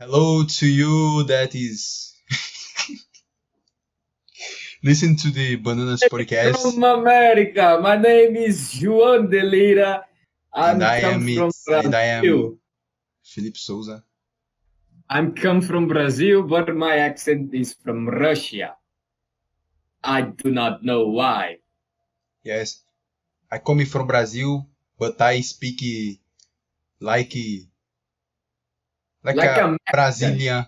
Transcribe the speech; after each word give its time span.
Hello 0.00 0.44
to 0.44 0.64
you 0.64 1.24
that 1.24 1.56
is 1.56 2.14
listen 4.84 5.16
to 5.16 5.32
the 5.32 5.56
Bananas 5.56 6.04
podcast. 6.06 6.54
From 6.54 6.84
America, 6.84 7.80
my 7.82 7.96
name 7.96 8.36
is 8.36 8.78
Juan 8.80 9.28
de 9.28 9.42
Lira. 9.42 10.06
I'm 10.54 10.76
And 10.76 10.84
I 10.84 10.98
am 10.98 11.26
from 11.26 11.50
it, 11.50 11.84
and 11.84 11.96
I 11.96 12.02
am 12.14 12.22
Brazil. 12.22 12.58
Felipe 13.24 13.56
Souza. 13.56 14.04
I'm 15.10 15.34
come 15.34 15.60
from 15.62 15.88
Brazil, 15.88 16.44
but 16.44 16.70
my 16.76 16.98
accent 16.98 17.52
is 17.52 17.74
from 17.74 18.06
Russia. 18.08 18.76
I 20.04 20.22
do 20.22 20.52
not 20.52 20.84
know 20.84 21.08
why. 21.08 21.58
Yes, 22.44 22.84
I 23.50 23.58
come 23.58 23.84
from 23.84 24.06
Brazil, 24.06 24.68
but 24.96 25.20
I 25.20 25.40
speak 25.40 25.82
like 27.00 27.34
like, 29.24 29.36
Like 29.36 29.56
a, 29.58 29.66
a 29.66 29.78
Brazilian. 29.92 30.66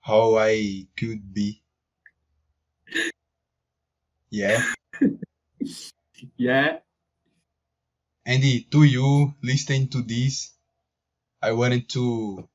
How 0.00 0.36
I 0.38 0.86
could 0.96 1.32
be. 1.34 1.62
Yeah, 4.30 4.62
Yeah. 6.36 6.80
and 8.26 8.42
to 8.70 8.84
you 8.84 9.34
listening 9.42 9.88
to 9.90 10.02
this, 10.02 10.52
I 11.42 11.52
wanted 11.52 11.88
to 11.90 12.48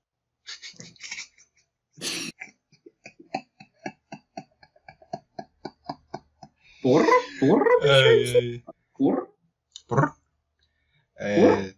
Ai, 7.82 8.16
bicho. 8.20 8.38
ai. 8.38 8.64
Porra. 8.98 9.28
Prr. 9.88 10.14
É, 11.18 11.76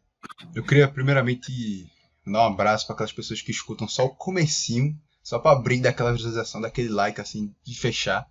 eu 0.55 0.63
queria 0.63 0.87
primeiramente 0.87 1.89
mandar 2.25 2.43
um 2.43 2.53
abraço 2.53 2.85
para 2.85 2.95
aquelas 2.95 3.11
pessoas 3.11 3.41
que 3.41 3.51
escutam 3.51 3.87
só 3.87 4.05
o 4.05 4.15
comecinho, 4.15 4.97
só 5.23 5.39
para 5.39 5.57
abrir 5.57 5.81
daquela 5.81 6.13
visualização, 6.13 6.61
daquele 6.61 6.89
like 6.89 7.19
assim, 7.19 7.53
de 7.63 7.77
fechar. 7.77 8.25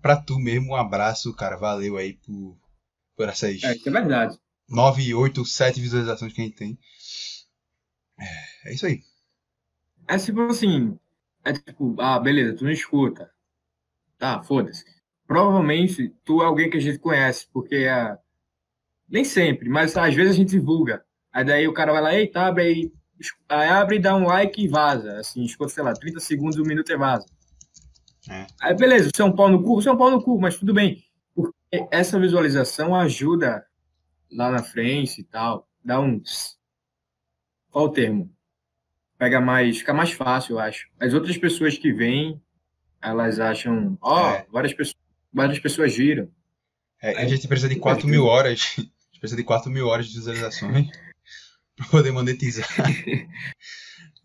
Pra 0.00 0.16
tu 0.16 0.38
mesmo, 0.38 0.72
um 0.72 0.76
abraço, 0.76 1.34
cara. 1.34 1.56
Valeu 1.56 1.96
aí 1.96 2.14
por, 2.14 2.56
por 3.16 3.28
essas 3.28 3.62
É, 3.62 3.74
isso 3.74 3.88
é 3.88 3.92
verdade. 3.92 4.38
9, 4.68 5.14
8, 5.14 5.44
7 5.44 5.80
visualizações 5.80 6.32
que 6.32 6.40
a 6.40 6.44
gente 6.44 6.56
tem. 6.56 6.78
É, 8.20 8.70
é 8.70 8.74
isso 8.74 8.86
aí. 8.86 9.02
É 10.06 10.16
tipo 10.18 10.40
assim, 10.42 10.98
é 11.44 11.52
tipo, 11.52 11.94
ah, 12.00 12.18
beleza, 12.18 12.56
tu 12.56 12.64
não 12.64 12.70
escuta. 12.70 13.30
Tá, 14.18 14.42
foda-se. 14.42 14.84
Provavelmente 15.26 16.14
tu 16.24 16.42
é 16.42 16.46
alguém 16.46 16.70
que 16.70 16.76
a 16.76 16.80
gente 16.80 16.98
conhece, 16.98 17.46
porque 17.52 17.76
é... 17.76 18.16
nem 19.08 19.24
sempre, 19.24 19.68
mas 19.68 19.96
às 19.96 20.14
vezes 20.14 20.32
a 20.32 20.36
gente 20.36 20.50
divulga. 20.50 21.04
Aí 21.32 21.44
daí 21.44 21.68
o 21.68 21.72
cara 21.72 21.92
vai 21.92 22.02
lá, 22.02 22.14
eita, 22.14 22.40
abre 22.42 22.62
aí, 22.62 22.92
aí 23.48 23.68
abre, 23.68 23.98
dá 23.98 24.14
um 24.16 24.26
like 24.26 24.62
e 24.62 24.68
vaza. 24.68 25.18
Assim, 25.18 25.42
escuta, 25.44 25.72
sei 25.72 25.82
lá, 25.82 25.92
30 25.92 26.20
segundos, 26.20 26.58
um 26.58 26.64
minuto 26.64 26.90
e 26.90 26.96
vaza. 26.96 27.26
É. 28.28 28.46
Aí 28.60 28.74
beleza, 28.74 29.10
você 29.14 29.22
é 29.22 29.24
um 29.24 29.34
pau 29.34 29.48
no 29.48 29.62
cu, 29.62 29.76
você 29.80 29.88
é 29.88 29.92
um 29.92 29.96
pau 29.96 30.10
no 30.10 30.22
cu, 30.22 30.38
mas 30.40 30.56
tudo 30.56 30.74
bem. 30.74 31.02
Porque 31.34 31.54
essa 31.90 32.18
visualização 32.18 32.94
ajuda 32.94 33.64
lá 34.30 34.50
na 34.50 34.62
frente 34.62 35.20
e 35.20 35.24
tal, 35.24 35.68
dá 35.84 36.00
um. 36.00 36.20
Qual 37.70 37.86
o 37.86 37.90
termo? 37.90 38.30
pega 39.18 39.40
mais, 39.40 39.78
fica 39.78 39.92
mais 39.92 40.12
fácil, 40.12 40.52
eu 40.52 40.58
acho. 40.60 40.86
As 41.00 41.12
outras 41.12 41.36
pessoas 41.36 41.76
que 41.76 41.92
vêm, 41.92 42.40
elas 43.02 43.40
acham, 43.40 43.98
ó, 44.00 44.30
É. 44.30 44.46
várias 44.48 44.72
pessoas, 44.72 44.96
várias 45.32 45.58
pessoas 45.58 45.96
viram. 45.96 46.30
É, 47.02 47.20
a 47.20 47.26
gente 47.26 47.48
precisa 47.48 47.68
de 47.68 47.80
4 47.80 48.06
mil 48.06 48.24
horas. 48.26 48.76
Precisa 49.20 49.36
de 49.36 49.44
4 49.44 49.70
mil 49.70 49.86
horas 49.86 50.06
de 50.08 50.14
visualizações 50.14 50.88
pra 51.76 51.86
poder 51.86 52.10
monetizar. 52.12 52.66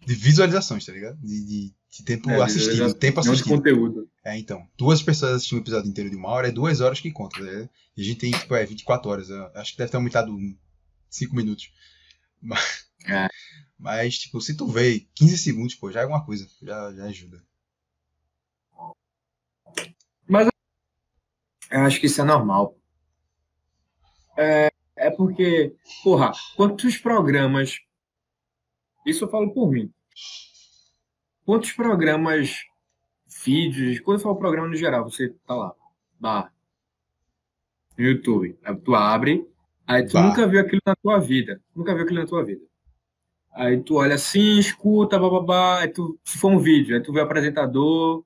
De 0.05 0.15
visualizações, 0.15 0.85
tá 0.85 0.91
ligado? 0.91 1.17
De, 1.21 1.45
de, 1.45 1.73
de 1.89 2.03
tempo 2.03 2.29
É, 2.29 2.35
assistido, 2.41 2.71
visualização, 2.71 2.99
tempo 2.99 3.15
não 3.15 3.23
de 3.23 3.29
assistido. 3.29 3.55
conteúdo. 3.55 4.09
É, 4.25 4.37
então. 4.37 4.67
Duas 4.77 5.01
pessoas 5.01 5.35
assistindo 5.35 5.59
um 5.59 5.61
episódio 5.61 5.89
inteiro 5.89 6.09
de 6.09 6.17
uma 6.17 6.27
hora 6.27 6.49
é 6.49 6.51
duas 6.51 6.81
horas 6.81 6.99
que 6.99 7.09
conta, 7.09 7.39
né? 7.39 7.69
E 7.95 8.01
a 8.01 8.03
gente 8.03 8.17
tem, 8.19 8.31
tipo, 8.31 8.53
é 8.53 8.65
24 8.65 9.09
horas. 9.09 9.31
Acho 9.55 9.71
que 9.71 9.77
deve 9.77 9.89
ter 9.91 9.95
aumentado 9.95 10.37
5 11.09 11.33
minutos. 11.33 11.71
Mas, 12.41 12.85
É. 13.07 13.29
mas, 13.79 14.17
tipo, 14.17 14.41
se 14.41 14.57
tu 14.57 14.67
vê 14.67 15.07
15 15.15 15.37
segundos, 15.37 15.75
pô, 15.75 15.89
já 15.89 16.01
é 16.01 16.03
alguma 16.03 16.25
coisa. 16.25 16.45
Já, 16.61 16.91
já 16.93 17.05
ajuda. 17.05 17.41
Eu 21.71 21.81
acho 21.81 21.99
que 21.99 22.05
isso 22.07 22.21
é 22.21 22.23
normal. 22.23 22.77
É, 24.37 24.69
é 25.03 25.11
porque, 25.11 25.75
porra, 26.03 26.31
quantos 26.55 26.97
programas. 26.97 27.79
Isso 29.05 29.25
eu 29.25 29.29
falo 29.29 29.53
por 29.53 29.69
mim. 29.69 29.91
Quantos 31.45 31.73
programas, 31.73 32.55
vídeos, 33.43 33.99
quando 33.99 34.19
eu 34.19 34.23
falo 34.23 34.37
programa 34.37 34.67
no 34.67 34.75
geral, 34.75 35.03
você 35.03 35.29
tá 35.45 35.55
lá, 35.55 35.75
bah, 36.19 36.51
no 37.97 38.05
YouTube, 38.05 38.57
aí 38.63 38.75
tu 38.77 38.95
abre, 38.95 39.47
aí 39.85 40.05
tu 40.05 40.13
Bah. 40.13 40.23
nunca 40.23 40.47
viu 40.47 40.61
aquilo 40.61 40.81
na 40.85 40.95
tua 40.95 41.19
vida, 41.19 41.61
nunca 41.75 41.93
viu 41.93 42.03
aquilo 42.03 42.21
na 42.21 42.27
tua 42.27 42.43
vida. 42.45 42.61
Aí 43.51 43.81
tu 43.81 43.95
olha 43.95 44.15
assim, 44.15 44.57
escuta, 44.57 45.19
bababá, 45.19 45.81
aí 45.81 45.89
tu, 45.89 46.17
se 46.23 46.37
for 46.37 46.51
um 46.51 46.59
vídeo, 46.59 46.95
aí 46.95 47.03
tu 47.03 47.11
vê 47.13 47.19
o 47.19 47.23
apresentador, 47.23 48.23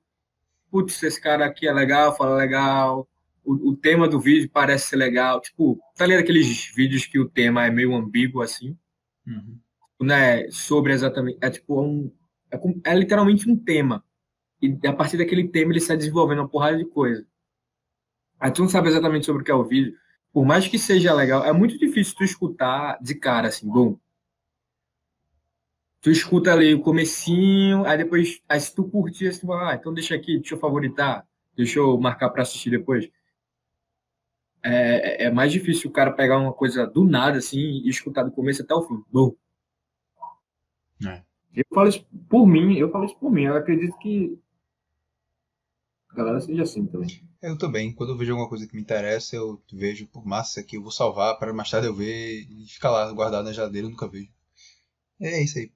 putz, 0.70 1.02
esse 1.02 1.20
cara 1.20 1.44
aqui 1.44 1.66
é 1.66 1.72
legal, 1.72 2.16
fala 2.16 2.36
legal, 2.36 3.06
o, 3.48 3.70
o 3.70 3.76
tema 3.76 4.06
do 4.08 4.20
vídeo 4.20 4.50
parece 4.52 4.88
ser 4.88 4.96
legal, 4.96 5.40
tipo, 5.40 5.80
tá 5.96 6.04
ligado 6.04 6.22
aqueles 6.22 6.70
vídeos 6.74 7.06
que 7.06 7.18
o 7.18 7.28
tema 7.28 7.64
é 7.64 7.70
meio 7.70 7.94
ambíguo 7.94 8.42
assim? 8.42 8.76
não 10.00 10.14
é 10.14 10.50
sobre 10.50 10.92
exatamente. 10.92 11.38
É 11.40 11.50
tipo 11.50 11.80
um. 11.80 12.12
É, 12.50 12.90
é 12.92 12.94
literalmente 12.94 13.50
um 13.50 13.56
tema. 13.56 14.04
E 14.60 14.76
a 14.86 14.92
partir 14.92 15.16
daquele 15.16 15.48
tema 15.48 15.72
ele 15.72 15.80
sai 15.80 15.96
desenvolvendo 15.96 16.40
uma 16.40 16.48
porrada 16.48 16.76
de 16.76 16.84
coisa. 16.84 17.26
Aí 18.40 18.50
tu 18.50 18.62
não 18.62 18.68
sabe 18.68 18.88
exatamente 18.88 19.26
sobre 19.26 19.42
o 19.42 19.44
que 19.44 19.50
é 19.50 19.54
o 19.54 19.64
vídeo. 19.64 19.96
Por 20.32 20.44
mais 20.44 20.68
que 20.68 20.78
seja 20.78 21.14
legal, 21.14 21.44
é 21.44 21.52
muito 21.52 21.78
difícil 21.78 22.14
tu 22.16 22.24
escutar 22.24 22.98
de 23.00 23.14
cara, 23.14 23.48
assim, 23.48 23.68
bom. 23.68 23.98
Tu 26.00 26.10
escuta 26.10 26.52
ali 26.52 26.74
o 26.74 26.80
comecinho, 26.80 27.84
aí 27.84 27.98
depois, 27.98 28.40
aí 28.48 28.60
se 28.60 28.74
tu 28.74 28.84
curtir, 28.84 29.28
assim, 29.28 29.46
ah, 29.50 29.74
então 29.74 29.92
deixa 29.92 30.14
aqui, 30.14 30.38
deixa 30.38 30.54
eu 30.54 30.58
favoritar, 30.58 31.26
deixa 31.56 31.80
eu 31.80 31.98
marcar 31.98 32.30
pra 32.30 32.42
assistir 32.42 32.70
depois. 32.70 33.10
É, 34.62 35.24
é- 35.24 35.26
é 35.26 35.30
mais 35.30 35.52
difícil 35.52 35.90
o 35.90 35.92
cara 35.92 36.12
pegar 36.12 36.38
uma 36.38 36.52
coisa 36.52 36.86
do 36.86 37.04
nada, 37.04 37.38
assim, 37.38 37.58
e 37.58 37.88
escutar 37.88 38.24
do 38.24 38.32
começo 38.32 38.62
até 38.62 38.74
o 38.74 38.82
fim. 38.82 39.02
Bom. 39.12 39.34
É. 41.04 41.22
Eu 41.54 41.64
falo 41.74 41.88
isso 41.88 42.06
por 42.28 42.46
mim, 42.46 42.76
eu 42.76 42.90
falo 42.90 43.04
isso 43.04 43.16
por 43.18 43.30
mim. 43.32 43.44
Eu 43.44 43.56
acredito 43.56 43.96
que 43.98 44.38
a 46.10 46.16
galera 46.16 46.40
seja 46.40 46.62
assim 46.64 46.86
também. 46.86 47.22
Eu 47.40 47.56
também. 47.56 47.94
Quando 47.94 48.10
eu 48.12 48.16
vejo 48.18 48.32
alguma 48.32 48.48
coisa 48.48 48.66
que 48.66 48.74
me 48.74 48.82
interessa, 48.82 49.36
eu 49.36 49.62
vejo 49.72 50.06
por 50.08 50.26
massa 50.26 50.62
que 50.62 50.76
eu 50.76 50.82
vou 50.82 50.90
salvar 50.90 51.38
para 51.38 51.52
mais 51.54 51.70
tarde 51.70 51.86
eu 51.86 51.94
ver 51.94 52.42
e 52.42 52.66
ficar 52.66 52.90
lá 52.90 53.10
guardado 53.12 53.44
na 53.44 53.52
geladeira, 53.52 53.86
eu 53.86 53.90
nunca 53.90 54.08
vejo. 54.08 54.28
É 55.20 55.42
isso 55.42 55.58
aí. 55.58 55.72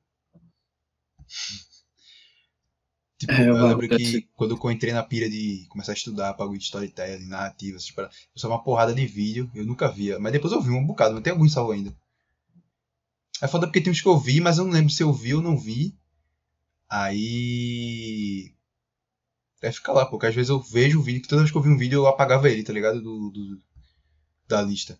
Tipo, 3.22 3.33
É, 3.34 3.49
eu 3.49 3.55
lembro 3.55 3.88
deve 3.88 4.03
que 4.03 4.10
ser- 4.10 4.28
quando 4.34 4.59
eu 4.60 4.71
entrei 4.72 4.93
na 4.93 5.03
pira 5.03 5.31
de 5.31 5.65
começar 5.69 5.93
a 5.93 5.94
estudar 5.94 6.33
bagulho 6.33 6.59
de 6.59 6.65
storytelling, 6.65 7.27
narrativa, 7.28 7.77
essas 7.77 7.91
paradas, 7.93 8.16
eu 8.34 8.41
só 8.41 8.49
uma 8.49 8.62
porrada 8.65 8.93
de 8.93 9.06
vídeo, 9.06 9.49
eu 9.55 9.65
nunca 9.65 9.88
via. 9.88 10.19
Mas 10.19 10.33
depois 10.33 10.53
eu 10.53 10.60
vi 10.60 10.71
um 10.71 10.84
bocado, 10.84 11.15
mas 11.15 11.22
tem 11.22 11.32
alguns 11.32 11.53
salvo 11.53 11.71
ainda. 11.71 11.94
É 13.43 13.47
foda 13.47 13.66
porque 13.66 13.82
tem 13.82 13.93
uns 13.93 14.00
que 14.00 14.09
eu 14.09 14.19
vi, 14.19 14.41
mas 14.41 14.56
eu 14.56 14.65
não 14.65 14.72
lembro 14.72 14.91
se 14.91 15.03
eu 15.03 15.12
vi 15.12 15.34
ou 15.34 15.43
não 15.43 15.59
vi. 15.59 15.94
Aí. 16.91 18.55
Deve 19.61 19.75
ficar 19.77 19.93
lá, 19.93 20.05
porque 20.06 20.27
às 20.27 20.34
vezes 20.34 20.50
eu 20.50 20.61
vejo 20.61 20.99
o 20.99 21.03
vídeo, 21.03 21.22
que 21.22 21.28
toda 21.28 21.41
vez 21.43 21.50
que 21.50 21.56
eu 21.56 21.62
vi 21.62 21.69
um 21.71 21.77
vídeo 21.78 21.99
eu 22.00 22.06
apagava 22.06 22.49
ele, 22.50 22.62
tá 22.65 22.72
ligado? 22.72 23.00
Do, 23.00 23.31
do- 23.31 23.62
da 24.49 24.62
lista. 24.62 24.99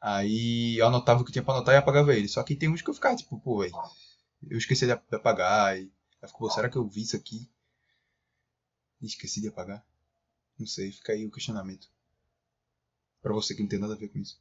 Aí 0.00 0.78
eu 0.78 0.86
anotava 0.86 1.22
o 1.22 1.24
que 1.24 1.32
tinha 1.32 1.42
pra 1.44 1.54
anotar 1.54 1.74
e 1.74 1.78
apagava 1.78 2.14
ele. 2.14 2.28
Só 2.28 2.42
que 2.42 2.56
tem 2.56 2.68
uns 2.70 2.82
que 2.82 2.90
eu 2.90 2.94
ficava 2.94 3.16
tipo, 3.16 3.40
pô, 3.40 3.60
velho, 3.60 3.74
eu 4.50 4.58
esqueci 4.58 4.86
de 4.86 4.92
ap- 4.92 5.08
de 5.10 5.16
apagar. 5.16 5.76
E 5.78 5.80
aí 6.22 6.28
fico, 6.28 6.38
pô, 6.40 6.50
será 6.50 6.68
que 6.70 6.76
eu 6.76 6.86
vi 6.88 7.02
isso 7.02 7.16
aqui? 7.16 7.48
E 9.00 9.06
esqueci 9.06 9.40
de 9.40 9.48
apagar? 9.48 9.84
Não 10.58 10.66
sei, 10.66 10.90
fica 10.90 11.12
aí 11.12 11.26
o 11.26 11.30
questionamento. 11.30 11.88
Pra 13.20 13.32
você 13.34 13.54
que 13.54 13.62
não 13.62 13.68
tem 13.68 13.78
nada 13.78 13.94
a 13.94 13.96
ver 13.96 14.08
com 14.08 14.18
isso. 14.18 14.40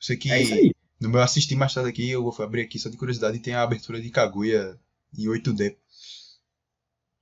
Sei 0.00 0.16
que 0.16 0.30
É 0.30 0.42
isso 0.42 0.54
aí. 0.54 0.72
no 1.00 1.08
meu 1.08 1.20
assistir 1.20 1.56
mais 1.56 1.74
tarde 1.74 1.90
aqui, 1.90 2.10
eu 2.10 2.22
vou 2.22 2.34
abrir 2.44 2.62
aqui 2.62 2.78
só 2.78 2.88
de 2.88 2.96
curiosidade, 2.96 3.38
tem 3.40 3.54
a 3.54 3.62
abertura 3.62 4.00
de 4.00 4.10
Kaguya 4.10 4.78
em 5.16 5.26
8D. 5.26 5.76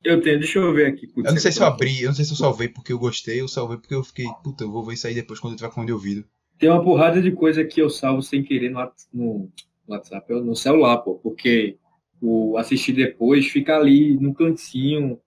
Eu 0.04 0.22
tenho, 0.22 0.38
deixa 0.38 0.58
eu 0.58 0.72
ver 0.72 0.86
aqui. 0.86 1.10
Eu 1.16 1.24
não 1.24 1.38
sei 1.38 1.50
se 1.50 1.60
eu 1.60 1.66
abri, 1.66 2.02
eu 2.02 2.08
não 2.08 2.14
sei 2.14 2.24
se 2.24 2.32
eu 2.32 2.36
salvei 2.36 2.68
porque 2.68 2.92
eu 2.92 2.98
gostei 2.98 3.42
ou 3.42 3.48
salvei 3.48 3.76
porque 3.76 3.94
eu 3.94 4.04
fiquei, 4.04 4.26
puta, 4.44 4.64
eu 4.64 4.70
vou 4.70 4.84
ver 4.84 4.94
isso 4.94 5.06
aí 5.06 5.14
depois 5.14 5.40
quando 5.40 5.54
eu 5.54 5.56
tiver 5.56 5.68
com 5.68 5.76
fone 5.76 5.86
de 5.86 5.92
ouvido. 5.92 6.24
Tem 6.58 6.70
uma 6.70 6.82
porrada 6.82 7.20
de 7.20 7.32
coisa 7.32 7.64
que 7.64 7.80
eu 7.80 7.90
salvo 7.90 8.22
sem 8.22 8.42
querer 8.42 8.70
no, 8.70 8.92
no 9.12 9.50
WhatsApp, 9.88 10.32
no 10.34 10.56
celular, 10.56 10.98
pô. 10.98 11.16
Porque 11.16 11.78
o 12.20 12.56
assistir 12.56 12.92
depois 12.92 13.46
fica 13.46 13.76
ali 13.76 14.18
no 14.18 14.34
cantinho. 14.34 15.20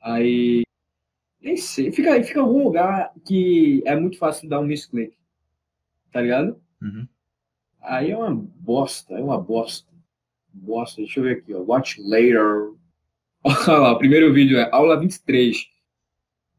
Aí 0.00 0.62
Nem 1.40 1.56
sei. 1.56 1.92
Fica, 1.92 2.22
fica 2.22 2.38
em 2.38 2.42
algum 2.42 2.64
lugar 2.64 3.12
que 3.24 3.82
é 3.84 3.96
muito 3.96 4.18
fácil 4.18 4.48
dar 4.48 4.60
um 4.60 4.66
misclick. 4.66 5.16
Tá 6.12 6.20
ligado? 6.20 6.60
Uhum. 6.80 7.06
Aí 7.80 8.10
é 8.10 8.16
uma 8.16 8.32
bosta, 8.32 9.14
é 9.14 9.22
uma 9.22 9.40
bosta. 9.40 9.90
Bosta, 10.52 11.00
deixa 11.00 11.18
eu 11.18 11.24
ver 11.24 11.38
aqui, 11.38 11.54
ó. 11.54 11.60
Watch 11.60 12.00
later. 12.00 12.72
Olha 13.42 13.78
lá, 13.78 13.92
o 13.92 13.98
primeiro 13.98 14.32
vídeo 14.32 14.58
é 14.58 14.68
aula 14.70 14.98
23. 15.00 15.66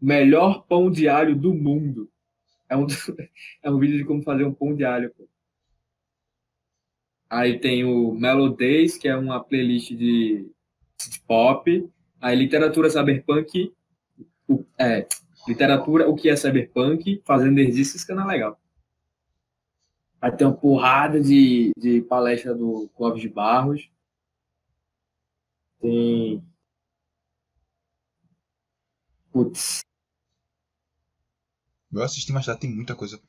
Melhor 0.02 0.66
pão 0.68 0.92
de 0.92 1.08
alho 1.08 1.36
do 1.36 1.54
mundo. 1.54 2.10
É 2.68 2.76
um, 2.76 2.88
é 3.64 3.72
um 3.72 3.80
vídeo 3.80 3.98
de 3.98 4.06
como 4.06 4.24
fazer 4.24 4.44
um 4.44 4.54
pão 4.54 4.76
de 4.76 4.84
alho. 4.84 5.14
Pô. 5.16 5.28
Aí 7.34 7.60
tem 7.60 7.84
o 7.84 8.14
Melodies, 8.14 8.96
que 8.96 9.08
é 9.08 9.18
uma 9.18 9.44
playlist 9.44 9.90
de, 9.90 10.48
de 11.10 11.20
pop. 11.22 11.92
Aí 12.22 12.36
literatura 12.36 12.92
cyberpunk. 12.92 13.74
O, 14.48 14.64
é, 14.78 15.08
literatura, 15.48 16.08
o 16.08 16.16
que 16.16 16.30
é 16.30 16.36
cyberpunk, 16.36 17.24
fazendo 17.26 17.58
exercícios, 17.58 18.04
que 18.04 18.12
é 18.12 18.16
legal. 18.16 18.62
Vai 20.22 20.36
ter 20.36 20.46
uma 20.46 20.56
porrada 20.56 21.20
de, 21.20 21.72
de 21.76 22.04
palestra 22.04 22.54
do 22.54 22.88
Clóvis 22.96 23.24
de 23.24 23.30
Barros. 23.30 23.90
Tem. 25.82 26.44
Putz, 29.32 29.82
Eu 31.92 32.04
assisti, 32.04 32.32
mas 32.32 32.46
já 32.46 32.56
tem 32.56 32.70
muita 32.70 32.96
coisa. 32.96 33.20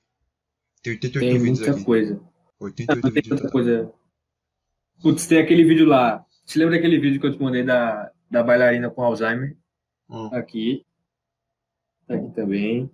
Tem 0.82 0.92
88 0.92 1.32
tem 1.32 1.38
vídeos 1.38 1.58
muita 1.60 1.72
aqui. 1.74 1.84
coisa. 1.86 2.33
88 2.60 2.94
Não, 2.94 3.12
tem 3.12 3.22
vídeos 3.22 3.40
total. 3.40 3.52
coisa. 3.52 3.92
Putz, 5.02 5.26
tem 5.26 5.38
aquele 5.38 5.64
vídeo 5.64 5.86
lá. 5.86 6.24
Você 6.44 6.58
lembra 6.58 6.76
daquele 6.76 6.98
vídeo 6.98 7.20
que 7.20 7.26
eu 7.26 7.32
te 7.32 7.42
mandei 7.42 7.62
da, 7.64 8.10
da 8.30 8.42
bailarina 8.42 8.90
com 8.90 9.02
Alzheimer? 9.02 9.56
Hum. 10.08 10.26
Aqui. 10.34 10.84
Tá 12.06 12.14
aqui 12.14 12.30
também. 12.34 12.90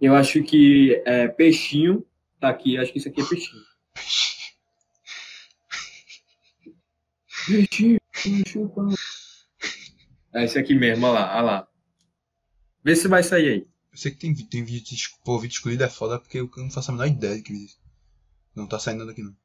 Eu 0.00 0.14
acho 0.14 0.42
que 0.44 1.02
é 1.04 1.26
peixinho. 1.28 2.06
Tá 2.38 2.48
aqui, 2.50 2.78
acho 2.78 2.92
que 2.92 2.98
isso 2.98 3.08
aqui 3.08 3.20
é 3.20 3.24
peixinho. 3.24 3.62
Peixinho, 7.46 7.98
peixinho, 8.12 8.68
pão. 8.68 8.88
É 10.34 10.44
esse 10.44 10.58
aqui 10.58 10.74
mesmo, 10.74 11.06
olha 11.06 11.18
lá, 11.20 11.32
olha 11.36 11.42
lá. 11.42 11.68
Vê 12.84 12.94
se 12.94 13.08
vai 13.08 13.22
sair 13.22 13.48
aí. 13.48 13.66
Eu 13.98 14.02
sei 14.02 14.12
que 14.12 14.18
tem, 14.18 14.32
tem 14.32 14.64
vídeo, 14.64 14.96
de- 14.96 15.18
pô, 15.24 15.40
vídeo 15.40 15.54
escolhido 15.54 15.82
é 15.82 15.90
foda 15.90 16.20
porque 16.20 16.38
eu 16.38 16.48
não 16.56 16.70
faço 16.70 16.92
a 16.92 16.94
menor 16.94 17.08
ideia 17.08 17.34
de 17.34 17.42
que 17.42 17.52
vídeo. 17.52 17.76
Não 18.54 18.64
tá 18.68 18.78
saindo 18.78 19.00
nada 19.00 19.10
aqui 19.10 19.24
não. 19.24 19.36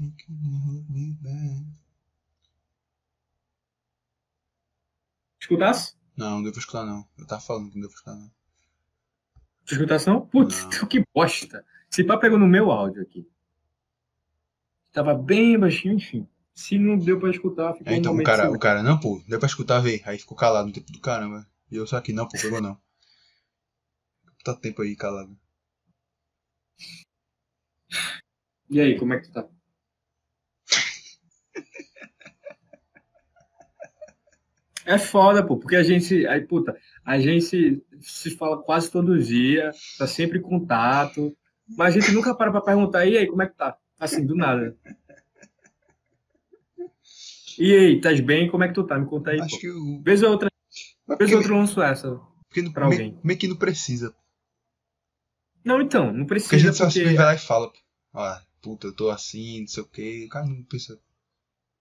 It 0.00 0.14
couldn't 0.24 0.62
hold 0.64 0.88
me 0.88 1.12
back. 1.20 1.66
Escutasse? 5.40 5.94
Não, 6.16 6.36
não 6.36 6.42
devo 6.44 6.58
escutar 6.58 6.86
não. 6.86 7.06
Eu 7.18 7.26
tava 7.26 7.42
falando 7.42 7.68
que 7.68 7.74
não 7.74 7.82
devo 7.82 7.92
escutar 7.92 8.14
não. 8.14 8.30
Tu 9.66 9.74
escutasse 9.74 10.06
não? 10.06 10.26
Putz, 10.26 10.64
Não. 10.64 10.88
que 10.88 11.04
bosta. 11.14 11.62
Se 11.90 12.02
pá 12.04 12.16
pegou 12.16 12.38
no 12.38 12.46
meu 12.48 12.70
áudio 12.70 13.02
aqui. 13.02 13.28
Tava 14.92 15.14
bem 15.14 15.58
baixinho, 15.58 15.94
enfim. 15.94 16.26
Se 16.54 16.78
não 16.78 16.98
deu 16.98 17.18
pra 17.18 17.30
escutar, 17.30 17.74
ficou 17.74 17.92
É, 17.92 17.96
então 17.96 18.12
um 18.12 18.20
o 18.20 18.22
cara, 18.22 18.50
o 18.50 18.58
cara, 18.58 18.82
não, 18.82 18.98
pô, 19.00 19.22
deu 19.26 19.38
pra 19.38 19.46
escutar, 19.46 19.80
vê. 19.80 20.02
Aí 20.04 20.18
ficou 20.18 20.36
calado 20.36 20.68
no 20.68 20.72
tempo 20.72 20.92
do 20.92 21.00
caramba. 21.00 21.46
E 21.70 21.76
eu 21.76 21.86
só 21.86 21.96
aqui, 21.96 22.12
não, 22.12 22.28
pô, 22.28 22.38
pegou 22.40 22.60
não. 22.60 22.78
Tá 24.44 24.54
tempo 24.54 24.82
aí 24.82 24.94
calado. 24.94 25.36
E 28.68 28.80
aí, 28.80 28.98
como 28.98 29.14
é 29.14 29.20
que 29.20 29.28
tu 29.28 29.32
tá? 29.32 29.48
É 34.84 34.98
foda, 34.98 35.46
pô, 35.46 35.56
porque 35.56 35.76
a 35.76 35.82
gente, 35.84 36.26
aí, 36.26 36.40
puta, 36.40 36.76
a 37.04 37.16
gente 37.16 37.80
se 38.00 38.30
fala 38.36 38.60
quase 38.60 38.90
todo 38.90 39.16
dia, 39.16 39.70
tá 39.96 40.08
sempre 40.08 40.40
em 40.40 40.42
contato, 40.42 41.32
mas 41.68 41.94
a 41.94 42.00
gente 42.00 42.12
nunca 42.12 42.34
para 42.34 42.50
pra 42.50 42.60
perguntar, 42.60 43.06
e 43.06 43.16
aí, 43.16 43.28
como 43.28 43.42
é 43.42 43.46
que 43.46 43.54
tá? 43.56 43.78
Assim, 43.98 44.26
do 44.26 44.34
nada. 44.34 44.76
E 47.58 47.72
aí, 47.74 47.96
estás 47.96 48.20
bem? 48.20 48.50
Como 48.50 48.64
é 48.64 48.68
que 48.68 48.74
tu 48.74 48.84
tá? 48.84 48.98
Me 48.98 49.06
conta 49.06 49.30
aí, 49.30 49.40
Acho 49.40 49.54
pô. 49.56 49.60
que 49.60 49.70
o. 49.70 50.02
Vez 50.02 50.22
ou 50.22 50.30
outra, 50.30 50.48
Mas 51.06 51.18
vez 51.18 51.30
ou 51.32 51.38
outra 51.38 51.52
eu 51.52 51.56
lanço 51.58 51.82
essa. 51.82 52.20
porque 52.48 52.62
não, 52.62 52.72
pra 52.72 52.86
me- 52.88 52.94
alguém. 52.94 53.18
meio 53.22 53.38
que 53.38 53.48
não 53.48 53.56
precisa. 53.56 54.14
Não, 55.64 55.80
então, 55.80 56.06
não 56.12 56.26
Porque 56.26 56.54
a 56.54 56.58
precisa, 56.58 56.58
gente 56.58 56.76
só 56.76 56.84
porque... 56.84 57.00
simplesmente 57.00 57.16
vai 57.16 57.26
lá 57.26 57.34
e 57.34 57.38
fala, 57.38 57.68
pô. 57.72 57.78
Ó, 58.14 58.36
puta, 58.60 58.86
eu 58.88 58.94
tô 58.96 59.10
assim, 59.10 59.60
não 59.60 59.66
sei 59.68 59.82
o 59.82 59.86
que. 59.86 60.24
O 60.26 60.28
cara 60.28 60.46
não 60.46 60.62
pensa. 60.64 60.98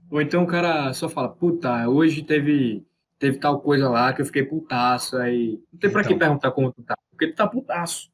Ou 0.10 0.22
então 0.22 0.44
o 0.44 0.48
cara 0.48 0.94
só 0.94 1.08
fala, 1.10 1.30
puta, 1.30 1.88
hoje 1.90 2.24
teve, 2.24 2.86
teve 3.20 3.38
tal 3.40 3.60
coisa 3.62 3.90
lá 3.90 4.14
que 4.14 4.22
eu 4.22 4.26
fiquei 4.26 4.44
putaço, 4.44 5.18
aí. 5.18 5.60
Não 5.72 5.80
tem 5.80 5.92
pra 5.92 6.02
que 6.04 6.08
Então. 6.14 6.20
perguntar 6.20 6.52
como 6.52 6.72
tu 6.72 6.84
tá, 6.84 6.96
porque 7.10 7.28
tu 7.28 7.36
tá 7.36 7.48
putaço. 7.48 8.12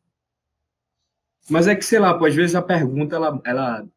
Mas 1.49 1.67
é 1.67 1.75
que, 1.75 1.83
sei 1.85 1.99
lá, 1.99 2.17
pô, 2.17 2.25
às 2.25 2.35
vezes 2.35 2.55
a 2.55 2.61
pergunta 2.61 3.15
ela, 3.15 3.41
ela 3.45 3.87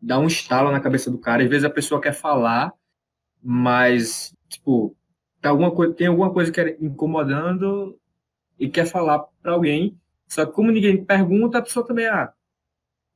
dá 0.00 0.18
um 0.18 0.26
estalo 0.26 0.70
na 0.70 0.80
cabeça 0.80 1.10
do 1.10 1.18
cara, 1.18 1.42
às 1.42 1.48
vezes 1.48 1.64
a 1.64 1.70
pessoa 1.70 2.00
quer 2.00 2.12
falar, 2.14 2.72
mas, 3.48 4.34
tipo, 4.48 4.96
tá 5.40 5.50
alguma 5.50 5.72
coisa, 5.72 5.94
tem 5.94 6.08
alguma 6.08 6.32
coisa 6.32 6.50
que 6.50 6.60
é 6.60 6.76
incomodando 6.80 7.96
e 8.58 8.68
quer 8.68 8.86
falar 8.86 9.20
pra 9.42 9.52
alguém, 9.52 9.96
só 10.28 10.44
que 10.46 10.52
como 10.52 10.72
ninguém 10.72 11.04
pergunta, 11.04 11.58
a 11.58 11.62
pessoa 11.62 11.86
também, 11.86 12.06
ah, 12.06 12.34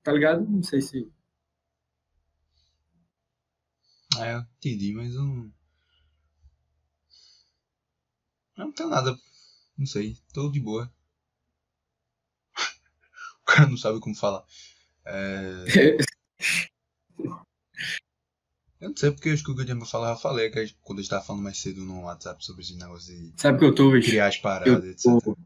tá 0.03 0.13
ligado? 0.13 0.47
Não 0.49 0.63
sei 0.63 0.81
se. 0.83 1.11
É, 4.19 4.35
eu 4.35 4.41
entendi, 4.59 4.93
mas 4.95 5.13
eu 5.15 5.23
não. 5.25 5.53
Eu 8.57 8.67
não 8.67 8.73
tenho 8.73 8.89
nada. 8.89 9.17
Não 9.77 9.87
sei, 9.87 10.17
tô 10.33 10.49
de 10.51 10.61
boa. 10.61 10.93
O 13.43 13.47
cara 13.47 13.69
não 13.69 13.77
sabe 13.77 14.01
como 14.01 14.15
falar. 14.15 14.45
É, 15.05 15.97
eu 18.81 18.89
não 18.91 18.97
sei 18.97 19.11
porque 19.11 19.29
eu 19.29 19.35
acho 19.35 19.45
que 19.45 19.51
o 19.51 19.55
que 19.55 19.61
eu 19.61 19.65
tinha 19.67 19.77
pra 19.77 19.87
falar, 19.87 20.11
eu 20.13 20.17
falei 20.17 20.51
que 20.51 20.59
a 20.59 20.67
quando 20.83 20.99
a 20.99 21.03
gente 21.03 21.11
tava 21.11 21.25
falando 21.25 21.43
mais 21.43 21.59
cedo 21.59 21.85
no 21.85 22.03
WhatsApp 22.03 22.45
sobre 22.45 22.63
esse 22.63 22.77
negócio 22.77 23.15
de 23.15 23.33
Sabe 23.37 23.57
o 23.57 23.61
que 23.61 23.65
eu 23.67 23.75
tô, 23.75 23.91
bicho? 23.91 24.09
criar 24.09 24.29
as 24.29 24.37
Eu 24.37 24.43
paradas, 24.43 24.85
etc. 24.85 25.37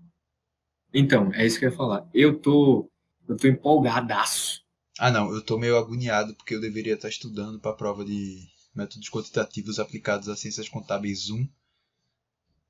Então, 0.93 1.33
é 1.35 1.45
isso 1.45 1.59
que 1.59 1.65
eu 1.65 1.71
ia 1.71 1.77
falar. 1.77 2.09
Eu 2.15 2.39
tô, 2.39 2.89
eu 3.29 3.37
tô 3.37 3.49
empolgadaço. 3.49 4.63
Ah, 4.99 5.11
não, 5.11 5.35
eu 5.35 5.43
tô 5.43 5.59
meio 5.59 5.77
agoniado 5.77 6.35
porque 6.37 6.55
eu 6.55 6.61
deveria 6.61 6.95
estar 6.95 7.09
estudando 7.09 7.59
pra 7.59 7.73
prova 7.73 8.05
de 8.05 8.39
métodos 8.75 9.09
quantitativos 9.11 9.81
aplicados 9.81 10.29
a 10.29 10.37
ciências 10.37 10.69
contábeis 10.69 11.31
1. 11.31 11.49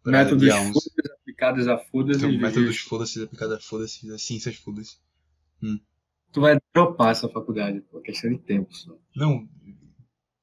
pra 0.03 0.13
Métodos 0.13 0.43
dia 0.43 0.57
11. 0.59 0.73
fodas 0.73 1.13
aplicados 1.21 1.69
a 1.69 1.79
fodas 1.79 2.17
Então, 2.17 2.33
métodos 2.39 2.79
foda-se 2.79 3.23
aplicados 3.23 3.55
a 3.55 3.61
foda-se, 3.61 4.11
a 4.11 4.19
ciências 4.19 4.57
foda-se. 4.57 4.97
tu 6.33 6.41
vai 6.41 6.59
dropar 6.75 7.13
essa 7.13 7.29
faculdade, 7.29 7.83
pô. 7.83 8.01
Questão 8.01 8.31
de 8.31 8.39
tempo 8.39 8.75
só. 8.75 8.97
Não, 9.15 9.47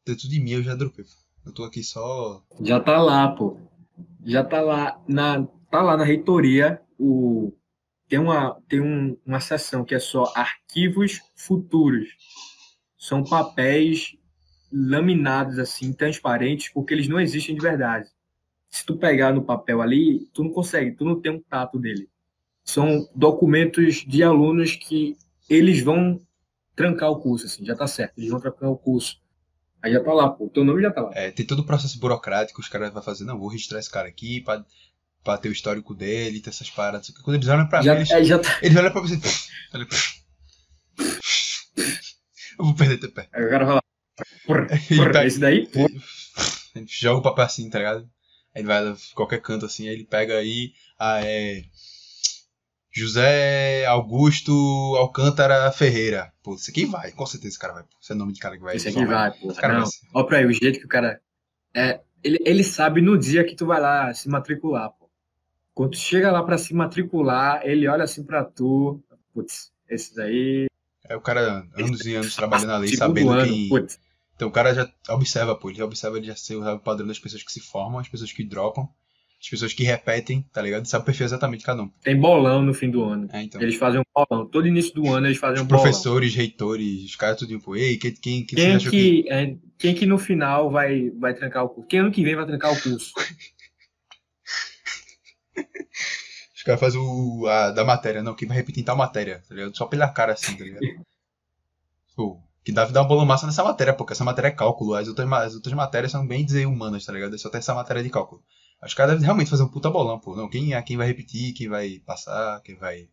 dentro 0.05 0.29
de 0.29 0.39
mim 0.39 0.51
eu 0.51 0.63
já 0.63 0.75
dropei. 0.75 1.05
Eu 1.46 1.51
tô 1.51 1.63
aqui 1.63 1.84
só. 1.84 2.43
Já 2.62 2.79
tá 2.79 3.01
lá, 3.01 3.29
pô. 3.29 3.58
Já 4.25 4.43
tá 4.43 4.62
lá 4.62 5.01
na, 5.08 5.48
tá 5.70 5.81
lá 5.81 5.98
na 5.98 6.03
reitoria 6.03 6.81
o 7.00 7.53
tem 8.08 8.20
uma 8.20 8.60
tem 8.67 8.81
um, 8.81 9.17
uma 9.25 9.39
seção 9.39 9.86
que 9.86 9.96
é 9.96 10.00
só 10.00 10.31
arquivos 10.36 11.22
futuros. 11.36 12.10
São 12.98 13.24
papéis 13.24 14.17
laminados 14.72 15.58
assim, 15.58 15.91
transparentes, 15.93 16.70
porque 16.70 16.93
eles 16.93 17.08
não 17.08 17.20
existem 17.20 17.55
de 17.55 17.62
verdade. 17.62 18.10
Se 18.70 18.86
tu 18.86 18.98
pegar 18.98 19.34
no 19.34 19.43
papel 19.43 19.81
ali, 19.81 20.27
tu 20.34 20.43
não 20.43 20.51
consegue, 20.51 20.96
tu 20.96 21.03
não 21.03 21.20
tem 21.20 21.31
um 21.31 21.41
tato 21.41 21.79
dele. 21.79 22.10
São 22.63 23.10
documentos 23.15 24.05
de 24.08 24.24
alunos 24.24 24.75
que 24.75 25.17
eles 25.50 25.81
vão 25.81 26.22
trancar 26.75 27.10
o 27.10 27.20
curso, 27.20 27.46
assim, 27.46 27.65
já 27.65 27.75
tá 27.75 27.88
certo, 27.88 28.17
eles 28.17 28.29
vão 28.29 28.39
trancar 28.39 28.70
o 28.70 28.77
curso. 28.77 29.21
Aí 29.84 29.92
já 29.92 30.04
tá 30.04 30.14
lá, 30.14 30.30
pô, 30.30 30.48
teu 30.50 30.64
nome 30.64 30.82
já 30.82 30.92
tá 30.92 31.02
lá. 31.02 31.12
É, 31.14 31.32
tem 31.32 31.46
todo 31.46 31.60
o 31.60 31.66
processo 31.66 32.00
burocrático, 32.00 32.62
os 32.62 32.68
caras 32.68 32.94
vão 32.94 33.02
fazer, 33.02 33.24
não, 33.24 33.38
vou 33.40 33.48
registrar 33.50 33.80
esse 33.80 33.90
cara 33.90 34.08
aqui 34.08 34.42
pra, 34.42 34.64
pra 35.24 35.38
ter 35.38 35.50
o 35.50 35.52
histórico 35.52 35.94
dele, 35.96 36.40
ter 36.40 36.50
essas 36.52 36.70
paradas. 36.70 37.10
Quando 37.24 37.36
eles 37.36 37.48
olham 37.48 37.68
pra 37.68 37.82
Já, 37.82 37.94
mim, 37.96 38.00
eles, 38.12 38.12
é, 38.32 38.38
tá. 38.38 38.60
eles 38.62 38.78
olham 38.78 38.92
pra 38.92 39.02
você. 39.02 39.20
olha, 39.74 39.88
Eu 42.60 42.66
vou 42.66 42.76
perder 42.76 43.00
teu 43.00 43.12
pé. 43.12 43.28
Aí 43.34 43.44
o 43.46 43.50
cara 43.50 43.82
porra, 44.46 44.68
Ele 44.90 44.98
porra, 45.00 45.12
pega- 45.12 45.26
esse 45.26 45.40
daí, 45.40 45.68
porra. 45.68 45.90
A 46.76 46.80
joga 46.88 47.20
o 47.20 47.24
papel 47.24 47.46
assim, 47.46 47.70
tá 47.70 47.80
ligado? 47.80 48.10
Aí 48.54 48.62
ele 48.62 48.68
vai 48.68 48.88
em 48.88 48.96
qualquer 49.16 49.42
canto 49.42 49.66
assim, 49.66 49.88
aí 49.88 49.94
ele 49.96 50.06
pega 50.06 50.38
aí, 50.38 50.74
ah, 51.00 51.20
é. 51.24 51.64
José 52.92 53.86
Augusto 53.86 54.52
Alcântara 54.98 55.72
Ferreira. 55.72 56.34
Pô, 56.44 56.56
esse 56.56 56.72
aqui 56.72 56.86
vai, 56.86 57.12
com 57.12 57.26
certeza 57.26 57.54
esse 57.54 57.60
cara 57.60 57.74
vai. 57.74 57.84
pô. 57.84 57.90
Esse 58.02 58.12
é 58.12 58.16
o 58.16 58.18
nome 58.18 58.34
de 58.34 58.40
cara 58.40 58.58
que 58.58 58.64
vai. 58.64 58.76
Esse 58.76 58.90
aqui 58.90 59.06
vai. 59.06 59.30
Esse 59.30 59.60
cara 59.62 59.74
Não, 59.76 59.82
vai 59.82 59.90
ó 60.14 60.24
pra 60.24 60.38
aí, 60.40 60.46
o 60.46 60.52
jeito 60.52 60.80
que 60.80 60.86
o 60.86 60.90
cara. 60.90 61.22
É, 61.74 62.02
ele, 62.24 62.38
ele 62.46 62.64
sabe 62.64 63.02
no 63.02 63.18
dia 63.18 63.46
que 63.46 63.56
tu 63.56 63.66
vai 63.66 63.80
lá 63.80 64.14
se 64.14 64.28
matricular, 64.28 64.90
pô. 64.92 65.10
Quando 65.74 65.92
tu 65.92 65.98
chega 65.98 66.32
lá 66.32 66.44
pra 66.44 66.58
se 66.58 66.74
matricular, 66.74 67.62
ele 67.64 67.88
olha 67.88 68.04
assim 68.04 68.24
pra 68.24 68.44
tu. 68.44 69.02
Putz, 69.34 69.72
esse 69.90 70.14
daí. 70.14 70.66
É 71.08 71.16
o 71.16 71.22
cara, 71.22 71.66
anos 71.78 72.06
e 72.06 72.16
anos 72.16 72.36
trabalhando 72.36 72.74
ali, 72.74 72.96
sabendo 72.96 73.32
ano, 73.32 73.46
quem, 73.46 73.70
putz. 73.70 74.00
Então 74.36 74.50
o 74.50 74.52
cara 74.52 74.74
já 74.74 74.92
observa, 75.10 75.56
pô, 75.56 75.70
ele 75.70 75.82
observa, 75.82 76.18
ele 76.18 76.28
já 76.28 76.36
sabe 76.36 76.60
o 76.60 76.80
padrão 76.80 77.08
das 77.08 77.20
pessoas 77.20 77.44
que 77.44 77.52
se 77.52 77.60
formam, 77.60 78.00
as 78.00 78.10
pessoas 78.10 78.32
que 78.32 78.44
dropam, 78.44 78.90
as 79.42 79.50
pessoas 79.50 79.74
que 79.74 79.84
repetem, 79.84 80.46
tá 80.54 80.62
ligado? 80.62 80.86
Sabe 80.86 81.02
o 81.02 81.06
perfil 81.06 81.26
exatamente 81.26 81.62
de 81.62 81.66
cada 81.66 81.82
um. 81.82 81.90
Tem 82.04 82.16
bolão 82.16 82.62
no 82.62 82.76
fim 82.76 82.92
do 82.92 83.04
ano. 83.04 83.28
É, 83.34 83.42
então. 83.42 83.60
Eles 83.60 83.76
fazem 83.76 84.00
um 84.00 84.04
bolão. 84.14 84.46
Todo 84.46 84.68
início 84.68 84.94
do 84.94 85.12
ano 85.12 85.26
eles 85.26 85.40
fazem 85.40 85.56
Os 85.56 85.62
um 85.64 85.66
bolão. 85.66 85.82
professores, 85.82 86.36
reitores, 86.36 87.06
os 87.06 87.16
caras 87.16 87.40
tudo, 87.40 87.60
pô, 87.60 87.76
ei, 87.76 87.98
quem, 87.98 88.14
quem, 88.14 88.46
quem, 88.46 88.56
Quem 88.56 88.76
é 88.76 88.78
que... 88.78 88.90
que, 88.90 89.26
é, 89.32 89.56
quem 89.80 89.96
que 89.96 90.06
no 90.06 90.20
final 90.20 90.70
vai, 90.70 91.10
vai 91.10 91.34
trancar 91.34 91.66
o 91.66 91.70
curso? 91.70 91.88
Quem 91.88 92.02
ano 92.02 92.12
que 92.12 92.24
vem 92.24 92.36
vai 92.36 92.46
trancar 92.46 92.72
o 92.72 92.80
curso? 92.80 93.12
Os 96.56 96.64
caras 96.64 96.80
fazem 96.80 97.02
o. 97.02 97.48
A, 97.48 97.72
da 97.72 97.84
matéria, 97.84 98.22
não, 98.22 98.36
quem 98.36 98.48
vai 98.48 98.56
repetir 98.56 98.84
tal 98.84 98.96
matéria, 98.96 99.42
tá 99.50 99.56
ligado? 99.56 99.76
Só 99.76 99.88
pela 99.88 100.08
cara 100.08 100.34
assim, 100.34 100.56
tá 100.56 100.64
ligado? 100.64 100.82
pô, 102.16 102.40
que 102.64 102.72
deve 102.72 102.92
dar 102.94 103.02
um 103.02 103.08
bolão 103.08 103.26
massa 103.26 103.48
nessa 103.48 103.64
matéria, 103.64 103.96
porque 103.96 104.14
essa 104.14 104.24
matéria 104.24 104.50
é 104.50 104.52
cálculo. 104.52 104.94
As 104.94 105.08
outras, 105.08 105.28
as 105.32 105.56
outras 105.56 105.74
matérias 105.74 106.12
são 106.12 106.28
bem 106.28 106.46
dizer 106.46 106.68
humanas, 106.68 107.04
tá 107.04 107.12
ligado? 107.12 107.36
Só 107.40 107.50
tem 107.50 107.58
essa 107.58 107.74
matéria 107.74 108.04
de 108.04 108.12
cálculo. 108.12 108.44
Os 108.84 108.94
caras 108.94 109.14
devem 109.14 109.26
realmente 109.26 109.50
fazer 109.50 109.64
um 109.64 109.68
puta 109.68 109.90
bolão, 109.90 110.20
pô. 110.20 110.36
Não, 110.36 110.50
quem 110.50 110.74
é 110.74 110.82
quem 110.82 110.98
vai 110.98 111.08
repetir, 111.08 111.54
quem 111.54 111.70
vai 111.70 112.00
passar, 112.00 112.62
quem 112.62 112.76
vai. 112.76 113.08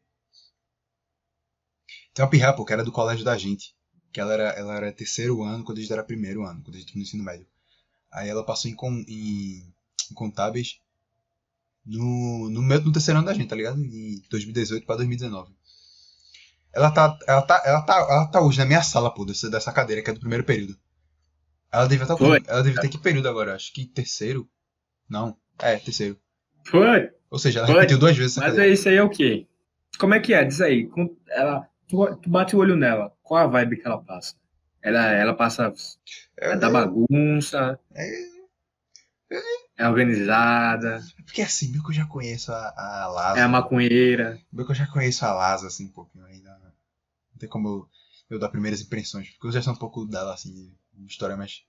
Tem 2.14 2.24
uma 2.24 2.30
pirra, 2.30 2.54
pô, 2.54 2.64
que 2.64 2.72
era 2.72 2.84
do 2.84 2.92
colégio 2.92 3.24
da 3.24 3.36
gente. 3.36 3.76
Que 4.12 4.20
ela 4.20 4.32
era, 4.32 4.48
ela 4.50 4.76
era 4.76 4.92
terceiro 4.92 5.42
ano 5.42 5.62
quando 5.64 5.78
a 5.78 5.80
gente 5.82 5.92
era 5.92 6.02
primeiro 6.02 6.44
ano, 6.44 6.62
quando 6.62 6.76
a 6.76 6.78
gente 6.78 6.96
no 6.96 7.02
ensino 7.02 7.22
médio. 7.22 7.46
Aí 8.10 8.28
ela 8.28 8.44
passou 8.44 8.70
em, 8.70 8.76
em, 9.06 9.74
em 10.10 10.14
contábeis 10.14 10.80
no, 11.84 12.50
no 12.50 12.62
meio 12.62 12.80
do 12.80 12.92
terceiro 12.92 13.18
ano 13.18 13.26
da 13.26 13.34
gente, 13.34 13.48
tá 13.48 13.56
ligado? 13.56 13.82
De 13.82 14.22
2018 14.30 14.86
pra 14.86 14.96
2019. 14.96 15.52
Ela 16.72 16.90
tá, 16.90 17.18
ela 17.26 17.42
tá, 17.42 17.62
ela 17.64 17.82
tá, 17.82 17.96
ela 17.96 18.26
tá 18.26 18.40
hoje 18.40 18.58
na 18.58 18.66
minha 18.66 18.82
sala, 18.82 19.12
pô, 19.12 19.24
dessa, 19.24 19.50
dessa 19.50 19.72
cadeira, 19.72 20.02
que 20.02 20.10
é 20.10 20.12
do 20.12 20.20
primeiro 20.20 20.44
período. 20.44 20.78
Ela 21.72 21.86
devia 21.86 22.04
estar 22.04 22.16
Foi. 22.16 22.42
ela 22.46 22.62
devia 22.62 22.80
ter 22.80 22.88
que 22.88 22.98
período 22.98 23.28
agora? 23.28 23.54
Acho 23.54 23.72
que 23.72 23.84
terceiro? 23.84 24.48
Não. 25.08 25.36
É, 25.60 25.76
terceiro. 25.76 26.18
Foi. 26.66 27.10
Ou 27.30 27.38
seja, 27.38 27.58
ela 27.60 27.66
Foi. 27.66 27.76
repetiu 27.76 27.98
duas 27.98 28.16
vezes 28.16 28.36
Mas 28.36 28.56
é 28.58 28.68
isso 28.68 28.88
aí 28.88 28.96
é 28.96 29.02
o 29.02 29.10
quê? 29.10 29.46
Como 29.98 30.14
é 30.14 30.20
que 30.20 30.32
é? 30.32 30.44
Diz 30.44 30.60
aí. 30.60 30.88
Ela, 31.28 31.68
tu, 31.88 32.16
tu 32.16 32.30
bate 32.30 32.54
o 32.56 32.58
olho 32.60 32.76
nela. 32.76 33.12
Qual 33.22 33.42
a 33.42 33.46
vibe 33.46 33.78
que 33.80 33.86
ela 33.86 34.02
passa? 34.02 34.34
Ela, 34.82 35.06
ela 35.12 35.34
passa 35.34 35.72
É, 36.38 36.52
é 36.52 36.56
da 36.56 36.70
bagunça, 36.70 37.78
é, 37.94 38.10
é 39.76 39.88
organizada, 39.88 41.02
porque 41.26 41.42
assim, 41.42 41.70
meio 41.70 41.82
que 41.82 41.90
eu 41.90 41.94
já 41.94 42.06
conheço 42.06 42.52
a, 42.52 42.74
a 43.04 43.08
Laza. 43.08 43.40
é 43.40 43.42
a 43.42 43.48
maconheira. 43.48 44.40
Meio 44.52 44.64
que 44.66 44.72
eu 44.72 44.76
já 44.76 44.86
conheço 44.86 45.24
a 45.26 45.32
Laza, 45.34 45.66
assim, 45.66 45.86
um 45.86 45.92
pouquinho 45.92 46.24
ainda. 46.24 46.50
Não 47.32 47.38
tem 47.38 47.48
como 47.48 47.68
eu, 47.68 47.88
eu 48.30 48.38
dar 48.38 48.48
primeiras 48.48 48.80
impressões. 48.80 49.30
Porque 49.30 49.48
eu 49.48 49.52
já 49.52 49.62
sei 49.62 49.72
um 49.72 49.76
pouco 49.76 50.06
dela, 50.06 50.32
assim, 50.32 50.72
história 51.06 51.36
mais 51.36 51.62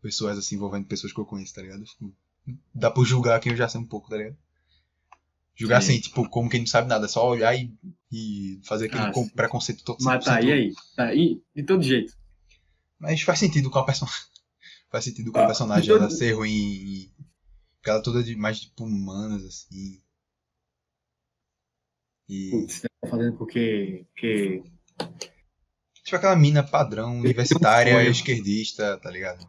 pessoas, 0.00 0.38
assim, 0.38 0.56
envolvendo 0.56 0.86
pessoas 0.86 1.12
que 1.12 1.20
eu 1.20 1.26
conheço, 1.26 1.54
tá 1.54 1.62
ligado? 1.62 1.80
Eu 1.82 1.86
fico- 1.86 2.14
Dá 2.74 2.90
pra 2.90 3.02
julgar 3.04 3.40
quem 3.40 3.52
eu 3.52 3.56
já 3.58 3.68
sei 3.68 3.80
um 3.80 3.86
pouco, 3.86 4.08
tá 4.10 4.16
ligado? 4.16 4.36
Julgar 5.56 5.80
Sim. 5.82 5.92
assim, 5.92 6.00
tipo, 6.00 6.28
como 6.28 6.50
quem 6.50 6.60
não 6.60 6.66
sabe 6.66 6.88
nada, 6.88 7.04
é 7.06 7.08
só 7.08 7.28
olhar 7.28 7.54
e, 7.56 7.72
e 8.10 8.60
fazer 8.64 8.86
aquele 8.86 9.02
Ah, 9.02 9.12
preconceito 9.34 9.84
todo. 9.84 10.02
Mas 10.02 10.24
tá 10.24 10.36
aí, 10.36 10.52
aí. 10.52 10.72
Tá 10.96 11.04
aí, 11.06 11.40
de 11.54 11.62
todo 11.62 11.82
jeito. 11.82 12.12
Mas 12.98 13.22
faz 13.22 13.38
sentido 13.38 13.70
com 13.70 13.78
a 13.78 13.84
personagem. 13.86 14.20
faz 14.90 15.04
sentido 15.04 15.30
com 15.30 15.38
a 15.38 15.44
Ah, 15.44 15.46
personagem 15.46 15.84
então- 15.84 15.96
ela 15.96 16.10
ser 16.10 16.32
ruim 16.32 16.50
e. 16.50 17.12
porque 17.76 17.90
Ela 17.90 18.02
toda 18.02 18.22
de 18.22 18.34
mais 18.34 18.60
tipo 18.60 18.84
humanas, 18.84 19.44
assim. 19.44 20.00
E. 22.28 22.50
Putz, 22.50 22.80
tá 22.80 23.08
fazendo 23.08 23.36
porque. 23.38 24.04
porque... 24.12 24.62
Tipo 26.02 26.16
aquela 26.16 26.36
mina 26.36 26.62
padrão, 26.62 27.18
universitária, 27.20 27.94
sonho. 27.94 28.10
esquerdista, 28.10 28.98
tá 28.98 29.10
ligado? 29.10 29.46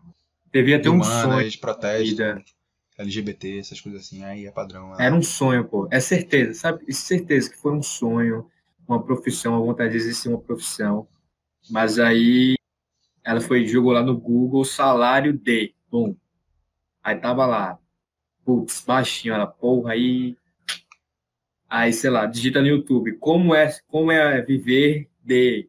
Devia 0.54 0.82
ter 0.82 0.90
um 0.90 1.04
sonho. 1.04 1.25
Humanas, 1.28 1.56
protesto, 1.56 2.06
vida. 2.10 2.44
LGBT, 2.98 3.60
essas 3.60 3.82
coisas 3.82 4.02
assim, 4.02 4.24
aí 4.24 4.46
é 4.46 4.52
padrão. 4.52 4.94
ela- 4.94 5.04
Era 5.04 5.16
um 5.16 5.22
sonho, 5.22 5.66
pô. 5.68 5.88
É 5.92 6.00
certeza, 6.00 6.54
sabe? 6.54 6.86
É 6.88 6.92
certeza 6.94 7.50
que 7.50 7.58
foi 7.58 7.74
um 7.74 7.82
sonho, 7.84 8.50
uma 8.88 9.04
profissão, 9.04 9.56
a 9.56 9.60
vontade 9.60 9.92
de 9.92 9.98
existir 9.98 10.30
uma 10.30 10.40
profissão. 10.40 11.08
Mas 11.70 12.00
aí 12.00 12.56
ela 13.24 13.42
foi 13.42 13.66
jogou 13.68 13.92
lá 13.94 14.04
no 14.04 14.18
Google 14.18 14.64
salário 14.66 15.34
de. 15.34 15.74
Bom. 15.92 16.16
Aí 17.04 17.18
tava 17.18 17.46
lá. 17.46 17.80
Putz, 18.46 18.82
baixinho, 18.86 19.34
ela, 19.34 19.48
porra, 19.48 19.94
aí. 19.94 20.38
Aí, 21.68 21.92
sei 21.92 22.10
lá, 22.10 22.25
digita 22.25 22.62
no 22.62 22.68
YouTube, 22.68 23.18
como 23.18 23.54
é, 23.54 23.70
como 23.88 24.12
é 24.12 24.42
viver 24.42 25.10
de. 25.24 25.68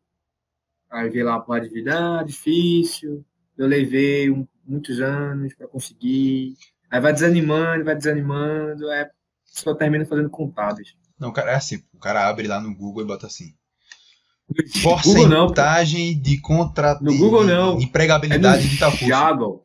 Aí 0.90 1.08
vê 1.10 1.22
lá 1.24 1.42
uma 1.42 1.60
de 1.60 1.68
vida, 1.68 2.20
ah, 2.20 2.22
difícil. 2.22 3.24
Eu 3.56 3.66
levei 3.66 4.30
um- 4.30 4.46
muitos 4.64 5.00
anos 5.00 5.54
para 5.54 5.66
conseguir. 5.68 6.54
Aí 6.96 7.00
vai 7.02 7.12
desanimando, 7.12 7.84
vai 7.84 7.94
desanimando, 7.94 8.88
aí 8.90 9.06
só 9.44 9.74
termina 9.74 10.06
fazendo 10.06 10.30
contábeis. 10.30 10.94
Não, 11.18 11.30
cara, 11.32 11.52
é 11.52 11.54
assim, 11.54 11.82
o 11.92 11.98
cara 11.98 12.26
abre 12.26 12.46
lá 12.48 12.58
no 12.60 12.74
Google 12.74 13.02
e 13.04 13.06
bota 13.06 13.26
assim. 13.26 13.52
Google 15.04 15.28
não. 15.28 15.46
Porcentagem 15.48 16.18
de 16.20 16.40
contrato. 16.40 17.02
No 17.04 17.16
Google 17.18 17.44
não. 17.44 17.76
De 17.76 17.84
É 17.84 17.86
empregabilidade 17.86 18.64
no 18.64 18.70
de 18.70 18.78
tal 18.78 18.90
curso. 18.92 19.62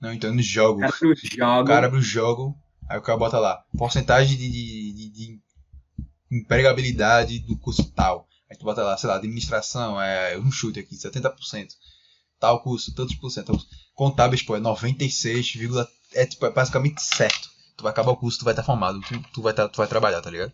Não, 0.00 0.12
então 0.12 0.32
no 0.34 0.40
jogo. 0.42 0.80
Cara 0.80 0.92
do 1.00 1.10
O 1.10 1.14
Jago. 1.16 1.66
cara 1.68 1.86
abre 1.86 1.98
o 1.98 2.02
jogo, 2.02 2.54
aí 2.88 2.98
o 2.98 3.02
cara 3.02 3.18
bota 3.18 3.38
lá, 3.38 3.62
porcentagem 3.76 4.36
de, 4.36 4.48
de, 4.50 4.92
de- 4.92 5.10
de 5.10 5.40
empregabilidade 6.30 7.40
do 7.40 7.56
curso 7.58 7.84
tal. 7.92 8.26
Aí 8.50 8.56
tu 8.56 8.64
bota 8.64 8.82
lá, 8.82 8.96
sei 8.96 9.08
lá, 9.08 9.16
administração, 9.16 10.00
é 10.00 10.38
um 10.38 10.50
chute 10.50 10.78
aqui, 10.80 10.94
70%. 10.96 11.68
Tal 12.38 12.62
curso, 12.62 12.94
tantos 12.94 13.14
por 13.16 13.30
cento. 13.30 13.56
Contábeis, 13.94 14.42
pô, 14.42 14.56
é 14.56 14.60
96, 14.60 15.52
vírgula- 15.52 15.88
é 16.14 16.26
tipo, 16.26 16.46
é 16.46 16.50
basicamente 16.50 17.02
certo. 17.02 17.50
Tu 17.76 17.82
vai 17.82 17.92
acabar 17.92 18.12
o 18.12 18.16
curso, 18.16 18.38
tu 18.38 18.44
vai 18.44 18.52
estar 18.52 18.62
formado, 18.62 19.00
tu, 19.02 19.20
tu, 19.32 19.42
vai 19.42 19.52
tá- 19.52 19.68
tu 19.68 19.76
vai 19.78 19.88
trabalhar, 19.88 20.20
tá 20.22 20.30
ligado? 20.30 20.52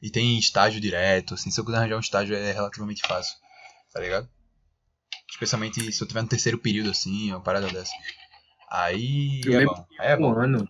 E 0.00 0.10
tem 0.10 0.38
estágio 0.38 0.80
direto, 0.80 1.34
assim, 1.34 1.50
se 1.50 1.58
eu 1.60 1.64
quiser 1.64 1.78
arranjar 1.78 1.96
um 1.96 2.00
estágio 2.00 2.36
é 2.36 2.52
relativamente 2.52 3.02
fácil, 3.06 3.34
tá 3.92 4.00
ligado? 4.00 4.28
Especialmente 5.30 5.92
se 5.92 6.02
eu 6.02 6.08
tiver 6.08 6.22
no 6.22 6.28
terceiro 6.28 6.58
período, 6.58 6.90
assim, 6.90 7.30
uma 7.30 7.40
parada 7.40 7.68
dessa. 7.68 7.92
Aí 8.70 9.40
Eu 9.44 9.54
é 9.54 9.58
lembro 9.58 9.74
bom. 9.74 9.86
Aí 9.98 10.08
é 10.12 10.16
um 10.16 10.20
bom. 10.20 10.40
ano. 10.40 10.68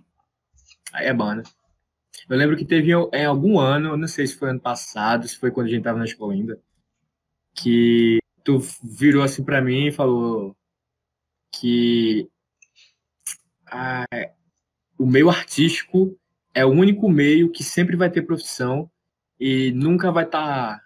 Aí 0.92 1.06
é 1.06 1.14
bom, 1.14 1.34
né? 1.34 1.42
Eu 2.28 2.36
lembro 2.36 2.56
que 2.56 2.64
teve 2.64 2.90
em 2.92 3.24
algum 3.26 3.58
ano, 3.58 3.96
não 3.96 4.08
sei 4.08 4.26
se 4.26 4.36
foi 4.36 4.50
ano 4.50 4.60
passado, 4.60 5.28
se 5.28 5.38
foi 5.38 5.50
quando 5.50 5.66
a 5.68 5.70
gente 5.70 5.82
tava 5.84 5.98
na 5.98 6.04
escola 6.04 6.32
ainda, 6.32 6.60
que 7.54 8.18
tu 8.44 8.58
virou 8.82 9.22
assim 9.22 9.44
pra 9.44 9.60
mim 9.62 9.86
e 9.88 9.92
falou 9.92 10.56
que 11.52 12.28
ah, 13.76 14.06
o 14.98 15.06
meio 15.06 15.28
artístico 15.28 16.18
é 16.54 16.64
o 16.64 16.70
único 16.70 17.08
meio 17.10 17.50
que 17.52 17.62
sempre 17.62 17.96
vai 17.96 18.10
ter 18.10 18.22
profissão 18.22 18.90
e 19.38 19.70
nunca 19.72 20.10
vai 20.10 20.24
estar 20.24 20.82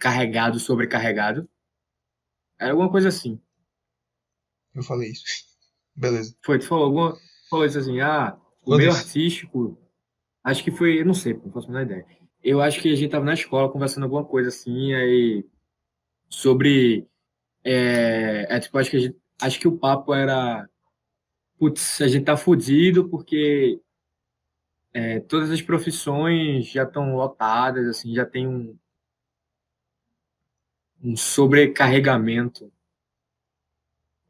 carregado, 0.00 0.58
sobrecarregado. 0.58 1.48
Era 2.58 2.72
alguma 2.72 2.90
coisa 2.90 3.08
assim. 3.08 3.40
Eu 4.74 4.82
falei 4.82 5.10
isso. 5.10 5.24
Beleza. 5.94 6.36
Foi, 6.44 6.58
tu 6.58 6.66
falou 6.66 6.84
alguma 6.84 7.16
falou 7.48 7.66
isso 7.66 7.78
assim, 7.78 8.00
ah, 8.00 8.36
o 8.64 8.76
meio 8.76 8.90
Foda-se. 8.90 9.08
artístico, 9.08 9.78
acho 10.42 10.64
que 10.64 10.72
foi, 10.72 11.00
eu 11.00 11.06
não 11.06 11.14
sei, 11.14 11.34
não 11.34 11.52
faço 11.52 11.68
a 11.68 11.70
menor 11.70 11.84
ideia. 11.84 12.06
Eu 12.42 12.60
acho 12.60 12.80
que 12.80 12.92
a 12.92 12.96
gente 12.96 13.10
tava 13.10 13.24
na 13.24 13.34
escola 13.34 13.70
conversando 13.70 14.04
alguma 14.04 14.24
coisa 14.24 14.48
assim, 14.48 14.92
aí 14.92 15.46
sobre 16.28 17.06
é, 17.62 18.46
é 18.48 18.60
tipo, 18.60 18.76
acho 18.76 18.90
que 18.90 18.96
a 18.96 19.00
gente, 19.00 19.16
acho 19.46 19.60
que 19.60 19.68
o 19.68 19.76
papo 19.78 20.14
era 20.14 20.68
putz, 21.58 22.00
a 22.00 22.08
gente 22.08 22.24
tá 22.24 22.36
fudido 22.36 23.08
porque 23.08 23.80
é, 24.92 25.20
todas 25.20 25.50
as 25.50 25.62
profissões 25.62 26.66
já 26.68 26.84
estão 26.84 27.16
lotadas, 27.16 27.86
assim, 27.88 28.14
já 28.14 28.24
tem 28.26 28.46
um 28.46 28.76
um 31.02 31.16
sobrecarregamento. 31.16 32.72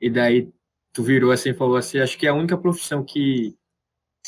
E 0.00 0.11
daí 0.11 0.52
tu 0.92 1.04
virou 1.04 1.30
assim 1.30 1.50
e 1.50 1.54
falou 1.54 1.76
assim, 1.76 1.99
acho 1.99 2.18
que 2.18 2.26
é 2.26 2.30
a 2.30 2.35
única 2.35 2.59
profissão 2.59 3.04
que 3.04 3.56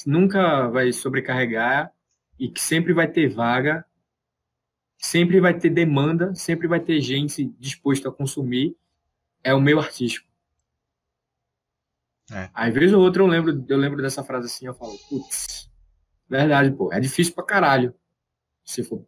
nunca 0.06 0.68
vai 0.68 0.92
sobrecarregar 0.92 1.92
e 2.38 2.48
que 2.48 2.60
sempre 2.60 2.92
vai 2.92 3.08
ter 3.10 3.28
vaga, 3.28 3.84
sempre 4.98 5.40
vai 5.40 5.58
ter 5.58 5.70
demanda, 5.70 6.34
sempre 6.34 6.68
vai 6.68 6.80
ter 6.80 7.00
gente 7.00 7.44
disposta 7.58 8.08
a 8.08 8.12
consumir, 8.12 8.76
é 9.42 9.52
o 9.54 9.60
meio 9.60 9.80
artístico. 9.80 10.28
É. 12.30 12.50
Às 12.52 12.74
vezes 12.74 12.92
ou 12.92 13.02
outra 13.02 13.22
eu 13.22 13.26
lembro, 13.26 13.64
eu 13.68 13.78
lembro 13.78 14.02
dessa 14.02 14.24
frase 14.24 14.46
assim, 14.46 14.66
eu 14.66 14.74
falo, 14.74 14.98
putz, 15.08 15.70
verdade, 16.28 16.70
pô, 16.72 16.92
é 16.92 17.00
difícil 17.00 17.34
pra 17.34 17.44
caralho. 17.44 17.94
Se 18.64 18.82
for, 18.82 19.06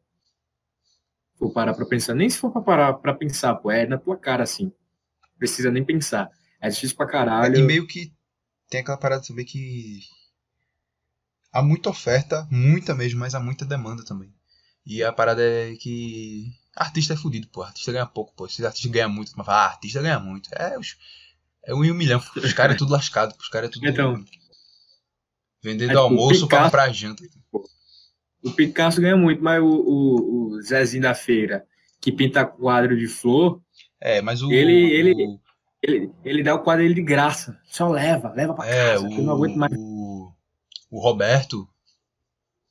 for 1.37 1.53
parar 1.53 1.75
pra 1.75 1.85
pensar, 1.85 2.15
nem 2.15 2.31
se 2.31 2.39
for 2.39 2.53
pra 2.53 2.61
parar 2.61 2.95
pra 2.95 3.15
pensar, 3.15 3.57
pô, 3.57 3.71
é 3.71 3.87
na 3.87 3.99
tua 3.99 4.17
cara 4.17 4.45
assim. 4.45 4.73
Precisa 5.37 5.71
nem 5.71 5.85
pensar. 5.85 6.31
É 6.61 6.69
difícil 6.69 6.97
pra 6.97 7.07
caralho. 7.07 7.57
E 7.57 7.63
meio 7.63 7.87
que 7.87 8.13
tem 8.69 8.81
aquela 8.81 8.97
parada 8.97 9.23
também 9.23 9.45
que 9.45 10.01
há 11.53 11.63
muita 11.63 11.91
oferta, 11.91 12.47
muita 12.51 12.95
mesmo, 12.95 13.21
mas 13.21 13.35
há 13.35 13.41
muita 13.41 13.65
demanda 13.65 14.05
também. 14.05 14.33
E 14.87 15.03
a 15.03 15.13
parada 15.13 15.43
é 15.43 15.75
que 15.77 16.53
Artista 16.79 17.15
é 17.15 17.17
fudido, 17.17 17.49
pô. 17.49 17.63
Artista 17.63 17.91
ganha 17.91 18.07
pouco, 18.07 18.33
pô. 18.35 18.49
Se 18.49 18.65
artista 18.65 18.89
ganha 18.89 19.09
muito, 19.09 19.33
mas 19.37 19.45
fala, 19.45 19.65
ah, 19.65 19.67
artista 19.71 20.01
ganha 20.01 20.21
muito. 20.21 20.49
É, 20.55 20.79
os, 20.79 20.97
é 21.71 21.75
um 21.75 21.85
em 21.85 21.91
um 21.93 21.95
milhão. 21.95 22.21
Os 22.37 22.53
caras 22.53 22.75
é 22.75 22.79
tudo 22.79 22.93
lascado. 22.93 23.35
Os 23.39 23.49
caras 23.49 23.69
é 23.69 23.73
tudo. 23.73 23.87
Então. 23.87 24.25
Vendendo 25.63 25.91
É 25.91 25.95
tipo, 25.95 26.01
almoço 26.01 26.47
pra 26.49 26.59
Picasso- 26.59 26.65
comprar 26.65 26.93
janta. 26.93 27.23
O 28.45 28.53
Picasso 28.53 29.01
ganha 29.01 29.17
muito, 29.17 29.43
mas 29.43 29.61
o, 29.61 29.67
o, 29.67 30.49
o 30.57 30.63
Zezinho 30.63 31.03
da 31.03 31.15
Feira, 31.15 31.67
que 32.01 32.13
pinta 32.13 32.47
quadro 32.47 32.97
de 32.97 33.09
flor, 33.09 33.61
É, 34.01 34.23
mas 34.23 34.41
o. 34.43 34.53
Ele- 34.53 34.93
ele- 34.93 35.13
o- 35.27 35.41
ele, 35.83 36.13
ele 36.25 36.43
dá 36.43 36.55
o 36.55 36.63
quadro 36.63 36.83
dele 36.83 36.95
de 36.95 37.03
graça. 37.03 37.61
Só 37.67 37.89
leva, 37.89 38.33
leva 38.33 38.55
pra 38.55 38.67
é, 38.67 38.93
casa, 38.95 39.05
eu 39.11 39.23
não 39.23 39.33
aguento 39.35 39.57
mais. 39.57 39.73
o. 39.77 40.33
O 40.91 41.01
Roberto. 41.01 41.69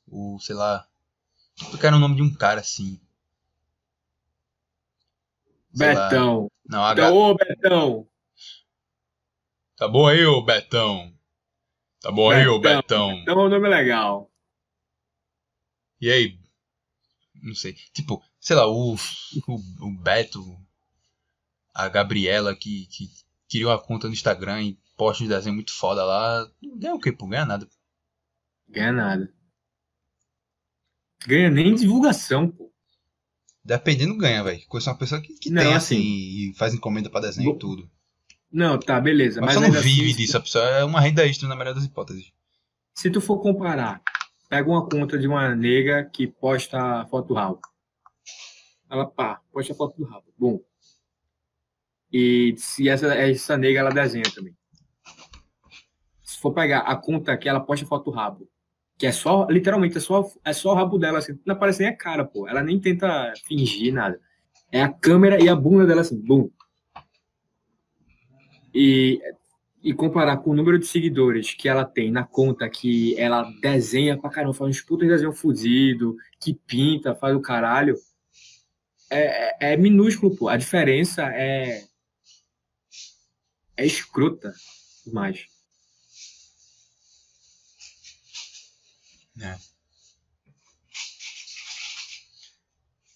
O, 0.08 0.40
sei 0.40 0.56
lá. 0.56 0.88
Eu 1.72 1.78
quero 1.78 1.98
o 1.98 2.00
nome 2.00 2.16
de 2.16 2.22
um 2.22 2.34
cara 2.34 2.62
assim. 2.62 3.00
sei 5.74 5.94
lá. 5.94 6.10
Betão. 6.10 6.52
Não, 6.68 6.84
a 6.84 6.94
Então, 6.94 7.16
ô, 7.16 7.36
Betão. 7.36 8.08
Tá 9.78 9.88
bom 9.88 10.08
aí, 10.08 10.26
ô 10.26 10.42
Betão. 10.44 11.14
Tá 12.02 12.12
bom 12.12 12.32
aí, 12.32 12.48
ô 12.48 12.60
Betão. 12.60 12.82
Betão. 12.82 13.12
Então, 13.22 13.38
o 13.38 13.50
nome 13.50 13.68
é 13.68 13.70
legal. 13.70 14.32
E 16.02 16.12
aí? 16.12 16.40
Não 17.42 17.54
sei. 17.56 17.74
Tipo, 17.94 18.22
sei 18.40 18.56
lá, 18.56 18.68
o, 18.68 18.96
o, 18.96 19.86
o 19.86 19.92
Beto, 20.00 20.44
a 21.74 21.88
Gabriela 21.88 22.56
que, 22.56 22.88
que 22.88 23.08
criou 23.50 23.72
a 23.72 23.80
conta 23.82 24.08
no 24.08 24.14
Instagram 24.14 24.64
e 24.64 24.80
posta 24.96 25.24
uns 25.24 25.30
desenhos 25.30 25.56
muito 25.56 25.74
foda 25.74 26.04
lá. 26.04 26.50
Ganha 26.78 26.96
o 26.96 27.00
quê, 27.00 27.12
pô? 27.12 27.28
Ganha 27.28 27.46
nada. 27.46 27.68
Ganha 28.68 28.92
nada. 28.92 29.34
Ganha 31.26 31.50
nem 31.50 31.76
divulgação, 31.76 32.50
pô. 32.50 32.72
Dependendo, 33.64 34.18
ganha, 34.18 34.44
velho. 34.44 34.66
Conheço 34.68 34.90
uma 34.90 34.98
pessoa 34.98 35.22
que, 35.22 35.34
que 35.36 35.50
Não, 35.50 35.62
tem 35.62 35.74
assim- 35.74 35.96
assim, 35.98 36.52
e 36.52 36.54
faz 36.56 36.74
encomenda 36.74 37.10
pra 37.10 37.20
desenho 37.22 37.46
Vou- 37.50 37.56
e 37.56 37.60
tudo. 37.60 37.92
Não, 38.52 38.80
tá, 38.80 39.00
beleza. 39.00 39.42
Mas, 39.42 39.48
Mas, 39.48 39.54
só 39.56 39.60
não 39.60 39.68
ainda 39.68 39.82
vive 39.82 40.10
assim, 40.10 40.18
disso, 40.18 40.38
a 40.38 40.42
pessoa 40.42 40.64
é 40.66 40.84
uma 40.84 41.02
renda 41.02 41.26
extra 41.26 41.48
na 41.48 41.56
melhor 41.56 41.74
das 41.74 41.86
hipóteses. 41.86 42.32
Se 42.96 43.10
tu 43.10 43.22
for 43.22 43.40
comparar, 43.40 44.02
pega 44.50 44.70
uma 44.70 44.88
conta 44.88 45.18
de 45.18 45.28
uma 45.28 45.54
nega 45.56 46.06
que 46.06 46.28
posta 46.28 47.06
foto 47.08 47.34
rabo. 47.34 47.60
Ela, 48.90 49.06
pá, 49.06 49.42
posta 49.52 49.76
foto 49.76 49.98
do 49.98 50.06
rabo. 50.06 50.34
Bom. 50.38 50.60
E 52.12 52.56
se 52.58 52.88
essa, 52.88 53.14
essa 53.14 53.58
nega, 53.58 53.80
ela 53.80 53.92
desenha 53.92 54.24
também. 54.34 54.56
Se 56.24 56.40
for 56.40 56.54
pegar 56.54 56.80
a 56.80 56.96
conta 56.96 57.38
que 57.38 57.50
ela 57.50 57.60
posta 57.60 57.86
foto 57.86 58.10
rabo, 58.10 58.50
que 58.98 59.06
é 59.06 59.12
só, 59.12 59.46
literalmente, 59.50 59.98
é 59.98 60.02
só, 60.02 60.28
é 60.44 60.54
só 60.54 60.72
o 60.72 60.76
rabo 60.76 60.98
dela, 60.98 61.20
assim, 61.20 61.38
não 61.46 61.54
aparece 61.54 61.82
nem 61.82 61.90
a 61.90 61.96
cara, 61.96 62.26
pô. 62.26 62.48
Ela 62.48 62.64
nem 62.64 62.80
tenta 62.80 63.32
fingir 63.46 63.94
nada. 63.94 64.20
É 64.72 64.82
a 64.82 64.92
câmera 64.92 65.42
e 65.42 65.48
a 65.48 65.56
bunda 65.56 65.86
dela, 65.86 66.02
assim, 66.02 66.20
bum. 66.20 66.50
E 68.80 69.20
e 69.84 69.94
comparar 69.94 70.38
com 70.38 70.50
o 70.50 70.56
número 70.56 70.78
de 70.78 70.86
seguidores 70.86 71.54
que 71.54 71.70
ela 71.70 71.86
tem 71.86 72.12
na 72.12 72.26
conta, 72.26 72.70
que 72.70 73.18
ela 73.18 73.44
desenha 73.62 74.18
pra 74.20 74.30
caramba, 74.30 74.54
faz 74.54 74.70
uns 74.70 74.82
putas 74.82 75.08
desenho 75.08 75.32
fudido, 75.32 76.18
que 76.42 76.54
pinta, 76.54 77.16
faz 77.16 77.36
o 77.36 77.40
caralho, 77.40 77.96
é, 79.10 79.70
é, 79.70 79.74
é 79.74 79.78
minúsculo, 79.78 80.36
pô. 80.36 80.50
A 80.50 80.58
diferença 80.58 81.24
é. 81.34 81.86
É 83.78 83.86
escrota 83.86 84.54
demais. 85.06 85.46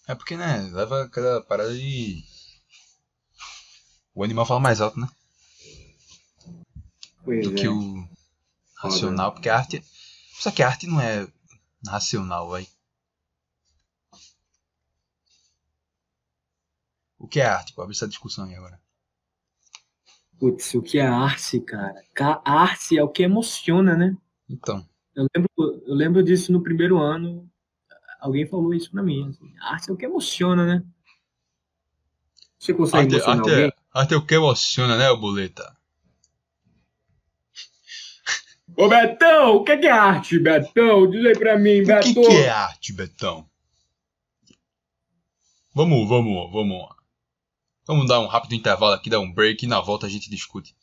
É 0.08 0.14
porque, 0.14 0.36
né, 0.36 0.70
leva 0.72 1.02
aquela 1.02 1.42
parada 1.42 1.74
de. 1.74 2.22
O 4.14 4.22
animal 4.22 4.46
fala 4.46 4.60
mais 4.60 4.80
alto, 4.80 4.98
né? 5.00 5.08
Pois 7.24 7.44
do 7.44 7.52
é. 7.52 7.54
que 7.54 7.68
o 7.68 8.08
racional, 8.76 9.32
porque 9.32 9.48
a 9.50 9.56
arte. 9.58 9.82
Só 10.40 10.50
que 10.50 10.62
a 10.62 10.68
arte 10.68 10.86
não 10.86 11.00
é 11.00 11.26
racional, 11.88 12.48
vai. 12.50 12.66
O 17.18 17.26
que 17.26 17.40
é 17.40 17.46
arte? 17.46 17.72
Pô, 17.72 17.80
abre 17.80 17.94
essa 17.96 18.06
discussão 18.06 18.44
aí 18.44 18.54
agora. 18.54 18.78
Putz, 20.38 20.74
o 20.74 20.82
que 20.82 20.98
é 20.98 21.06
arte, 21.06 21.60
cara? 21.60 21.94
Ca- 22.14 22.42
A 22.44 22.60
arte 22.62 22.98
é 22.98 23.02
o 23.02 23.08
que 23.08 23.22
emociona, 23.22 23.96
né? 23.96 24.16
Então, 24.48 24.86
Eu 25.16 25.26
lembro, 25.34 25.50
eu 25.86 25.94
lembro 25.94 26.22
disso 26.24 26.52
no 26.52 26.62
primeiro 26.62 26.98
ano. 26.98 27.48
Alguém 28.20 28.46
falou 28.46 28.74
isso 28.74 28.90
pra 28.92 29.02
mim. 29.02 29.28
Assim, 29.28 29.54
arte 29.60 29.90
é 29.90 29.94
o 29.94 29.96
que 29.96 30.06
emociona, 30.06 30.66
né? 30.66 30.84
Você 32.58 32.72
consegue 32.72 33.04
arte, 33.04 33.08
emocionar 33.08 33.42
arte, 33.42 33.50
alguém? 33.50 33.68
é, 33.68 33.72
arte 33.92 34.14
é 34.14 34.16
o 34.16 34.24
que 34.24 34.34
emociona, 34.36 34.96
né, 34.96 35.12
boleta? 35.16 35.76
Ô 38.76 38.88
Betão, 38.88 39.56
o 39.56 39.64
que 39.64 39.72
é 39.72 39.90
arte, 39.90 40.38
Betão? 40.38 41.10
Diz 41.10 41.24
aí 41.26 41.38
pra 41.38 41.58
mim, 41.58 41.80
O 41.80 41.84
que, 41.84 41.84
Betão. 41.84 42.12
que 42.22 42.36
é 42.36 42.48
arte, 42.48 42.92
Betão? 42.92 43.48
Vamos, 45.74 46.08
vamos, 46.08 46.52
vamos. 46.52 46.88
Vamos 47.86 48.06
dar 48.08 48.20
um 48.20 48.26
rápido 48.26 48.54
intervalo 48.54 48.94
aqui, 48.94 49.10
dar 49.10 49.20
um 49.20 49.32
break 49.32 49.64
e 49.64 49.68
na 49.68 49.80
volta 49.80 50.06
a 50.06 50.08
gente 50.08 50.30
discute. 50.30 50.74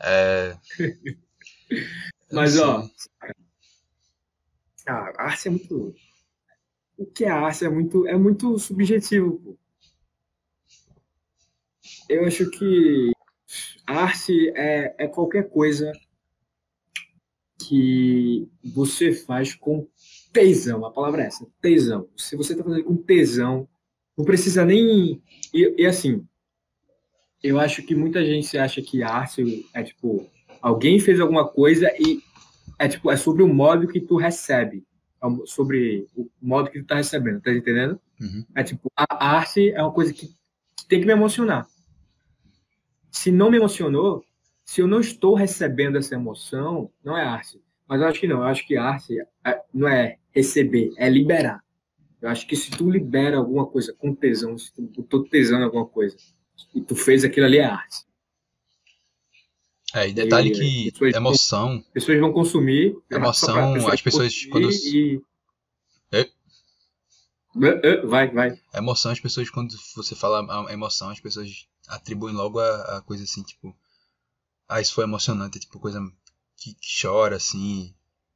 É. 0.00 0.56
Mas, 2.32 2.58
ó. 2.58 2.88
Ah, 4.86 5.12
a 5.18 5.22
arte 5.24 5.48
é 5.48 5.50
muito. 5.50 5.94
O 6.96 7.06
que 7.06 7.24
é 7.24 7.30
arte 7.30 7.64
é 7.64 7.68
muito, 7.68 8.06
é 8.06 8.16
muito 8.16 8.58
subjetivo, 8.58 9.38
pô. 9.38 9.58
Eu 12.08 12.26
acho 12.26 12.50
que 12.50 13.12
arte 13.88 14.50
é, 14.54 14.94
é 14.98 15.08
qualquer 15.08 15.48
coisa 15.48 15.92
que 17.58 18.48
você 18.62 19.12
faz 19.12 19.54
com 19.54 19.86
tesão. 20.32 20.84
A 20.84 20.90
palavra 20.90 21.22
é 21.22 21.26
essa, 21.26 21.46
tesão. 21.60 22.08
Se 22.16 22.36
você 22.36 22.52
está 22.52 22.64
fazendo 22.64 22.84
com 22.84 22.96
tesão, 22.96 23.68
não 24.16 24.24
precisa 24.24 24.64
nem. 24.64 25.22
E, 25.52 25.82
e 25.82 25.86
assim, 25.86 26.26
eu 27.42 27.58
acho 27.58 27.82
que 27.82 27.94
muita 27.94 28.24
gente 28.24 28.56
acha 28.58 28.82
que 28.82 29.02
arte 29.02 29.66
é 29.72 29.82
tipo 29.82 30.28
alguém 30.60 30.98
fez 30.98 31.20
alguma 31.20 31.46
coisa 31.46 31.88
e 31.98 32.20
é 32.78 32.88
tipo 32.88 33.10
é 33.10 33.16
sobre 33.16 33.42
o 33.42 33.48
modo 33.48 33.86
que 33.86 34.00
tu 34.00 34.16
recebe, 34.16 34.84
é 35.22 35.46
sobre 35.46 36.06
o 36.16 36.28
modo 36.40 36.70
que 36.70 36.80
tu 36.80 36.86
tá 36.86 36.96
recebendo, 36.96 37.40
tá 37.40 37.52
entendendo? 37.52 38.00
Uhum. 38.20 38.44
É 38.54 38.62
tipo 38.62 38.90
a 38.96 39.36
arte 39.36 39.70
é 39.70 39.82
uma 39.82 39.92
coisa 39.92 40.12
que, 40.12 40.26
que 40.26 40.88
tem 40.88 41.00
que 41.00 41.06
me 41.06 41.12
emocionar. 41.12 41.66
Se 43.10 43.30
não 43.30 43.50
me 43.50 43.56
emocionou, 43.56 44.24
se 44.64 44.80
eu 44.80 44.86
não 44.86 45.00
estou 45.00 45.34
recebendo 45.34 45.96
essa 45.98 46.14
emoção, 46.14 46.90
não 47.02 47.16
é 47.16 47.22
arte. 47.24 47.60
Mas 47.88 48.00
eu 48.00 48.06
acho 48.06 48.20
que 48.20 48.26
não, 48.28 48.38
eu 48.38 48.44
acho 48.44 48.66
que 48.66 48.76
arte 48.76 49.14
é- 49.44 49.62
não 49.72 49.88
é 49.88 50.18
receber, 50.34 50.90
é 50.98 51.08
liberar. 51.08 51.62
Eu 52.20 52.28
acho 52.28 52.46
que 52.46 52.54
se 52.56 52.70
tu 52.70 52.90
libera 52.90 53.38
alguma 53.38 53.64
coisa 53.66 53.94
com 53.94 54.14
tesão, 54.14 54.58
se 54.58 54.72
tu 54.74 54.82
botou 54.82 55.24
tesão 55.24 55.60
em 55.60 55.64
alguma 55.64 55.86
coisa 55.86 56.16
e 56.74 56.80
tu 56.82 56.94
fez 56.94 57.24
aquilo 57.24 57.46
ali 57.46 57.58
é 57.58 57.64
arte. 57.64 58.04
É, 59.94 60.06
e 60.08 60.12
detalhe 60.12 60.50
E- 60.50 60.52
que 60.52 60.90
depois- 60.92 61.14
emoção, 61.14 61.76
As 61.78 61.92
pessoas 61.92 62.20
vão 62.20 62.32
consumir. 62.32 62.94
Emoção, 63.10 63.74
só 63.78 63.84
pra 63.84 63.94
as 63.94 64.02
pessoas, 64.02 64.44
quando- 64.46 64.70
E... 64.70 65.22
É? 66.12 66.20
É, 66.20 66.28
é, 67.88 68.06
Vai, 68.06 68.30
vai. 68.30 68.60
emoção, 68.74 69.10
as 69.12 69.20
pessoas, 69.20 69.48
quando 69.48 69.74
você 69.96 70.14
fala 70.14 70.70
emoção, 70.70 71.08
as 71.08 71.20
pessoas 71.20 71.66
atribuem 71.88 72.34
logo 72.34 72.60
a, 72.60 72.98
a 72.98 73.02
coisa 73.02 73.24
assim, 73.24 73.42
tipo. 73.42 73.76
Ah, 74.68 74.80
isso 74.80 74.94
foi 74.94 75.04
emocionante, 75.04 75.56
é 75.58 75.60
tipo 75.60 75.78
coisa 75.80 76.00
que, 76.56 76.74
que 76.74 76.88
chora, 77.02 77.36
assim, 77.36 77.94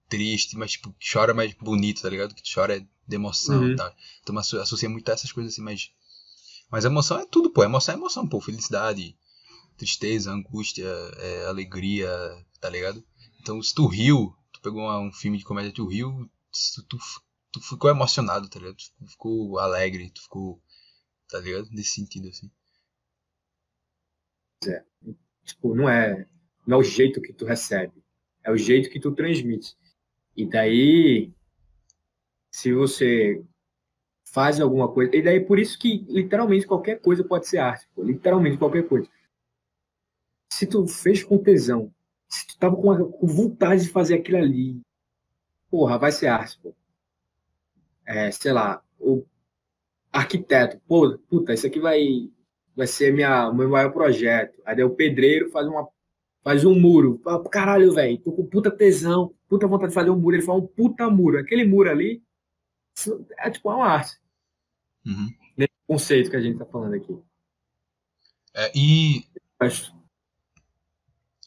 triste, 0.08 0.56
mas 0.56 0.72
tipo, 0.72 0.92
que 0.94 1.12
chora 1.12 1.34
mais 1.34 1.52
bonito, 1.54 2.02
tá 2.02 2.08
ligado? 2.08 2.34
Que 2.34 2.42
chora 2.54 2.76
é 2.76 2.80
de 2.80 3.14
emoção 3.16 3.62
Uhum. 3.62 3.72
e 3.72 3.76
tal. 3.76 3.94
Então 4.22 4.38
asso- 4.38 4.58
associa 4.60 4.88
muito 4.88 5.08
a 5.08 5.12
essas 5.12 5.32
coisas 5.32 5.52
assim, 5.52 5.62
mas. 5.62 5.90
Mas 6.70 6.84
emoção 6.86 7.18
é 7.18 7.26
tudo, 7.26 7.50
pô. 7.50 7.62
Emoção 7.62 7.94
é 7.94 7.98
emoção, 7.98 8.26
pô. 8.26 8.40
Felicidade, 8.40 9.16
tristeza, 9.76 10.32
angústia, 10.32 10.86
é, 11.18 11.46
alegria, 11.46 12.08
tá 12.60 12.70
ligado? 12.70 13.04
Então 13.40 13.62
se 13.62 13.74
tu 13.74 13.86
riu, 13.86 14.34
tu 14.52 14.60
pegou 14.62 14.80
uma- 14.82 14.98
um 15.00 15.12
filme 15.12 15.36
de 15.38 15.44
comédia, 15.44 15.72
tu 15.72 15.86
riu, 15.86 16.30
tu, 16.74 16.82
tu, 16.84 16.98
tu 17.52 17.60
ficou 17.60 17.90
emocionado, 17.90 18.48
tá 18.48 18.58
ligado? 18.58 18.76
Tu 18.76 19.06
ficou 19.08 19.58
alegre, 19.58 20.10
tu 20.10 20.22
ficou. 20.22 20.62
Tá 21.28 21.38
ligado? 21.40 21.68
Nesse 21.70 21.94
sentido, 21.94 22.28
assim. 22.28 22.50
Tipo, 25.44 25.74
não 25.74 25.88
é, 25.88 26.26
não 26.66 26.78
é 26.78 26.80
o 26.80 26.84
jeito 26.84 27.20
que 27.20 27.32
tu 27.32 27.44
recebe, 27.44 27.92
é 28.44 28.50
o 28.50 28.56
jeito 28.56 28.90
que 28.90 29.00
tu 29.00 29.12
transmite. 29.12 29.76
E 30.36 30.46
daí, 30.46 31.32
se 32.50 32.72
você 32.72 33.42
faz 34.32 34.60
alguma 34.60 34.88
coisa, 34.92 35.14
e 35.16 35.22
daí 35.22 35.40
por 35.40 35.58
isso 35.58 35.78
que 35.78 36.04
literalmente 36.08 36.66
qualquer 36.66 37.00
coisa 37.00 37.24
pode 37.24 37.48
ser 37.48 37.58
arte, 37.58 37.88
pô, 37.94 38.02
literalmente 38.04 38.58
qualquer 38.58 38.88
coisa. 38.88 39.08
Se 40.52 40.68
tu 40.68 40.86
fez 40.86 41.24
com 41.24 41.36
tesão, 41.36 41.92
se 42.28 42.46
tu 42.46 42.56
tava 42.56 42.76
com, 42.76 42.92
a- 42.92 43.12
com 43.12 43.26
vontade 43.26 43.82
de 43.82 43.88
fazer 43.90 44.14
aquilo 44.14 44.38
ali, 44.38 44.80
porra, 45.70 45.98
vai 45.98 46.12
ser 46.12 46.28
arte, 46.28 46.58
pô. 46.62 46.74
É, 48.06 48.30
sei 48.30 48.52
lá, 48.52 48.82
o 48.98 49.24
arquiteto, 50.12 50.80
pô, 50.88 51.18
puta, 51.30 51.54
isso 51.54 51.66
aqui 51.66 51.80
vai, 51.80 52.30
vai 52.76 52.86
ser 52.86 53.12
minha, 53.12 53.52
meu 53.52 53.68
maior 53.68 53.92
projeto. 53.92 54.60
Aí 54.64 54.76
daí 54.76 54.84
o 54.84 54.94
pedreiro 54.94 55.50
faz 55.50 55.66
uma 55.66 55.88
faz 56.42 56.64
um 56.64 56.78
muro. 56.78 57.20
Fala, 57.22 57.48
Caralho, 57.48 57.94
velho, 57.94 58.18
tô 58.18 58.32
com 58.32 58.46
puta 58.46 58.70
tesão, 58.70 59.34
puta 59.48 59.66
vontade 59.66 59.90
de 59.90 59.94
fazer 59.94 60.10
um 60.10 60.18
muro. 60.18 60.36
Ele 60.36 60.44
faz 60.44 60.58
um 60.58 60.66
puta 60.66 61.08
muro. 61.08 61.38
Aquele 61.38 61.64
muro 61.64 61.90
ali 61.90 62.22
é 63.38 63.50
tipo 63.50 63.70
uma 63.70 63.86
arte. 63.86 64.16
Uhum. 65.06 65.28
Nesse 65.56 65.72
conceito 65.86 66.30
que 66.30 66.36
a 66.36 66.40
gente 66.40 66.58
tá 66.58 66.66
falando 66.66 66.94
aqui. 66.94 67.18
É, 68.54 68.70
e 68.74 69.24
Mas, 69.58 69.92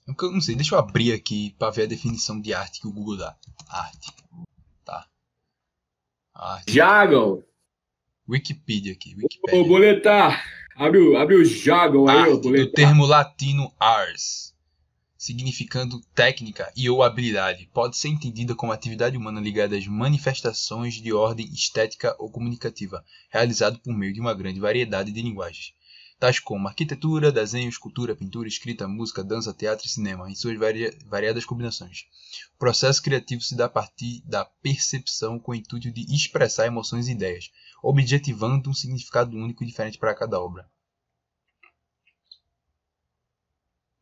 eu 0.07 0.31
não 0.31 0.41
sei, 0.41 0.55
deixa 0.55 0.75
eu 0.75 0.79
abrir 0.79 1.13
aqui 1.13 1.55
para 1.57 1.71
ver 1.71 1.83
a 1.83 1.88
definição 1.88 2.39
de 2.39 2.53
arte 2.53 2.79
que 2.81 2.88
o 2.88 2.91
Google 2.91 3.17
dá. 3.17 3.35
Arte. 3.67 4.11
Tá. 4.83 5.07
Arte. 6.33 6.71
Jago! 6.71 7.43
Wikipedia 8.27 8.93
aqui, 8.93 9.13
Ô, 9.13 9.17
Wikipedia. 9.17 9.67
boletar! 9.67 10.43
Abre 10.77 10.99
o, 10.99 11.15
abre 11.15 11.35
o 11.35 11.45
Jago 11.45 12.09
aí, 12.09 12.27
ô 12.27 12.33
Arte 12.35 12.51
do 12.51 12.71
termo 12.71 13.05
latino 13.05 13.71
ars, 13.79 14.53
significando 15.17 16.01
técnica 16.13 16.69
e 16.75 16.89
ou 16.89 17.01
habilidade, 17.01 17.69
pode 17.73 17.95
ser 17.95 18.09
entendida 18.09 18.53
como 18.53 18.73
atividade 18.73 19.15
humana 19.15 19.39
ligada 19.39 19.77
às 19.77 19.88
manifestações 19.88 20.95
de 20.95 21.13
ordem 21.13 21.47
estética 21.47 22.13
ou 22.19 22.29
comunicativa, 22.29 23.05
realizado 23.29 23.79
por 23.79 23.93
meio 23.93 24.13
de 24.13 24.19
uma 24.19 24.33
grande 24.33 24.59
variedade 24.59 25.13
de 25.13 25.21
linguagens, 25.21 25.73
tais 26.19 26.39
como 26.39 26.67
arquitetura, 26.67 27.32
desenho, 27.32 27.69
escultura, 27.69 28.15
pintura, 28.15 28.47
escrita, 28.47 28.88
música, 28.88 29.23
dança, 29.23 29.54
teatro 29.54 29.86
e 29.86 29.89
cinema, 29.89 30.30
em 30.30 30.36
suas 30.36 30.58
varia- 30.58 30.95
variadas 31.06 31.45
combinações. 31.45 32.06
O 32.56 32.58
processo 32.58 33.01
criativo 33.01 33.41
se 33.41 33.56
dá 33.56 33.65
a 33.65 33.69
partir 33.69 34.21
da 34.25 34.45
percepção 34.45 35.39
com 35.39 35.51
o 35.51 35.56
intuito 35.56 35.91
de 35.91 36.01
expressar 36.13 36.65
emoções 36.67 37.08
e 37.08 37.12
ideias, 37.12 37.51
objetivando 37.84 38.69
um 38.69 38.73
significado 38.73 39.36
único 39.36 39.63
e 39.63 39.67
diferente 39.67 39.97
para 39.97 40.15
cada 40.15 40.39
obra. 40.39 40.69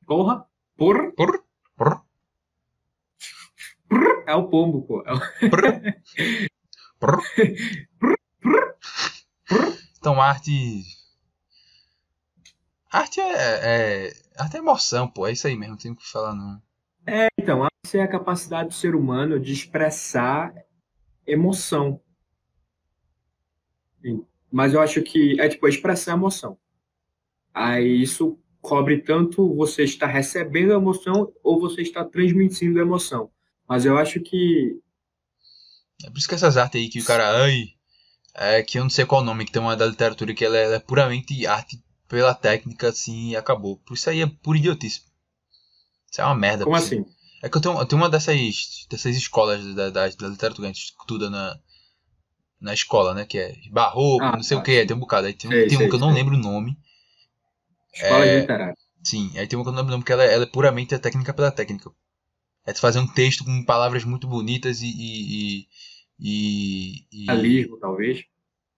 Porra! 0.06 0.46
Porra! 0.78 1.12
Prr, 1.16 1.40
prr, 1.78 2.02
É 4.28 4.36
o 4.36 4.48
pombo, 4.50 4.82
pô. 4.84 5.04
É 5.06 5.14
o-. 5.14 5.20
Então, 9.98 10.22
arte. 10.22 10.84
Arte 12.94 13.20
é, 13.20 14.08
é. 14.08 14.14
Arte 14.38 14.56
é 14.56 14.60
emoção, 14.60 15.08
pô. 15.10 15.28
É 15.28 15.32
isso 15.32 15.48
aí 15.48 15.56
mesmo, 15.56 15.72
não 15.72 15.78
tem 15.78 15.92
o 15.92 15.96
que 15.96 16.10
falar, 16.10 16.34
não. 16.36 16.62
Então, 17.40 17.68
essa 17.84 17.98
é 17.98 18.02
a 18.02 18.08
capacidade 18.08 18.70
do 18.70 18.76
ser 18.76 18.96
humano 18.96 19.40
de 19.40 19.52
expressar 19.52 20.54
emoção. 21.28 22.00
Mas 24.52 24.74
eu 24.74 24.82
acho 24.82 25.02
que 25.02 25.40
é 25.42 25.50
tipo 25.50 25.68
expressar 25.68 26.14
emoção. 26.14 26.58
Aí 27.54 28.02
isso 28.02 28.40
cobre 28.62 29.02
tanto 29.02 29.54
você 29.56 29.84
estar 29.84 30.08
recebendo 30.08 30.72
a 30.74 30.78
emoção 30.78 31.34
ou 31.44 31.60
você 31.60 31.82
está 31.82 32.06
transmitindo 32.06 32.80
a 32.80 32.84
emoção. 32.84 33.32
Mas 33.68 33.86
eu 33.86 33.98
acho 33.98 34.22
que 34.22 34.80
É 36.06 36.10
por 36.10 36.18
isso 36.18 36.28
que 36.28 36.36
essas 36.36 36.56
artes 36.58 36.80
aí 36.80 36.90
que 36.90 37.00
o 37.00 37.06
cara. 37.06 37.44
Ai. 37.44 37.74
É 38.36 38.64
que 38.64 38.80
eu 38.80 38.84
não 38.84 38.90
sei 38.90 39.06
qual 39.06 39.22
o 39.22 39.24
nome, 39.26 39.46
que 39.46 39.52
tem 39.52 39.62
uma 39.62 39.76
da 39.76 39.86
literatura 39.86 40.34
que 40.34 40.44
ela 40.46 40.58
é, 40.58 40.64
ela 40.64 40.76
é 40.76 40.80
puramente 40.80 41.46
arte 41.46 41.83
pela 42.14 42.36
técnica, 42.36 42.90
assim, 42.90 43.30
e 43.32 43.36
acabou. 43.36 43.78
Por 43.78 43.96
isso 43.96 44.08
aí 44.08 44.22
é 44.22 44.28
pura 44.28 44.60
idiotice. 44.60 45.02
Isso 46.12 46.22
é 46.22 46.24
uma 46.26 46.36
merda. 46.36 46.64
como 46.64 46.76
assim? 46.76 47.04
É 47.42 47.50
que 47.50 47.58
eu 47.58 47.62
tenho, 47.62 47.80
eu 47.80 47.86
tenho 47.88 48.00
uma 48.02 48.08
dessas, 48.10 48.86
dessas 48.88 49.18
escolas 49.18 49.66
da, 49.74 49.90
da, 49.90 50.08
da 50.08 50.28
literatura 50.28 50.54
que 50.54 50.66
a 50.66 50.74
gente 50.74 50.84
estuda 50.84 51.28
na, 51.32 51.60
na 52.62 52.72
escola, 52.74 53.16
né? 53.16 53.26
Que 53.26 53.40
é 53.40 53.56
barroco, 53.72 54.24
Ah, 54.24 54.34
não 54.34 54.44
sei 54.44 54.58
o 54.58 54.60
tá. 54.60 54.66
que, 54.68 54.86
tem 54.86 54.96
um 54.96 55.00
bocado. 55.00 55.26
Aí 55.26 55.34
tem, 55.34 55.50
um- 55.50 55.54
Sei, 55.54 55.68
tem 55.68 55.78
um 55.78 55.82
sei, 55.82 55.90
que 55.90 55.96
eu 55.96 56.00
não 56.00 56.14
lembro 56.14 56.36
o 56.36 56.40
nome. 56.40 56.78
Escola 57.94 58.26
É. 58.26 58.40
literária. 58.42 58.76
Sim, 59.04 59.32
aí 59.38 59.48
tem 59.48 59.58
uma 59.58 59.66
que 59.66 59.70
eu 59.70 59.74
não 59.74 59.80
lembro 59.80 59.90
o 59.90 59.92
nome, 59.94 60.04
porque 60.04 60.14
ela, 60.14 60.24
ela 60.24 60.44
é 60.44 60.48
puramente 60.48 60.94
a 60.96 61.00
técnica 61.00 61.34
pela 61.34 61.52
técnica. 61.52 61.92
É 62.66 62.74
tu 62.74 62.80
fazer 62.80 63.00
um 63.00 63.08
texto 63.08 63.44
com 63.44 63.66
palavras 63.66 64.04
muito 64.06 64.28
bonitas 64.28 64.82
e. 64.82 64.88
e, 64.88 65.62
e, 65.62 65.68
e- 66.20 67.06
e- 67.12 67.26
Realismo, 67.26 67.78
talvez. 67.80 68.24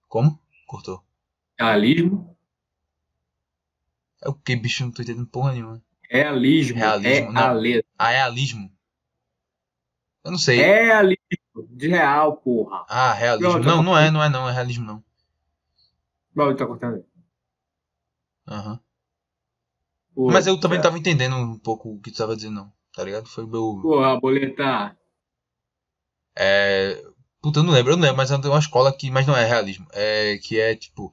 Como? 0.07 0.39
Cortou. 0.65 1.03
Realismo. 1.59 2.34
É 4.25 4.29
o 4.29 4.33
que, 4.33 4.55
bicho? 4.55 4.83
Não 4.83 4.91
tô 4.91 5.01
entendendo 5.03 5.27
porra 5.27 5.53
nenhuma. 5.53 5.81
Realismo. 6.09 6.77
Realismo, 6.77 7.29
é 7.29 7.31
não. 7.31 7.41
a 7.41 7.51
letra. 7.53 7.91
Ah, 7.97 8.11
é 8.11 8.15
realismo? 8.17 8.71
Eu 10.23 10.31
não 10.31 10.37
sei. 10.37 10.59
É 10.61 10.83
realismo. 10.85 11.19
De 11.69 11.87
real, 11.87 12.37
porra. 12.37 12.85
Ah, 12.89 13.13
realismo. 13.13 13.51
Pronto, 13.51 13.67
Não, 13.67 13.83
não 13.83 13.97
é, 13.97 14.09
não 14.11 14.23
é 14.23 14.29
não, 14.29 14.49
é 14.49 14.51
realismo 14.51 14.85
não. 14.85 15.03
Mal 16.33 16.55
tá 16.55 16.65
cortando. 16.65 16.95
aí. 16.95 17.03
Aham. 18.47 18.79
Pô, 20.13 20.27
Mas 20.31 20.47
eu 20.47 20.59
também 20.59 20.77
não 20.77 20.83
cara. 20.83 20.93
tava 20.93 20.99
entendendo 20.99 21.35
um 21.35 21.59
pouco 21.59 21.93
o 21.93 21.99
que 22.01 22.11
tu 22.11 22.17
tava 22.17 22.35
dizendo, 22.35 22.55
não. 22.55 22.73
Tá 22.93 23.03
ligado? 23.03 23.27
Foi 23.27 23.43
o 23.43 23.47
meu. 23.47 23.79
Porra, 23.81 24.19
boletar. 24.19 24.97
É. 26.37 27.03
Puta, 27.41 27.59
eu 27.59 27.63
não 27.63 27.73
lembro, 27.73 27.91
eu 27.93 27.97
não 27.97 28.03
lembro, 28.03 28.17
mas 28.17 28.31
é 28.31 28.35
uma 28.35 28.59
escola 28.59 28.95
que. 28.95 29.11
Mas 29.11 29.27
não 29.27 29.35
é 29.35 29.45
realismo. 29.45 29.85
É 29.91 30.37
que 30.37 30.59
é 30.59 30.75
tipo. 30.75 31.11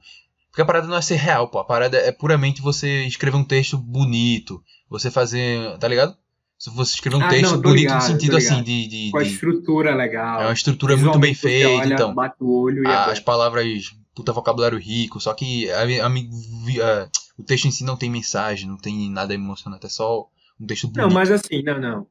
Porque 0.53 0.61
a 0.61 0.65
parada 0.65 0.85
não 0.87 0.95
é 0.95 1.01
ser 1.01 1.15
real, 1.15 1.47
pô. 1.49 1.57
A 1.57 1.65
parada 1.65 1.97
é 1.97 2.11
puramente 2.11 2.61
você 2.61 3.05
escrever 3.05 3.35
um 3.37 3.43
texto 3.43 3.75
bonito. 3.75 4.63
Você 4.87 5.09
fazer. 5.09 5.75
Tá 5.79 5.87
ligado? 5.87 6.15
Se 6.59 6.69
você 6.69 6.93
escrever 6.93 7.15
um 7.17 7.23
Ah, 7.23 7.27
texto 7.27 7.53
não, 7.53 7.59
bonito 7.61 7.79
ligado, 7.79 8.01
no 8.03 8.07
sentido 8.07 8.37
assim 8.37 8.61
de. 8.61 8.87
de- 8.87 9.11
Com 9.11 9.17
a 9.17 9.23
estrutura 9.23 9.95
legal. 9.95 10.41
é 10.41 10.45
uma 10.45 10.53
estrutura 10.53 10.95
muito 10.95 11.17
bem 11.17 11.33
feita, 11.33 11.69
olha, 11.69 11.93
então. 11.95 12.13
Bate 12.13 12.35
o 12.39 12.51
olho 12.51 12.83
e 12.85 12.87
é 12.87 12.93
As 12.95 13.17
bom. 13.17 13.25
palavras. 13.25 13.65
Puta 14.13 14.31
vocabulário 14.31 14.77
rico. 14.77 15.19
Só 15.19 15.33
que 15.33 15.71
a, 15.71 15.79
a, 15.79 16.07
a- 16.07 17.09
o 17.35 17.43
texto 17.43 17.65
em 17.65 17.71
si 17.71 17.83
não 17.83 17.97
tem 17.97 18.11
mensagem, 18.11 18.69
não 18.69 18.77
tem 18.77 19.09
nada 19.09 19.33
emocionante. 19.33 19.87
É 19.87 19.89
só 19.89 20.27
um 20.61 20.67
texto 20.67 20.87
bonito. 20.87 21.07
Não, 21.07 21.09
mas 21.09 21.31
assim, 21.31 21.63
não, 21.63 21.79
não. 21.81 22.07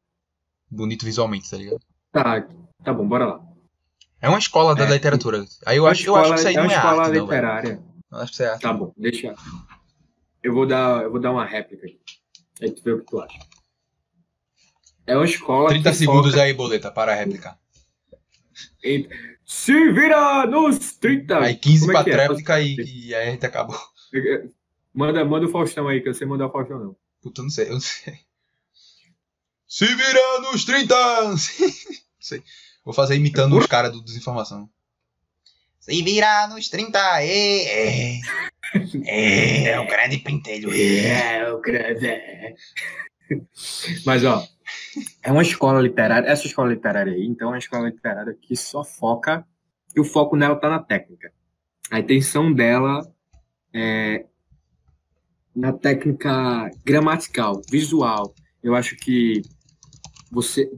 Bonito 0.68 1.04
visualmente, 1.04 1.48
tá 1.48 1.56
ligado? 1.56 1.78
Tá, 2.10 2.44
tá 2.84 2.92
bom, 2.92 3.06
bora 3.06 3.24
lá. 3.26 3.40
É 4.20 4.28
uma 4.28 4.38
escola 4.38 4.74
da 4.74 4.84
É, 4.84 4.90
literatura. 4.90 5.44
Aí 5.64 5.76
eu 5.76 5.84
É 5.84 5.86
uma 5.86 5.92
acho, 5.92 6.06
eu 6.08 6.16
acho 6.16 6.28
que 6.34 6.38
isso 6.40 6.48
aí 6.48 6.54
escola- 6.54 6.54
é 6.54 6.56
não 6.56 6.64
uma 6.64 6.72
é 6.72 6.76
escola 6.76 7.02
arte, 7.02 7.06
não, 7.06 7.12
velho. 7.12 7.24
literária. 7.24 7.70
Eu 7.70 7.91
acho 8.12 8.42
é 8.42 8.46
arte. 8.46 8.62
Tá 8.62 8.72
bom, 8.72 8.92
deixa. 8.96 9.34
Eu 10.42 10.52
vou 10.54 10.66
dar, 10.66 11.02
eu 11.02 11.10
vou 11.10 11.20
dar 11.20 11.32
uma 11.32 11.44
réplica 11.44 11.86
aqui. 11.86 12.00
Aí 12.60 12.70
tu 12.70 12.82
vê 12.82 12.92
o 12.92 13.00
que 13.00 13.06
tu 13.06 13.20
acha. 13.20 13.38
É 15.06 15.16
uma 15.16 15.24
escola 15.24 15.70
30 15.70 15.90
que 15.90 15.96
segundos 15.96 16.30
foca 16.30 16.42
aí, 16.42 16.52
boleta, 16.52 16.90
para 16.90 17.12
a 17.12 17.14
réplica. 17.14 17.58
Se 19.44 19.92
vira 19.92 20.46
nos 20.46 20.92
30! 20.96 21.38
Aí 21.38 21.56
15 21.56 21.80
Como 21.86 21.98
é 21.98 22.02
pra 22.02 22.12
é? 22.12 22.14
tréplica 22.14 22.60
e, 22.60 22.76
e 22.76 23.14
aí 23.14 23.28
a 23.28 23.30
gente 23.30 23.46
acabou. 23.46 23.78
Manda, 24.94 25.24
manda 25.24 25.46
o 25.46 25.50
Faustão 25.50 25.88
aí, 25.88 26.00
que 26.00 26.08
eu 26.08 26.14
sei 26.14 26.26
mandar 26.26 26.46
o 26.46 26.52
Faustão 26.52 26.78
não. 26.78 26.96
Puta, 27.20 27.42
não 27.42 27.50
sei, 27.50 27.68
eu 27.68 27.72
não 27.74 27.80
sei. 27.80 28.18
Se 29.66 29.86
vira 29.86 30.40
nos 30.40 30.64
30! 30.64 30.94
Não 31.32 31.36
sei. 32.28 32.44
Vou 32.84 32.94
fazer 32.94 33.16
imitando 33.16 33.58
os 33.58 33.66
caras 33.66 33.90
do 33.90 34.00
Desinformação. 34.00 34.70
Se 35.82 36.00
vira 36.00 36.46
nos 36.46 36.68
30! 36.68 36.98
É, 37.22 38.16
é, 38.16 38.20
é, 39.04 39.64
é 39.70 39.80
o 39.80 39.86
grande 39.88 40.18
pentelho. 40.18 40.70
É. 40.72 41.38
É, 41.38 41.52
o 41.52 41.60
grande. 41.60 42.06
Mas, 44.06 44.24
ó, 44.24 44.46
é 45.24 45.32
uma 45.32 45.42
escola 45.42 45.80
literária, 45.80 46.28
essa 46.28 46.46
escola 46.46 46.72
literária 46.72 47.12
aí, 47.12 47.26
então, 47.26 47.48
é 47.48 47.52
uma 47.52 47.58
escola 47.58 47.88
literária 47.88 48.32
que 48.40 48.54
só 48.54 48.84
foca, 48.84 49.44
e 49.94 50.00
o 50.00 50.04
foco 50.04 50.36
nela 50.36 50.54
tá 50.54 50.70
na 50.70 50.78
técnica. 50.78 51.32
A 51.90 51.98
intenção 51.98 52.52
dela 52.52 53.02
é 53.74 54.24
na 55.54 55.72
técnica 55.72 56.70
gramatical, 56.84 57.60
visual. 57.68 58.34
Eu 58.62 58.76
acho 58.76 58.94
que 58.94 59.42
você. 60.30 60.70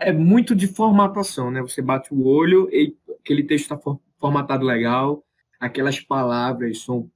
É 0.00 0.12
muito 0.12 0.56
de 0.56 0.66
formatação, 0.66 1.50
né? 1.50 1.60
Você 1.60 1.82
bate 1.82 2.12
o 2.12 2.24
olho 2.26 2.70
e 2.72 2.96
aquele 3.20 3.44
texto 3.44 3.64
está 3.64 3.76
formatado 4.18 4.64
legal, 4.64 5.24
aquelas 5.60 6.00
palavras 6.00 6.82
são 6.82 7.10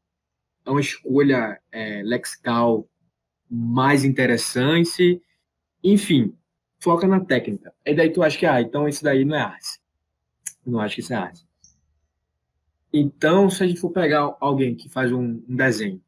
é 0.65 0.71
uma 0.71 0.81
escolha 0.81 1.61
é, 1.73 2.03
lexical 2.03 2.87
mais 3.51 4.05
interessante, 4.05 5.21
enfim, 5.83 6.35
foca 6.79 7.07
na 7.07 7.21
técnica. 7.21 7.75
E 7.85 7.95
daí 7.95 8.11
tu 8.13 8.23
acha 8.23 8.39
que, 8.39 8.47
ah, 8.47 8.61
então 8.61 8.89
isso 8.89 9.03
daí 9.03 9.25
não 9.25 9.37
é 9.37 9.41
arte. 9.41 9.81
Não 10.65 10.81
acho 10.81 10.97
que 10.97 11.01
isso 11.01 11.13
é 11.13 11.17
arte. 11.17 11.47
Então, 12.93 13.49
se 13.49 13.63
a 13.63 13.67
gente 13.67 13.81
for 13.81 13.91
pegar 13.91 14.37
alguém 14.41 14.75
que 14.75 14.89
faz 14.89 15.13
um, 15.13 15.43
um 15.49 15.57
desenho, 15.57 16.03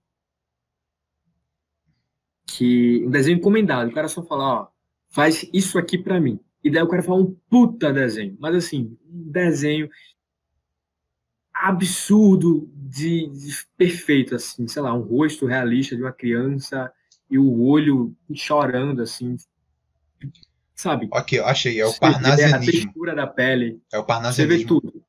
que 2.46 3.05
um 3.07 3.11
desenho 3.11 3.38
encomendado, 3.38 3.90
o 3.90 3.94
cara 3.94 4.09
só 4.09 4.22
fala, 4.22 4.44
ó, 4.44 4.68
faz 5.09 5.48
isso 5.52 5.78
aqui 5.78 5.96
pra 5.96 6.20
mim. 6.20 6.38
E 6.62 6.70
daí 6.70 6.83
o 6.83 6.88
cara 6.88 7.02
fala 7.02 7.22
um 7.22 7.37
puta 7.48 7.92
desenho, 7.92 8.37
mas 8.38 8.55
assim, 8.55 8.96
um 9.09 9.31
desenho 9.31 9.88
absurdo 11.68 12.68
de, 12.75 13.29
de 13.29 13.66
perfeito, 13.77 14.35
assim, 14.35 14.66
sei 14.68 14.83
lá, 14.83 14.92
um 14.94 15.03
rosto 15.03 15.46
realista 15.46 15.96
de 15.96 16.03
uma 16.03 16.12
criança 16.12 16.92
e 17.31 17.38
o 17.38 17.62
olho 17.62 18.14
chorando, 18.35 19.01
assim, 19.03 19.37
sabe? 20.75 21.09
Ok, 21.12 21.38
eu 21.38 21.46
achei. 21.46 21.81
É 21.81 21.87
o 21.87 21.92
vê 21.92 22.01
a 22.01 22.01
parnasianismo. 22.01 22.72
textura 22.72 23.14
da 23.14 23.27
pele, 23.27 23.81
É 23.92 23.98
o 23.98 24.03
você 24.03 24.07
vê 24.07 24.07
parnasianismo. 24.07 24.68
tudo. 24.68 25.05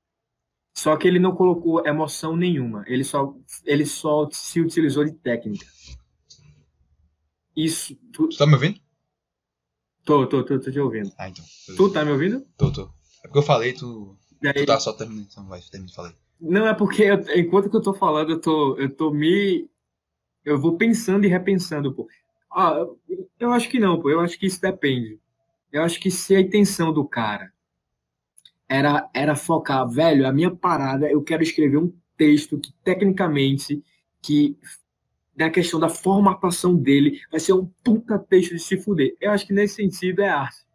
Só 0.75 0.97
que 0.97 1.07
ele 1.07 1.19
não 1.19 1.35
colocou 1.35 1.85
emoção 1.85 2.35
nenhuma. 2.35 2.83
Ele 2.87 3.03
só, 3.03 3.35
ele 3.65 3.85
só 3.85 4.27
se 4.31 4.59
utilizou 4.59 5.05
de 5.05 5.11
técnica. 5.13 5.65
Isso. 7.55 7.95
Tu, 8.11 8.27
tu 8.29 8.37
tá 8.37 8.47
me 8.47 8.53
ouvindo? 8.53 8.79
Tô, 10.03 10.27
tô, 10.27 10.43
tô, 10.43 10.59
tô 10.59 10.71
te 10.71 10.79
ouvindo. 10.79 11.11
Ah, 11.17 11.29
então. 11.29 11.45
Tu 11.77 11.91
tá 11.91 12.03
me 12.03 12.11
ouvindo? 12.11 12.45
Tô, 12.57 12.71
tô. 12.71 12.91
É 13.23 13.27
porque 13.27 13.37
eu 13.39 13.43
falei, 13.43 13.73
tu. 13.73 14.17
Tu 14.41 14.65
tá 14.65 14.79
só 14.79 14.91
terminando, 14.93 15.27
então 15.31 15.47
vai, 15.47 15.61
termina, 15.61 15.93
falei. 15.93 16.13
Não, 16.43 16.67
é 16.67 16.73
porque 16.73 17.03
eu, 17.03 17.15
enquanto 17.37 17.69
que 17.69 17.75
eu 17.77 17.81
tô 17.81 17.93
falando, 17.93 18.31
eu 18.31 18.41
tô, 18.41 18.77
eu 18.77 18.93
tô 18.93 19.11
me. 19.11 19.69
Eu 20.43 20.59
vou 20.59 20.77
pensando 20.77 21.25
e 21.25 21.29
repensando, 21.29 21.93
pô. 21.93 22.07
Ah, 22.51 22.85
eu 23.39 23.51
acho 23.53 23.69
que 23.69 23.79
não, 23.79 24.01
pô. 24.01 24.09
Eu 24.09 24.19
acho 24.19 24.37
que 24.37 24.45
isso 24.45 24.61
depende. 24.61 25.19
Eu 25.71 25.83
acho 25.83 25.99
que 25.99 26.11
se 26.11 26.35
a 26.35 26.41
intenção 26.41 26.91
do 26.91 27.05
cara 27.07 27.53
era, 28.67 29.09
era 29.13 29.35
focar, 29.35 29.87
velho, 29.89 30.27
a 30.27 30.33
minha 30.33 30.51
parada, 30.53 31.09
eu 31.09 31.23
quero 31.23 31.43
escrever 31.43 31.77
um 31.77 31.93
texto 32.17 32.59
que, 32.59 32.73
tecnicamente, 32.83 33.81
que 34.21 34.57
da 35.35 35.49
questão 35.49 35.79
da 35.79 35.89
formatação 35.89 36.75
dele, 36.75 37.21
vai 37.31 37.39
ser 37.39 37.53
um 37.53 37.65
puta 37.83 38.19
texto 38.19 38.51
de 38.51 38.59
se 38.59 38.77
fuder. 38.77 39.15
Eu 39.19 39.31
acho 39.31 39.47
que 39.47 39.53
nesse 39.53 39.75
sentido 39.75 40.21
é 40.21 40.29
arte. 40.29 40.65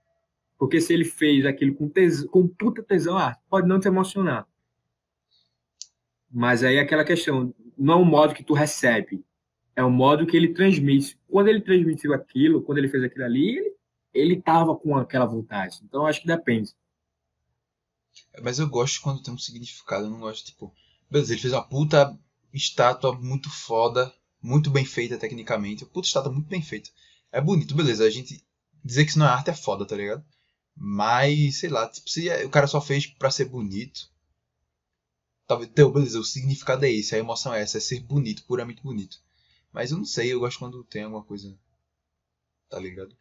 Porque 0.58 0.80
se 0.80 0.94
ele 0.94 1.04
fez 1.04 1.44
aquilo 1.46 1.74
com, 1.74 1.88
tes... 1.88 2.24
com 2.24 2.48
puta 2.48 2.82
tesão, 2.82 3.18
arte, 3.18 3.40
pode 3.50 3.68
não 3.68 3.78
te 3.78 3.86
emocionar. 3.86 4.46
Mas 6.30 6.62
aí 6.62 6.76
é 6.76 6.80
aquela 6.80 7.04
questão, 7.04 7.54
não 7.76 7.94
é 7.94 7.96
o 7.96 8.04
modo 8.04 8.34
que 8.34 8.44
tu 8.44 8.52
recebe, 8.52 9.24
é 9.74 9.82
o 9.82 9.90
modo 9.90 10.26
que 10.26 10.36
ele 10.36 10.52
transmite. 10.52 11.18
Quando 11.28 11.48
ele 11.48 11.60
transmitiu 11.60 12.12
aquilo, 12.12 12.62
quando 12.62 12.78
ele 12.78 12.88
fez 12.88 13.02
aquilo 13.02 13.24
ali, 13.24 13.56
ele, 13.56 13.76
ele 14.12 14.42
tava 14.42 14.76
com 14.76 14.96
aquela 14.96 15.24
vontade. 15.24 15.78
Então 15.84 16.06
acho 16.06 16.20
que 16.20 16.26
depende. 16.26 16.72
Mas 18.42 18.58
eu 18.58 18.68
gosto 18.68 19.00
quando 19.00 19.22
tem 19.22 19.32
um 19.32 19.38
significado, 19.38 20.06
eu 20.06 20.10
não 20.10 20.20
gosto, 20.20 20.44
tipo, 20.44 20.74
beleza, 21.10 21.32
ele 21.32 21.40
fez 21.40 21.52
uma 21.52 21.62
puta 21.62 22.18
estátua 22.52 23.12
muito 23.18 23.50
foda, 23.50 24.12
muito 24.42 24.70
bem 24.70 24.84
feita 24.84 25.16
tecnicamente, 25.16 25.86
puta 25.86 26.08
estátua 26.08 26.32
muito 26.32 26.48
bem 26.48 26.62
feita. 26.62 26.90
É 27.30 27.40
bonito, 27.40 27.74
beleza, 27.74 28.04
a 28.04 28.10
gente 28.10 28.44
dizer 28.84 29.04
que 29.04 29.10
isso 29.10 29.18
não 29.18 29.26
é 29.26 29.30
arte 29.30 29.50
é 29.50 29.54
foda, 29.54 29.86
tá 29.86 29.96
ligado? 29.96 30.24
Mas, 30.76 31.58
sei 31.60 31.68
lá, 31.68 31.88
tipo, 31.88 32.08
se 32.08 32.28
o 32.44 32.50
cara 32.50 32.66
só 32.66 32.80
fez 32.80 33.06
pra 33.06 33.30
ser 33.30 33.46
bonito, 33.46 34.08
Talvez, 35.48 35.70
então, 35.70 35.90
beleza, 35.90 36.20
o 36.20 36.24
significado 36.24 36.84
é 36.84 36.92
esse, 36.92 37.14
a 37.14 37.18
emoção 37.18 37.54
é 37.54 37.62
essa, 37.62 37.78
é 37.78 37.80
ser 37.80 38.00
bonito, 38.00 38.44
puramente 38.44 38.82
bonito. 38.82 39.18
Mas 39.72 39.90
eu 39.90 39.96
não 39.96 40.04
sei, 40.04 40.30
eu 40.30 40.40
gosto 40.40 40.58
quando 40.58 40.84
tem 40.84 41.04
alguma 41.04 41.24
coisa. 41.24 41.58
Tá 42.68 42.78
ligado? 42.78 43.16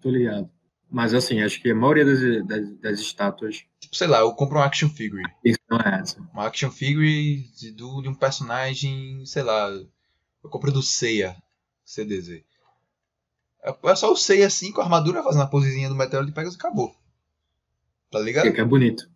Tô 0.00 0.08
ligado. 0.08 0.48
Mas 0.88 1.12
assim, 1.12 1.42
acho 1.42 1.60
que 1.60 1.72
a 1.72 1.74
maioria 1.74 2.04
das, 2.04 2.46
das, 2.46 2.78
das 2.78 3.00
estátuas. 3.00 3.64
Tipo, 3.80 3.96
sei 3.96 4.06
lá, 4.06 4.20
eu 4.20 4.32
compro 4.34 4.58
um 4.58 4.62
action 4.62 4.88
figure. 4.88 5.24
Isso 5.44 5.58
não 5.68 5.80
é 5.80 6.00
essa. 6.00 6.20
Uma 6.32 6.46
action 6.46 6.70
figure 6.70 7.42
de, 7.56 7.72
do, 7.72 8.02
de 8.02 8.08
um 8.08 8.14
personagem, 8.14 9.26
sei 9.26 9.42
lá. 9.42 9.68
Eu 9.68 10.48
compro 10.48 10.70
do 10.70 10.80
Seiya, 10.80 11.36
CDZ. 11.84 12.44
É, 13.64 13.76
é 13.82 13.96
só 13.96 14.12
o 14.12 14.16
Seiya 14.16 14.46
assim, 14.46 14.70
com 14.70 14.80
a 14.80 14.84
armadura 14.84 15.24
fazendo 15.24 15.42
a 15.42 15.48
posezinha 15.48 15.88
do 15.88 15.96
meteoro 15.96 16.24
de 16.24 16.30
Pegasus 16.30 16.54
e 16.54 16.58
acabou. 16.58 16.94
Tá 18.12 18.20
ligado? 18.20 18.52
Que 18.52 18.60
é 18.60 18.64
bonito. 18.64 19.10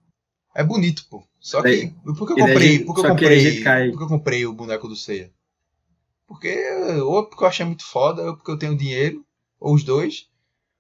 É 0.55 0.65
bonito, 0.65 1.07
pô. 1.09 1.25
Só 1.39 1.63
que. 1.63 1.89
Por 2.05 2.27
que 2.27 2.33
eu 2.33 2.37
comprei? 2.37 2.85
Por 2.85 2.95
que 2.95 3.01
eu 3.01 3.09
comprei, 3.09 3.63
por 3.91 3.99
que 3.99 4.05
eu 4.05 4.09
comprei 4.09 4.47
o 4.47 4.53
boneco 4.53 4.89
do 4.89 4.97
Seiya? 4.97 5.33
Porque. 6.27 6.55
Ou 7.03 7.27
porque 7.27 7.45
eu 7.45 7.49
achei 7.49 7.65
muito 7.65 7.85
foda, 7.85 8.23
ou 8.23 8.37
porque 8.37 8.51
eu 8.51 8.59
tenho 8.59 8.77
dinheiro, 8.77 9.25
ou 9.59 9.75
os 9.75 9.85
dois. 9.85 10.29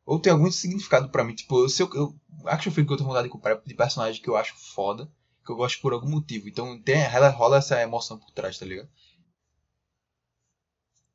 Ou 0.04 0.18
tem 0.18 0.32
algum 0.32 0.50
significado 0.50 1.08
pra 1.08 1.24
mim. 1.24 1.34
Tipo, 1.34 1.68
se 1.68 1.82
eu, 1.82 1.90
eu 1.94 2.14
action 2.46 2.72
figure 2.72 2.88
que 2.88 2.92
eu 2.94 2.96
tenho 2.96 3.08
vontade 3.08 3.28
de 3.28 3.32
comprar 3.32 3.60
de 3.64 3.74
personagem 3.74 4.20
que 4.20 4.28
eu 4.28 4.36
acho 4.36 4.54
foda, 4.74 5.08
que 5.44 5.52
eu 5.52 5.56
gosto 5.56 5.80
por 5.80 5.92
algum 5.92 6.10
motivo. 6.10 6.48
Então 6.48 6.80
tem, 6.80 6.96
rola 7.34 7.58
essa 7.58 7.80
emoção 7.80 8.18
por 8.18 8.30
trás, 8.32 8.58
tá 8.58 8.66
ligado? 8.66 8.88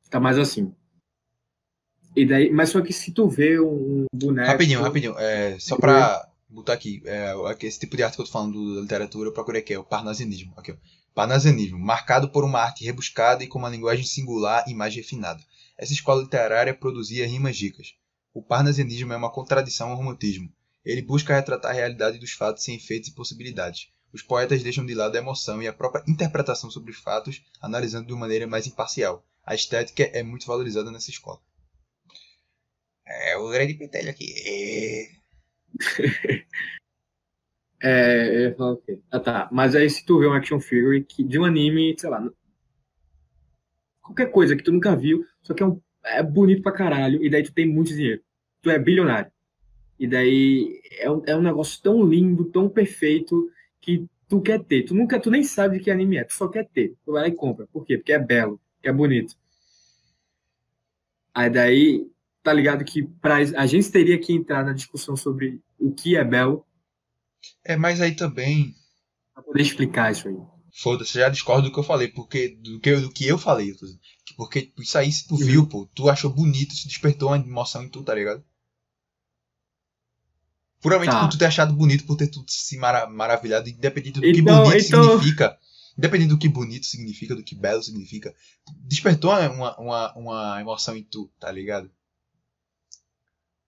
Tá 0.09 0.19
mais 0.19 0.37
assim. 0.37 0.73
E 2.15 2.25
daí, 2.25 2.49
mas 2.49 2.69
só 2.69 2.81
que 2.81 2.93
se 2.93 3.11
tu 3.11 3.27
vê 3.27 3.59
um 3.59 4.05
boneco. 4.13 4.47
Rapidinho, 4.47 4.81
rapidinho. 4.81 5.19
É, 5.19 5.59
só 5.59 5.75
pra 5.75 6.25
botar 6.49 6.73
aqui, 6.73 7.01
é, 7.05 7.33
esse 7.61 7.79
tipo 7.79 7.97
de 7.97 8.03
arte 8.03 8.15
que 8.15 8.21
eu 8.21 8.25
tô 8.25 8.31
falando 8.31 8.75
da 8.75 8.81
literatura, 8.81 9.29
eu 9.29 9.33
procurei 9.33 9.61
aqui, 9.61 9.73
é 9.73 9.79
o 9.79 9.83
parnasianismo. 9.83 10.53
Aqui, 10.57 10.71
ó. 10.71 10.75
Parnasianismo, 11.13 11.79
marcado 11.79 12.29
por 12.29 12.43
uma 12.43 12.59
arte 12.59 12.83
rebuscada 12.83 13.43
e 13.43 13.47
com 13.47 13.57
uma 13.57 13.69
linguagem 13.69 14.05
singular 14.05 14.65
e 14.67 14.73
mais 14.73 14.93
refinada. 14.93 15.41
Essa 15.77 15.93
escola 15.93 16.21
literária 16.21 16.73
produzia 16.73 17.27
rimas 17.27 17.59
ricas. 17.59 17.95
O 18.33 18.41
parnasianismo 18.41 19.13
é 19.13 19.17
uma 19.17 19.31
contradição 19.31 19.89
ao 19.89 19.97
romantismo. 19.97 20.51
Ele 20.83 21.01
busca 21.01 21.33
retratar 21.33 21.71
a 21.71 21.73
realidade 21.73 22.19
dos 22.19 22.31
fatos 22.31 22.63
sem 22.63 22.75
efeitos 22.75 23.09
e 23.09 23.13
possibilidades. 23.13 23.89
Os 24.13 24.21
poetas 24.21 24.61
deixam 24.61 24.85
de 24.85 24.93
lado 24.93 25.15
a 25.15 25.19
emoção 25.19 25.61
e 25.61 25.67
a 25.67 25.73
própria 25.73 26.03
interpretação 26.07 26.69
sobre 26.69 26.91
os 26.91 26.97
fatos, 26.97 27.41
analisando 27.61 28.07
de 28.07 28.13
uma 28.13 28.21
maneira 28.21 28.45
mais 28.45 28.67
imparcial. 28.67 29.25
A 29.45 29.55
estética 29.55 30.03
é 30.03 30.21
muito 30.21 30.45
valorizada 30.45 30.91
nessa 30.91 31.09
escola. 31.09 31.39
É 33.05 33.37
o 33.37 33.49
grande 33.49 33.73
pentelho 33.73 34.09
aqui. 34.09 34.33
é, 37.81 38.47
eu 38.47 38.55
o 38.57 38.77
quê? 38.77 38.99
Ah, 39.11 39.19
tá. 39.19 39.49
Mas 39.51 39.75
aí 39.75 39.89
se 39.89 40.05
tu 40.05 40.19
vê 40.19 40.27
um 40.27 40.33
action 40.33 40.59
figure 40.59 41.03
que, 41.03 41.23
de 41.23 41.39
um 41.39 41.45
anime, 41.45 41.95
sei 41.97 42.09
lá, 42.09 42.27
qualquer 44.01 44.31
coisa 44.31 44.55
que 44.55 44.63
tu 44.63 44.71
nunca 44.71 44.95
viu, 44.95 45.25
só 45.41 45.53
que 45.53 45.63
é, 45.63 45.65
um, 45.65 45.81
é 46.03 46.23
bonito 46.23 46.61
pra 46.61 46.71
caralho, 46.71 47.23
e 47.23 47.29
daí 47.29 47.43
tu 47.43 47.53
tem 47.53 47.67
muito 47.67 47.93
dinheiro. 47.93 48.21
Tu 48.61 48.69
é 48.69 48.79
bilionário. 48.79 49.31
E 49.99 50.07
daí 50.07 50.81
é 50.99 51.09
um, 51.09 51.23
é 51.25 51.35
um 51.35 51.41
negócio 51.41 51.81
tão 51.81 52.03
lindo, 52.03 52.45
tão 52.45 52.69
perfeito, 52.69 53.49
que 53.81 54.05
tu 54.27 54.41
quer 54.41 54.63
ter. 54.63 54.83
Tu 54.83 54.93
nunca, 54.95 55.19
tu 55.19 55.31
nem 55.31 55.43
sabe 55.43 55.77
de 55.77 55.83
que 55.83 55.91
anime 55.91 56.17
é, 56.17 56.23
tu 56.23 56.33
só 56.33 56.47
quer 56.47 56.67
ter. 56.67 56.95
Tu 57.05 57.11
vai 57.11 57.23
lá 57.23 57.27
e 57.27 57.35
compra. 57.35 57.67
Por 57.67 57.85
quê? 57.85 57.97
Porque 57.97 58.13
é 58.13 58.19
belo, 58.19 58.59
que 58.81 58.89
é 58.89 58.93
bonito. 58.93 59.35
Aí 61.33 61.49
daí 61.49 62.07
tá 62.41 62.53
ligado 62.53 62.85
que 62.85 63.03
pra, 63.03 63.37
a 63.37 63.65
gente 63.65 63.91
teria 63.91 64.19
que 64.19 64.33
entrar 64.33 64.63
na 64.63 64.73
discussão 64.73 65.15
sobre 65.15 65.61
o 65.79 65.93
que 65.93 66.15
é 66.15 66.23
belo. 66.23 66.65
É, 67.63 67.75
mas 67.75 68.01
aí 68.01 68.15
também. 68.15 68.73
Pra 69.33 69.43
poder 69.43 69.61
explicar 69.61 70.11
isso 70.11 70.27
aí. 70.27 70.35
Foda-se, 70.77 71.17
já 71.17 71.29
discordo 71.29 71.69
do 71.69 71.73
que 71.73 71.79
eu 71.79 71.83
falei, 71.83 72.09
porque 72.09 72.49
do 72.49 72.79
que, 72.79 72.95
do 72.97 73.09
que 73.09 73.25
eu 73.25 73.37
falei. 73.37 73.73
Porque 74.35 74.73
isso 74.77 74.97
aí, 74.97 75.11
se 75.11 75.27
tu 75.27 75.37
viu, 75.37 75.65
pô, 75.67 75.89
tu 75.95 76.09
achou 76.09 76.29
bonito, 76.29 76.73
isso 76.73 76.87
despertou 76.87 77.29
uma 77.29 77.37
emoção 77.37 77.83
em 77.83 77.89
tu, 77.89 78.03
tá 78.03 78.13
ligado? 78.13 78.43
Puramente 80.81 81.11
tá. 81.11 81.21
por 81.21 81.29
tu 81.29 81.37
ter 81.37 81.45
achado 81.45 81.73
bonito, 81.73 82.05
por 82.05 82.17
ter 82.17 82.27
tu 82.27 82.43
se 82.47 82.77
mara 82.77 83.07
maravilhado, 83.07 83.69
independente 83.69 84.19
do 84.19 84.25
então, 84.25 84.33
que 84.33 84.69
bonito 84.69 84.85
então... 84.85 85.03
significa. 85.03 85.57
Independente 85.97 86.29
do 86.29 86.37
que 86.37 86.49
bonito 86.49 86.85
significa, 86.85 87.35
do 87.35 87.43
que 87.43 87.55
belo 87.55 87.81
significa. 87.81 88.35
Despertou 88.81 89.31
uma, 89.31 89.79
uma, 89.79 90.13
uma 90.13 90.61
emoção 90.61 90.95
em 90.95 91.03
tu, 91.03 91.31
tá 91.39 91.49
ligado? 91.49 91.89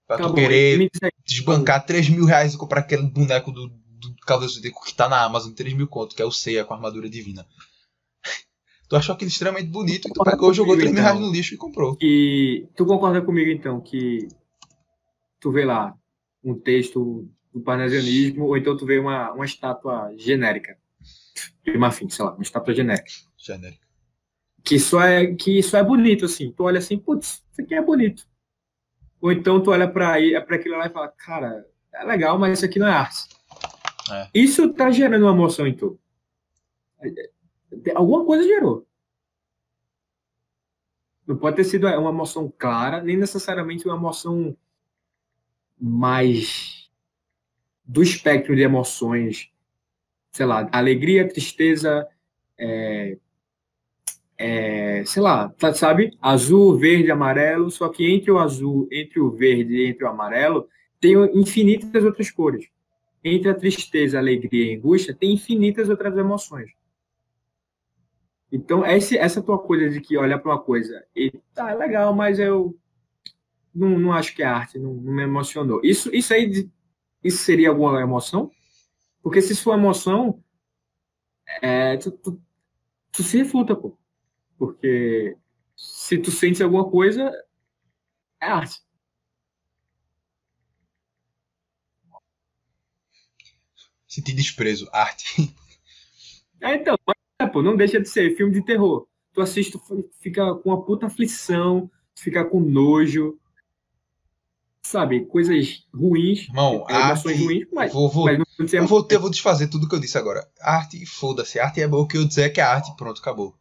Pra 0.08 0.17
tu 0.17 0.34
querer 0.34 0.89
desbancar 1.26 1.86
3 1.86 2.10
mil 2.10 2.24
reais 2.24 2.54
e 2.54 2.58
comprar 2.58 2.80
aquele 2.80 3.04
boneco 3.04 3.52
do, 3.52 3.67
do 3.67 4.15
Cavaleiro 4.26 4.54
Zodíaco 4.54 4.86
que 4.86 4.93
tá 4.93 5.10
na 5.10 5.22
Amazon, 5.22 5.52
3 5.52 5.74
mil 5.74 5.88
conto, 5.88 6.15
que 6.15 6.22
é 6.22 6.26
o 6.26 6.32
Seiya 6.32 6.63
com 6.63 6.74
a 6.74 6.78
armadura 6.78 7.10
divina. 7.10 7.46
tu 8.88 8.96
achou 8.96 9.13
aquele 9.13 9.30
extremamente 9.30 9.67
bonito 9.67 10.08
e 10.08 10.13
tu 10.13 10.24
pegou, 10.24 10.54
jogou 10.54 10.78
3 10.78 10.91
mil 10.91 11.04
reais 11.04 11.20
no 11.20 11.30
lixo 11.30 11.54
e 11.54 11.58
comprou. 11.58 11.98
E 12.02 12.70
tu 12.74 12.86
concorda 12.86 13.22
comigo 13.22 13.52
então 13.52 13.82
que 13.82 14.30
tu 15.41 15.52
vê 15.52 15.65
lá 15.65 15.93
um 16.41 16.58
texto 16.58 17.30
do 17.54 17.60
parnasianismo 17.60 18.46
ou 18.46 18.58
então 18.58 18.78
tu 18.78 18.86
vê 18.86 19.00
uma, 19.00 19.34
uma 19.34 19.46
estátua 19.46 20.13
genérica 20.17 20.78
de 21.65 21.78
Marfim, 21.78 22.10
sei 22.10 22.24
lá, 22.24 22.34
uma 22.34 22.43
estátua 22.43 22.74
genérica. 22.74 23.12
Genérica. 23.38 23.86
Que 24.63 24.80
só 24.80 25.02
é, 25.02 25.36
que 25.36 25.62
só 25.62 25.78
é 25.78 25.84
bonito, 25.84 26.26
assim. 26.26 26.52
Tu 26.52 26.63
olha 26.63 26.80
assim, 26.80 26.98
putz, 26.98 27.43
isso 27.52 27.62
aqui 27.62 27.76
é 27.76 27.82
bonito. 27.82 28.26
Ou 29.22 29.32
então 29.32 29.62
tu 29.62 29.72
olha 29.72 29.88
para 29.88 30.16
aquilo 30.16 30.78
lá 30.78 30.86
e 30.86 30.92
fala, 30.92 31.08
cara, 31.10 31.66
é 31.94 32.04
legal, 32.04 32.38
mas 32.38 32.58
isso 32.58 32.66
aqui 32.66 32.80
não 32.80 32.88
é 32.88 32.92
arte. 32.92 33.28
É. 34.12 34.30
Isso 34.34 34.74
tá 34.74 34.90
gerando 34.90 35.24
uma 35.24 35.34
emoção 35.34 35.68
em 35.68 35.74
tu. 35.74 36.00
Alguma 37.96 38.26
coisa 38.26 38.44
gerou. 38.44 38.88
Não 41.26 41.36
pode 41.36 41.58
ter 41.58 41.66
sido 41.66 41.88
uma 41.88 42.10
emoção 42.10 42.52
clara, 42.58 43.02
nem 43.02 43.18
necessariamente 43.18 43.86
uma 43.86 43.98
emoção 43.98 44.56
mais 45.78 46.90
do 47.84 48.02
espectro 48.02 48.56
de 48.56 48.62
emoções, 48.62 49.52
sei 50.32 50.46
lá, 50.46 50.70
alegria, 50.72 51.28
tristeza, 51.28 52.08
é, 52.58 53.18
é, 54.38 55.04
sei 55.06 55.21
lá, 55.21 55.50
tá, 55.50 55.73
sabe? 55.73 56.15
Azul, 56.21 56.78
verde, 56.78 57.10
amarelo, 57.10 57.71
só 57.71 57.89
que 57.89 58.06
entre 58.06 58.32
o 58.32 58.38
azul, 58.38 58.88
entre 58.91 59.19
o 59.19 59.32
verde 59.32 59.76
e 59.76 59.88
entre 59.88 60.06
o 60.06 60.08
amarelo, 60.08 60.67
tem 61.00 61.13
infinitas 61.34 62.04
outras 62.04 62.30
cores. 62.30 62.67
Entre 63.23 63.50
a 63.50 63.56
tristeza, 63.56 64.17
a 64.17 64.21
alegria 64.21 64.71
e 64.71 64.76
a 64.76 64.78
angústia, 64.78 65.15
tem 65.15 65.34
infinitas 65.34 65.89
outras 65.89 66.15
emoções. 66.17 66.71
Então, 68.52 68.86
esse, 68.86 69.17
essa 69.17 69.41
tua 69.41 69.60
coisa 69.60 69.89
de 69.89 70.00
que 70.00 70.17
olha 70.17 70.39
para 70.39 70.52
uma 70.52 70.62
coisa 70.62 71.04
e 71.15 71.32
tá 71.54 71.71
é 71.71 71.76
legal, 71.76 72.13
mas 72.13 72.39
eu 72.39 72.78
não, 73.76 74.00
não 74.00 74.13
acho 74.13 74.34
que 74.36 74.41
é 74.41 74.45
arte, 74.45 74.80
não, 74.80 74.93
não 74.93 75.13
me 75.13 75.23
emocionou. 75.23 75.82
Isso, 75.84 76.13
isso 76.15 76.34
aí, 76.34 76.69
isso 77.23 77.38
seria 77.39 77.69
alguma 77.69 78.00
emoção? 78.02 78.52
Porque 79.21 79.41
se 79.41 79.56
sua 79.56 79.76
emoção, 79.76 80.41
é, 81.62 81.97
tu, 81.97 82.12
tu, 82.12 82.41
tu 83.12 83.23
se 83.23 83.38
refuta, 83.38 83.76
pô. 83.76 83.97
Porque 84.58 85.38
se 85.76 86.17
tu 86.17 86.32
sente 86.32 86.63
alguma 86.63 86.89
coisa, 86.89 87.32
é 88.41 88.48
arte. 88.48 88.80
Sentir 94.08 94.34
desprezo, 94.34 94.89
arte. 94.91 95.54
É, 96.60 96.74
então, 96.74 96.96
é, 97.39 97.46
pô, 97.46 97.62
não 97.62 97.78
deixa 97.78 98.02
de 98.02 98.10
ser 98.10 98.36
filme 98.36 98.52
de 98.52 98.65
terror. 98.65 99.08
Tu 99.32 99.41
assiste, 99.41 99.74
tu 99.74 100.10
fica 100.20 100.56
com 100.56 100.72
uma 100.72 100.84
puta 100.84 101.06
aflição, 101.06 101.88
tu 102.15 102.24
fica 102.24 102.43
com 102.43 102.60
nojo, 102.60 103.39
sabe? 104.82 105.26
Coisas 105.28 105.86
ruins, 105.93 106.48
Irmão, 106.48 106.84
é, 106.89 106.96
arte. 106.96 107.32
ruins, 107.32 107.67
mas, 107.72 107.93
vou, 107.93 108.10
vou, 108.10 108.26
mas 108.26 108.74
eu, 108.74 108.88
vou, 108.88 109.08
eu 109.08 109.20
vou 109.20 109.30
desfazer 109.30 109.67
tudo 109.67 109.88
que 109.88 109.93
eu 109.93 110.00
disse 110.00 110.17
agora. 110.17 110.50
Arte, 110.60 111.06
foda-se. 111.06 111.60
Arte 111.60 111.80
é 111.80 111.88
o 111.88 112.08
que 112.08 112.17
eu 112.17 112.26
dizer 112.26 112.43
é 112.43 112.50
que 112.50 112.60
é 112.60 112.63
arte, 112.63 112.96
pronto, 112.98 113.22
acabou. 113.22 113.56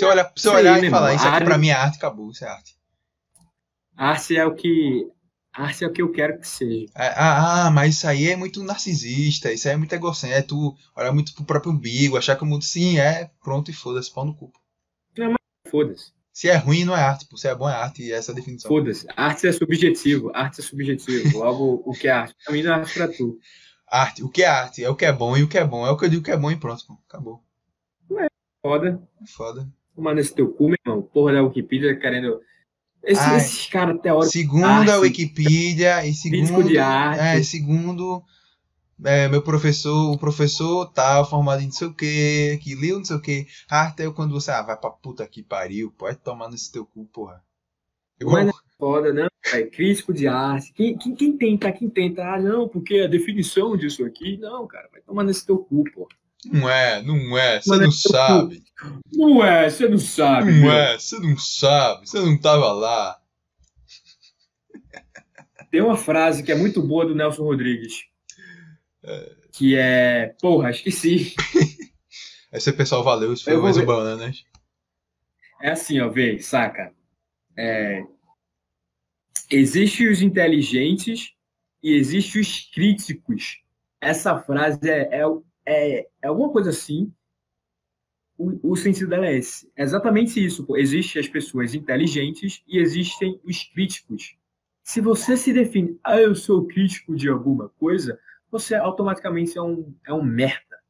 Eu 0.00 0.08
Isso 0.34 0.50
aí, 0.50 0.56
olhar 0.56 0.82
e 0.84 0.90
falar, 0.90 1.12
irmão, 1.12 1.16
isso 1.16 1.24
aqui 1.26 1.34
arte- 1.34 1.44
pra 1.44 1.58
mim 1.58 1.68
é 1.68 1.72
arte, 1.72 1.96
acabou, 1.98 2.30
isso 2.30 2.44
é 2.44 2.48
arte. 2.48 2.76
Arte 3.96 4.36
é 4.36 4.46
o 4.46 4.54
que. 4.54 5.06
Arte 5.52 5.84
é 5.84 5.86
o 5.86 5.92
que 5.92 6.00
eu 6.00 6.10
quero 6.10 6.40
que 6.40 6.48
seja. 6.48 6.86
É, 6.94 7.08
ah, 7.08 7.66
ah, 7.66 7.70
mas 7.70 7.96
isso 7.96 8.06
aí 8.08 8.28
é 8.28 8.36
muito 8.36 8.62
narcisista, 8.64 9.52
isso 9.52 9.68
aí 9.68 9.74
é 9.74 9.76
muito 9.76 9.92
egocêntrico, 9.94 10.38
é 10.38 10.42
tu 10.42 10.74
olhar 10.96 11.12
muito 11.12 11.34
pro 11.34 11.44
próprio 11.44 11.72
umbigo, 11.72 12.16
achar 12.16 12.36
que 12.36 12.42
o 12.42 12.46
mundo 12.46 12.64
sim 12.64 12.98
é, 12.98 13.30
pronto 13.42 13.70
e 13.70 13.74
foda-se, 13.74 14.10
pau 14.12 14.24
no 14.24 14.34
cu. 14.34 14.50
pô. 14.50 14.60
Foda-se. 15.70 16.12
Se 16.32 16.48
é 16.48 16.56
ruim, 16.56 16.84
não 16.84 16.96
é 16.96 17.02
arte, 17.02 17.26
pô. 17.26 17.36
se 17.36 17.46
é 17.46 17.54
bom, 17.54 17.68
é 17.68 17.74
arte, 17.74 18.02
e 18.02 18.12
essa 18.12 18.30
é 18.30 18.32
a 18.32 18.36
definição. 18.36 18.68
Foda-se. 18.70 19.06
Arte 19.14 19.46
é 19.46 19.52
subjetivo. 19.52 20.30
Arte 20.34 20.60
é 20.60 20.64
subjetivo. 20.64 21.38
Logo, 21.38 21.82
o 21.84 21.92
que 21.92 22.08
é 22.08 22.12
arte? 22.12 22.34
Pra 22.42 22.54
mim 22.54 22.62
não 22.62 22.72
é 22.72 22.74
arte 22.76 22.94
pra 22.94 23.08
tu. 23.08 23.38
Arte, 23.86 24.24
o 24.24 24.30
que 24.30 24.42
é 24.42 24.46
arte? 24.46 24.82
É 24.82 24.88
o 24.88 24.96
que 24.96 25.04
é 25.04 25.12
bom, 25.12 25.36
e 25.36 25.42
o 25.42 25.48
que 25.48 25.58
é 25.58 25.64
bom 25.66 25.86
é 25.86 25.90
o 25.90 25.96
que 25.98 26.06
eu 26.06 26.08
digo 26.08 26.22
que 26.22 26.30
é 26.30 26.36
bom 26.36 26.50
e 26.50 26.56
pronto, 26.56 26.86
pô. 26.86 26.98
Acabou. 27.06 27.44
Foda. 28.62 29.02
É 29.20 29.26
foda. 29.26 29.68
Tomar 29.94 30.14
nesse 30.14 30.34
teu 30.34 30.50
cu, 30.52 30.68
meu 30.68 30.76
irmão. 30.86 31.02
Porra 31.02 31.34
da 31.34 31.42
Wikipedia 31.42 31.94
querendo. 31.98 32.40
Esse- 33.02 33.20
Ai. 33.20 33.36
esses 33.36 33.66
caras 33.66 34.00
teóricos. 34.00 34.32
Segundo 34.32 34.64
arte, 34.64 34.90
a 34.90 34.98
Wikipedia 34.98 36.06
e 36.06 36.12
crítico 36.22 36.46
segundo, 36.46 36.68
de 36.68 36.78
arte. 36.78 37.20
é, 37.20 37.42
segundo 37.42 38.22
é, 39.04 39.28
meu 39.28 39.42
professor, 39.42 40.12
o 40.12 40.18
professor 40.18 40.86
tal, 40.92 41.28
formado 41.28 41.60
em 41.60 41.64
não 41.66 41.72
sei 41.72 41.88
o 41.88 41.94
que, 41.94 42.58
que 42.62 42.74
leu 42.76 42.98
não 42.98 43.04
sei 43.04 43.16
o 43.16 43.20
que, 43.20 43.46
arte 43.68 44.02
é 44.02 44.10
quando 44.12 44.32
você, 44.32 44.52
ah, 44.52 44.62
vai 44.62 44.76
pra 44.76 44.90
puta 44.90 45.26
que 45.26 45.42
pariu, 45.42 45.90
pode 45.98 46.18
tomar 46.18 46.48
nesse 46.48 46.70
teu 46.70 46.86
cu, 46.86 47.04
porra. 47.06 47.42
Igual, 48.20 48.44
Mas 48.44 48.54
Foda, 48.78 49.12
não. 49.12 49.26
É 49.52 49.62
crítico 49.62 50.12
de 50.12 50.26
arte. 50.28 50.72
Quem, 50.72 50.96
quem, 50.96 51.14
quem 51.14 51.36
tenta, 51.36 51.70
quem 51.72 51.88
tenta, 51.90 52.22
ah, 52.24 52.40
não, 52.40 52.68
porque 52.68 53.00
a 53.00 53.06
definição 53.08 53.76
disso 53.76 54.04
aqui. 54.04 54.36
Não, 54.38 54.66
cara, 54.66 54.88
vai 54.92 55.00
tomar 55.02 55.22
nesse 55.24 55.44
teu 55.46 55.58
cu, 55.58 55.84
pô. 55.92 56.08
Não 56.44 56.68
é, 56.68 57.02
não 57.02 57.38
é, 57.38 57.60
você 57.60 57.76
não 57.76 57.86
é 57.86 57.90
sabe, 57.90 58.64
Não 59.12 59.44
é, 59.44 59.70
você 59.70 59.88
não 59.88 59.98
sabe. 59.98 60.52
não 60.52 60.72
é, 60.72 60.98
você 60.98 61.18
não 61.18 61.36
sabe, 61.38 62.08
você 62.08 62.20
não 62.20 62.38
tava 62.38 62.72
lá. 62.72 63.18
Tem 65.70 65.80
uma 65.80 65.96
frase 65.96 66.42
que 66.42 66.52
é 66.52 66.54
muito 66.54 66.82
boa 66.82 67.06
do 67.06 67.14
Nelson 67.14 67.44
Rodrigues. 67.44 68.04
Que 69.52 69.76
é. 69.76 70.34
Porra, 70.40 70.70
esqueci. 70.70 71.34
Aí 72.52 72.60
você, 72.60 72.72
pessoal, 72.72 73.02
valeu, 73.02 73.32
isso 73.32 73.44
foi 73.44 73.56
mais 73.56 73.78
um. 73.78 73.86
Bananas. 73.86 74.44
É 75.62 75.70
assim, 75.70 76.00
ó, 76.00 76.10
vê, 76.10 76.38
saca? 76.40 76.92
É, 77.56 78.02
Existem 79.52 80.08
os 80.08 80.22
inteligentes 80.22 81.34
e 81.82 81.92
existem 81.92 82.40
os 82.40 82.70
críticos. 82.72 83.60
Essa 84.00 84.38
frase 84.40 84.88
é, 84.88 85.20
é, 85.20 85.24
é, 85.66 86.08
é 86.22 86.28
alguma 86.28 86.50
coisa 86.50 86.70
assim. 86.70 87.12
O, 88.38 88.72
o 88.72 88.76
sentido 88.76 89.10
dela 89.10 89.26
é 89.26 89.36
esse. 89.36 89.70
É 89.76 89.82
exatamente 89.82 90.44
isso. 90.44 90.64
Pô. 90.66 90.76
Existem 90.76 91.20
as 91.20 91.28
pessoas 91.28 91.74
inteligentes 91.74 92.62
e 92.66 92.78
existem 92.78 93.40
os 93.44 93.62
críticos. 93.64 94.36
Se 94.82 95.00
você 95.00 95.36
se 95.36 95.52
define, 95.52 95.98
ah, 96.02 96.20
eu 96.20 96.34
sou 96.34 96.66
crítico 96.66 97.14
de 97.14 97.28
alguma 97.28 97.68
coisa, 97.68 98.18
você 98.50 98.74
automaticamente 98.74 99.56
é 99.56 99.62
um, 99.62 99.94
é 100.04 100.12
um 100.12 100.22
merda. 100.22 100.82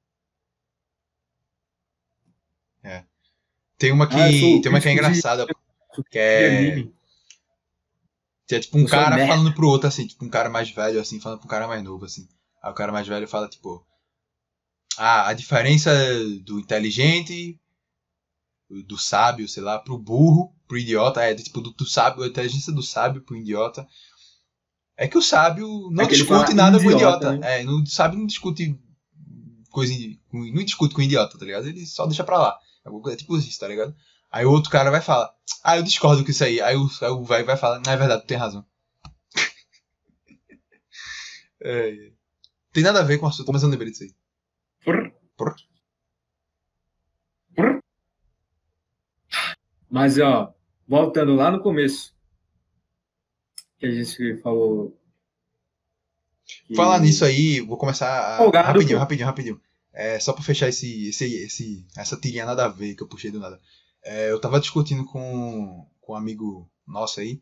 Tem 3.78 3.90
uma 3.90 4.08
que, 4.08 4.14
Ah, 4.14 4.28
tem 4.28 4.48
uma 4.48 4.60
que 4.60 4.66
é 4.68 4.70
crítico 4.70 4.84
de- 4.84 4.90
engraçada, 4.92 5.46
que 6.10 6.18
é... 6.18 6.86
Que 8.46 8.54
é 8.56 8.60
tipo 8.60 8.78
um 8.78 8.82
um 8.82 8.86
cara 8.86 9.16
merda. 9.16 9.32
falando 9.34 9.54
pro 9.54 9.66
outro, 9.68 9.88
assim, 9.88 10.06
tipo 10.06 10.24
um 10.24 10.28
cara 10.28 10.48
mais 10.48 10.70
velho, 10.70 11.00
assim, 11.00 11.20
falando 11.20 11.40
pro 11.40 11.48
cara 11.48 11.66
mais 11.66 11.82
novo, 11.82 12.04
assim. 12.04 12.28
Aí 12.62 12.70
o 12.70 12.74
cara 12.74 12.92
mais 12.92 13.06
velho 13.08 13.26
fala, 13.26 13.48
tipo. 13.48 13.84
Ah, 14.98 15.28
a 15.28 15.32
diferença 15.32 15.90
do 16.44 16.58
inteligente, 16.58 17.58
do 18.86 18.98
sábio, 18.98 19.48
sei 19.48 19.62
lá, 19.62 19.78
pro 19.78 19.98
burro, 19.98 20.54
pro 20.66 20.78
idiota, 20.78 21.22
é 21.22 21.34
tipo, 21.34 21.60
do, 21.60 21.70
do 21.72 21.86
sábio, 21.86 22.22
a 22.22 22.28
inteligência 22.28 22.72
do 22.72 22.82
sábio 22.82 23.22
pro 23.22 23.36
idiota. 23.36 23.86
É 24.96 25.08
que 25.08 25.18
o 25.18 25.22
sábio 25.22 25.66
não 25.90 26.04
É 26.04 26.06
discute 26.06 26.54
nada 26.54 26.78
com 26.78 26.86
o 26.86 26.92
idiota, 26.92 27.28
idiota. 27.28 27.46
É, 27.46 27.64
não, 27.64 27.82
o 27.82 27.86
sábio 27.86 28.18
não 28.18 28.26
discute 28.26 28.78
coisa. 29.70 29.92
Não 30.32 30.64
discute 30.64 30.94
com 30.94 31.00
o 31.00 31.04
idiota, 31.04 31.38
tá 31.38 31.44
ligado? 31.44 31.66
Ele 31.66 31.84
só 31.86 32.06
deixa 32.06 32.24
pra 32.24 32.38
lá. 32.38 32.58
É 33.10 33.16
tipo 33.16 33.36
isso, 33.36 33.58
tá 33.58 33.68
ligado? 33.68 33.94
Aí 34.30 34.44
o 34.46 34.50
outro 34.50 34.70
cara 34.70 34.90
vai 34.90 35.00
falar, 35.00 35.30
ah, 35.62 35.76
eu 35.76 35.82
discordo 35.82 36.24
com 36.24 36.30
isso 36.30 36.42
aí. 36.42 36.60
Aí 36.60 36.76
o, 36.76 36.88
aí 37.00 37.10
o 37.10 37.24
velho 37.24 37.44
vai 37.44 37.56
falar, 37.56 37.80
não 37.84 37.92
é 37.92 37.96
verdade, 37.96 38.22
tu 38.22 38.26
tem 38.28 38.38
razão. 38.38 38.64
É, 41.64 41.90
é. 41.90 42.12
Tem 42.72 42.82
nada 42.82 42.98
a 42.98 43.04
ver 43.04 43.18
com 43.18 43.26
o 43.26 43.28
assunto, 43.28 43.52
mas 43.52 43.62
eu 43.62 43.68
lembrei 43.68 43.92
disso 43.92 44.02
aí. 44.02 44.12
Mas, 49.90 50.18
ó, 50.18 50.54
voltando 50.88 51.34
lá 51.34 51.50
no 51.50 51.60
começo, 51.62 52.14
que 53.78 53.86
a 53.86 53.90
gente 53.90 54.40
falou. 54.40 54.96
que- 56.66 56.74
Falar 56.74 56.98
nisso 57.00 57.24
aí, 57.24 57.60
vou 57.60 57.76
começar 57.76 58.34
a, 58.34 58.36
Folgado, 58.38 58.68
rapidinho, 58.68 58.96
pô. 58.96 59.00
rapidinho, 59.00 59.26
rapidinho. 59.26 59.60
É, 59.92 60.18
só 60.18 60.32
pra 60.32 60.42
fechar 60.42 60.68
esse, 60.68 61.08
esse, 61.08 61.24
esse, 61.34 61.86
essa 61.96 62.16
tirinha 62.16 62.46
nada 62.46 62.64
a 62.64 62.68
ver 62.68 62.94
que 62.94 63.02
eu 63.02 63.08
puxei 63.08 63.30
do 63.30 63.38
nada. 63.38 63.60
É, 64.02 64.30
eu 64.30 64.40
tava 64.40 64.58
discutindo 64.58 65.04
com, 65.04 65.86
com 66.00 66.12
um 66.14 66.16
amigo 66.16 66.68
nosso 66.86 67.20
aí, 67.20 67.40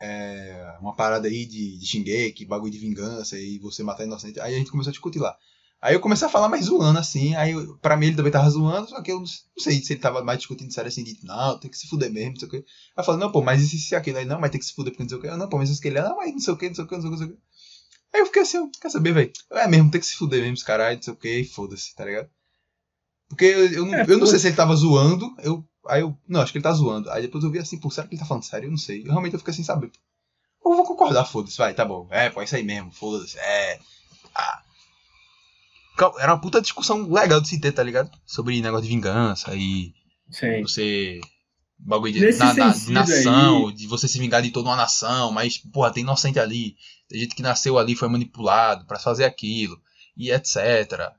é, 0.00 0.76
uma 0.80 0.94
parada 0.94 1.28
aí 1.28 1.46
de, 1.46 1.78
de 1.78 1.86
Shingeki, 1.86 2.44
bagulho 2.44 2.70
de 2.72 2.78
vingança 2.78 3.38
e 3.38 3.58
você 3.58 3.82
matar 3.82 4.04
inocente. 4.04 4.38
Aí 4.40 4.54
a 4.54 4.58
gente 4.58 4.70
começou 4.70 4.90
a 4.90 4.92
discutir 4.92 5.18
lá. 5.18 5.36
Aí 5.80 5.94
eu 5.94 6.00
comecei 6.00 6.26
a 6.26 6.30
falar 6.30 6.48
mais 6.48 6.64
zoando, 6.64 6.98
assim. 6.98 7.36
Aí, 7.36 7.54
pra 7.80 7.96
mim, 7.96 8.06
ele 8.06 8.16
também 8.16 8.32
tava 8.32 8.50
zoando, 8.50 8.88
só 8.88 9.00
que 9.00 9.12
eu 9.12 9.20
não 9.20 9.26
sei 9.58 9.80
se 9.80 9.92
ele 9.92 10.00
tava 10.00 10.24
mais 10.24 10.38
discutindo 10.38 10.72
sério 10.72 10.88
assim, 10.88 11.04
de 11.04 11.16
não, 11.22 11.58
tem 11.58 11.70
que 11.70 11.78
se 11.78 11.86
fuder 11.86 12.10
mesmo, 12.12 12.32
não 12.32 12.40
sei 12.40 12.48
o 12.48 12.50
quê. 12.50 12.56
Aí 12.56 12.64
eu 12.96 13.04
falei, 13.04 13.20
não, 13.20 13.30
pô, 13.30 13.42
mas 13.42 13.62
isso 13.72 13.94
e 13.94 13.96
aquilo. 13.96 14.18
Aí, 14.18 14.24
não, 14.24 14.40
mas 14.40 14.50
tem 14.50 14.58
que 14.58 14.66
se 14.66 14.74
fuder 14.74 14.92
porque 14.92 15.04
não 15.04 15.08
sei 15.08 15.18
o 15.18 15.20
quê. 15.20 15.28
Eu, 15.28 15.36
não, 15.36 15.48
pô, 15.48 15.56
mas 15.56 15.70
isso 15.70 15.80
que 15.80 15.88
ele, 15.88 16.00
não, 16.00 16.16
mas 16.16 16.32
não 16.32 16.40
sei 16.40 16.54
o 16.54 16.56
quê, 16.56 16.68
não 16.68 16.74
sei 16.74 16.84
o 16.84 16.88
quê, 16.88 16.94
não 16.96 17.02
sei 17.02 17.10
o 17.10 17.12
quê, 17.12 17.18
não 17.18 17.26
sei 17.26 17.26
o 17.26 17.30
quê. 17.30 17.42
Aí 18.12 18.20
eu 18.20 18.26
fiquei 18.26 18.42
assim, 18.42 18.70
quer 18.80 18.90
saber, 18.90 19.12
velho? 19.12 19.32
É 19.52 19.68
mesmo, 19.68 19.90
tem 19.90 20.00
que 20.00 20.06
se 20.06 20.16
fuder 20.16 20.42
mesmo, 20.42 20.66
caralho, 20.66 20.96
não 20.96 21.02
sei 21.02 21.12
o 21.12 21.16
quê, 21.16 21.48
foda-se, 21.54 21.94
tá 21.94 22.04
ligado? 22.04 22.28
Porque 23.28 23.44
eu, 23.44 23.72
eu, 23.72 23.84
não, 23.86 23.94
É, 23.94 24.04
eu 24.08 24.18
não 24.18 24.26
sei 24.26 24.38
se 24.38 24.48
ele 24.48 24.56
tava 24.56 24.74
zoando, 24.74 25.32
eu, 25.42 25.62
aí 25.86 26.00
eu, 26.00 26.16
não, 26.26 26.40
acho 26.40 26.50
que 26.50 26.58
ele 26.58 26.62
tá 26.62 26.72
zoando. 26.72 27.10
Aí 27.10 27.22
depois 27.22 27.44
eu 27.44 27.50
vi 27.50 27.58
assim, 27.58 27.78
pô, 27.78 27.90
será 27.90 28.06
que 28.06 28.14
ele 28.14 28.20
tá 28.20 28.26
falando 28.26 28.44
sério? 28.44 28.66
Eu 28.66 28.70
não 28.70 28.78
sei. 28.78 29.02
Eu, 29.02 29.10
realmente 29.10 29.34
eu 29.34 29.38
fiquei 29.38 29.54
sem 29.54 29.64
saber. 29.64 29.92
Eu 30.64 30.74
vou 30.74 30.84
concordar, 30.84 31.24
foda-se, 31.24 31.56
vai, 31.56 31.74
tá 31.74 31.84
bom. 31.84 32.08
É, 32.10 32.30
pô, 32.30 32.40
é 32.40 32.44
isso 32.44 32.56
aí 32.56 32.62
mesmo, 32.62 32.90
foda-se, 32.90 33.38
é. 33.38 33.78
Ah. 34.34 34.62
Era 36.18 36.32
uma 36.34 36.40
puta 36.40 36.60
discussão 36.60 37.10
legal 37.10 37.40
de 37.40 37.48
se 37.48 37.60
ter, 37.60 37.72
tá 37.72 37.82
ligado? 37.82 38.10
Sobre 38.26 38.60
negócio 38.60 38.84
de 38.84 38.88
vingança 38.94 39.54
e 39.54 39.92
Sim. 40.30 40.62
você. 40.62 41.20
Bagulho 41.80 42.12
de, 42.12 42.20
na- 42.38 42.54
na- 42.54 42.72
de 42.72 42.90
nação, 42.90 43.72
de 43.72 43.86
você 43.86 44.08
se 44.08 44.18
vingar 44.18 44.42
de 44.42 44.50
toda 44.50 44.68
uma 44.68 44.74
nação, 44.76 45.30
mas, 45.30 45.58
porra, 45.58 45.92
tem 45.92 46.02
inocente 46.02 46.38
ali. 46.38 46.74
Tem 47.08 47.20
gente 47.20 47.34
que 47.36 47.42
nasceu 47.42 47.78
ali, 47.78 47.94
foi 47.94 48.08
manipulado 48.08 48.84
pra 48.84 48.98
fazer 48.98 49.24
aquilo, 49.24 49.80
e 50.16 50.30
etc, 50.32 50.56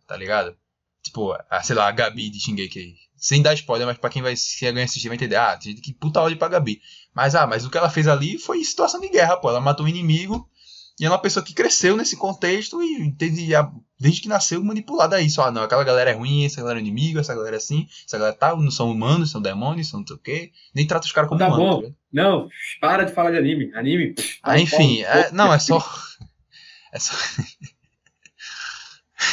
tá 0.05 0.17
ligado? 0.17 0.55
Tipo, 1.01 1.33
a, 1.49 1.63
sei 1.63 1.75
lá, 1.77 1.87
a 1.87 1.91
Gabi 1.91 2.29
de 2.29 2.39
Shingeki 2.41 2.77
aí. 2.79 2.95
Sem 3.15 3.41
dar 3.41 3.53
spoiler, 3.53 3.87
mas 3.87 3.97
pra 3.97 4.09
quem 4.09 4.21
vai 4.21 4.35
se 4.35 4.67
alguém 4.67 4.83
assistir 4.83 5.07
vai 5.07 5.15
entender. 5.15 5.37
Ah, 5.37 5.55
tem 5.57 5.71
gente 5.71 5.81
que 5.81 5.93
puta 5.93 6.21
ódio 6.21 6.37
pra 6.37 6.49
Gabi. 6.49 6.81
Mas, 7.15 7.35
ah, 7.35 7.47
mas 7.47 7.65
o 7.65 7.69
que 7.69 7.77
ela 7.77 7.89
fez 7.89 8.07
ali 8.07 8.37
foi 8.37 8.61
situação 8.63 8.99
de 8.99 9.07
guerra, 9.09 9.37
pô. 9.37 9.49
Ela 9.49 9.61
matou 9.61 9.85
um 9.85 9.89
inimigo 9.89 10.47
e 10.99 11.05
é 11.05 11.09
uma 11.09 11.21
pessoa 11.21 11.43
que 11.45 11.53
cresceu 11.53 11.95
nesse 11.95 12.17
contexto 12.17 12.81
e 12.83 13.11
teve, 13.13 13.55
a- 13.55 13.71
desde 13.99 14.21
que 14.21 14.27
nasceu, 14.27 14.63
manipulada 14.63 15.15
a 15.15 15.21
isso. 15.21 15.41
Ah, 15.41 15.49
não, 15.51 15.63
aquela 15.63 15.83
galera 15.83 16.09
é 16.11 16.13
ruim, 16.13 16.45
essa 16.45 16.59
galera 16.61 16.79
é 16.79 16.81
inimigo, 16.81 17.19
essa 17.19 17.33
galera 17.33 17.55
é 17.55 17.57
assim, 17.57 17.87
essa 18.05 18.17
galera 18.17 18.35
tá, 18.35 18.55
não 18.55 18.69
são 18.71 18.91
humanos, 18.91 19.31
são 19.31 19.41
demônios, 19.41 19.89
são 19.89 19.99
não 20.01 20.07
sei 20.07 20.15
o 20.15 20.19
quê. 20.19 20.51
Nem 20.75 20.85
trata 20.85 21.05
os 21.05 21.11
caras 21.11 21.27
como 21.29 21.39
Tá 21.39 21.47
humanos. 21.47 21.65
bom. 21.65 21.75
ligado? 21.81 21.95
Não, 22.11 22.49
para 22.81 23.03
de 23.03 23.13
falar 23.13 23.31
de 23.31 23.37
anime. 23.37 23.71
Anime. 23.73 24.15
Ah, 24.43 24.59
enfim, 24.59 25.01
é- 25.03 25.31
não, 25.31 25.53
é 25.53 25.59
só. 25.59 25.77
É 26.91 26.97
só. 26.97 27.13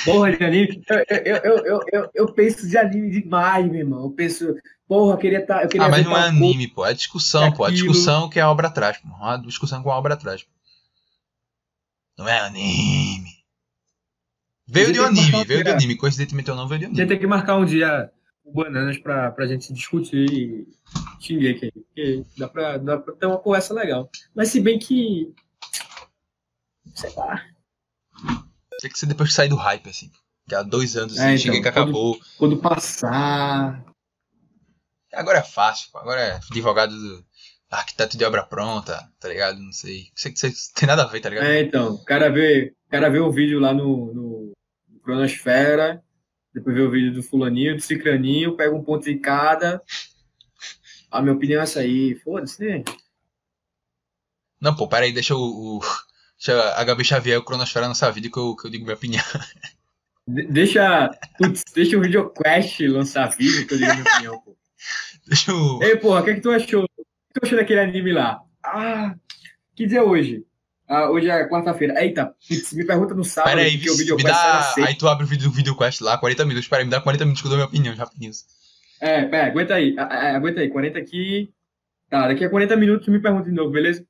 Porra 0.05 0.33
de 0.37 0.45
anime. 0.45 0.83
Eu, 1.09 1.37
eu, 1.37 1.37
eu, 1.65 1.81
eu, 1.93 2.11
eu, 2.15 2.33
penso 2.33 2.69
de 2.69 2.77
anime 2.77 3.11
demais, 3.11 3.65
meu 3.67 3.81
irmão. 3.81 4.03
Eu 4.05 4.11
penso, 4.11 4.55
porra, 4.89 5.15
eu 5.15 5.19
queria 5.19 5.39
estar. 5.41 5.67
queria 5.67 5.87
Ah, 5.87 5.89
mas 5.89 6.05
não 6.05 6.17
é 6.17 6.21
tal 6.21 6.29
anime, 6.29 6.69
pô. 6.69 6.85
É 6.85 6.93
discussão, 6.93 7.53
pô. 7.53 7.65
Aquilo. 7.65 7.79
discussão 7.93 8.29
que 8.29 8.39
a 8.41 8.51
obra 8.51 8.69
traz, 8.69 8.99
pô. 8.99 9.09
Uma 9.09 9.37
discussão 9.39 9.83
com 9.83 9.91
a 9.91 9.97
obra 9.97 10.17
traz. 10.17 10.45
Não 12.19 12.29
é 12.29 12.39
anime. 12.41 13.37
Veio 14.69 14.89
A 14.89 14.93
de 14.93 15.01
um 15.01 15.05
anime, 15.05 15.45
veio 15.45 15.63
de 15.65 15.71
anime. 15.71 15.97
Coincidentemente 15.97 16.51
ou 16.51 16.57
não, 16.57 16.67
veio 16.67 16.81
de 16.81 16.85
A 16.85 16.89
anime. 16.89 17.01
gente 17.01 17.09
tem 17.09 17.19
que 17.19 17.27
marcar 17.27 17.57
um 17.57 17.65
dia 17.65 18.11
com 18.43 18.53
bananas 18.53 18.99
pra, 18.99 19.31
pra 19.31 19.47
gente 19.47 19.73
discutir 19.73 20.27
e 20.33 20.67
xinguei 21.21 21.53
aqui. 21.53 21.71
Porque 21.73 22.25
dá 22.39 22.49
pra, 22.49 22.79
dá 22.79 22.99
pra 22.99 23.15
ter 23.15 23.27
uma 23.27 23.39
conversa 23.39 23.75
legal. 23.75 24.11
Mas 24.35 24.49
se 24.49 24.61
bem 24.61 24.79
que. 24.79 25.33
Sei 26.95 27.13
lá. 27.15 27.45
Tem 28.81 28.91
que 28.91 28.99
ser 28.99 29.07
depois 29.07 29.29
que 29.31 29.35
sair 29.35 29.49
do 29.49 29.57
hype, 29.57 29.89
assim. 29.89 30.11
Que 30.49 30.55
há 30.55 30.63
dois 30.63 30.97
anos, 30.97 31.17
É, 31.17 31.21
assim, 31.21 31.29
então, 31.35 31.39
cheguei 31.39 31.61
que 31.63 31.71
quando- 31.71 31.83
acabou. 31.85 32.21
Quando 32.39 32.57
passar. 32.59 33.85
Agora 35.13 35.39
é 35.39 35.43
fácil. 35.43 35.89
Agora 35.95 36.21
é 36.21 36.35
advogado 36.51 36.91
do 36.97 37.25
arquiteto 37.79 38.17
de 38.17 38.25
obra 38.25 38.43
pronta, 38.45 39.09
tá 39.21 39.29
ligado? 39.29 39.59
Não 39.59 39.73
sei. 39.73 40.09
Sei 40.15 40.33
que 40.33 40.47
isso 40.47 40.73
tem 40.75 40.87
nada 40.87 41.03
a 41.03 41.07
ver, 41.07 41.21
tá 41.21 41.29
ligado? 41.29 41.47
É, 41.47 41.61
então. 41.61 41.95
O 41.95 42.05
cara 42.05 42.31
vê, 42.31 42.75
o 42.87 42.91
cara 42.91 43.09
vê 43.09 43.21
um 43.21 43.31
vídeo 43.31 43.61
lá 43.61 43.73
no, 43.73 44.13
no, 44.13 44.53
no 44.89 45.01
Cronosfera. 45.01 46.03
Depois 46.55 46.75
vê 46.75 46.83
o 46.83 46.91
vídeo 46.91 47.13
do 47.13 47.23
fulaninho, 47.23 47.77
do 47.77 47.83
cicraninho, 47.83 48.57
pega 48.57 48.75
um 48.75 48.83
ponto 48.83 49.05
de 49.05 49.19
cada. 49.19 49.83
A 51.11 51.21
minha 51.21 51.35
opinião 51.35 51.61
é 51.61 51.65
essa 51.65 51.81
aí. 51.81 52.15
Foda-se, 52.17 52.65
né? 52.65 52.83
Não, 54.61 54.75
pô, 54.75 54.89
pera 54.89 55.05
aí, 55.05 55.13
deixa 55.13 55.35
o. 55.35 55.77
o 55.77 55.81
deixa 56.39 56.75
a 56.75 56.83
Gabi 56.83 57.05
Xavier, 57.05 57.39
o 57.39 57.45
Cronosfera 57.45 57.89
nessa 57.89 58.11
vida 58.11 58.31
que 58.31 58.39
eu, 58.39 58.57
que 58.57 58.67
eu 58.67 58.71
digo 58.71 58.85
minha 58.85 58.97
opinião. 58.97 59.23
De- 60.27 60.47
deixa, 60.47 61.11
putz, 61.39 61.63
deixa 61.75 61.97
o 61.97 62.01
VideoQuest 62.01 62.81
lançar 62.89 63.29
vídeo 63.37 63.67
que 63.67 63.75
eu 63.75 63.79
digo 63.79 63.93
minha 63.93 64.03
opinião, 64.03 64.41
pô. 64.41 64.57
Deixa 65.27 65.53
o. 65.53 65.83
Ei, 65.83 65.97
porra, 65.97 66.21
o 66.21 66.25
que, 66.25 66.31
é 66.31 66.35
que 66.35 66.41
tu 66.41 66.51
achou? 66.53 66.87
Que 67.37 67.41
tu 67.41 67.45
achou 67.45 67.59
daquele 67.59 67.81
anime 67.81 68.13
lá? 68.13 68.41
Ah, 68.65 69.15
que 69.75 69.87
dia 69.87 69.99
é 69.99 70.03
hoje? 70.03 70.43
Ah, 70.89 71.11
hoje 71.11 71.29
é 71.29 71.47
quarta-feira. 71.47 72.03
Eita, 72.03 72.35
me 72.73 72.87
pergunta 72.87 73.15
no 73.15 73.25
sábado, 73.25 73.55
Pera 73.55 73.67
aí, 73.67 73.77
porque 73.77 74.11
o 74.11 74.17
me 74.17 74.23
dá. 74.23 74.75
Aí 74.79 74.97
tu 74.97 75.07
abre 75.07 75.25
o 75.25 75.27
vídeo 75.27 75.51
do 75.51 75.55
VideoQuest 75.55 76.01
lá, 76.01 76.17
40 76.17 76.47
minutos. 76.47 76.67
Pera 76.67 76.81
aí, 76.81 76.87
me 76.87 76.91
dá 76.91 76.99
40 76.99 77.25
minutos 77.27 77.43
que 77.43 77.47
eu 77.47 77.51
dou 77.51 77.59
minha 77.59 77.69
opinião, 77.69 77.95
rapidinho. 77.95 78.33
É, 79.03 79.27
pera, 79.27 79.49
aguenta 79.49 79.75
aí, 79.75 79.95
ah, 79.99 80.05
ah, 80.05 80.37
aguenta 80.37 80.61
aí, 80.61 80.71
40 80.71 80.99
aqui. 80.99 81.53
Tá, 82.09 82.27
daqui 82.27 82.43
a 82.43 82.49
40 82.49 82.75
minutos 82.77 83.05
tu 83.05 83.11
me 83.11 83.21
pergunta 83.21 83.51
de 83.51 83.55
novo, 83.55 83.71
beleza? 83.71 84.07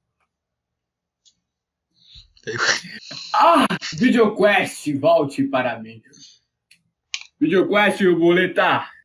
Ah, 3.35 3.66
VideoQuest, 3.95 4.95
volte 5.01 5.43
para 5.43 5.81
mim. 5.81 6.01
VideoQuest, 7.41 8.03
o 8.03 8.16
boletar. 8.16 8.95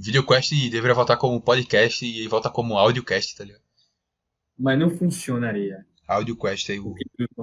VideoQuest 0.00 0.70
deveria 0.70 0.94
voltar 0.94 1.18
como 1.18 1.40
podcast 1.42 2.06
e 2.06 2.26
volta 2.26 2.48
como 2.48 2.78
audiocast, 2.78 3.36
tá 3.36 3.44
ligado? 3.44 3.62
Mas 4.58 4.78
não 4.78 4.88
funcionaria. 4.88 5.84
AudioQuest 6.08 6.70
aí, 6.70 6.80
o 6.80 6.94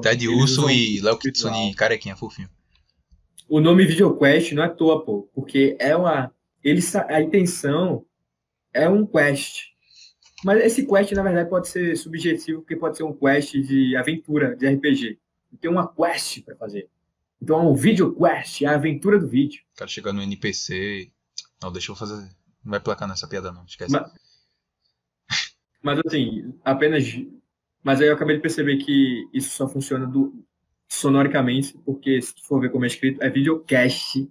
Ted 0.02 0.28
Urso 0.28 0.70
e 0.70 1.00
Léo. 1.00 1.18
Kitsune, 1.18 1.74
carequinha, 1.76 2.16
fofinho. 2.16 2.50
O 3.48 3.62
nome 3.62 3.86
VideoQuest 3.86 4.54
não 4.54 4.64
é 4.64 4.66
à 4.66 4.70
toa, 4.70 5.06
pô, 5.06 5.30
porque 5.34 5.78
é 5.80 5.96
uma. 5.96 6.34
Ele, 6.64 6.82
a 7.08 7.22
intenção 7.22 8.04
é 8.74 8.90
um 8.90 9.06
quest. 9.06 9.68
Mas 10.44 10.64
esse 10.64 10.86
quest, 10.86 11.12
na 11.12 11.24
verdade, 11.24 11.50
pode 11.50 11.68
ser 11.68 11.96
subjetivo, 11.96 12.62
porque 12.62 12.76
pode 12.76 12.98
ser 12.98 13.04
um 13.04 13.14
quest 13.14 13.54
de 13.54 13.96
aventura, 13.96 14.56
de 14.56 14.68
RPG. 14.68 15.20
Tem 15.62 15.72
uma 15.72 15.88
quest 15.88 16.42
para 16.44 16.56
fazer. 16.56 16.90
Então 17.42 17.60
é 17.60 17.64
um 17.64 17.76
video 17.76 18.16
quest, 18.16 18.64
é 18.64 18.66
a 18.66 18.76
aventura 18.76 19.20
do 19.20 19.28
vídeo. 19.28 19.62
O 19.76 19.78
cara 19.78 19.90
chega 19.90 20.12
no 20.12 20.22
NPC. 20.22 21.12
Não, 21.62 21.72
deixa 21.72 21.92
eu 21.92 21.96
fazer. 21.96 22.28
Não 22.68 22.72
vai 22.72 22.82
placar 22.82 23.08
nessa 23.08 23.26
piada, 23.30 23.50
não, 23.50 23.64
esquece. 23.64 23.94
Mas- 23.94 24.12
Mas 25.82 26.00
assim, 26.06 26.54
apenas. 26.66 27.06
Mas 27.82 28.02
aí 28.02 28.08
eu 28.08 28.14
acabei 28.14 28.36
de 28.36 28.42
perceber 28.42 28.76
que 28.78 29.26
isso 29.34 29.52
só 29.56 29.70
funciona 29.70 30.06
do... 30.06 30.44
sonoricamente, 30.90 31.78
porque 31.86 32.22
se 32.22 32.36
tu 32.36 32.44
for 32.46 32.60
ver 32.60 32.70
como 32.72 32.84
é 32.84 32.88
escrito, 32.88 33.24
é 33.24 33.30
videocast. 33.30 34.30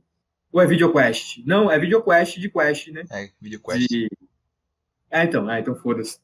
Ou 0.52 0.60
é 0.60 0.66
videoquest? 0.66 1.38
Não, 1.46 1.70
é 1.70 1.78
videoquest 1.78 2.38
de 2.38 2.50
quest, 2.50 2.88
né? 2.88 3.04
É, 3.10 3.30
VideoQuest. 3.40 3.88
De... 3.88 4.08
Ah, 5.10 5.24
então, 5.24 5.48
ah, 5.48 5.58
então 5.58 5.74
foda-se. 5.76 6.18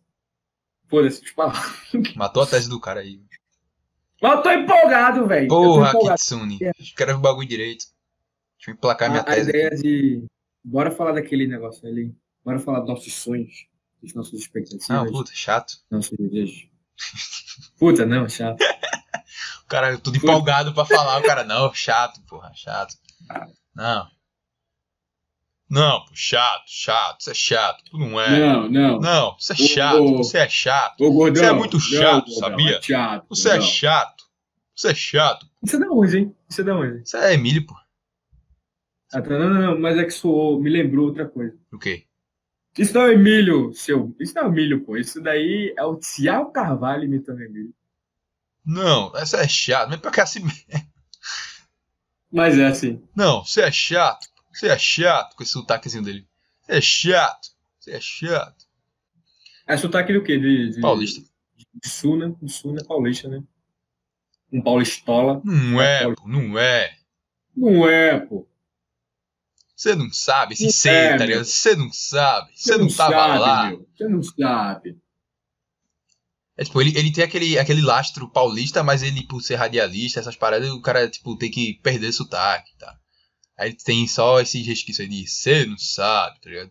Foda-se, 0.89 1.23
tipo, 1.23 1.41
Matou 2.15 2.43
a 2.43 2.47
tese 2.47 2.69
do 2.69 2.79
cara 2.79 3.01
aí. 3.01 3.19
Mas 4.21 4.33
eu 4.37 4.43
tô 4.43 4.51
empolgado, 4.51 5.27
velho. 5.27 5.49
Porra, 5.49 5.89
empolgado. 5.89 6.19
Kitsune. 6.19 6.59
É. 6.63 6.73
Escreve 6.79 7.15
o 7.15 7.21
bagulho 7.23 7.49
direito. 7.49 7.87
Deixa 8.59 8.71
eu 8.71 8.75
emplacar 8.75 9.09
minha 9.09 9.23
A, 9.23 9.25
a 9.25 9.35
tese. 9.35 9.49
ideia 9.49 9.71
de. 9.71 10.25
Bora 10.65 10.91
falar 10.91 11.13
daquele 11.13 11.47
negócio 11.47 11.87
ali. 11.89 12.15
Bora 12.45 12.59
falar 12.59 12.81
dos 12.81 12.89
nossos 12.89 13.13
sonhos, 13.15 13.67
dos 14.03 14.15
nossos 14.15 14.35
expectativas, 14.41 14.89
Não, 14.89 15.07
puta, 15.07 15.31
chato. 15.35 15.75
nossos 15.91 16.17
desejos. 16.19 16.69
Puta, 17.79 18.07
não, 18.07 18.29
chato. 18.29 18.63
O 19.65 19.67
cara, 19.69 19.99
tudo 19.99 20.17
empolgado 20.17 20.73
pra 20.75 20.85
falar. 20.85 21.19
O 21.19 21.23
cara, 21.23 21.43
não, 21.45 21.73
chato, 21.75 22.21
porra, 22.29 22.53
chato. 22.55 22.95
Não. 23.75 24.07
Não, 25.69 26.05
pô, 26.05 26.13
chato, 26.15 26.65
chato. 26.67 27.21
Isso 27.21 27.31
é 27.31 27.35
chato. 27.35 27.83
Tu 27.91 27.97
não 27.99 28.21
é. 28.21 28.39
Não, 28.39 28.69
não. 28.69 29.01
Não, 29.01 29.37
isso 29.39 29.53
é 29.53 29.57
Ô, 29.57 29.59
chato. 29.69 30.03
ô. 30.03 30.17
Você 30.19 30.39
é 30.39 30.49
chato. 30.49 31.01
Ô, 31.01 31.11
gordão. 31.13 31.43
Você 31.43 31.49
é 31.49 31.53
muito 31.53 31.75
não, 31.75 31.81
chato, 31.81 32.27
gordão, 32.27 32.35
sabia? 32.51 32.77
É 32.77 32.83
chato. 32.83 33.27
Você 33.29 33.49
é 33.49 33.53
gordão. 33.53 33.69
chato. 33.69 34.25
Você 34.77 34.89
é 34.91 34.95
chato. 34.95 35.47
Isso 35.63 35.77
é 35.77 35.79
da 35.79 35.91
onde, 35.91 36.19
hein? 36.19 36.37
Isso 36.49 36.61
é 36.61 36.65
da 36.65 36.77
onde? 36.77 37.03
Isso 37.03 37.17
é 37.17 37.35
Emílio, 37.35 37.67
pô. 37.67 37.75
Ah, 39.13 39.21
tá, 39.21 39.39
não, 39.39 39.51
não, 39.51 39.61
não, 39.61 39.81
mas 39.81 39.99
é 39.99 40.05
que 40.05 40.11
soou, 40.11 40.61
me 40.61 40.71
lembrou 40.71 41.07
outra 41.07 41.29
coisa. 41.29 41.57
O 41.73 41.79
quê? 41.79 42.07
Isso 42.79 42.95
não 42.95 43.03
é 43.03 43.09
o 43.09 43.13
Emílio, 43.13 43.73
seu. 43.75 44.17
Isso 44.19 44.35
não 44.35 44.45
é 44.45 44.47
o 44.47 44.49
Emílio, 44.49 44.85
pô. 44.85 44.97
Isso 44.97 45.21
daí 45.21 45.75
é 45.77 45.85
o 45.85 45.97
Tiago 45.97 46.51
Carvalho 46.51 47.05
imitando 47.05 47.39
o 47.39 47.43
Emílio. 47.43 47.75
Não, 48.65 49.15
essa 49.17 49.39
é 49.39 49.49
chato. 49.49 49.91
Mas 49.91 50.01
pior 50.01 50.11
que 50.11 50.21
é 50.21 50.23
assim 50.23 50.41
mesmo. 50.41 50.93
Mas 52.33 52.59
é 52.59 52.67
assim. 52.67 53.03
Não, 53.15 53.45
você 53.45 53.61
é 53.61 53.71
chato. 53.71 54.27
Você 54.53 54.69
é 54.69 54.79
chato 54.79 55.37
com 55.37 55.43
esse 55.43 55.53
sotaquezinho 55.53 56.03
dele. 56.03 56.27
Você 56.63 56.73
é 56.73 56.81
chato. 56.81 57.49
Você 57.79 57.91
é 57.91 58.01
chato. 58.01 58.67
É 59.67 59.77
sotaque 59.77 60.13
do 60.13 60.23
quê? 60.23 60.39
De, 60.39 60.71
de, 60.71 60.81
Paulista. 60.81 61.21
De 61.75 61.89
Sul, 61.89 62.17
né? 62.17 62.35
De 62.41 62.51
Sul, 62.51 62.73
né? 62.73 62.83
Paulista, 62.87 63.29
né? 63.29 63.43
Um 64.51 64.63
paulistola. 64.63 65.41
Não 65.45 65.81
é, 65.81 66.15
pô, 66.15 66.29
não 66.29 66.59
é. 66.59 66.95
Não 67.57 67.89
é, 67.89 68.19
pô. 68.21 68.47
Você 69.83 69.97
não 69.97 70.13
sabe, 70.13 70.55
esse 70.55 70.67
Não 70.67 70.71
C, 70.71 70.89
é, 70.89 71.17
tá 71.17 71.27
ligado? 71.27 71.45
Você 71.45 71.75
não 71.75 71.93
sabe. 71.93 72.53
Você 72.55 72.77
não, 72.77 72.87
tava 72.87 73.11
sabe, 73.11 73.39
lá. 73.41 73.71
Você 73.71 74.09
não 74.09 74.23
sabe. 74.23 74.97
É, 76.57 76.63
tipo, 76.63 76.81
ele, 76.81 76.97
ele 76.97 77.11
tem 77.11 77.25
aquele, 77.25 77.59
aquele 77.59 77.83
lastro 77.83 78.31
paulista, 78.31 78.85
mas 78.85 79.03
ele, 79.03 79.27
por 79.27 79.43
ser 79.43 79.57
radialista, 79.57 80.21
essas 80.21 80.37
paradas, 80.37 80.71
o 80.71 80.81
cara, 80.81 81.11
tipo, 81.11 81.37
tem 81.37 81.51
que 81.51 81.81
perder 81.83 82.13
sotaque, 82.13 82.71
tá? 82.79 82.97
Aí 83.59 83.71
ele 83.71 83.77
tem 83.77 84.07
só 84.07 84.41
esse 84.41 84.63
resquício 84.63 85.03
aí 85.03 85.09
de 85.09 85.27
você 85.27 85.67
não 85.67 85.77
sabe, 85.77 86.41
tá 86.41 86.49
ligado? 86.49 86.71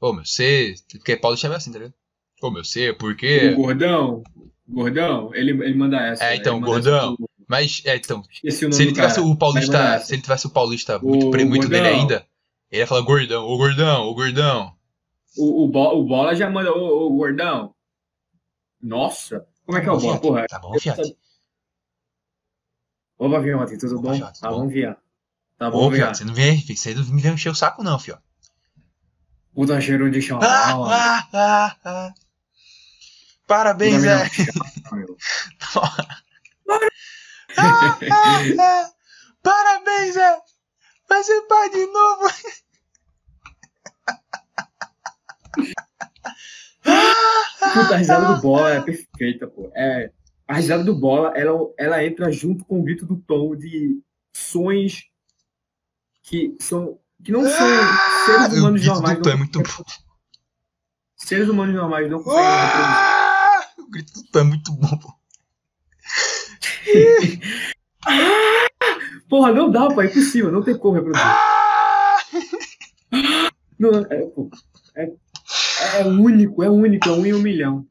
Ô, 0.00 0.12
meu, 0.12 0.24
você... 0.24 0.74
Porque 0.90 1.16
paulista 1.16 1.46
é 1.46 1.54
assim, 1.54 1.70
tá 1.70 1.78
ligado? 1.78 1.94
Ô, 2.42 2.50
meu, 2.50 2.64
você, 2.64 2.92
por 2.92 3.12
O 3.12 3.16
quê? 3.16 3.52
gordão, 3.52 4.24
gordão, 4.66 5.32
ele, 5.36 5.52
ele 5.52 5.74
manda 5.74 6.04
essa. 6.04 6.24
É, 6.24 6.34
então, 6.34 6.60
gordão. 6.60 7.16
Mas, 7.50 7.82
é, 7.84 7.96
então, 7.96 8.22
Esqueci 8.30 8.64
o 8.64 8.68
nome 8.68 8.76
se 8.76 8.82
ele 8.84 8.92
tivesse 8.92 9.18
o 9.18 9.36
paulista, 9.36 9.98
se 9.98 10.14
ele 10.14 10.22
tivesse 10.22 10.46
o 10.46 10.50
paulista 10.50 11.00
muito, 11.00 11.26
O 11.26 11.46
muito 11.48 11.68
dele 11.68 11.88
ainda, 11.88 12.24
ele 12.70 12.80
ia 12.80 12.86
falar 12.86 13.00
gordão, 13.00 13.44
ô 13.44 13.56
gordão, 13.56 14.06
ô 14.06 14.14
gordão. 14.14 14.72
O, 15.36 15.64
o, 15.64 15.68
Bo- 15.68 15.98
o 15.98 16.04
Bola 16.04 16.32
já 16.36 16.48
manda, 16.48 16.72
ô, 16.72 17.06
ô, 17.06 17.10
gordão. 17.10 17.74
Nossa, 18.80 19.44
como 19.66 19.78
é 19.78 19.80
que 19.80 19.88
é 19.88 19.90
o 19.90 19.96
Tá 19.96 20.00
bom, 20.00 20.00
Bola? 20.00 20.20
Fiat. 20.20 20.28
Porra, 20.28 20.46
Tá 20.46 20.58
bom, 20.60 20.78
Fiat. 20.78 21.16
Ô, 23.18 23.28
Vaviotti, 23.28 23.78
tudo 23.78 23.98
Ô, 23.98 24.02
bom? 24.02 24.08
Vaviotti, 24.10 24.40
Tá 24.40 24.48
bom? 24.48 24.60
bom, 24.60 24.68
Via. 24.68 24.96
Tá 25.58 25.68
Ô, 25.68 25.70
bom, 25.72 25.90
Via. 25.90 26.04
Fiat, 26.04 26.18
você 26.18 26.24
não 26.24 26.34
vem, 26.34 26.60
filho, 26.60 26.78
você 26.78 26.94
não 26.94 27.04
me 27.06 27.20
vem 27.20 27.34
encher 27.34 27.50
o 27.50 27.54
saco 27.56 27.82
não, 27.82 27.98
filho. 27.98 28.18
Puta 29.52 29.80
cheiro 29.80 30.08
de 30.08 30.22
chão. 30.22 30.38
Ah, 30.40 30.76
ah, 30.86 31.28
ah, 31.32 31.76
ah. 31.84 32.14
Parabéns, 33.48 34.04
é. 34.04 34.24
Ah, 37.56 37.98
ah, 38.10 38.40
ah. 38.60 38.90
Parabéns, 39.42 40.16
é. 40.16 40.38
Vai 41.08 41.22
ser 41.24 41.40
pai 41.42 41.70
de 41.70 41.86
novo. 41.86 42.28
Puta, 47.72 47.94
a 47.94 47.96
risada 47.98 48.34
do 48.34 48.40
Bola 48.40 48.70
é 48.74 48.80
perfeita, 48.82 49.46
pô. 49.46 49.70
É, 49.74 50.10
a 50.48 50.54
risada 50.54 50.84
do 50.84 50.94
Bola, 50.94 51.32
ela, 51.36 51.58
ela 51.78 52.04
entra 52.04 52.30
junto 52.32 52.64
com 52.64 52.80
o 52.80 52.82
grito 52.82 53.06
do 53.06 53.16
Tom 53.16 53.54
de 53.56 54.00
sons 54.34 55.04
que 56.22 56.56
são 56.60 56.98
que 57.22 57.32
não 57.32 57.42
são 57.42 57.50
seres 58.26 58.52
o 58.54 58.58
humanos 58.60 58.80
grito 58.80 58.94
normais. 58.94 59.18
do 59.18 59.22
Tom 59.22 59.30
é 59.30 59.36
muito 59.36 59.62
bom. 59.62 59.84
Seres 61.16 61.48
humanos 61.48 61.74
normais 61.74 62.10
não 62.10 62.22
conseguem 62.22 62.48
reproduzir. 62.50 62.96
Ah, 62.96 63.60
o 63.78 63.90
grito 63.90 64.12
do 64.14 64.24
Tom 64.30 64.38
é 64.38 64.44
muito 64.44 64.72
bom, 64.72 64.98
pô. 64.98 65.19
Porra, 69.28 69.52
não 69.52 69.70
dá, 69.70 69.88
pô, 69.88 70.02
é 70.02 70.06
impossível, 70.06 70.50
não 70.50 70.62
tem 70.62 70.76
como 70.76 70.94
reproduzir. 70.94 71.24
Ah! 71.24 72.16
Não, 73.78 74.04
é, 74.10 74.26
pô, 74.26 74.50
é, 74.94 75.10
é 76.00 76.04
único, 76.04 76.62
é 76.62 76.68
único, 76.68 77.08
é 77.08 77.12
um 77.12 77.24
em 77.24 77.32
um 77.32 77.38
milhão. 77.38 77.86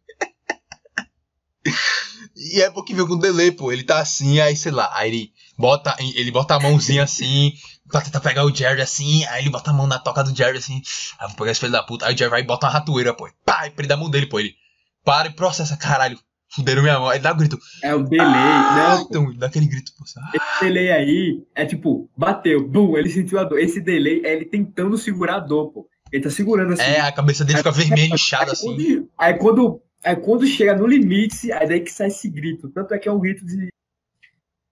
E 2.36 2.62
é 2.62 2.70
porque 2.70 2.94
veio 2.94 3.08
com 3.08 3.18
delay, 3.18 3.52
pô. 3.52 3.72
Ele 3.72 3.84
tá 3.84 4.00
assim, 4.00 4.40
aí 4.40 4.56
sei 4.56 4.72
lá, 4.72 4.90
aí 4.94 5.10
ele 5.10 5.34
bota, 5.58 5.96
ele 6.00 6.32
bota 6.32 6.56
a 6.56 6.60
mãozinha 6.60 7.04
assim, 7.04 7.54
pra 7.90 8.02
tentar 8.02 8.22
pegar 8.22 8.46
o 8.46 8.56
Jerry 8.56 8.82
assim, 8.82 9.26
aí 9.26 9.42
ele 9.42 9.50
bota 9.50 9.72
a 9.72 9.74
mão 9.74 9.88
na 9.88 9.98
toca 9.98 10.24
do 10.24 10.36
Jerry 10.36 10.60
assim, 10.60 10.82
aí 11.18 11.28
vou 11.28 11.36
pegar 11.36 11.52
esse 11.52 11.60
filho 11.60 11.72
da 11.72 11.84
puta, 11.84 12.06
aí 12.06 12.14
o 12.14 12.18
Jerry 12.18 12.30
vai 12.30 12.42
e 12.42 12.46
bota 12.46 12.68
uma 12.68 12.74
ratoeira, 12.74 13.14
pô. 13.14 13.28
Pá, 13.44 13.66
e 13.66 13.72
prende 13.72 13.92
a 13.92 13.98
mão 13.98 14.10
dele, 14.10 14.28
pô. 14.28 14.40
Ele 14.40 14.54
para 15.04 15.28
e 15.28 15.34
processa, 15.34 15.76
caralho. 15.76 16.20
Fuderam 16.56 16.82
minha. 16.82 16.98
Aí 17.10 17.20
dá 17.20 17.34
um 17.34 17.38
grito. 17.38 17.58
É 17.84 17.94
o 17.94 18.04
delay. 18.04 18.26
Ah, 18.28 18.96
não, 18.98 18.98
pô. 19.04 19.08
então, 19.10 19.34
dá 19.38 19.48
aquele 19.48 19.68
grito, 19.68 19.92
pô. 19.98 20.04
Ah, 20.18 20.32
Esse 20.34 20.66
delay 20.66 20.92
aí 20.92 21.44
é 21.56 21.66
tipo, 21.66 22.10
bateu, 22.18 22.68
bum, 22.68 22.98
ele 22.98 23.10
sentiu 23.10 23.40
a 23.40 23.44
dor. 23.44 23.60
Esse 23.60 23.80
delay 23.80 24.22
é 24.26 24.34
ele 24.36 24.46
tentando 24.46 24.98
segurar 24.98 25.36
a 25.36 25.40
dor, 25.40 25.72
pô. 25.72 25.88
Ele 26.12 26.24
tá 26.24 26.30
segurando 26.30 26.74
assim. 26.74 26.82
É, 26.82 27.02
a 27.02 27.12
cabeça 27.12 27.46
dele 27.46 27.60
fica 27.60 27.72
vermelha, 27.72 28.14
inchada 28.16 28.46
Aí 28.46 28.52
assim. 28.52 28.66
quando, 28.76 29.10
aí 29.18 29.34
quando, 29.38 29.82
aí 30.04 30.16
quando 30.16 30.48
chega 30.48 30.76
no 30.76 30.88
limite, 30.88 31.52
aí 31.52 31.68
daí 31.68 31.82
que 31.82 31.92
sai 31.92 32.08
esse 32.08 32.28
grito. 32.30 32.70
Tanto 32.70 32.94
é 32.96 32.98
que 33.00 33.08
é 33.08 33.12
um 33.12 33.20
grito 33.20 33.46
de. 33.46 33.70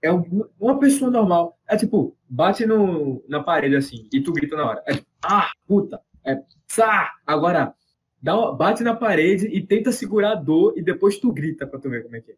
É 0.01 0.11
um- 0.11 0.45
uma 0.59 0.79
pessoa 0.79 1.11
normal. 1.11 1.57
É 1.67 1.75
tipo, 1.77 2.15
bate 2.27 2.65
no, 2.65 3.23
na 3.29 3.43
parede 3.43 3.75
assim, 3.75 4.07
e 4.11 4.21
tu 4.21 4.31
grita 4.31 4.55
na 4.55 4.65
hora. 4.65 4.83
É 4.87 4.99
ah, 5.23 5.49
puta. 5.67 5.99
É, 6.25 6.37
sá. 6.67 7.11
Agora, 7.25 7.73
dá 8.21 8.51
bate 8.51 8.83
na 8.83 8.95
parede 8.95 9.47
e 9.47 9.65
tenta 9.65 9.91
segurar 9.91 10.31
a 10.33 10.35
dor 10.35 10.77
e 10.77 10.81
depois 10.81 11.17
tu 11.19 11.31
grita 11.31 11.65
pra 11.67 11.79
tu 11.79 11.89
ver 11.89 12.03
como 12.03 12.15
é 12.15 12.21
que 12.21 12.31
é. 12.31 12.35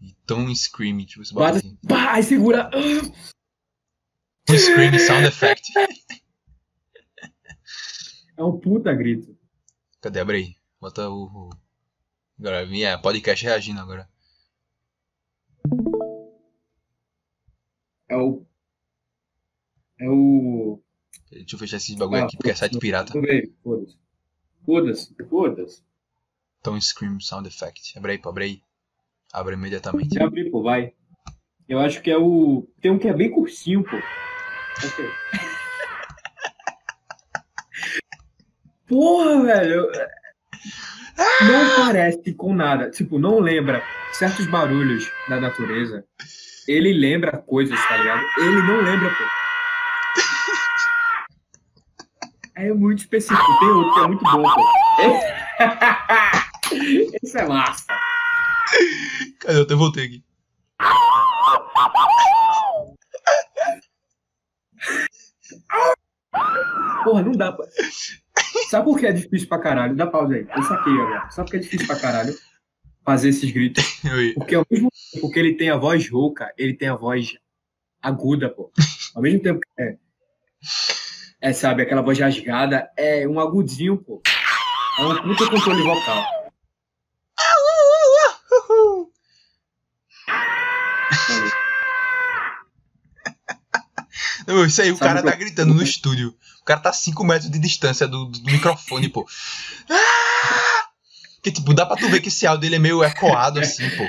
Então, 0.00 0.54
scream, 0.54 1.04
tipo, 1.04 1.24
você 1.24 1.34
bota 1.34 1.54
Bate, 1.54 1.66
assim. 1.66 1.78
pá, 1.88 2.12
aí 2.12 2.22
segura. 2.22 2.70
Um 4.48 4.58
scream 4.58 4.98
sound 4.98 5.26
effect. 5.26 5.72
É 8.36 8.42
um 8.42 8.58
puta 8.58 8.92
grito. 8.92 9.38
Cadê? 10.00 10.18
Abre 10.18 10.36
aí. 10.36 10.56
Bota 10.80 11.08
o. 11.08 11.24
o... 11.26 11.50
Agora, 12.38 12.66
é, 12.76 12.98
podcast 12.98 13.44
reagindo 13.44 13.80
agora. 13.80 14.08
É 18.08 18.16
o. 18.16 18.44
É 20.00 20.08
o. 20.08 20.82
Deixa 21.34 21.54
eu 21.54 21.58
fechar 21.58 21.76
esse 21.78 21.96
bagulho 21.96 22.22
Ah, 22.22 22.24
aqui, 22.24 22.36
porque 22.36 22.50
é 22.50 22.54
site 22.54 22.78
pirata. 22.78 23.12
Foda-se. 23.62 23.98
Foda-se, 24.64 25.14
foda-se. 25.28 25.82
Então, 26.60 26.80
scream 26.80 27.20
sound 27.20 27.46
effect. 27.48 27.98
Abre 27.98 28.12
aí, 28.12 28.18
pô, 28.18 28.28
abre 28.30 28.44
aí. 28.44 28.62
Abre 29.32 29.54
imediatamente. 29.54 30.14
Já 30.14 30.24
abri, 30.24 30.50
pô, 30.50 30.62
vai. 30.62 30.94
Eu 31.68 31.78
acho 31.80 32.00
que 32.00 32.10
é 32.10 32.16
o. 32.16 32.68
Tem 32.80 32.90
um 32.90 32.98
que 32.98 33.08
é 33.08 33.12
bem 33.12 33.30
cursinho, 33.30 33.82
pô. 33.84 33.96
Porra, 38.86 39.42
velho. 39.42 39.90
Não 41.16 41.76
parece 41.84 42.32
com 42.34 42.54
nada. 42.54 42.90
Tipo, 42.90 43.18
não 43.18 43.40
lembra 43.40 43.82
certos 44.12 44.46
barulhos 44.46 45.10
da 45.28 45.40
natureza. 45.40 46.04
Ele 46.68 46.92
lembra 46.92 47.38
coisas, 47.38 47.78
tá 47.86 47.96
ligado? 47.96 48.22
Ele 48.38 48.62
não 48.62 48.80
lembra, 48.82 49.10
pô. 49.10 49.43
É 52.56 52.72
muito 52.72 53.00
específico. 53.00 53.58
Tem 53.58 53.68
outro 53.68 53.94
que 53.94 54.00
é 54.00 54.06
muito 54.06 54.22
bom, 54.22 54.42
pô. 54.42 54.60
Esse, 55.00 55.34
Esse 57.22 57.38
é 57.38 57.46
massa. 57.46 57.84
Cadê? 59.40 59.58
Eu 59.58 59.62
até 59.62 59.74
voltei 59.74 60.06
aqui. 60.06 60.24
Porra, 67.04 67.22
não 67.22 67.32
dá 67.32 67.52
pra. 67.52 67.66
Sabe 68.70 68.84
por 68.84 68.98
que 68.98 69.06
é 69.06 69.12
difícil 69.12 69.48
pra 69.48 69.58
caralho? 69.58 69.96
Dá 69.96 70.06
pausa 70.06 70.34
aí. 70.34 70.46
Eu 70.56 70.62
saquei 70.62 70.92
agora. 70.92 71.30
Sabe 71.30 71.46
por 71.46 71.50
que 71.52 71.56
é 71.56 71.60
difícil 71.60 71.86
pra 71.86 71.98
caralho 71.98 72.34
fazer 73.04 73.28
esses 73.28 73.50
gritos? 73.50 73.84
Porque 74.34 74.54
ao 74.54 74.66
mesmo 74.70 74.90
tempo 75.12 75.30
que 75.30 75.38
ele 75.38 75.54
tem 75.54 75.70
a 75.70 75.76
voz 75.76 76.08
rouca, 76.08 76.52
ele 76.56 76.74
tem 76.74 76.88
a 76.88 76.96
voz 76.96 77.36
aguda, 78.00 78.48
pô. 78.48 78.70
Ao 79.14 79.22
mesmo 79.22 79.40
tempo 79.42 79.60
que 79.60 79.82
é, 79.82 79.96
é 81.44 81.52
sabe, 81.52 81.82
aquela 81.82 82.02
voz 82.02 82.18
rasgada, 82.18 82.88
é 82.96 83.26
um 83.28 83.38
agudinho, 83.38 83.96
pô. 83.98 84.20
É 84.98 85.02
um 85.02 85.22
puta 85.34 85.50
controle 85.50 85.82
vocal. 85.82 86.24
Não, 94.46 94.64
isso 94.64 94.80
aí, 94.82 94.90
o 94.90 94.96
Sabe 94.96 95.08
cara 95.10 95.22
que 95.22 95.30
tá 95.30 95.36
gritando 95.36 95.74
no 95.74 95.82
estúdio. 95.82 96.34
O 96.60 96.64
cara 96.64 96.80
tá 96.80 96.90
a 96.90 96.92
5 96.92 97.24
metros 97.24 97.50
de 97.50 97.58
distância 97.58 98.06
do, 98.06 98.26
do- 98.26 98.42
microfone, 98.44 99.08
pô. 99.08 99.26
Que 101.42 101.50
tipo, 101.50 101.74
dá 101.74 101.84
pra 101.84 101.96
tu 101.96 102.08
ver 102.08 102.20
que 102.20 102.28
esse 102.28 102.46
áudio 102.46 102.66
ele 102.68 102.76
é 102.76 102.78
meio 102.78 103.02
ecoado 103.04 103.60
assim, 103.60 103.88
pô. 103.96 104.06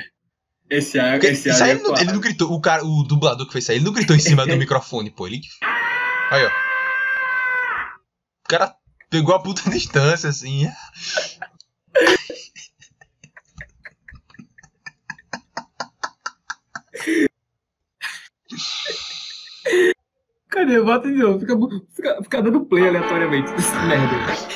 Esse 0.69 0.97
é, 0.97 1.11
Porque 1.13 1.27
esse 1.27 1.49
aí 1.49 1.69
é 1.69 1.73
ele 1.73 1.81
não, 1.83 1.95
ele 1.97 2.11
não 2.13 2.19
gritou, 2.19 2.51
o 2.51 2.59
cara, 2.61 2.83
o 2.83 3.03
dublador 3.03 3.45
que 3.45 3.51
fez 3.53 3.65
isso 3.65 3.71
aí, 3.71 3.77
ele 3.77 3.85
não 3.85 3.93
gritou 3.93 4.15
em 4.15 4.19
cima 4.19 4.45
do 4.45 4.55
microfone, 4.57 5.09
pô. 5.11 5.27
Ele. 5.27 5.41
Aí, 6.31 6.45
ó. 6.45 6.64
O 8.45 8.47
cara 8.47 8.75
pegou 9.09 9.33
a 9.33 9.41
puta 9.41 9.69
distância, 9.71 10.29
assim. 10.29 10.67
Cadê? 20.49 20.79
Bota 20.79 21.11
de 21.11 21.17
novo. 21.17 21.39
Fica, 21.39 21.55
fica, 21.95 22.23
fica 22.23 22.41
dando 22.43 22.65
play 22.65 22.87
aleatoriamente. 22.87 23.49
Merda. 23.87 24.54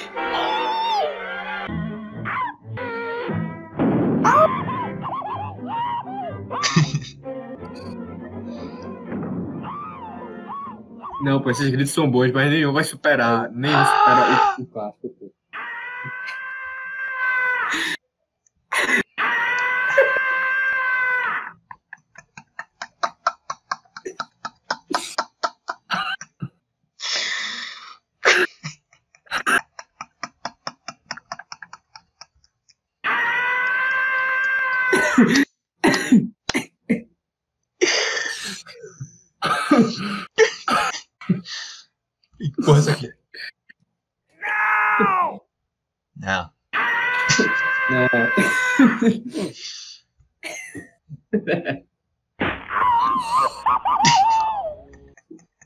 Não, 11.22 11.42
pô, 11.42 11.50
esses 11.50 11.70
gritos 11.70 11.92
são 11.92 12.10
bons, 12.10 12.32
mas 12.32 12.50
nenhum 12.50 12.72
vai 12.72 12.84
superar. 12.84 13.52
Nenhum 13.52 13.86
supera 13.86 14.56
o, 14.58 14.62
o 14.62 14.68
clássico, 14.68 15.10
pô. 15.20 15.32
Que 42.40 42.66
porra 42.66 42.78
é 42.78 42.82
essa 42.82 42.92
aqui? 42.92 43.14
Não. 45.00 45.42
Não. 46.16 46.50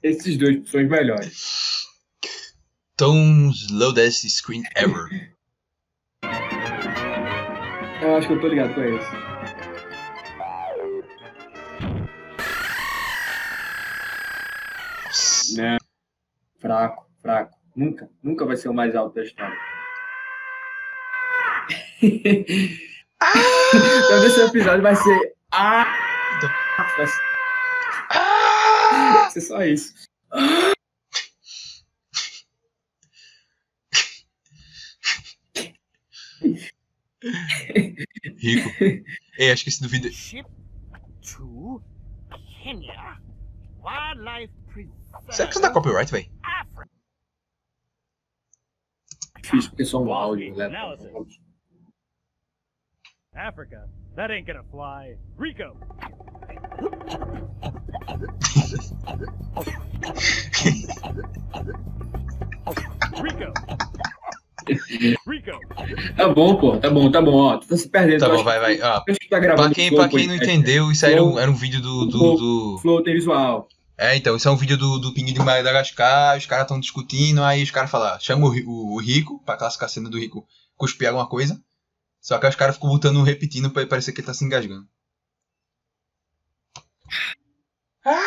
Esses 0.04 0.38
dois 0.38 0.70
são 0.70 0.82
os 0.84 0.90
melhores. 0.90 1.88
Tão 2.98 3.50
slowest 3.52 4.30
screen 4.30 4.64
ever. 4.76 5.34
Eu 8.02 8.18
acho 8.18 8.28
que 8.28 8.34
eu 8.34 8.42
tô 8.42 8.48
ligado 8.50 8.74
com 8.76 8.84
esse. 8.84 9.24
Nossa. 15.06 15.62
Né? 15.62 15.78
Fraco, 16.60 17.10
fraco. 17.22 17.58
Nunca, 17.76 18.10
nunca 18.22 18.46
vai 18.46 18.58
ser 18.58 18.68
o 18.68 18.74
mais 18.74 18.96
alto 18.96 19.16
da 19.16 19.24
história. 19.24 19.58
Então 23.74 24.26
esse 24.26 24.42
episódio 24.42 24.84
vai 24.84 24.96
ser. 24.96 25.34
Ah! 25.52 25.86
Vai 26.98 27.08
ser, 27.08 27.33
ser 29.34 29.42
só 29.42 29.64
isso. 29.64 29.94
Rico. 38.38 38.70
Ei, 39.38 39.52
acho 39.52 39.64
que 39.64 39.70
esse 39.70 39.82
do 39.82 39.90
vídeo. 39.90 40.12
ship 40.12 40.46
to 41.22 41.82
Kenya. 42.62 43.20
Wildlife 43.82 44.54
Preserve. 44.68 44.94
Será 45.30 45.48
que 45.48 45.54
isso 45.54 45.62
dá 45.62 45.72
copyright, 45.72 46.12
véi? 46.12 46.30
Africa. 46.44 46.90
Difícil 49.42 49.70
porque 49.70 49.86
só 49.86 50.02
um 50.02 50.14
áudio, 50.14 50.56
né? 50.56 50.70
Africa. 53.34 53.90
That 54.16 54.32
ain't 54.32 54.46
gonna 54.46 54.64
fly. 54.64 55.18
Rico. 55.38 55.78
Tá 66.16 66.30
bom, 66.30 66.56
pô. 66.56 66.78
Tá 66.78 66.90
bom, 66.90 67.12
tá 67.12 67.22
bom. 67.22 67.34
Ó, 67.36 67.58
tu 67.58 67.68
tá 67.68 67.78
se 67.78 67.90
perdendo. 67.90 68.20
Tá 68.20 68.28
acha 68.34 68.44
vai, 68.44 68.60
vai. 68.60 68.82
Ó, 68.82 69.02
que 69.02 69.28
tá 69.30 69.40
pra 69.56 69.70
quem, 69.70 69.90
Flow 69.90 70.00
pra 70.02 70.10
quem 70.10 70.28
não 70.28 70.34
Podcast? 70.36 70.52
entendeu, 70.58 70.92
isso 70.92 71.06
aí 71.06 71.14
era 71.14 71.24
um, 71.24 71.40
era 71.40 71.52
um 71.52 71.56
vídeo 71.56 71.82
do, 71.82 72.06
do, 72.06 72.36
do- 72.36 72.80
Flow 72.82 73.04
tem 73.04 73.14
visual. 73.14 73.68
É, 73.98 74.16
então, 74.16 74.36
isso 74.36 74.48
é 74.48 74.52
um 74.52 74.56
vídeo 74.56 74.78
do, 74.78 74.98
do 75.00 75.14
Pinguim 75.14 75.34
de 75.34 75.40
Madagascar, 75.40 76.36
os 76.38 76.46
caras 76.46 76.64
estão 76.66 76.80
discutindo, 76.80 77.44
aí 77.44 77.62
os 77.62 77.70
caras 77.72 77.92
falam, 77.92 78.20
chama 78.20 78.48
o, 78.48 78.52
o, 78.66 78.96
o 78.96 79.00
Rico, 79.00 79.40
pra 79.46 79.56
classificar 79.56 79.86
a 79.88 79.90
cena 79.90 80.10
do 80.10 80.18
Rico, 80.20 80.48
cuspir 80.76 81.08
alguma 81.08 81.28
coisa. 81.28 81.62
Só 82.20 82.38
que 82.40 82.46
aí 82.46 82.50
os 82.50 82.56
caras 82.56 82.76
ficam 82.76 82.90
botando, 82.90 83.22
repetindo, 83.22 83.70
pra 83.70 83.86
parecer 83.86 84.12
que 84.12 84.22
ele 84.22 84.28
tá 84.28 84.34
se 84.34 84.44
engasgando. 84.46 84.88
Ah! 88.06 88.20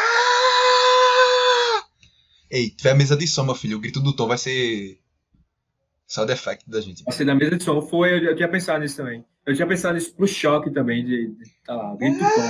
Ei, 2.51 2.70
tiver 2.70 2.92
a 2.92 2.94
mesa 2.94 3.16
de 3.16 3.26
som, 3.26 3.44
meu 3.44 3.55
filho, 3.55 3.76
o 3.76 3.80
grito 3.80 4.01
do 4.01 4.14
Tom 4.14 4.28
vai 4.28 4.38
ser 4.38 4.99
side 6.07 6.32
effect 6.32 6.68
da 6.70 6.80
gente. 6.80 7.03
Vai 7.05 7.14
ser 7.14 7.24
da 7.24 7.34
mesa 7.34 7.57
de 7.57 7.64
som. 7.64 7.82
Foi, 7.82 8.12
eu, 8.12 8.18
eu 8.18 8.36
tinha 8.36 8.49
pensado 8.49 8.80
nisso 8.80 8.97
também. 8.97 9.24
Eu 9.44 9.55
tinha 9.55 9.66
pensado 9.66 9.94
nisso 9.94 10.14
pro 10.14 10.26
choque 10.26 10.70
também, 10.70 11.05
de, 11.05 11.28
de 11.28 11.51
tá 11.64 11.74
lá, 11.74 11.94
grito 11.97 12.18
do 12.18 12.24
tom. 12.24 12.49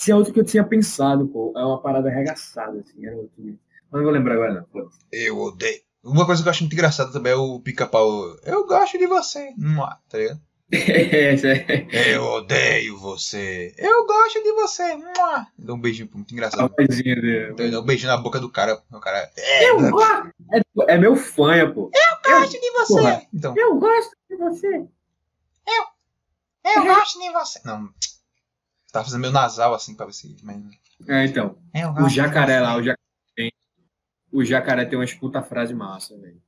Tinha 0.00 0.16
outro 0.16 0.32
que 0.32 0.40
eu 0.40 0.44
tinha 0.44 0.64
pensado, 0.64 1.28
pô. 1.28 1.52
É 1.56 1.64
uma 1.64 1.80
parada 1.80 2.08
arregaçada, 2.08 2.80
assim. 2.80 3.06
Era 3.06 3.16
outro. 3.16 3.32
Mas 3.38 3.58
não 3.92 4.02
vou 4.02 4.10
lembrar 4.10 4.34
agora, 4.34 4.54
não. 4.54 4.66
foda-se. 4.66 4.98
Eu 5.12 5.38
odeio. 5.38 5.80
Uma 6.02 6.26
coisa 6.26 6.42
que 6.42 6.48
eu 6.48 6.50
acho 6.50 6.62
muito 6.64 6.72
engraçada 6.72 7.12
também 7.12 7.32
é 7.32 7.36
o 7.36 7.60
pica-pau. 7.60 8.36
Eu 8.44 8.66
gosto 8.66 8.98
de 8.98 9.06
você. 9.06 9.52
Mua, 9.56 9.96
tá 10.08 10.18
ligado? 10.18 10.40
Esse 10.72 11.48
é 11.48 12.14
Eu 12.14 12.24
odeio 12.24 12.96
você. 12.98 13.74
Eu 13.76 14.06
gosto 14.06 14.42
de 14.42 14.52
você. 14.54 14.96
Mua. 14.96 15.46
Dá 15.58 15.74
um 15.74 15.78
beijinho 15.78 16.08
muito 16.14 16.32
engraçado. 16.32 16.60
Dá 17.70 17.80
um 17.80 17.84
beijinho 17.84 18.10
na 18.10 18.16
boca 18.16 18.40
do 18.40 18.48
cara. 18.50 18.82
O 18.90 18.98
cara. 18.98 19.30
É, 19.36 19.68
Eu 19.68 19.80
eu 19.80 19.90
gosto. 19.90 20.28
É, 20.50 20.94
é 20.94 20.98
meu 20.98 21.14
fanha, 21.14 21.70
pô. 21.70 21.90
gosto 22.22 22.58
de 22.58 22.70
você. 22.70 22.94
Porra. 22.94 23.22
Então, 23.34 23.54
Eu 23.56 23.78
gosto 23.78 24.16
de 24.30 24.36
você. 24.36 24.86
eu 26.64 26.84
gosto 26.86 27.20
de 27.20 27.30
você. 27.32 27.60
Não. 27.66 27.90
Tava 28.90 29.04
fazendo 29.04 29.20
meio 29.20 29.32
nasal 29.32 29.74
assim 29.74 29.94
pra 29.94 30.06
ver 30.06 30.14
se. 30.14 30.34
Mas... 30.42 30.56
É, 31.06 31.24
então. 31.26 31.58
Eu 31.74 31.92
O 32.04 32.08
jacaré 32.08 32.60
lá, 32.60 32.76
o 32.76 32.82
jacaré 32.82 32.98
tem. 33.36 33.52
O 34.32 34.42
jacaré 34.42 34.86
tem 34.86 34.98
umas 34.98 35.12
puta 35.12 35.42
frase 35.42 35.74
massa, 35.74 36.16
velho. 36.18 36.40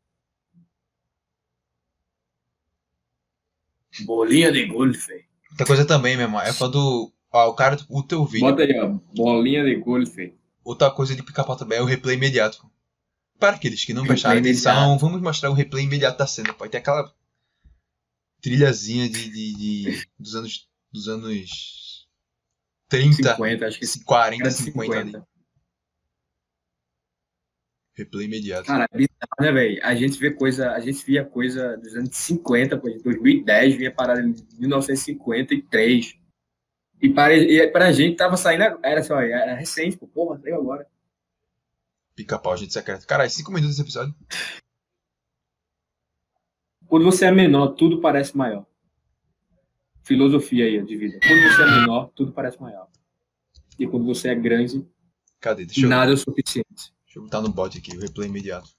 Bolinha 4.01 4.51
de 4.53 4.67
golfe. 4.67 5.25
Outra 5.51 5.67
coisa 5.67 5.85
também, 5.85 6.17
meu 6.17 6.27
irmão, 6.27 6.41
é 6.41 6.53
quando. 6.53 7.13
Ó, 7.33 7.49
o 7.49 7.55
cara, 7.55 7.77
o 7.89 8.03
teu 8.03 8.25
vídeo. 8.25 8.49
Bota 8.49 8.63
aí, 8.63 8.79
ó. 8.79 8.89
Bolinha 9.15 9.65
de 9.65 9.77
golfe. 9.77 10.35
Outra 10.65 10.91
coisa 10.91 11.15
de 11.15 11.23
pica-pau 11.23 11.57
também 11.57 11.79
é 11.79 11.83
o 11.83 11.85
replay 11.87 12.17
imediato. 12.17 12.65
Para 13.39 13.57
aqueles 13.57 13.85
que 13.85 13.93
não 13.93 14.07
prestaram 14.07 14.39
atenção, 14.41 14.97
vamos 14.99 15.21
mostrar 15.21 15.51
o 15.51 15.55
replay 15.55 15.85
imediato 15.85 16.19
da 16.19 16.27
cena. 16.27 16.53
Pode 16.55 16.71
ter 16.73 16.79
aquela 16.79 17.13
trilhazinha 18.41 19.09
de, 19.09 19.29
de, 19.31 19.55
de- 19.57 20.09
dos 20.19 20.35
anos 20.35 20.69
dos 20.93 21.09
anos 21.09 22.07
30, 22.89 23.33
50, 23.35 23.67
acho 23.67 23.79
que 23.81 24.05
40, 24.05 24.43
era 24.45 24.51
50, 24.53 24.93
ali. 24.99 25.11
50. 25.11 25.29
Replay 27.95 28.27
imediato. 28.27 28.67
Cara, 28.67 28.89
é 28.91 28.97
bizarro, 28.97 29.41
né, 29.41 29.53
velho? 29.53 29.81
A 29.85 29.95
gente 29.95 30.19
vê 30.19 30.31
coisa, 30.33 30.73
a 30.73 30.81
gente 30.81 31.05
via 31.05 31.25
coisa 31.25 31.77
dos 31.77 31.95
anos 31.95 32.17
50, 32.17 32.77
pô, 32.79 32.91
de 32.91 33.03
2010, 33.03 33.77
vinha 33.77 33.93
parada 33.93 34.21
em 34.21 34.35
1953. 34.59 36.19
E 37.01 37.09
para, 37.09 37.37
e 37.37 37.69
pra 37.69 37.93
gente 37.93 38.17
tava 38.17 38.37
saindo, 38.37 38.65
era 38.83 39.03
só, 39.03 39.21
era 39.21 39.55
recente, 39.55 39.97
pô, 39.97 40.09
porra, 40.09 40.41
saiu 40.41 40.57
agora. 40.57 40.87
Pica-pau, 42.17 42.57
gente 42.57 42.73
secreta. 42.73 43.07
Caralho, 43.07 43.31
5 43.31 43.51
minutos 43.51 43.77
desse 43.77 43.83
episódio. 43.83 44.15
Quando 46.87 47.05
você 47.05 47.27
é 47.27 47.31
menor, 47.31 47.69
tudo 47.75 48.01
parece 48.01 48.37
maior. 48.37 48.67
Filosofia 50.03 50.65
aí 50.65 50.83
de 50.85 50.97
vida. 50.97 51.19
Quando 51.21 51.43
você 51.43 51.63
é 51.63 51.81
menor, 51.81 52.11
tudo 52.15 52.33
parece 52.33 52.61
maior. 52.61 52.89
E 53.79 53.87
quando 53.87 54.05
você 54.05 54.29
é 54.29 54.35
grande, 54.35 54.87
Cadê? 55.45 55.67
Deixa 55.67 55.83
eu, 55.85 55.91
nada 55.91 56.11
é 56.11 56.15
o 56.15 56.17
suficiente. 56.17 56.94
Deixa 57.15 57.19
eu 57.19 57.23
botar 57.23 57.41
no 57.41 57.49
bot 57.49 57.79
aqui, 57.79 57.97
o 57.97 58.01
replay 58.01 58.29
imediato. 58.29 58.71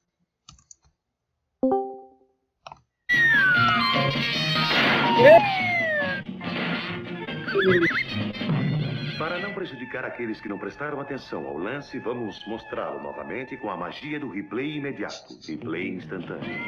Para 9.17 9.39
não 9.39 9.53
prejudicar 9.53 10.03
aqueles 10.03 10.41
que 10.41 10.49
não 10.49 10.59
prestaram 10.59 10.99
atenção 10.99 11.47
ao 11.47 11.57
lance, 11.57 11.97
vamos 11.99 12.45
mostrá-lo 12.47 13.01
novamente 13.01 13.55
com 13.57 13.69
a 13.69 13.77
magia 13.77 14.19
do 14.19 14.29
replay 14.29 14.77
imediato, 14.77 15.39
replay 15.47 15.95
instantâneo. 15.95 16.65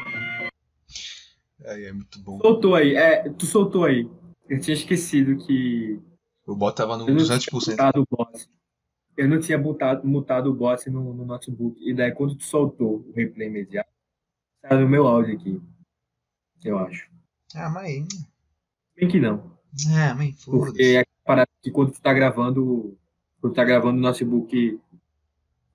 Aí 1.65 1.85
é 1.85 1.91
muito 1.91 2.19
bom. 2.19 2.39
Soltou 2.39 2.75
aí, 2.75 2.95
é, 2.95 3.29
tu 3.29 3.45
soltou 3.45 3.83
aí. 3.83 4.09
Eu 4.47 4.61
tinha 4.61 4.75
esquecido 4.75 5.45
que 5.45 5.99
O 6.45 6.55
bot 6.55 6.73
tava 6.73 6.95
no 6.95 7.09
eu 7.09 7.15
não 7.15 7.25
tinha 7.25 7.37
200%. 7.37 7.71
mutado 7.71 8.01
o 8.01 8.05
bot. 8.09 8.47
Eu 9.17 9.27
não 9.27 9.39
tinha 9.39 9.57
mutado, 9.57 10.07
mutado 10.07 10.49
o 10.51 10.53
bot 10.53 10.89
no, 10.89 11.13
no 11.13 11.25
notebook. 11.25 11.77
E 11.83 11.93
daí 11.93 12.11
quando 12.11 12.35
tu 12.35 12.43
soltou 12.43 12.97
o 13.07 13.13
replay 13.15 13.47
imediato, 13.47 13.89
saiu 14.61 14.81
no 14.81 14.87
meu 14.89 15.07
áudio 15.07 15.35
aqui. 15.35 15.59
Eu 16.63 16.77
acho. 16.77 17.09
Ah, 17.55 17.69
mas 17.69 17.85
aí. 17.85 18.05
Bem 18.95 19.09
que 19.09 19.19
não. 19.19 19.51
Ah, 19.95 20.13
mas 20.15 20.43
Porque 20.45 20.67
foda-se. 20.71 20.95
é 20.97 21.05
parada 21.25 21.49
que 21.63 21.71
quando 21.71 21.91
tu 21.91 22.01
tá 22.01 22.13
gravando, 22.13 22.95
quando 23.41 23.53
tu 23.53 23.55
tá 23.55 23.63
gravando 23.63 23.95
no 23.97 24.01
notebook, 24.03 24.79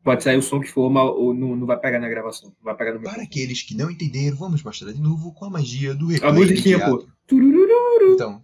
pode 0.05 0.22
sair 0.22 0.36
o 0.36 0.43
som 0.43 0.61
que 0.61 0.68
for, 0.68 0.88
mas 0.90 1.05
ou 1.05 1.34
não, 1.34 1.57
não 1.57 1.66
vai 1.66 1.78
pegar 1.78 1.99
na 1.99 2.09
gravação. 2.09 2.49
Não 2.51 2.64
vai 2.64 2.76
pegar 2.76 2.95
no 2.95 3.03
Para 3.03 3.22
aqueles 3.22 3.62
que 3.62 3.76
não 3.76 3.90
entenderam, 3.90 4.36
vamos 4.36 4.62
mostrar 4.62 4.93
de 4.93 5.01
novo 5.01 5.32
com 5.32 5.45
a 5.45 5.51
magia 5.51 5.95
do 5.95 6.07
replay 6.07 6.30
A 6.30 6.32
musiquinha, 6.32 6.78
pô. 6.84 7.07
Então. 8.14 8.43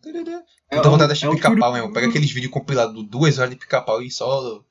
É 0.70 0.80
um- 0.80 0.82
vontade 0.82 1.14
de 1.14 1.24
é 1.24 1.28
um 1.28 1.34
pica-pau, 1.34 1.72
mesmo. 1.72 1.92
Pega 1.92 2.08
aqueles 2.08 2.30
vídeos 2.30 2.52
compilados 2.52 3.02
duas 3.08 3.38
horas 3.38 3.50
de 3.50 3.56
pica-pau 3.56 4.02
e 4.02 4.10
só 4.10 4.62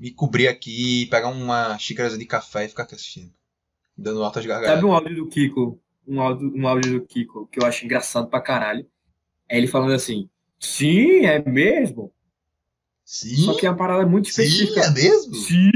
me 0.00 0.10
cobrir 0.10 0.48
aqui, 0.48 1.06
pegar 1.10 1.28
uma 1.28 1.78
xícara 1.78 2.16
de 2.16 2.24
café 2.24 2.64
e 2.64 2.68
ficar 2.68 2.84
aqui 2.84 2.94
assistindo. 2.94 3.30
Dando 3.96 4.24
altas 4.24 4.46
gargalhadas. 4.46 4.80
Sabe 4.80 4.90
um 4.90 4.94
áudio 4.94 5.14
do 5.16 5.28
Kiko? 5.28 5.78
Um 6.08 6.20
áudio, 6.22 6.52
um 6.56 6.66
áudio 6.66 7.00
do 7.00 7.06
Kiko 7.06 7.46
que 7.48 7.60
eu 7.60 7.66
acho 7.66 7.84
engraçado 7.84 8.28
pra 8.30 8.40
caralho. 8.40 8.86
É 9.46 9.58
ele 9.58 9.66
falando 9.66 9.92
assim: 9.92 10.30
Sim, 10.58 11.26
é 11.26 11.38
mesmo. 11.46 12.10
Sim? 13.04 13.36
Só 13.36 13.54
que 13.58 13.66
é 13.66 13.70
uma 13.70 13.76
parada 13.76 14.06
muito 14.06 14.30
Sim, 14.30 14.42
específica. 14.42 14.80
é 14.86 14.90
mesmo? 14.90 15.34
Sim, 15.34 15.70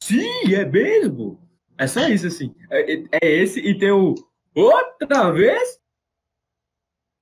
sim, 0.00 0.54
é 0.54 0.64
mesmo. 0.64 1.40
É 1.76 1.86
só 1.88 2.06
isso, 2.08 2.28
assim. 2.28 2.54
É, 2.70 2.92
é- 2.94 3.04
é 3.22 3.28
esse 3.42 3.58
e 3.58 3.76
tem 3.76 3.90
o 3.90 4.14
outra 4.54 5.32
vez. 5.32 5.80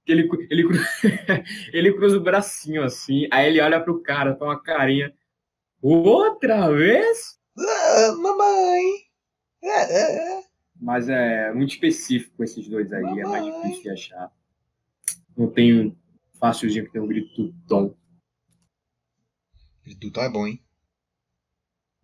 Ele, 0.07 0.29
ele, 0.51 0.64
ele 1.73 1.93
cruza 1.95 2.16
o 2.16 2.23
bracinho 2.23 2.83
assim, 2.83 3.29
aí 3.31 3.47
ele 3.47 3.61
olha 3.61 3.81
pro 3.81 4.03
cara, 4.03 4.35
com 4.35 4.45
uma 4.45 4.61
carinha. 4.61 5.14
Outra 5.83 6.70
vez? 6.70 7.39
Ah, 7.59 8.12
mamãe! 8.16 9.11
É. 9.62 10.43
Mas 10.81 11.09
é 11.09 11.53
muito 11.53 11.74
específico 11.74 12.43
esses 12.43 12.68
dois 12.68 12.93
aí, 12.93 13.05
é 13.05 13.24
mais 13.24 13.45
Mamãe. 13.45 13.62
difícil 13.62 13.83
de 13.83 13.91
achar. 13.91 14.33
Não 15.37 15.51
tem 15.51 15.78
um 15.78 15.97
facilzinho 16.39 16.87
que 16.87 16.93
tem 16.93 17.01
um 17.01 17.07
grito 17.07 17.35
do 17.35 17.55
tom. 17.68 17.95
Tu 20.01 20.11
tá 20.11 20.24
é 20.24 20.31
bom, 20.31 20.47
hein? 20.47 20.62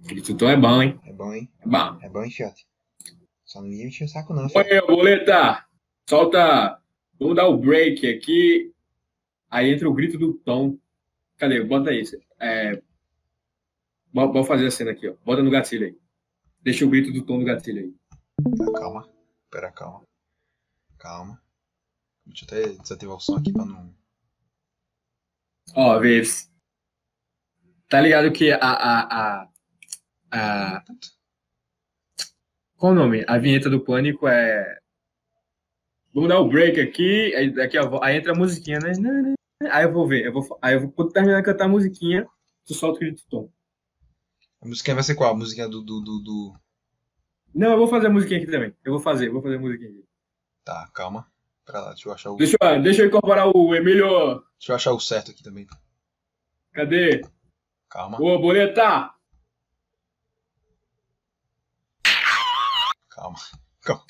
Grito 0.01 0.33
do 0.33 0.39
tom 0.39 0.49
é 0.49 0.57
bom, 0.57 0.83
hein? 0.83 1.01
É 1.05 1.13
bom, 1.13 1.33
hein? 1.33 1.51
É 1.61 1.69
bom. 1.69 1.99
É 2.03 2.09
bom, 2.09 2.25
hein, 2.25 2.31
fiote? 2.31 2.67
Só 3.45 3.63
não 3.63 3.71
ia 3.71 3.87
encher 3.87 4.05
o 4.05 4.09
saco, 4.09 4.35
não. 4.35 4.49
Oi, 4.55 4.87
boleta! 4.87 5.65
Solta. 6.09 6.81
Vamos 7.19 7.37
dar 7.37 7.49
o 7.49 7.57
break 7.57 8.07
aqui. 8.07 8.75
Aí 9.49 9.73
entra 9.73 9.89
o 9.89 9.95
grito 9.95 10.19
do 10.19 10.35
tom. 10.35 10.77
Cadê? 11.39 11.63
Bota 11.63 11.93
isso. 11.95 12.17
É... 12.41 12.83
Vamos 14.17 14.49
fazer 14.49 14.67
a 14.67 14.71
cena 14.71 14.93
aqui, 14.93 15.07
ó. 15.07 15.15
Bota 15.23 15.43
no 15.43 15.51
gatilho 15.51 15.89
aí. 15.89 15.99
Deixa 16.63 16.87
o 16.87 16.89
grito 16.89 17.13
do 17.13 17.23
tom 17.23 17.39
no 17.39 17.45
gatilho 17.45 17.81
aí. 17.81 17.95
Calma. 18.73 19.07
Pera, 19.51 19.71
calma. 19.71 20.03
Calma. 20.97 21.43
Deixa 22.25 22.47
eu 22.47 22.59
até 22.65 22.83
desativar 22.83 23.17
o 23.17 23.21
som 23.21 23.37
aqui 23.37 23.53
pra 23.53 23.67
não. 23.67 23.95
Ó, 25.75 25.99
vê. 25.99 26.23
Tá 27.91 28.01
ligado 28.01 28.33
que 28.33 28.51
a. 28.53 28.59
a, 28.59 29.43
a, 29.43 29.49
a... 30.33 30.85
Qual 32.79 32.93
o 32.93 32.95
nome? 32.95 33.23
A 33.29 33.37
vinheta 33.37 33.69
do 33.69 33.85
pânico 33.85 34.27
é. 34.27 34.79
Vamos 36.15 36.31
dar 36.31 36.41
o 36.41 36.49
break 36.49 36.81
aqui. 36.81 37.35
Aí, 37.35 37.51
daqui 37.51 37.77
a... 37.77 37.83
aí 38.03 38.17
entra 38.17 38.33
a 38.33 38.35
musiquinha, 38.35 38.79
né? 38.79 38.93
Aí 39.71 39.85
eu 39.85 39.93
vou 39.93 40.09
ver. 40.09 40.25
Eu 40.25 40.33
vou... 40.33 40.59
Aí 40.63 40.73
eu 40.73 40.81
vou... 40.81 40.91
quando 40.91 41.13
terminar 41.13 41.41
de 41.41 41.45
cantar 41.45 41.67
a 41.67 41.69
musiquinha, 41.69 42.27
tu 42.65 42.73
solta 42.73 42.97
o 42.97 43.01
grito 43.01 43.23
do 43.23 43.29
tom. 43.29 43.57
A 44.61 44.67
musiquinha 44.67 44.95
vai 44.95 45.05
ser 45.05 45.15
qual? 45.15 45.33
A 45.33 45.37
musiquinha 45.37 45.69
do. 45.69 45.81
do, 45.83 46.01
do, 46.01 46.19
do- 46.21 46.61
Não, 47.55 47.73
eu 47.73 47.79
vou 47.79 47.89
fazer 47.89 48.07
a 48.07 48.11
musiquinha 48.11 48.41
aqui 48.43 48.51
também. 48.51 48.75
Eu 48.85 48.93
vou 48.93 49.01
fazer, 49.01 49.29
eu 49.29 49.33
vou 49.33 49.43
fazer 49.43 49.57
a 49.57 49.61
musiquinha 49.61 49.91
aqui. 49.91 50.05
Tá, 50.65 50.89
calma. 50.93 51.31
Pera 51.65 51.81
lá, 51.81 51.89
deixa 51.91 52.09
eu 52.09 52.13
achar 52.13 52.31
o. 52.31 52.37
Deixa 52.37 52.57
eu, 52.61 52.83
deixa 52.83 53.03
eu 53.03 53.07
incorporar 53.09 53.49
o 53.55 53.75
Emílio. 53.75 54.07
Deixa 54.59 54.73
eu 54.73 54.77
achar 54.77 54.93
o 54.93 55.01
certo 55.01 55.31
aqui 55.31 55.43
também. 55.43 55.67
Cadê? 56.73 57.23
Calma. 57.89 58.21
Ô, 58.21 58.39
boleta! 58.39 59.13
calma. 63.11 63.39
Calma. 63.83 64.05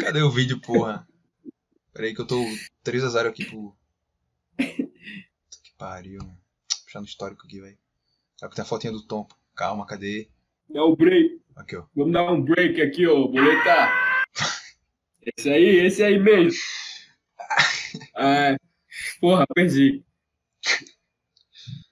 Cadê 0.00 0.20
o 0.22 0.30
vídeo, 0.30 0.60
porra? 0.60 1.08
Pera 1.92 2.06
aí 2.06 2.14
que 2.14 2.20
eu 2.20 2.26
tô 2.26 2.36
3x0 2.84 3.26
aqui 3.28 3.44
pro. 3.46 3.74
Puta 4.56 5.58
que 5.62 5.72
pariu. 5.78 6.20
Puxando 6.84 7.06
histórico 7.06 7.46
aqui, 7.46 7.60
velho. 7.60 7.78
Sabe 8.36 8.50
que 8.50 8.56
tem 8.56 8.64
a 8.64 8.68
fotinha 8.68 8.92
do 8.92 9.02
Tom. 9.02 9.26
Calma, 9.54 9.86
cadê? 9.86 10.28
Dá 10.68 10.84
o 10.84 10.94
break. 10.94 11.40
Aqui, 11.56 11.76
ó. 11.76 11.84
Vamos 11.94 12.12
dar 12.12 12.30
um 12.30 12.42
break 12.42 12.82
aqui, 12.82 13.06
ô, 13.06 13.28
boleta. 13.28 13.90
Esse 15.36 15.50
aí, 15.50 15.86
esse 15.86 16.04
aí 16.04 16.20
mesmo. 16.20 16.56
Ah, 18.14 18.56
porra, 19.20 19.44
perdi. 19.52 20.04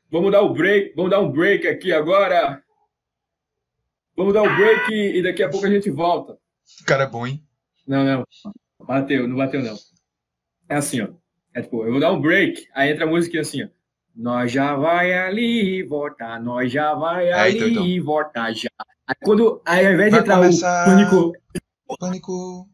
Vamos 0.08 0.30
dar 0.30 0.42
o 0.42 0.52
break, 0.52 0.94
vamos 0.94 1.10
dar 1.10 1.20
um 1.20 1.32
break 1.32 1.66
aqui 1.66 1.92
agora. 1.92 2.62
Vamos 4.16 4.32
dar 4.32 4.42
um 4.42 4.56
break 4.56 4.92
e 4.92 5.20
daqui 5.20 5.42
a 5.42 5.48
pouco 5.48 5.66
a 5.66 5.70
gente 5.70 5.90
volta. 5.90 6.38
O 6.80 6.84
cara 6.84 7.02
é 7.02 7.08
bom, 7.08 7.26
hein? 7.26 7.44
Não, 7.84 8.04
não. 8.04 8.24
Bateu, 8.78 9.26
não 9.26 9.36
bateu 9.36 9.60
não. 9.60 9.74
É 10.68 10.76
assim, 10.76 11.00
ó. 11.00 11.08
É 11.52 11.62
tipo, 11.62 11.84
eu 11.84 11.90
vou 11.90 12.00
dar 12.00 12.12
um 12.12 12.20
break, 12.20 12.68
aí 12.72 12.92
entra 12.92 13.04
a 13.04 13.08
música 13.08 13.40
assim, 13.40 13.64
ó. 13.64 13.68
Nós 14.14 14.52
já 14.52 14.76
vai 14.76 15.12
ali 15.12 15.82
voltar, 15.82 16.40
nós 16.40 16.70
já 16.70 16.94
vai 16.94 17.28
É, 17.28 17.32
ali 17.32 17.70
então, 17.70 17.84
e 17.84 17.98
voltar 18.00 18.52
já. 18.52 18.68
Aí 19.06 19.14
quando, 19.22 19.60
aí 19.66 19.86
ao 19.86 19.92
invés 19.94 20.06
de 20.10 20.10
Vai 20.12 20.20
entrar 20.20 20.36
começar. 20.36 20.82
o 20.82 20.90
pânico, 20.90 21.32
Pânico. 21.98 22.68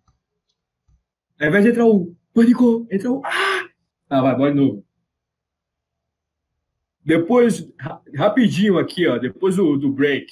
ao 1.40 1.48
invés 1.48 1.64
de 1.64 1.70
entrar 1.70 1.86
o 1.86 2.14
pânico, 2.34 2.86
entra 2.90 3.10
o 3.10 3.22
ah! 3.24 3.68
Ah, 4.10 4.20
vai, 4.22 4.36
bora 4.36 4.52
de 4.52 4.60
novo. 4.60 4.84
Depois, 7.04 7.66
ra- 7.80 8.00
rapidinho 8.14 8.78
aqui, 8.78 9.06
ó, 9.08 9.16
depois 9.18 9.56
do, 9.56 9.76
do 9.78 9.90
break. 9.90 10.26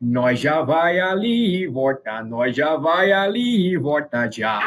Nós 0.00 0.38
já 0.40 0.62
vai 0.62 1.00
ali 1.00 1.62
e 1.62 1.66
volta, 1.66 2.22
nós 2.22 2.54
já 2.56 2.76
vai 2.76 3.12
ali 3.12 3.72
e 3.72 3.76
volta 3.76 4.30
já. 4.30 4.60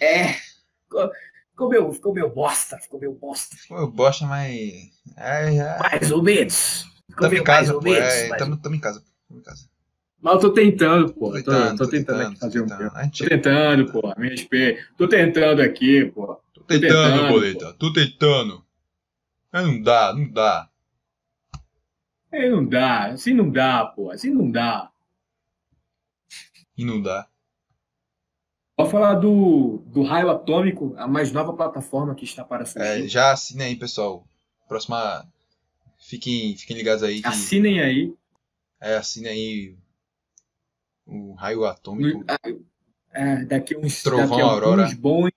É, 0.00 0.32
ficou, 0.84 1.10
ficou 1.50 1.68
meio, 1.68 1.92
ficou 1.92 2.14
meio 2.14 2.30
bosta, 2.30 2.78
ficou 2.78 2.98
meio 3.00 3.12
bosta. 3.12 3.56
Pô, 3.68 3.78
eu 3.78 3.90
bosta, 3.90 4.26
mas. 4.26 4.52
É, 5.16 5.56
é. 5.56 5.78
Mais 5.78 6.10
ou 6.10 6.22
menos. 6.22 6.84
Ficou 7.08 7.28
Tamo 7.28 7.34
em 7.40 7.44
casa, 7.44 7.74
ou 7.74 7.80
pô. 7.80 7.90
menos. 7.90 8.08
É, 8.08 8.28
mais 8.28 8.42
tamo, 8.42 8.56
tamo 8.56 8.74
em 8.74 8.80
casa. 8.80 9.04
Tamo 9.28 9.40
em 9.40 9.42
casa. 9.42 9.68
Mas 10.22 10.34
eu 10.34 10.40
tô 10.40 10.52
tentando, 10.52 11.14
pô. 11.14 11.30
Tô 11.30 11.36
Eu 11.36 11.44
Tô, 11.44 11.50
tentando, 11.52 11.78
tô 11.78 11.84
tô 11.84 11.90
tentando 11.90 12.18
tentando, 12.18 12.30
aqui 12.30 12.40
fazer 12.40 12.58
tô 12.58 12.64
um 12.64 12.68
tentando. 12.68 12.96
A 12.96 13.08
Tô 13.10 13.24
tentando, 13.28 13.92
pô. 13.92 14.14
Me 14.18 14.28
respeita. 14.28 14.82
Tô 14.96 15.08
tentando 15.08 15.62
aqui, 15.62 16.04
pô. 16.06 16.40
Tô 16.52 16.62
tentando, 16.64 16.92
tentando, 16.92 17.28
boleta. 17.28 17.72
Tô 17.74 17.92
tentando. 17.92 18.64
Mas 19.52 19.66
não 19.66 19.82
dá, 19.82 20.14
não 20.14 20.30
dá. 20.30 20.70
Aí 22.32 22.48
não 22.48 22.64
dá. 22.66 23.06
Assim 23.06 23.34
não 23.34 23.50
dá, 23.50 23.84
pô. 23.86 24.10
Assim 24.10 24.30
não 24.30 24.50
dá. 24.50 24.90
E 26.76 26.84
não 26.84 27.00
dá. 27.00 27.29
Vou 28.82 28.90
falar 28.90 29.14
do, 29.14 29.78
do 29.86 30.02
Raio 30.02 30.30
Atômico, 30.30 30.94
a 30.96 31.06
mais 31.06 31.32
nova 31.32 31.52
plataforma 31.54 32.14
que 32.14 32.24
está 32.24 32.44
para 32.44 32.62
É, 32.62 32.66
surgir. 32.66 33.08
já 33.08 33.32
assina 33.32 33.64
aí, 33.64 33.76
pessoal. 33.76 34.26
Próxima. 34.68 35.26
Fiquem, 35.98 36.56
fiquem 36.56 36.76
ligados 36.76 37.02
aí. 37.02 37.20
Que, 37.20 37.28
Assinem 37.28 37.80
aí. 37.80 38.14
é, 38.80 38.96
assine 38.96 39.28
aí 39.28 39.76
o 41.06 41.34
raio 41.34 41.64
atômico. 41.64 42.24
Ah, 42.28 42.38
é, 43.12 43.44
daqui 43.44 43.76
uns, 43.76 44.02
Trovão 44.02 44.28
daqui 44.28 44.40
Aurora. 44.40 44.84
uns 44.84 44.94
bons. 44.94 45.30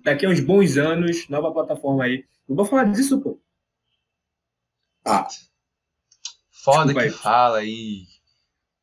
Daqui 0.00 0.26
a 0.26 0.28
uns 0.28 0.40
bons 0.40 0.76
anos, 0.76 1.28
nova 1.28 1.52
plataforma 1.52 2.04
aí. 2.04 2.24
Eu 2.48 2.54
vou 2.56 2.64
falar 2.64 2.84
disso, 2.84 3.20
pô. 3.20 3.40
Ah, 5.04 5.26
Foda 6.50 6.86
desculpa 6.86 7.00
que 7.00 7.06
aí. 7.06 7.10
fala 7.10 7.58
aí. 7.58 8.06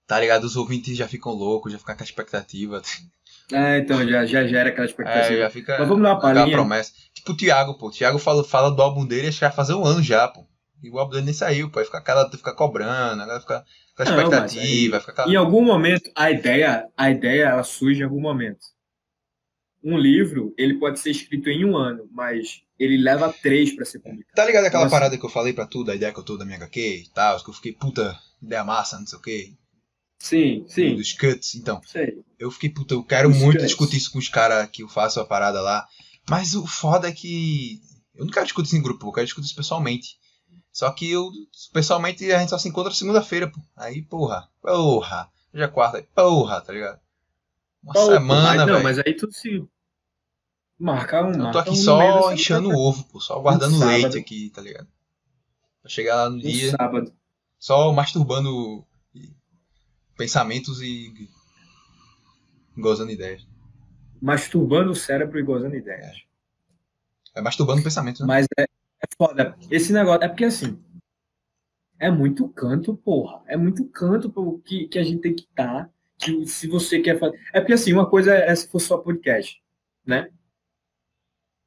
Tá 0.08 0.20
ligado? 0.20 0.46
Os 0.46 0.56
ouvintes 0.56 0.98
já 0.98 1.08
ficam 1.08 1.34
loucos, 1.34 1.72
já 1.72 1.78
ficam 1.78 1.96
com 1.96 2.02
a 2.02 2.06
expectativa. 2.06 2.82
É, 3.52 3.80
então 3.80 4.08
já, 4.08 4.26
já 4.26 4.46
gera 4.48 4.70
aquela 4.70 4.86
É, 4.86 4.90
expectativa. 4.90 5.40
já 5.40 5.50
fica 5.50 5.78
Mas 5.80 5.88
vamos 5.88 6.04
dar 6.04 6.14
uma 6.14 6.20
palhinha. 6.22 6.52
promessa. 6.56 6.94
Tipo 7.14 7.32
o 7.34 7.38
Thiago, 7.38 7.78
pô. 7.78 7.88
O 7.88 7.92
Thiago 7.92 8.20
fala, 8.20 8.44
fala 8.44 8.72
do 8.72 8.82
álbum 8.82 9.06
dele, 9.06 9.28
acho 9.28 9.40
que 9.40 9.46
vai 9.46 9.54
fazer 9.54 9.74
um 9.74 9.86
ano 9.86 10.02
já, 10.04 10.28
pô. 10.28 10.46
E 10.82 10.90
o 10.90 10.98
álbum 11.00 11.12
dele 11.14 11.26
nem 11.26 11.34
saiu, 11.34 11.70
pô. 11.70 11.80
Aí 11.80 11.86
fica 11.86 11.98
aquela, 11.98 12.30
fica 12.30 12.54
cobrando, 12.54 13.22
agora 13.22 13.40
fica 13.42 13.66
com 13.98 14.04
Não, 14.04 14.10
expectativa, 14.18 14.96
aí- 14.96 15.00
fica 15.02 15.12
aquela... 15.12 15.32
Em 15.32 15.36
algum 15.36 15.64
momento, 15.64 16.10
a 16.16 16.32
ideia, 16.32 16.88
a 16.96 17.10
ideia 17.12 17.46
ela 17.50 17.64
surge 17.64 18.00
em 18.02 18.04
algum 18.04 18.22
momento. 18.22 18.60
Um 19.84 19.98
livro, 19.98 20.54
ele 20.58 20.76
pode 20.78 21.00
ser 21.00 21.12
escrito 21.12 21.50
em 21.50 21.64
um 21.64 21.78
ano, 21.78 22.08
mas 22.12 22.62
ele 22.78 22.98
leva 22.98 23.32
três 23.32 23.74
para 23.74 23.86
ser 23.86 24.00
publicado. 24.00 24.36
Tá 24.36 24.46
ligado 24.46 24.66
aquela 24.66 24.84
Nossa. 24.84 24.96
parada 24.96 25.18
que 25.18 25.26
eu 25.26 25.30
falei 25.30 25.54
pra 25.54 25.66
tu, 25.66 25.84
da 25.86 25.96
ideia 25.96 26.12
que 26.14 26.20
eu 26.20 26.24
tô 26.24 26.38
da 26.38 26.44
minha 26.46 26.58
HQ 26.58 26.80
e 27.06 27.10
tal, 27.14 27.42
que 27.42 27.50
eu 27.50 27.54
fiquei, 27.54 27.72
puta, 27.74 28.18
ideia 28.42 28.64
massa, 28.64 29.00
não 29.00 29.08
sei 29.08 29.18
o 29.18 29.22
quê. 29.22 29.54
Sim, 30.20 30.66
sim. 30.68 30.96
Dos 30.96 31.14
cuts, 31.14 31.56
então. 31.56 31.82
Sei. 31.86 32.22
Eu 32.38 32.52
fiquei, 32.52 32.70
puta, 32.70 32.94
eu 32.94 33.04
quero 33.04 33.30
Os 33.30 33.38
muito 33.38 33.54
cuts. 33.58 33.68
discutir 33.68 33.98
isso 33.98 34.12
com 34.12 34.20
os 34.20 34.28
caras 34.28 34.70
que 34.70 34.84
eu 34.84 34.88
faço 34.90 35.20
a 35.20 35.26
parada 35.26 35.62
lá. 35.62 35.88
Mas 36.30 36.54
o 36.56 36.68
foda 36.68 37.08
é 37.08 37.12
que. 37.12 37.80
Eu 38.14 38.26
não 38.26 38.32
quero 38.32 38.46
discutir 38.46 38.68
isso 38.68 38.76
em 38.78 38.82
grupo, 38.82 39.08
eu 39.08 39.12
quero 39.14 39.26
discutir 39.26 39.48
isso 39.48 39.56
pessoalmente. 39.56 40.18
Só 40.74 40.92
que 40.92 41.10
eu, 41.10 41.30
pessoalmente, 41.74 42.30
a 42.32 42.40
gente 42.40 42.50
só 42.50 42.58
se 42.58 42.68
encontra 42.70 42.94
segunda-feira, 42.94 43.50
pô. 43.50 43.60
Aí, 43.78 44.02
porra, 44.02 44.48
porra. 44.62 45.30
Hoje 45.54 45.64
é 45.64 45.68
quarta, 45.68 45.98
aí, 45.98 46.04
porra, 46.14 46.62
tá 46.62 46.72
ligado? 46.74 47.00
Uma 47.82 47.94
Pô, 47.94 48.06
semana, 48.08 48.48
mas, 48.50 48.58
não, 48.58 48.66
velho. 48.66 48.84
mas 48.84 49.00
aí 49.00 49.16
tu 49.16 49.32
se 49.32 49.64
marca 50.78 51.26
um. 51.26 51.32
Eu 51.48 51.52
tô 51.52 51.58
aqui 51.60 51.70
um 51.72 51.76
só 51.76 52.34
enchendo 52.34 52.70
o 52.70 52.78
ovo, 52.78 53.04
pô. 53.06 53.20
Só 53.22 53.40
guardando 53.40 53.78
sábado. 53.80 53.88
leite 53.90 54.18
aqui, 54.18 54.50
tá 54.50 54.62
ligado? 54.62 54.88
Pra 55.82 55.90
chegar 55.90 56.16
lá 56.16 56.30
no 56.30 56.36
Um 56.36 56.40
dia, 56.40 56.72
sábado. 56.72 57.14
só 57.58 57.92
masturbando 57.94 58.86
pensamentos 60.20 60.82
e 60.82 61.30
gozando 62.78 63.10
ideias. 63.10 63.48
Masturbando 64.22 64.92
o 64.92 64.96
cérebro 64.96 65.40
e 65.40 65.44
gozando 65.44 65.78
ideias. 65.78 66.26
É 67.34 67.42
masturbando 67.42 67.82
pensamentos, 67.82 68.20
né? 68.20 68.28
Mas 68.28 68.46
é, 68.60 68.64
é 68.64 69.08
foda. 69.18 69.58
Esse 69.72 69.94
negócio. 69.94 70.26
É 70.26 70.28
porque 70.28 70.44
assim. 70.44 70.78
É 71.98 72.12
muito 72.12 72.50
canto, 72.50 72.98
porra. 72.98 73.42
É 73.48 73.56
muito 73.56 73.86
canto 73.86 74.30
pô, 74.30 74.60
que, 74.60 74.90
que 74.90 75.00
a 75.00 75.04
gente 75.04 75.22
tem 75.22 75.34
que 75.34 75.44
estar. 75.44 75.90
que 76.18 76.46
se 76.46 76.68
você 76.68 77.00
quer 77.00 77.18
fazer. 77.18 77.40
É 77.54 77.62
porque 77.62 77.74
assim, 77.74 77.94
uma 77.94 78.10
coisa 78.10 78.34
é 78.34 78.54
se 78.54 78.68
for 78.68 78.80
só 78.80 78.98
podcast, 78.98 79.62
né? 80.06 80.30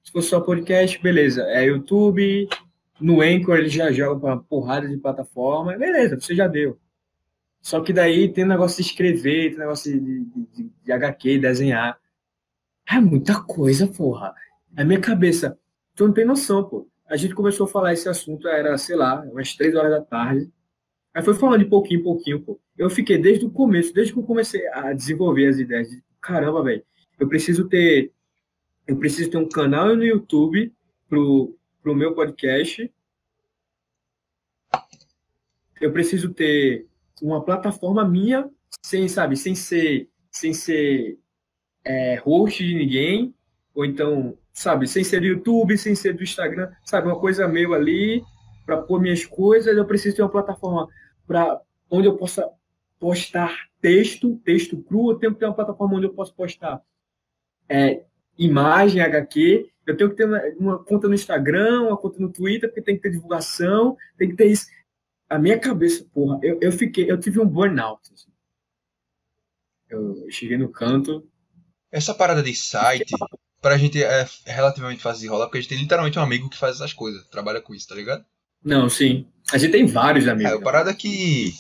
Se 0.05 0.13
for 0.13 0.23
só 0.23 0.41
podcast, 0.43 1.01
beleza. 1.03 1.43
É 1.45 1.65
YouTube, 1.65 2.49
no 3.01 3.23
Anchor 3.23 3.57
ele 3.57 3.71
já 3.71 3.91
joga 3.91 4.21
pra 4.21 4.37
porrada 4.37 4.87
de 4.87 4.99
plataforma, 4.99 5.79
beleza, 5.79 6.21
você 6.21 6.35
já 6.35 6.47
deu. 6.47 6.79
Só 7.63 7.81
que 7.81 7.93
daí 7.93 8.31
tem 8.31 8.45
negócio 8.45 8.83
de 8.83 8.91
escrever, 8.91 9.51
tem 9.51 9.59
negócio 9.61 9.93
de, 9.93 10.25
de, 10.25 10.71
de, 10.85 10.93
HQ, 10.93 11.39
desenhar. 11.39 11.97
É 12.91 12.99
muita 13.01 13.41
coisa, 13.41 13.87
porra. 13.87 14.35
A 14.77 14.85
minha 14.85 15.01
cabeça. 15.01 15.57
Tu 15.95 16.05
não 16.05 16.13
tem 16.13 16.25
noção, 16.25 16.69
pô. 16.69 16.89
A 17.07 17.17
gente 17.17 17.35
começou 17.35 17.67
a 17.67 17.71
falar 17.71 17.93
esse 17.93 18.09
assunto, 18.09 18.49
era, 18.49 18.77
sei 18.77 18.97
lá, 18.97 19.21
umas 19.23 19.55
três 19.55 19.77
horas 19.77 19.93
da 19.93 20.01
tarde. 20.01 20.51
Aí 21.15 21.23
foi 21.23 21.35
falando 21.35 21.63
de 21.63 21.71
pouquinho 21.71 22.01
em 22.01 22.03
pouquinho, 22.03 22.43
pô. 22.43 22.61
Eu 22.77 22.91
fiquei 22.91 23.17
desde 23.17 23.47
o 23.47 23.51
começo, 23.51 23.95
desde 23.95 24.13
que 24.13 24.19
eu 24.19 24.25
comecei 24.25 24.67
a 24.69 24.93
desenvolver 24.93 25.47
as 25.47 25.59
ideias. 25.59 25.89
De, 25.89 26.03
Caramba, 26.21 26.65
velho. 26.65 26.85
Eu 27.21 27.29
preciso 27.29 27.69
ter. 27.69 28.13
Eu 28.89 28.97
preciso 28.97 29.31
ter 29.31 29.37
um 29.37 29.49
canal 29.49 29.95
no 29.95 30.05
YouTube 30.05 30.73
pro, 31.09 31.57
pro 31.81 31.95
meu 31.95 32.13
podcast. 32.13 32.93
Eu 35.81 35.93
preciso 35.93 36.33
ter 36.33 36.89
uma 37.23 37.43
plataforma 37.43 38.05
minha, 38.05 38.51
sem, 38.83 39.07
sabe, 39.09 39.37
sem 39.37 39.55
ser, 39.55 40.09
sem 40.31 40.53
ser 40.53 41.19
é, 41.85 42.17
host 42.17 42.63
de 42.65 42.75
ninguém, 42.75 43.35
ou 43.75 43.85
então, 43.85 44.37
sabe, 44.53 44.89
sem 44.89 45.05
ser 45.05 45.21
do 45.21 45.27
YouTube, 45.27 45.79
sem 45.79 45.95
ser 45.95 46.15
do 46.15 46.23
Instagram, 46.23 46.71
sabe, 46.85 47.07
uma 47.07 47.19
coisa 47.19 47.47
meio 47.47 47.73
ali 47.73 48.23
para 48.67 48.77
pôr 48.77 49.01
minhas 49.01 49.25
coisas, 49.25 49.77
eu 49.77 49.87
preciso 49.87 50.17
ter 50.17 50.23
uma 50.23 50.29
plataforma 50.29 50.89
para 51.27 51.61
onde 51.89 52.09
eu 52.09 52.17
possa 52.17 52.49
postar 52.99 53.57
texto, 53.81 54.37
texto 54.45 54.77
cru, 54.83 55.13
eu 55.13 55.19
tenho 55.19 55.33
que 55.33 55.39
ter 55.39 55.47
uma 55.47 55.55
plataforma 55.55 55.97
onde 55.97 56.07
eu 56.07 56.15
posso 56.15 56.35
postar 56.35 56.83
é, 57.69 58.05
imagem, 58.39 59.01
HQ, 59.01 59.69
eu 59.87 59.97
tenho 59.97 60.11
que 60.11 60.17
ter 60.17 60.25
uma, 60.25 60.41
uma, 60.59 60.85
conta 60.85 61.09
no 61.09 61.15
Instagram, 61.15 61.83
uma 61.83 61.97
conta 61.97 62.21
no 62.21 62.33
Twitter, 62.33 62.69
porque 62.69 62.83
tem 62.83 62.97
que 62.97 63.03
ter 63.03 63.11
divulgação, 63.11 63.97
tem 64.17 64.29
que 64.29 64.37
ter 64.37 64.47
isso. 64.47 64.67
A 65.33 65.39
minha 65.39 65.59
cabeça, 65.59 66.05
porra, 66.13 66.39
eu, 66.43 66.59
eu 66.61 66.71
fiquei, 66.71 67.11
eu 67.11 67.19
tive 67.19 67.41
um 67.41 67.49
burnout. 67.49 68.03
Assim. 68.13 68.31
Eu 69.89 70.27
cheguei 70.31 70.59
no 70.59 70.71
canto. 70.71 71.27
Essa 71.91 72.13
parada 72.15 72.43
de 72.43 72.55
site, 72.55 73.15
pra 73.61 73.79
gente 73.79 74.03
é 74.03 74.27
relativamente 74.45 75.03
fácil 75.03 75.23
de 75.23 75.29
rolar, 75.29 75.47
porque 75.47 75.57
a 75.57 75.61
gente 75.63 75.71
tem 75.71 75.79
literalmente 75.79 76.19
um 76.19 76.23
amigo 76.23 76.51
que 76.51 76.59
faz 76.59 76.77
essas 76.77 76.93
coisas, 76.93 77.27
trabalha 77.29 77.63
com 77.63 77.75
isso, 77.75 77.89
tá 77.89 77.95
ligado? 77.95 78.23
Não, 78.63 78.91
sim. 78.91 79.27
A 79.51 79.57
gente 79.57 79.73
tem 79.73 79.87
vários 79.87 80.29
amigos. 80.29 80.53
É, 80.53 80.55
a 80.57 80.61
parada 80.61 80.91
é 80.91 80.95
que. 80.95 81.55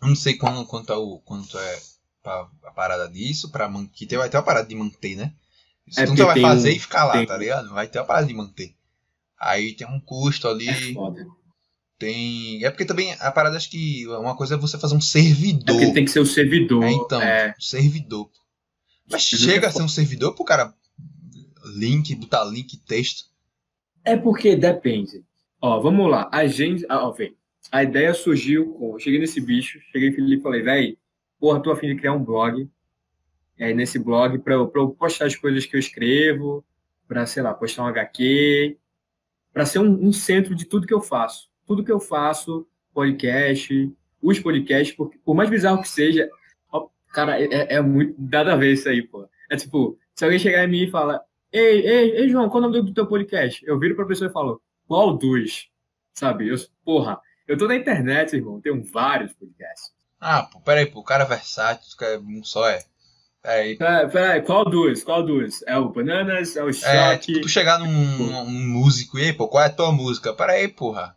Eu 0.00 0.08
não 0.08 0.14
sei 0.16 0.36
quanto, 0.36 0.64
quanto, 0.66 0.92
é, 0.92 0.96
o, 0.96 1.18
quanto 1.18 1.58
é 1.58 1.78
a 2.24 2.70
parada 2.72 3.08
disso, 3.08 3.50
pra 3.50 3.68
man... 3.68 3.88
que 3.88 4.06
tem, 4.06 4.16
vai 4.16 4.30
ter 4.30 4.36
uma 4.36 4.44
parada 4.44 4.68
de 4.68 4.76
manter, 4.76 5.16
né? 5.16 5.34
Se 5.88 6.00
É 6.02 6.06
tu 6.06 6.14
não 6.14 6.26
vai 6.26 6.40
fazer 6.40 6.70
um- 6.70 6.76
e 6.76 6.78
ficar 6.78 7.04
lá, 7.04 7.14
tem- 7.14 7.26
tá 7.26 7.36
ligado? 7.36 7.68
Vai 7.70 7.88
ter 7.88 7.98
uma 7.98 8.06
parada 8.06 8.26
de 8.28 8.34
manter. 8.34 8.76
Aí 9.40 9.74
tem 9.74 9.88
um 9.88 9.98
custo 10.00 10.46
ali. 10.46 10.68
É 10.68 10.94
foda. 10.94 11.26
Tem. 12.02 12.64
É 12.64 12.70
porque 12.70 12.84
também 12.84 13.12
a 13.20 13.30
parada 13.30 13.56
acho 13.56 13.70
que 13.70 14.04
uma 14.08 14.36
coisa 14.36 14.56
é 14.56 14.58
você 14.58 14.76
fazer 14.76 14.96
um 14.96 14.98
É 14.98 15.02
servidor. 15.02 15.76
porque 15.76 15.92
tem 15.92 16.04
que 16.04 16.10
ser 16.10 16.18
o 16.18 16.26
servidor. 16.26 16.82
É, 16.82 16.90
então, 16.90 17.22
é. 17.22 17.54
um 17.56 17.60
servidor. 17.60 18.28
Mas 19.08 19.22
chega 19.22 19.66
é 19.66 19.68
a 19.68 19.72
ser 19.72 19.82
um 19.82 19.88
servidor 19.88 20.34
pro 20.34 20.44
cara 20.44 20.74
link, 21.76 22.12
botar 22.16 22.42
link, 22.44 22.76
texto. 22.78 23.26
É 24.04 24.16
porque 24.16 24.56
depende. 24.56 25.24
Ó, 25.60 25.80
vamos 25.80 26.10
lá. 26.10 26.28
A 26.32 26.44
gente. 26.48 26.84
Ó, 26.90 27.12
vem. 27.12 27.36
A 27.70 27.84
ideia 27.84 28.12
surgiu 28.14 28.72
com. 28.72 28.94
eu 28.94 28.98
Cheguei 28.98 29.20
nesse 29.20 29.40
bicho, 29.40 29.78
cheguei 29.92 30.08
em 30.08 30.12
Felipe 30.12 30.40
e 30.40 30.42
falei, 30.42 30.62
véi, 30.62 30.98
porra, 31.38 31.62
tô 31.62 31.70
afim 31.70 31.86
de 31.86 31.96
criar 31.96 32.14
um 32.14 32.24
blog. 32.24 32.68
E 33.58 33.62
aí, 33.62 33.74
nesse 33.74 33.96
blog, 33.96 34.40
pra 34.40 34.54
eu, 34.54 34.66
pra 34.66 34.82
eu 34.82 34.90
postar 34.90 35.26
as 35.26 35.36
coisas 35.36 35.64
que 35.66 35.76
eu 35.76 35.80
escrevo, 35.80 36.64
pra, 37.06 37.26
sei 37.26 37.44
lá, 37.44 37.54
postar 37.54 37.84
um 37.84 37.86
HQ, 37.86 38.76
pra 39.52 39.64
ser 39.64 39.78
um, 39.78 40.08
um 40.08 40.12
centro 40.12 40.52
de 40.52 40.64
tudo 40.64 40.84
que 40.84 40.94
eu 40.94 41.00
faço. 41.00 41.51
Tudo 41.66 41.84
que 41.84 41.92
eu 41.92 42.00
faço, 42.00 42.66
podcast, 42.92 43.92
os 44.20 44.38
podcasts, 44.38 44.94
porque, 44.96 45.18
por 45.24 45.34
mais 45.34 45.50
bizarro 45.50 45.80
que 45.82 45.88
seja, 45.88 46.28
ó, 46.70 46.88
cara, 47.12 47.40
é, 47.40 47.74
é 47.76 47.80
muito. 47.80 48.14
Nada 48.18 48.52
a 48.52 48.56
ver 48.56 48.72
isso 48.72 48.88
aí, 48.88 49.02
pô. 49.02 49.28
É 49.50 49.56
tipo, 49.56 49.98
se 50.14 50.24
alguém 50.24 50.38
chegar 50.38 50.64
em 50.64 50.68
mim 50.70 50.82
e 50.84 50.90
falar, 50.90 51.20
Ei, 51.52 51.86
ei, 51.86 52.10
ei, 52.16 52.28
João, 52.30 52.48
qual 52.48 52.62
é 52.64 52.66
o 52.66 52.70
nome 52.70 52.82
do 52.82 52.94
teu 52.94 53.06
podcast? 53.06 53.62
Eu 53.66 53.78
viro 53.78 53.94
pra 53.94 54.06
pessoa 54.06 54.30
e 54.30 54.32
falo, 54.32 54.62
qual 54.88 55.14
dos? 55.18 55.68
Sabe? 56.14 56.48
Eu, 56.48 56.56
porra, 56.82 57.20
eu 57.46 57.58
tô 57.58 57.68
na 57.68 57.76
internet, 57.76 58.34
irmão, 58.34 58.58
tenho 58.58 58.82
vários 58.82 59.34
podcasts. 59.34 59.92
Ah, 60.18 60.44
pô, 60.44 60.60
peraí, 60.60 60.86
pô, 60.86 61.00
o 61.00 61.04
cara 61.04 61.24
é 61.24 61.26
versátil, 61.26 61.94
quer 61.98 62.18
um 62.18 62.42
só 62.42 62.66
é. 62.70 62.82
Peraí. 63.42 63.76
Peraí, 63.76 64.08
peraí, 64.10 64.40
qual 64.42 64.64
dos? 64.64 65.02
Qual 65.04 65.22
dos? 65.22 65.62
É 65.66 65.76
o 65.76 65.90
Bananas? 65.90 66.56
É 66.56 66.64
o 66.64 66.70
É, 66.70 66.72
Choque? 66.72 67.26
tipo, 67.26 67.40
tu 67.42 67.48
chegar 67.50 67.78
num, 67.78 67.86
num 67.86 68.68
músico 68.68 69.18
e 69.18 69.24
aí, 69.24 69.32
pô, 69.34 69.46
qual 69.46 69.62
é 69.64 69.66
a 69.66 69.70
tua 69.70 69.92
música? 69.92 70.32
Peraí, 70.32 70.68
porra. 70.68 71.14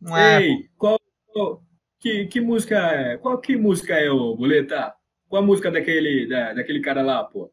Não 0.00 0.16
é, 0.16 0.40
Ei, 0.40 0.68
qual, 0.76 0.98
qual- 1.32 1.62
que, 2.00 2.26
que 2.26 2.40
música 2.40 2.76
é? 2.78 3.16
Qual 3.18 3.40
que 3.40 3.56
música 3.56 3.94
é, 3.94 4.10
ô 4.10 4.36
Boleta? 4.36 4.94
Qual 5.28 5.42
a 5.42 5.46
música 5.46 5.70
daquele, 5.70 6.28
da, 6.28 6.54
daquele 6.54 6.80
cara 6.80 7.02
lá, 7.02 7.24
pô? 7.24 7.52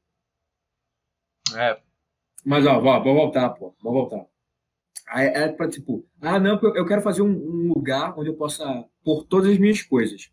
É, 1.55 1.79
Mas, 2.45 2.65
ó, 2.67 2.79
vamos 2.81 3.05
voltar, 3.15 3.49
pô. 3.51 3.75
Vamos 3.83 4.01
voltar. 4.09 4.25
Aí 5.09 5.27
é 5.27 5.49
pra, 5.49 5.69
tipo, 5.69 6.05
ah, 6.21 6.39
não, 6.39 6.59
eu 6.75 6.85
quero 6.87 7.01
fazer 7.01 7.21
um, 7.23 7.29
um 7.29 7.69
lugar 7.69 8.17
onde 8.19 8.29
eu 8.29 8.35
possa 8.35 8.85
pôr 9.03 9.25
todas 9.25 9.51
as 9.51 9.59
minhas 9.59 9.81
coisas. 9.83 10.31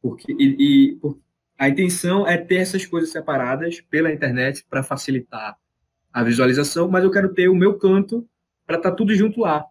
Porque, 0.00 0.32
e, 0.32 0.92
e 0.92 0.96
por- 0.96 1.18
a 1.58 1.68
intenção 1.68 2.26
é 2.26 2.36
ter 2.38 2.56
essas 2.56 2.86
coisas 2.86 3.10
separadas 3.10 3.80
pela 3.80 4.12
internet 4.12 4.64
para 4.68 4.82
facilitar 4.82 5.56
a 6.12 6.22
visualização, 6.24 6.88
mas 6.88 7.04
eu 7.04 7.10
quero 7.10 7.34
ter 7.34 7.48
o 7.48 7.54
meu 7.54 7.78
canto 7.78 8.28
para 8.66 8.76
estar 8.78 8.92
tudo 8.92 9.14
junto 9.14 9.40
lá. 9.40 9.66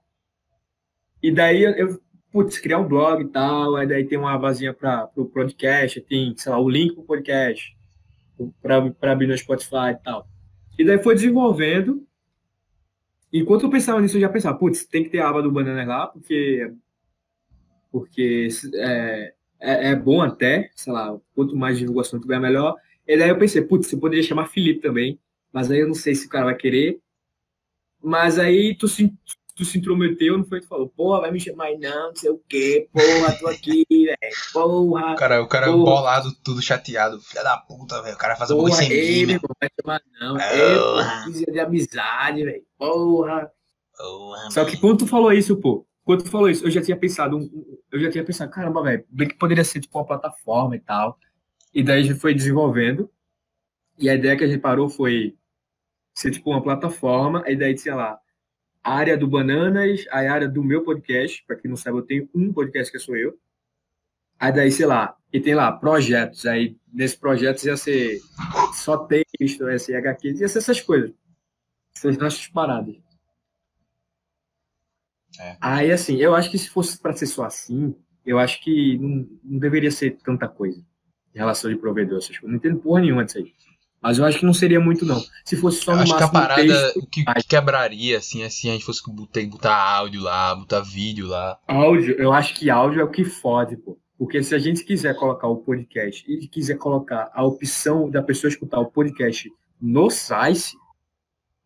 E 1.22 1.32
daí 1.32 1.64
eu, 1.64 1.72
eu, 1.72 2.02
putz, 2.32 2.60
criar 2.60 2.80
um 2.80 2.88
blog 2.88 3.24
e 3.24 3.28
tal, 3.28 3.76
aí 3.76 3.88
daí 3.88 4.06
tem 4.06 4.18
uma 4.18 4.38
vasinha 4.38 4.74
para 4.74 5.10
o 5.16 5.26
podcast, 5.26 6.00
tem, 6.02 6.36
sei 6.38 6.52
lá, 6.52 6.60
o 6.60 6.70
link 6.70 6.94
para 6.94 7.02
o 7.02 7.06
podcast, 7.06 7.76
para 8.62 9.12
abrir 9.12 9.28
no 9.28 9.38
Spotify 9.38 9.92
e 9.92 10.04
tal. 10.04 10.28
E 10.78 10.86
daí 10.86 11.02
foi 11.02 11.16
desenvolvendo. 11.16 12.06
Enquanto 13.34 13.64
eu 13.64 13.70
pensava 13.70 14.00
nisso, 14.00 14.18
eu 14.18 14.22
já 14.22 14.30
pensava, 14.30 14.58
putz, 14.58 14.86
tem 14.86 15.04
que 15.04 15.10
ter 15.10 15.20
a 15.20 15.30
aba 15.30 15.42
do 15.42 15.52
Banana 15.52 15.86
lá, 15.86 16.08
porque 16.08 16.72
porque 17.92 18.48
é, 18.76 19.34
é, 19.60 19.90
é 19.90 19.96
bom 19.96 20.22
até, 20.22 20.70
sei 20.76 20.94
lá, 20.94 21.18
quanto 21.34 21.56
mais 21.56 21.80
divulgação 21.80 22.20
tiver, 22.20 22.40
melhor. 22.40 22.76
E 23.08 23.18
daí 23.18 23.30
eu 23.30 23.38
pensei, 23.38 23.62
putz, 23.62 23.88
você 23.88 23.98
poderia 23.98 24.24
chamar 24.24 24.48
Felipe 24.48 24.82
também, 24.82 25.20
mas 25.52 25.72
aí 25.72 25.80
eu 25.80 25.88
não 25.88 25.96
sei 25.96 26.14
se 26.14 26.28
o 26.28 26.30
cara 26.30 26.46
vai 26.46 26.56
querer. 26.56 27.00
Mas 28.04 28.38
aí 28.38 28.76
tu 28.76 28.88
tu 29.58 29.66
se 29.66 29.78
intrometeu, 29.80 30.38
não 30.38 30.46
foi? 30.46 30.62
Tu 30.62 30.68
falou, 30.68 30.88
porra, 30.88 31.22
vai 31.22 31.32
me 31.32 31.40
chamar 31.40 31.72
não, 31.80 32.10
não 32.10 32.16
sei 32.16 32.30
o 32.30 32.40
quê, 32.48 32.88
porra, 32.94 33.38
tô 33.40 33.48
aqui, 33.48 33.84
velho, 33.90 34.18
porra. 34.54 35.14
o 35.14 35.16
cara, 35.16 35.42
o 35.44 35.48
cara 35.48 35.66
Porra. 35.68 35.78
bolado, 35.84 36.32
tudo 36.44 36.62
chateado. 36.62 37.20
Filha 37.20 37.44
da 37.44 37.58
puta, 37.58 38.02
velho. 38.04 38.16
O 38.16 38.18
cara 38.20 38.36
faz 38.36 38.52
Porra, 38.52 38.72
sem 38.76 38.92
ei, 38.92 39.26
mim, 39.26 39.34
irmão, 39.34 39.50
vai 39.60 39.70
chamar 39.82 40.02
não. 40.22 40.38
É, 40.40 40.76
porra, 40.78 41.24
15 41.26 41.38
dias 41.44 41.54
de 41.54 41.60
amizade, 41.60 42.44
velho. 42.46 42.64
Porra. 42.78 43.52
Porra, 43.98 44.52
Só 44.52 44.64
que 44.64 44.78
quando 44.78 45.00
tu 45.00 45.08
falou 45.08 45.34
isso, 45.34 45.58
pô, 45.58 45.86
quando 46.06 46.24
tu 46.24 46.30
falou 46.30 46.50
isso, 46.50 46.64
eu 46.66 46.72
já 46.72 46.82
tinha 46.82 46.96
pensado, 46.96 47.36
um- 47.36 47.42
um- 47.42 47.78
eu 47.92 48.00
já 48.00 48.12
tinha 48.12 48.24
pensado, 48.24 48.52
caramba, 48.52 48.84
velho, 48.84 49.04
bem 49.10 49.28
que 49.28 49.36
poderia 49.36 49.64
ser 49.64 49.80
tipo 49.82 49.98
uma 49.98 50.06
plataforma 50.06 50.76
e 50.76 50.80
tal. 50.80 51.18
E 51.74 51.84
daí 51.84 52.00
a 52.02 52.04
gente 52.04 52.20
foi 52.20 52.34
desenvolvendo. 52.34 53.10
E 53.98 54.08
a 54.10 54.14
ideia 54.14 54.38
que 54.38 54.44
a 54.44 54.48
gente 54.48 54.62
parou 54.62 54.88
foi 54.88 55.36
ser 56.14 56.30
tipo 56.32 56.50
uma 56.52 56.62
plataforma, 56.62 57.44
e 57.48 57.56
daí 57.56 57.74
tinha 57.76 57.96
lá 57.96 58.20
a 58.88 58.94
área 58.94 59.18
do 59.18 59.28
Bananas, 59.28 60.06
a 60.10 60.20
área 60.20 60.48
do 60.48 60.64
meu 60.64 60.82
podcast, 60.82 61.44
para 61.46 61.58
quem 61.58 61.70
não 61.70 61.76
sabe, 61.76 61.98
eu 61.98 62.04
tenho 62.04 62.30
um 62.34 62.54
podcast 62.54 62.90
que 62.90 62.98
sou 62.98 63.18
eu. 63.18 63.38
Aí 64.40 64.54
daí, 64.54 64.72
sei 64.72 64.86
lá, 64.86 65.18
e 65.34 65.42
tem 65.42 65.54
lá 65.54 65.70
projetos, 65.74 66.46
aí 66.46 66.78
nesse 66.94 67.18
projeto 67.18 67.66
ia 67.66 67.76
ser 67.76 68.22
só 68.74 69.00
texto, 69.00 69.70
ia 69.70 69.78
ser 69.78 69.98
HQ, 69.98 70.36
ia 70.36 70.48
ser 70.48 70.60
essas 70.60 70.80
coisas. 70.80 71.12
Essas 71.94 72.18
nossas 72.18 72.48
paradas. 72.48 72.96
É. 75.38 75.58
Aí, 75.60 75.92
assim, 75.92 76.16
eu 76.16 76.34
acho 76.34 76.50
que 76.50 76.58
se 76.58 76.70
fosse 76.70 76.98
para 76.98 77.12
ser 77.12 77.28
só 77.28 77.44
assim, 77.44 77.94
eu 78.26 78.40
acho 78.40 78.64
que 78.64 78.98
não, 79.00 79.28
não 79.44 79.60
deveria 79.60 79.92
ser 79.92 80.12
tanta 80.24 80.48
coisa 80.48 80.80
em 81.36 81.38
relação 81.38 81.70
de 81.70 81.78
provedor, 81.78 82.20
essas 82.20 82.40
coisas. 82.40 82.50
Não 82.50 82.56
entendo 82.56 82.80
porra 82.80 83.02
nenhuma 83.02 83.26
disso 83.26 83.40
aí. 83.40 83.54
Mas 84.02 84.20
eu 84.20 84.26
acho 84.26 84.40
que 84.40 84.46
não 84.46 84.54
seria 84.54 84.80
muito, 84.80 85.06
não. 85.06 85.24
Se 85.44 85.56
fosse 85.58 85.82
só 85.84 85.92
Eu 85.92 85.98
no 85.98 86.04
acho 86.04 86.16
que 86.16 86.24
a 86.24 86.28
máximo 86.28 86.40
um 86.40 86.42
parada 86.44 86.94
texto, 86.94 87.08
que, 87.08 87.26
que 87.26 87.44
quebraria, 87.48 88.18
assim, 88.20 88.44
é 88.44 88.50
se 88.50 88.70
a 88.70 88.74
gente 88.74 88.86
fosse 88.86 89.02
ter 89.32 89.42
que 89.42 89.48
botar 89.48 89.76
áudio 89.76 90.22
lá, 90.22 90.56
botar 90.56 90.82
vídeo 90.82 91.28
lá. 91.28 91.60
áudio, 91.68 92.16
eu 92.20 92.32
acho 92.32 92.54
que 92.54 92.70
áudio 92.70 93.02
é 93.02 93.04
o 93.04 93.10
que 93.12 93.26
fode, 93.26 93.76
pô. 93.78 93.98
Porque 94.18 94.42
se 94.44 94.56
a 94.56 94.60
gente 94.60 94.84
quiser 94.84 95.16
colocar 95.16 95.48
o 95.48 95.58
podcast 95.58 96.24
e 96.32 96.48
quiser 96.48 96.78
colocar 96.78 97.30
a 97.34 97.44
opção 97.44 98.10
da 98.10 98.22
pessoa 98.24 98.50
escutar 98.50 98.80
o 98.80 98.92
podcast 98.92 99.52
no 99.80 100.10
site, 100.10 100.76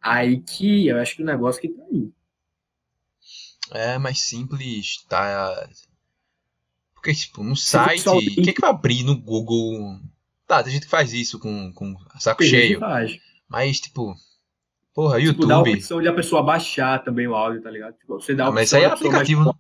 aí 0.02 0.42
que 0.42 0.88
eu 0.88 0.98
acho 1.00 1.16
que 1.16 1.24
o 1.24 1.26
negócio 1.26 1.62
que 1.62 1.70
tá 1.70 1.84
aí. 1.92 2.10
É 3.72 3.98
mais 3.98 4.20
simples, 4.22 5.04
tá? 5.08 5.66
Porque, 6.94 7.14
tipo, 7.14 7.44
no 7.44 7.56
site, 7.56 8.08
o 8.10 8.20
que, 8.20 8.30
link- 8.42 8.54
que 8.54 8.62
vai 8.62 8.70
abrir 8.70 9.04
no 9.04 9.16
Google? 9.18 10.00
Tá, 10.52 10.62
tem 10.64 10.74
gente 10.74 10.84
que 10.84 10.90
faz 10.90 11.14
isso 11.14 11.40
com, 11.40 11.72
com 11.74 11.96
saco 12.20 12.40
Tem 12.40 12.50
cheio. 12.50 12.80
faz. 12.80 13.18
Mas, 13.48 13.80
tipo, 13.80 14.14
porra, 14.94 15.18
Tipo, 15.22 15.46
dá 15.48 15.56
a 15.56 15.58
YouTube. 15.60 15.76
opção 15.78 16.02
de 16.02 16.08
a 16.10 16.14
pessoa 16.14 16.44
baixar 16.44 17.02
também 17.04 17.26
o 17.26 17.34
áudio, 17.34 17.62
tá 17.62 17.72
ligado? 17.72 17.94
Tipo, 17.98 18.20
você 18.20 18.36
dá 18.36 18.46
a 18.46 18.48
Ah, 18.50 18.52
mas 18.52 18.68
isso 18.68 18.76
aí 18.76 18.84
é 18.84 18.88
aplicativo. 18.88 19.56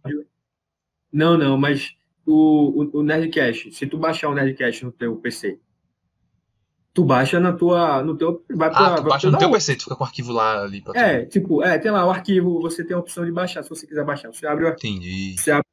Não, 1.13 1.37
não, 1.37 1.57
mas 1.57 1.93
o, 2.25 2.83
o, 2.93 2.99
o 2.99 3.03
Nerdcast, 3.03 3.71
se 3.73 3.87
tu 3.87 3.97
baixar 3.97 4.27
o 4.29 4.33
Nerdcast 4.33 4.83
no 4.83 4.91
teu 4.91 5.15
PC, 5.15 5.59
tu 6.93 7.05
baixa 7.05 7.39
na 7.39 7.53
tua, 7.53 8.03
no 8.03 8.17
teu, 8.17 8.43
vai 8.53 8.69
pra, 8.69 8.93
Ah, 8.93 8.95
tu 8.97 9.03
baixa 9.03 9.31
no 9.31 9.37
teu. 9.37 9.49
PC, 9.51 9.75
tu 9.77 9.83
fica 9.83 9.95
com 9.95 10.03
o 10.03 10.07
arquivo 10.07 10.33
lá 10.33 10.61
ali 10.63 10.81
pra 10.81 10.91
tu. 10.93 10.97
É, 10.99 11.25
tipo, 11.25 11.63
é, 11.63 11.77
tem 11.79 11.89
lá 11.91 12.05
o 12.05 12.09
arquivo, 12.11 12.59
você 12.61 12.83
tem 12.83 12.95
a 12.95 12.99
opção 12.99 13.23
de 13.25 13.31
baixar, 13.31 13.63
se 13.63 13.69
você 13.69 13.87
quiser 13.87 14.03
baixar. 14.03 14.27
Você 14.33 14.45
abre 14.45 14.65
o 14.65 14.67
arquivo, 14.67 14.93
Entendi. 14.93 15.35
você, 15.37 15.51
abre, 15.51 15.65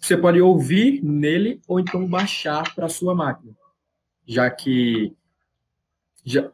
você 0.00 0.16
pode 0.16 0.40
ouvir 0.40 1.00
nele 1.04 1.60
ou 1.68 1.78
então 1.78 2.04
baixar 2.06 2.74
para 2.74 2.88
sua 2.88 3.14
máquina. 3.14 3.52
Já 4.30 4.48
que. 4.48 5.12
Já, 6.24 6.52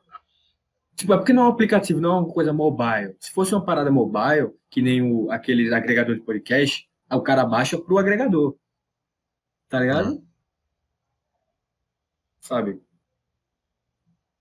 tipo, 0.95 1.13
é 1.13 1.17
porque 1.19 1.35
não 1.35 1.43
é 1.43 1.47
um 1.47 1.51
aplicativo, 1.51 2.01
não 2.01 2.17
é 2.17 2.21
uma 2.21 2.33
coisa 2.33 2.51
mobile. 2.51 3.15
Se 3.21 3.31
fosse 3.31 3.55
uma 3.55 3.63
parada 3.63 3.91
mobile, 3.91 4.55
que 4.71 4.81
nem 4.81 5.03
o, 5.03 5.31
aqueles 5.31 5.71
agregadores 5.75 6.21
de 6.21 6.25
podcast, 6.25 6.89
o 7.13 7.21
cara 7.21 7.45
baixa 7.45 7.79
pro 7.79 7.99
agregador. 7.99 8.57
Tá 9.69 9.79
ligado? 9.81 10.25
Sabe? 12.41 12.81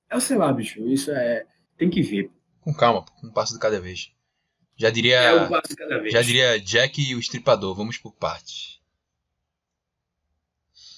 Eu 0.10 0.22
sei 0.22 0.38
lá, 0.38 0.54
bicho. 0.54 0.80
Isso 0.88 1.12
é. 1.12 1.46
Tem 1.78 1.90
que 1.90 2.02
ver. 2.02 2.32
Com 2.62 2.74
calma, 2.74 3.04
um 3.22 3.30
passo 3.34 3.54
de 3.54 3.60
cada 3.60 3.82
vez. 3.82 4.14
Já 4.78 4.90
diria, 4.90 5.18
É 5.18 5.44
o 5.44 5.50
passo 5.50 5.76
cada 5.76 6.00
vez. 6.00 6.14
já 6.14 6.22
diria 6.22 6.58
Jack 6.58 7.02
e 7.02 7.16
o 7.16 7.20
Estripador, 7.20 7.76
vamos 7.76 7.98
por 7.98 8.14
partes. 8.14 8.80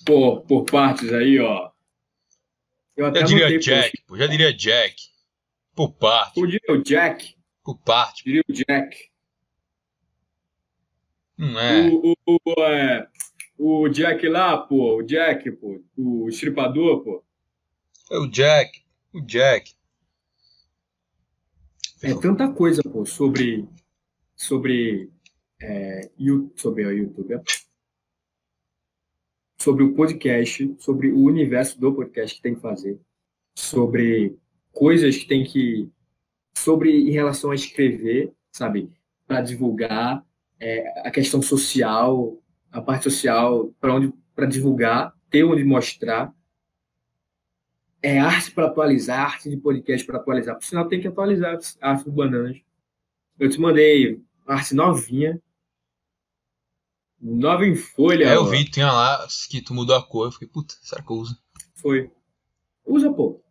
Por, 0.06 0.42
por 0.42 0.66
partes 0.66 1.12
aí, 1.12 1.40
ó. 1.40 1.72
Eu 2.98 3.06
até 3.06 3.20
Já 3.20 3.26
diria. 3.28 3.60
Jack, 3.60 4.02
pô, 4.08 4.18
já 4.18 4.26
diria 4.28 4.52
Jack. 4.54 4.96
Por 5.76 5.94
parte, 5.94 6.40
O 6.42 6.48
diria 6.48 6.74
o 6.74 6.82
Jack. 6.84 7.36
por 7.64 7.78
parte. 7.78 8.24
Diria 8.24 8.44
o 8.50 8.52
Jack. 8.52 9.12
Não 11.38 11.60
é. 11.60 11.90
O, 11.90 12.16
o, 12.26 12.40
o, 12.44 12.64
é, 12.64 13.08
o 13.58 13.88
Jack 13.90 14.28
lá, 14.28 14.58
pô. 14.58 14.98
O 14.98 15.04
Jack, 15.04 15.52
pô. 15.52 15.80
O 15.96 16.28
estripador, 16.28 17.04
pô. 17.04 17.24
É 18.12 18.18
o 18.18 18.28
Jack, 18.28 18.84
o 19.14 19.22
Jack. 19.22 19.76
É 22.02 22.14
tanta 22.16 22.52
coisa, 22.52 22.82
pô, 22.82 23.06
sobre. 23.06 23.68
Sobre. 24.36 25.12
É, 25.62 26.10
sobre 26.56 26.86
o 26.86 26.92
YouTube. 26.92 27.40
Sobre 29.68 29.84
o 29.84 29.94
podcast, 29.94 30.76
sobre 30.80 31.12
o 31.12 31.20
universo 31.20 31.78
do 31.78 31.94
podcast 31.94 32.38
que 32.38 32.42
tem 32.42 32.56
que 32.56 32.62
fazer. 32.62 32.98
Sobre 33.54 34.38
coisas 34.72 35.18
que 35.18 35.28
tem 35.28 35.44
que. 35.44 35.90
Sobre 36.58 36.90
em 36.90 37.12
relação 37.12 37.52
a 37.52 37.56
escrever, 37.56 38.32
sabe? 38.50 38.90
Para 39.28 39.42
divulgar. 39.42 40.26
é, 40.58 41.06
a 41.06 41.12
questão 41.12 41.42
social, 41.42 42.42
a 42.72 42.82
parte 42.82 43.04
social, 43.04 43.74
para 43.78 43.94
onde 43.94 44.14
para 44.34 44.46
divulgar, 44.46 45.14
ter 45.30 45.44
onde 45.44 45.66
mostrar. 45.66 46.34
É 48.02 48.20
arte 48.20 48.52
para 48.52 48.68
atualizar, 48.68 49.34
arte 49.34 49.50
de 49.50 49.58
podcast 49.58 50.08
para 50.08 50.18
atualizar. 50.18 50.56
Por 50.56 50.64
sinal, 50.64 50.88
tem 50.88 51.02
que 51.02 51.10
atualizar 51.10 51.60
a 51.82 51.92
arte 51.92 52.06
do 52.06 52.12
Bananas. 52.14 52.58
Eu 53.38 53.50
te 53.50 53.60
mandei 53.60 54.22
arte 54.48 54.74
novinha. 54.74 55.42
Nova 57.20 57.66
em 57.66 57.76
folha. 57.76 58.26
É, 58.26 58.36
eu 58.36 58.44
ó. 58.44 58.46
vi, 58.46 58.64
tinha 58.66 58.92
lá 58.92 59.28
que 59.50 59.62
tu 59.62 59.74
mudou 59.74 59.96
a 59.96 60.04
cor. 60.06 60.28
Eu 60.28 60.32
fiquei, 60.32 60.48
puta, 60.48 60.76
será 60.82 61.02
que 61.02 61.12
eu 61.12 61.18
uso? 61.18 61.38
Foi. 61.76 62.12
Usa, 62.86 63.12
pô. 63.12 63.42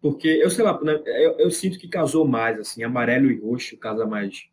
Porque, 0.00 0.28
eu 0.28 0.50
sei 0.50 0.64
lá, 0.64 0.80
né, 0.82 0.94
eu, 1.06 1.38
eu 1.38 1.50
sinto 1.50 1.78
que 1.78 1.86
casou 1.86 2.26
mais, 2.26 2.58
assim, 2.58 2.82
amarelo 2.82 3.30
e 3.30 3.38
roxo 3.38 3.76
casa 3.76 4.06
mais. 4.06 4.44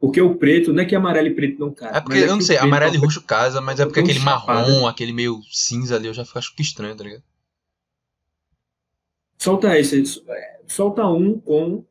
Porque 0.00 0.20
o 0.20 0.36
preto, 0.36 0.72
não 0.72 0.82
é 0.82 0.86
que 0.86 0.94
amarelo 0.94 1.28
e 1.28 1.34
preto 1.34 1.60
não 1.60 1.72
casa. 1.72 1.98
É 1.98 2.00
porque, 2.00 2.18
mas 2.18 2.22
eu 2.22 2.30
não 2.30 2.38
que 2.38 2.44
sei, 2.44 2.56
amarelo 2.56 2.94
e 2.94 2.96
é 2.96 3.00
roxo 3.00 3.22
casa, 3.22 3.60
mas 3.60 3.80
é 3.80 3.84
porque 3.84 4.00
aquele 4.00 4.18
chapado. 4.18 4.46
marrom, 4.46 4.86
aquele 4.86 5.12
meio 5.12 5.40
cinza 5.50 5.96
ali, 5.96 6.06
eu 6.06 6.14
já 6.14 6.24
fico, 6.24 6.38
acho 6.38 6.54
que 6.54 6.62
estranho, 6.62 6.96
tá 6.96 7.04
ligado? 7.04 7.22
Solta 9.38 9.78
esse, 9.78 10.02
é, 10.28 10.60
solta 10.66 11.06
um 11.06 11.38
com, 11.38 11.84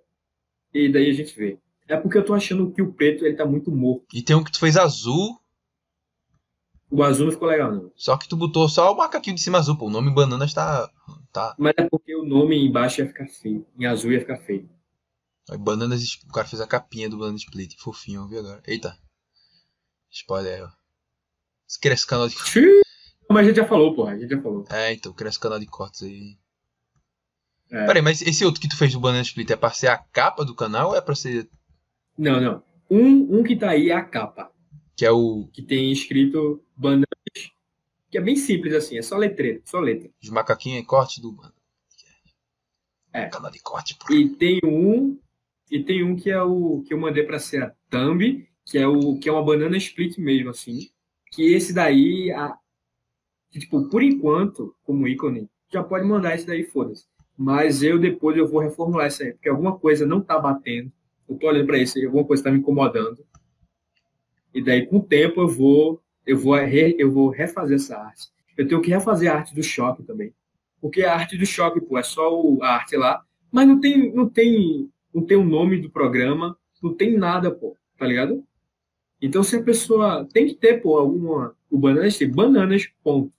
e 0.73 0.91
daí 0.91 1.09
a 1.09 1.13
gente 1.13 1.35
vê. 1.35 1.59
É 1.87 1.97
porque 1.97 2.17
eu 2.17 2.25
tô 2.25 2.33
achando 2.33 2.71
que 2.71 2.81
o 2.81 2.93
preto, 2.93 3.25
ele 3.25 3.35
tá 3.35 3.45
muito 3.45 3.71
morto. 3.71 4.05
E 4.13 4.21
tem 4.21 4.35
um 4.35 4.43
que 4.43 4.51
tu 4.51 4.59
fez 4.59 4.77
azul, 4.77 5.39
O 6.89 7.03
azul 7.03 7.25
não 7.25 7.33
ficou 7.33 7.47
legal, 7.47 7.71
não. 7.71 7.91
só 7.95 8.17
que 8.17 8.27
tu 8.27 8.35
botou 8.37 8.69
só 8.69 8.93
o 8.93 8.97
macaquinho 8.97 9.35
de 9.35 9.41
cima 9.41 9.57
azul, 9.57 9.77
pô. 9.77 9.87
O 9.87 9.89
nome 9.89 10.13
Bananas 10.13 10.53
tá. 10.53 10.89
tá 11.31 11.55
Mas 11.57 11.73
é 11.77 11.87
porque 11.89 12.15
o 12.15 12.23
nome 12.23 12.55
embaixo 12.57 13.01
ia 13.01 13.07
ficar 13.07 13.27
feio. 13.27 13.65
Em 13.77 13.85
azul 13.85 14.11
ia 14.11 14.19
ficar 14.19 14.37
feio. 14.37 14.69
Aí, 15.49 15.57
Bananas, 15.57 16.01
o 16.27 16.31
cara 16.31 16.47
fez 16.47 16.61
a 16.61 16.67
capinha 16.67 17.09
do 17.09 17.17
Banana 17.17 17.35
Split. 17.37 17.75
Fofinho, 17.77 18.21
eu 18.21 18.27
vi 18.27 18.37
agora. 18.37 18.61
Eita. 18.65 18.97
Spoiler 20.09 20.63
ó. 20.63 20.69
Se 21.67 21.79
cresce 21.79 22.07
canal 22.07 22.29
de. 22.29 22.35
Mas 23.29 23.39
a 23.39 23.43
gente 23.49 23.55
já 23.57 23.65
falou, 23.65 23.95
porra. 23.95 24.11
A 24.13 24.17
gente 24.17 24.29
já 24.29 24.41
falou. 24.41 24.63
É, 24.69 24.93
então, 24.93 25.11
cresce 25.11 25.39
canal 25.39 25.59
de 25.59 25.65
cortes 25.65 26.03
aí. 26.03 26.37
É. 27.71 27.85
Peraí, 27.87 28.01
mas 28.01 28.21
esse 28.21 28.45
outro 28.45 28.61
que 28.61 28.69
tu 28.69 28.77
fez 28.77 28.93
do 28.93 28.99
Banana 28.99 29.23
Split 29.23 29.49
é 29.49 29.55
pra 29.55 29.71
ser 29.71 29.87
a 29.87 29.97
capa 29.97 30.45
do 30.45 30.55
canal 30.55 30.89
ou 30.89 30.95
é 30.95 31.01
pra 31.01 31.15
ser. 31.15 31.49
Não, 32.17 32.39
não. 32.39 32.63
Um, 32.89 33.39
um 33.39 33.43
que 33.43 33.55
tá 33.55 33.71
aí 33.71 33.89
é 33.89 33.93
a 33.93 34.03
capa. 34.03 34.51
Que 34.95 35.05
é 35.05 35.11
o. 35.11 35.47
que 35.51 35.61
tem 35.61 35.91
escrito 35.91 36.63
bananas, 36.75 37.07
que 38.09 38.17
é 38.17 38.21
bem 38.21 38.35
simples 38.35 38.73
assim, 38.73 38.97
é 38.97 39.01
só 39.01 39.17
letreiro, 39.17 39.61
só 39.65 39.79
letra. 39.79 40.09
Os 40.21 40.29
macaquinhos 40.29 40.83
e 40.83 40.85
corte 40.85 41.21
do. 41.21 41.35
É. 43.11 43.27
Canal 43.27 43.51
de 43.51 43.61
corte, 43.61 43.95
pô. 43.95 44.13
E 44.13 44.29
tem 44.29 44.59
um, 44.63 45.19
e 45.69 45.83
tem 45.83 46.03
um 46.03 46.15
que 46.15 46.29
é 46.29 46.41
o 46.41 46.83
que 46.85 46.93
eu 46.93 46.99
mandei 46.99 47.23
para 47.23 47.39
ser 47.39 47.63
a 47.63 47.75
thumb, 47.89 48.47
que 48.65 48.77
é 48.77 48.87
o 48.87 49.17
que 49.17 49.29
é 49.29 49.31
uma 49.31 49.43
banana 49.43 49.77
split 49.77 50.17
mesmo 50.17 50.49
assim, 50.49 50.89
que 51.31 51.53
esse 51.53 51.73
daí 51.73 52.31
a 52.31 52.57
que, 53.53 53.59
tipo, 53.59 53.87
por 53.87 54.01
enquanto, 54.01 54.75
como 54.83 55.07
ícone, 55.07 55.47
já 55.71 55.83
pode 55.83 56.05
mandar 56.05 56.33
esse 56.33 56.45
daí, 56.45 56.63
foda-se. 56.63 57.05
Mas 57.37 57.83
eu 57.83 57.99
depois 57.99 58.35
eu 58.35 58.47
vou 58.47 58.59
reformular 58.59 59.07
isso 59.07 59.21
aí, 59.21 59.31
porque 59.31 59.47
alguma 59.47 59.77
coisa 59.77 60.07
não 60.07 60.21
tá 60.21 60.39
batendo. 60.39 60.91
Eu 61.27 61.37
tô 61.37 61.47
olhando 61.47 61.65
para 61.67 61.77
isso 61.77 61.97
aí, 61.97 62.05
alguma 62.05 62.25
coisa 62.25 62.43
tá 62.43 62.51
me 62.51 62.59
incomodando. 62.59 63.25
E 64.53 64.61
daí 64.61 64.85
com 64.85 64.97
o 64.97 65.03
tempo 65.03 65.41
eu 65.41 65.47
vou 65.47 66.01
eu 66.25 66.37
vou 66.37 66.55
re- 66.55 66.95
eu 66.97 67.11
vou 67.11 67.29
refazer 67.29 67.75
essa 67.75 67.97
arte. 67.97 68.27
Eu 68.57 68.67
tenho 68.67 68.81
que 68.81 68.89
refazer 68.89 69.31
a 69.31 69.35
arte 69.35 69.53
do 69.55 69.63
choque 69.63 70.03
também. 70.03 70.33
Porque 70.79 71.03
a 71.03 71.13
arte 71.13 71.37
do 71.37 71.45
choque, 71.45 71.81
pô, 71.81 71.97
é 71.97 72.03
só 72.03 72.33
o, 72.39 72.61
a 72.61 72.69
arte 72.75 72.95
lá, 72.95 73.23
mas 73.51 73.67
não 73.67 73.79
tem 73.79 74.13
não 74.13 74.29
tem 74.29 74.89
não 75.13 75.23
tem 75.23 75.37
o 75.37 75.43
nome 75.43 75.79
do 75.79 75.89
programa, 75.89 76.57
não 76.81 76.93
tem 76.93 77.17
nada, 77.17 77.51
pô, 77.51 77.77
tá 77.97 78.05
ligado? 78.05 78.43
Então 79.21 79.43
se 79.43 79.55
a 79.55 79.63
pessoa 79.63 80.27
tem 80.31 80.47
que 80.47 80.55
ter, 80.55 80.81
pô, 80.81 80.97
alguma 80.97 81.55
o 81.69 81.77
bananas 81.77 82.17
tem 82.17 82.29
bananas 82.29 82.87
ponto. 83.03 83.33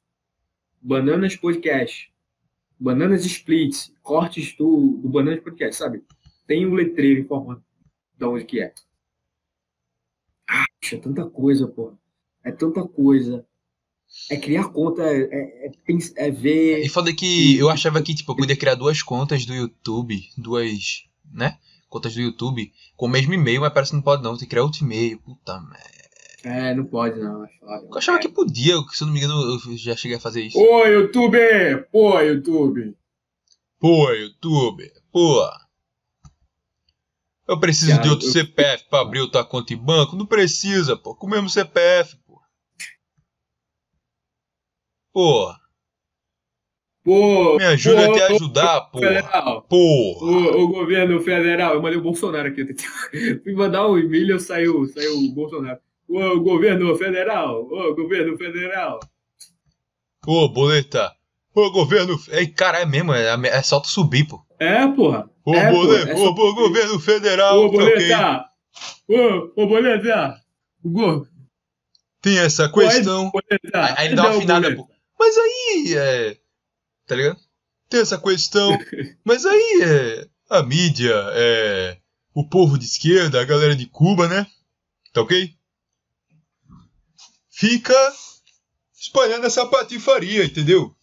Bananas 0.80 1.36
podcast. 1.36 2.12
Bananas 2.78 3.24
splits, 3.24 3.94
cortes 4.02 4.54
do, 4.56 4.98
do 5.00 5.08
bananas 5.08 5.40
podcast, 5.40 5.76
sabe? 5.76 6.02
Tem 6.46 6.66
um 6.66 6.74
letreiro 6.74 7.20
informando 7.20 7.62
de 8.16 8.24
onde 8.24 8.44
que 8.44 8.60
é. 8.60 8.72
Ah, 10.48 10.64
é 10.92 10.96
tanta 10.96 11.24
coisa, 11.26 11.66
pô. 11.66 11.92
É 12.42 12.52
tanta 12.52 12.86
coisa. 12.86 13.44
É 14.30 14.36
criar 14.36 14.68
conta, 14.68 15.02
é, 15.02 15.22
é, 15.22 15.66
é 15.66 15.72
é 16.16 16.30
ver. 16.30 16.84
E 16.84 16.88
foda 16.88 17.12
que 17.12 17.58
eu 17.58 17.68
achava 17.68 18.02
que, 18.02 18.14
tipo, 18.14 18.30
eu 18.32 18.36
podia 18.36 18.56
criar 18.56 18.74
duas 18.74 19.02
contas 19.02 19.44
do 19.44 19.54
YouTube, 19.54 20.20
duas, 20.38 21.04
né? 21.32 21.58
Contas 21.88 22.14
do 22.14 22.20
YouTube 22.20 22.72
com 22.96 23.06
o 23.06 23.08
mesmo 23.08 23.34
e-mail, 23.34 23.60
mas 23.60 23.72
parece 23.72 23.90
que 23.90 23.96
não 23.96 24.02
pode 24.02 24.22
não, 24.22 24.32
tem 24.32 24.40
que 24.40 24.46
criar 24.46 24.62
outro 24.62 24.84
e-mail. 24.84 25.18
Puta 25.18 25.60
merda. 25.60 26.04
É, 26.44 26.74
não 26.74 26.84
pode 26.84 27.18
não. 27.18 27.44
é. 27.44 27.48
Eu 27.62 27.96
achava 27.96 28.18
que 28.18 28.28
podia, 28.28 28.74
se 28.92 29.02
eu 29.02 29.06
não 29.06 29.14
me 29.14 29.20
engano, 29.20 29.34
eu 29.66 29.76
já 29.76 29.96
cheguei 29.96 30.16
a 30.16 30.20
fazer 30.20 30.42
isso. 30.42 30.58
Ô, 30.58 30.84
YouTube! 30.86 31.38
Pô, 31.90 32.20
YouTube! 32.20 32.94
Pô, 33.80 34.10
YouTube, 34.12 34.92
pô. 35.10 35.48
Eu 37.46 37.60
preciso 37.60 37.90
Cara, 37.92 38.02
de 38.02 38.08
outro 38.08 38.26
eu- 38.26 38.32
CPF 38.32 38.84
pra 38.88 39.00
abrir 39.00 39.20
outra 39.20 39.44
conta 39.44 39.74
em 39.74 39.76
banco? 39.76 40.16
Não 40.16 40.26
precisa, 40.26 40.96
pô. 40.96 41.14
Com 41.14 41.26
o 41.26 41.30
mesmo 41.30 41.50
CPF, 41.50 42.16
pô. 42.26 42.40
Pô, 45.12 45.54
Pô, 47.04 47.56
me 47.58 47.64
ajuda 47.64 48.06
pô, 48.06 48.12
a 48.12 48.14
te 48.14 48.22
ajudar, 48.32 48.80
pô. 48.90 48.98
Federal. 48.98 49.62
Porra. 49.62 50.26
O, 50.26 50.62
o 50.64 50.68
governo 50.68 51.20
federal, 51.20 51.74
eu 51.74 51.82
mandei 51.82 51.98
o 51.98 52.02
Bolsonaro 52.02 52.48
aqui. 52.48 52.64
Fui 53.44 53.52
mandar 53.54 53.86
um 53.88 53.98
e-mail, 53.98 54.40
saiu, 54.40 54.86
saiu 54.88 55.18
o 55.18 55.32
Bolsonaro. 55.34 55.78
Ô, 56.08 56.40
governo 56.40 56.96
federal, 56.96 57.62
ô, 57.70 57.94
governo 57.94 58.36
federal. 58.38 59.00
Ô, 60.26 60.48
boleta. 60.48 61.12
Ô, 61.54 61.70
governo. 61.70 62.18
Ei, 62.30 62.46
cara, 62.48 62.80
é 62.80 62.86
mesmo, 62.86 63.12
é, 63.12 63.26
é 63.48 63.62
só 63.62 63.78
tu 63.80 63.88
subir, 63.88 64.26
pô. 64.26 64.42
É, 64.64 64.86
porra. 64.88 65.30
Ô, 65.44 65.54
É, 65.54 65.70
boleta, 65.70 66.10
é 66.10 66.14
ô, 66.14 66.18
só- 66.18 66.32
governo 66.32 66.98
federal, 67.00 67.60
Ô, 67.64 67.70
tá 67.70 67.78
boleta! 67.78 68.44
Ô, 69.08 69.62
ô, 69.62 69.66
boleta! 69.66 70.40
O 70.82 70.90
go- 70.90 71.28
Tem 72.22 72.38
essa 72.38 72.68
questão. 72.68 73.30
boleta! 73.30 73.94
Aí, 73.98 74.06
ele 74.06 74.14
dá 74.16 74.22
uma 74.30 74.36
afinada, 74.38 74.74
pô. 74.74 74.88
Mas 75.18 75.36
aí, 75.36 75.94
é. 75.96 76.36
Tá 77.06 77.14
ligado? 77.14 77.38
Tem 77.88 78.00
essa 78.00 78.18
questão. 78.18 78.78
Mas 79.24 79.44
aí, 79.44 79.80
é. 79.82 80.26
A 80.50 80.62
mídia, 80.62 81.14
é. 81.32 81.98
O 82.34 82.48
povo 82.48 82.78
de 82.78 82.84
esquerda, 82.86 83.40
a 83.40 83.44
galera 83.44 83.76
de 83.76 83.86
Cuba, 83.86 84.26
né? 84.28 84.46
Tá 85.12 85.20
ok? 85.22 85.54
Fica 87.50 87.94
espalhando 88.98 89.46
essa 89.46 89.64
patifaria, 89.66 90.44
entendeu? 90.44 90.94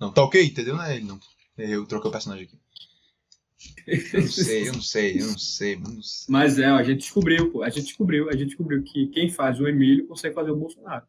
Não, 0.00 0.10
tá 0.12 0.22
ok? 0.22 0.42
Entendeu? 0.44 0.76
Não 0.76 0.84
é 0.84 0.96
ele, 0.96 1.04
não. 1.04 1.20
Eu 1.56 1.84
troquei 1.86 2.08
o 2.08 2.12
personagem 2.12 2.44
aqui. 2.46 2.56
Eu 3.88 4.20
não 4.20 4.28
sei, 4.28 4.68
eu 4.68 4.72
não 4.74 4.82
sei, 4.82 5.20
eu 5.20 5.26
não 5.26 5.38
sei, 5.38 5.74
eu 5.74 5.80
não 5.80 6.02
sei. 6.02 6.26
Mas 6.28 6.58
é, 6.58 6.66
a 6.66 6.82
gente 6.82 6.98
descobriu, 6.98 7.50
pô. 7.50 7.62
A 7.62 7.70
gente 7.70 7.84
descobriu, 7.86 8.28
a 8.28 8.32
gente 8.32 8.46
descobriu 8.48 8.82
que 8.82 9.06
quem 9.08 9.30
faz 9.30 9.58
o 9.60 9.66
Emílio 9.66 10.06
consegue 10.06 10.34
fazer 10.34 10.50
o 10.50 10.56
Bolsonaro. 10.56 11.06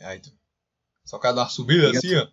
Aí, 0.00 0.20
tu- 0.20 0.32
Só 1.04 1.16
o 1.16 1.20
cara 1.20 1.34
dá 1.34 1.42
uma 1.42 1.48
subida 1.50 1.90
assim, 1.90 2.14
ó. 2.16 2.26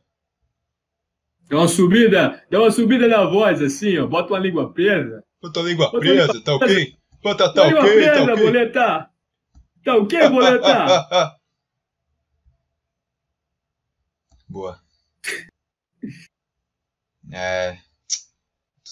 Dá 1.50 1.58
uma 1.58 1.68
subida, 1.68 2.46
dá 2.50 2.60
uma 2.60 2.72
subida 2.72 3.08
na 3.08 3.26
voz, 3.26 3.62
assim, 3.62 3.98
ó. 3.98 4.08
Bota 4.08 4.34
uma 4.34 4.40
língua 4.40 4.72
presa. 4.74 5.24
Bota 5.42 5.60
a 5.60 5.64
língua 5.64 5.86
Bota 5.92 6.00
presa, 6.00 6.28
língua 6.34 6.44
tá 6.44 6.56
ok? 6.56 6.98
Bota, 7.24 7.54
tá 7.54 7.68
língua 7.68 7.82
ok, 7.82 7.94
presa, 7.94 8.14
tá 8.14 8.34
ok. 8.34 8.44
boleta! 8.44 9.10
Tá 9.84 9.96
ok, 9.96 10.28
boleta? 10.30 10.86
Boa. 14.48 14.80
É. 17.30 17.78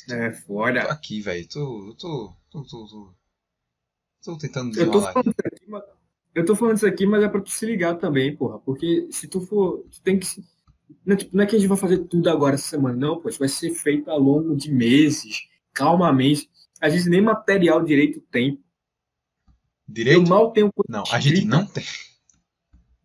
É, 0.10 0.32
Tô 0.32 0.34
foda. 0.34 0.82
aqui, 0.88 1.22
velho. 1.22 1.47
Tô, 1.49 1.88
eu 1.89 1.95
tô, 1.95 2.34
tô, 2.49 2.64
tô, 2.64 2.88
tô. 2.88 3.16
Tô 4.22 4.38
tentando 4.38 4.74
Eu 4.76 4.91
tô 4.91 5.01
falando 5.01 5.08
aqui. 5.08 5.30
isso 5.32 5.41
aqui, 5.45 5.66
mas... 5.70 5.84
Eu 6.34 6.45
tô 6.45 6.56
falando 6.56 6.76
isso 6.78 6.88
aqui, 6.88 7.06
mas 7.06 7.24
é 7.24 7.30
pra 7.30 7.41
tu 7.41 7.49
se 7.49 7.66
ligar 7.66 7.95
também, 7.97 8.36
porra. 8.36 8.60
Porque 8.60 9.08
se 9.12 9.28
tu 9.28 9.39
for. 9.41 9.86
Tu 9.91 10.01
tem 10.01 10.20
que. 10.20 10.26
se- 10.26 10.43
Não 11.06 11.16
é, 11.16 11.18
tipo, 11.18 11.36
não 11.38 11.43
é 11.43 11.47
que 11.47 11.56
a 11.56 11.60
gente 11.60 11.70
vai 11.70 11.78
fazer 11.78 11.99
tudo 12.06 12.30
agora 12.30 12.56
essa 12.56 12.68
semana, 12.70 12.97
não, 12.97 13.22
pô. 13.22 13.30
Isso 13.30 13.39
vai 13.39 13.47
ser 13.49 13.72
feito 13.74 14.10
ao 14.12 14.20
longo 14.20 14.56
de 14.56 14.72
meses, 14.72 15.47
calmamente. 15.74 16.49
A 16.82 16.89
gente 16.89 17.10
nem 17.10 17.22
material 17.22 17.84
direito 17.84 18.22
tem. 18.32 18.62
Eu 20.08 20.22
Direito? 20.22 20.30
mal 20.30 20.51
tenho. 20.51 20.72
Não, 20.88 21.03
a 21.12 21.20
gente 21.20 21.45
não 21.45 21.66
tem. 21.66 21.84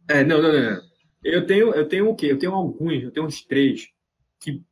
É, 0.08 0.24
não, 0.24 0.42
não, 0.42 0.52
não, 0.52 0.70
não. 0.76 0.90
Eu 1.22 1.46
tenho, 1.46 1.74
eu 1.74 1.88
tenho 1.88 2.08
o 2.10 2.16
quê? 2.16 2.26
Eu 2.26 2.38
tenho 2.38 2.54
alguns, 2.54 3.02
eu 3.02 3.10
tenho 3.12 3.26
uns 3.26 3.42
três, 3.44 3.88
que 4.40 4.62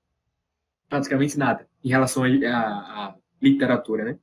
praticamente 0.88 1.38
nada 1.38 1.67
em 1.84 1.88
relação 1.88 2.24
à 2.24 3.16
literatura, 3.40 4.04
né? 4.04 4.18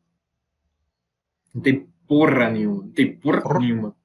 Não 1.53 1.61
tem 1.61 1.87
porra 2.07 2.51
nenhuma, 2.51 2.83
não 2.83 2.91
tem 2.91 3.17
porra, 3.17 3.41
Porra. 3.41 3.59
nenhuma. 3.59 3.95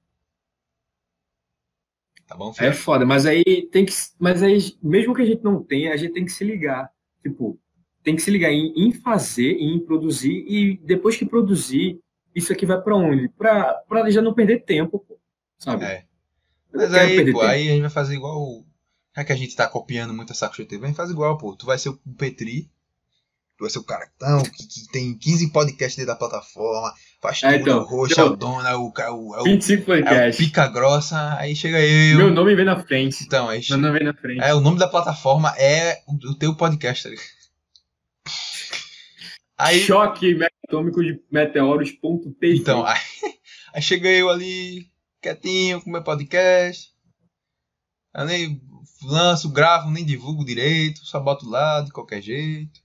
Tá 2.26 2.36
bom, 2.36 2.52
É 2.60 2.72
filho? 2.72 2.74
foda, 2.74 3.04
mas 3.04 3.26
aí 3.26 3.42
tem 3.72 3.84
que. 3.84 3.92
Mas 4.18 4.42
aí, 4.42 4.58
mesmo 4.82 5.14
que 5.14 5.22
a 5.22 5.24
gente 5.26 5.42
não 5.42 5.62
tenha, 5.62 5.92
a 5.92 5.96
gente 5.96 6.12
tem 6.12 6.24
que 6.24 6.30
se 6.32 6.44
ligar. 6.44 6.90
Tipo, 7.22 7.58
tem 8.02 8.14
que 8.16 8.22
se 8.22 8.30
ligar 8.30 8.50
em, 8.52 8.72
em 8.76 8.92
fazer, 8.92 9.52
em 9.58 9.78
produzir, 9.84 10.44
e 10.48 10.76
depois 10.78 11.16
que 11.16 11.26
produzir, 11.26 12.00
isso 12.34 12.52
aqui 12.52 12.64
vai 12.64 12.80
pra 12.80 12.94
onde? 12.96 13.28
Pra, 13.30 13.74
pra 13.88 14.08
já 14.10 14.22
não 14.22 14.32
perder 14.34 14.64
tempo, 14.64 14.98
pô. 15.00 15.18
Sabe? 15.58 15.84
É. 15.84 16.04
Mas 16.72 16.94
aí, 16.94 17.32
pô, 17.32 17.40
tempo. 17.40 17.40
aí 17.40 17.68
a 17.68 17.72
gente 17.72 17.80
vai 17.82 17.90
fazer 17.90 18.14
igual. 18.14 18.64
Já 19.16 19.24
que 19.24 19.32
a 19.32 19.36
gente 19.36 19.56
tá 19.56 19.68
copiando 19.68 20.14
muito 20.14 20.32
a 20.32 20.34
Saco 20.36 20.54
Show 20.56 20.64
TV, 20.66 20.84
a 20.84 20.88
gente 20.88 20.96
faz 20.96 21.10
igual, 21.10 21.36
pô. 21.36 21.56
Tu 21.56 21.66
vai 21.66 21.78
ser 21.78 21.88
o 21.90 21.96
Petri. 22.16 22.70
Tu 23.60 23.64
vai 23.64 23.70
ser 23.70 23.78
o 23.78 23.84
caratão 23.84 24.42
que, 24.42 24.66
que 24.66 24.88
tem 24.90 25.14
15 25.18 25.52
podcasts 25.52 25.94
dentro 25.94 26.14
da 26.14 26.16
plataforma. 26.16 26.94
Faz 27.20 27.42
É, 27.42 27.58
tudo, 27.58 27.60
então, 27.60 27.78
o 27.80 27.84
roxo, 27.84 28.18
eu- 28.18 28.26
é 28.26 28.30
o 28.30 28.34
dono, 28.36 28.66
é 28.66 28.74
o, 28.74 28.90
é 28.98 29.10
o, 29.10 29.34
é 29.34 29.40
o, 29.40 29.44
25 29.44 29.92
é 29.92 29.98
o 29.98 30.02
podcasts. 30.02 30.46
pica 30.46 30.66
grossa. 30.66 31.36
Aí 31.38 31.54
chega 31.54 31.78
eu. 31.78 32.16
Meu 32.16 32.30
nome 32.32 32.54
vem 32.54 32.64
na 32.64 32.82
frente. 32.82 33.22
Então, 33.22 33.50
aí 33.50 33.60
Meu 33.68 33.76
nome 33.76 33.98
vem 33.98 34.06
na 34.08 34.14
frente. 34.14 34.40
É, 34.40 34.54
o 34.54 34.60
nome 34.60 34.78
da 34.78 34.88
plataforma 34.88 35.54
é 35.58 36.00
o, 36.06 36.14
o 36.30 36.34
teu 36.38 36.56
podcast, 36.56 37.02
tá 37.02 37.10
ligado? 37.10 37.26
Aí, 39.58 39.80
Choque 39.82 40.38
atômico 40.66 41.02
de 41.04 41.22
meteoros.tv. 41.30 42.56
então, 42.56 42.86
aí, 42.86 42.98
aí 43.74 43.82
chega 43.82 44.08
eu 44.08 44.30
ali, 44.30 44.86
quietinho, 45.20 45.82
com 45.82 45.90
meu 45.90 46.02
podcast. 46.02 46.88
Eu 48.16 48.24
nem 48.24 48.58
lanço, 49.02 49.50
gravo, 49.50 49.90
nem 49.90 50.02
divulgo 50.02 50.46
direito, 50.46 51.04
só 51.04 51.20
boto 51.20 51.46
lá 51.46 51.82
de 51.82 51.90
qualquer 51.92 52.22
jeito. 52.22 52.80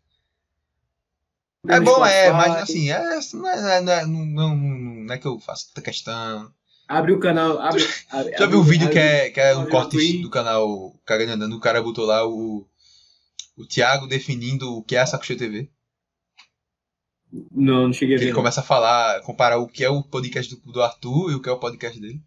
É 1.68 1.80
bom, 1.80 2.06
é, 2.06 2.32
mas 2.32 2.56
assim, 2.64 2.90
é, 2.90 3.20
não, 3.34 3.48
é, 3.50 3.82
não, 3.82 3.92
é, 3.94 4.06
não, 4.06 4.56
não, 4.56 5.14
é 5.14 5.18
que 5.18 5.26
eu 5.28 5.40
faço 5.40 5.68
tanta 5.70 5.82
questão. 5.82 6.52
Abre 6.88 7.14
o 7.14 7.20
canal. 7.20 7.60
Abre, 7.60 7.84
abre, 8.12 8.38
Já 8.38 8.46
viu 8.46 8.60
o 8.60 8.64
vídeo 8.64 8.90
que 8.90 8.98
abre- 9.00 9.10
é, 9.10 9.30
que 9.32 9.40
é 9.40 9.56
um 9.58 9.68
corte 9.70 10.22
do 10.22 10.30
canal 10.30 10.94
Cagando 11.06 11.32
Andando? 11.34 11.56
O 11.56 11.60
cara 11.60 11.82
botou 11.82 12.06
lá 12.06 12.28
o, 12.28 12.68
o 13.58 13.66
Thiago 13.66 14.08
definindo 14.08 14.72
o 14.78 14.84
que 14.84 14.96
é 14.96 15.00
a 15.00 15.06
Saco 15.06 15.26
Cheio 15.26 15.40
TV. 15.40 15.70
Não, 17.52 17.88
não 17.88 17.94
cheguei 17.94 18.16
a 18.16 18.18
Que 18.18 18.24
ver. 18.26 18.30
ele 18.30 18.32
não. 18.34 18.40
começa 18.40 18.62
a 18.62 18.64
falar, 18.64 19.20
comparar 19.22 19.58
o 19.58 19.68
que 19.68 19.84
é 19.84 19.90
o 19.90 20.04
podcast 20.04 20.56
do, 20.56 20.72
do 20.72 20.82
Arthur 20.82 21.32
e 21.32 21.36
o 21.36 21.42
que 21.42 21.50
é 21.50 21.52
o 21.52 21.60
podcast 21.60 22.00
dele. 22.00 22.22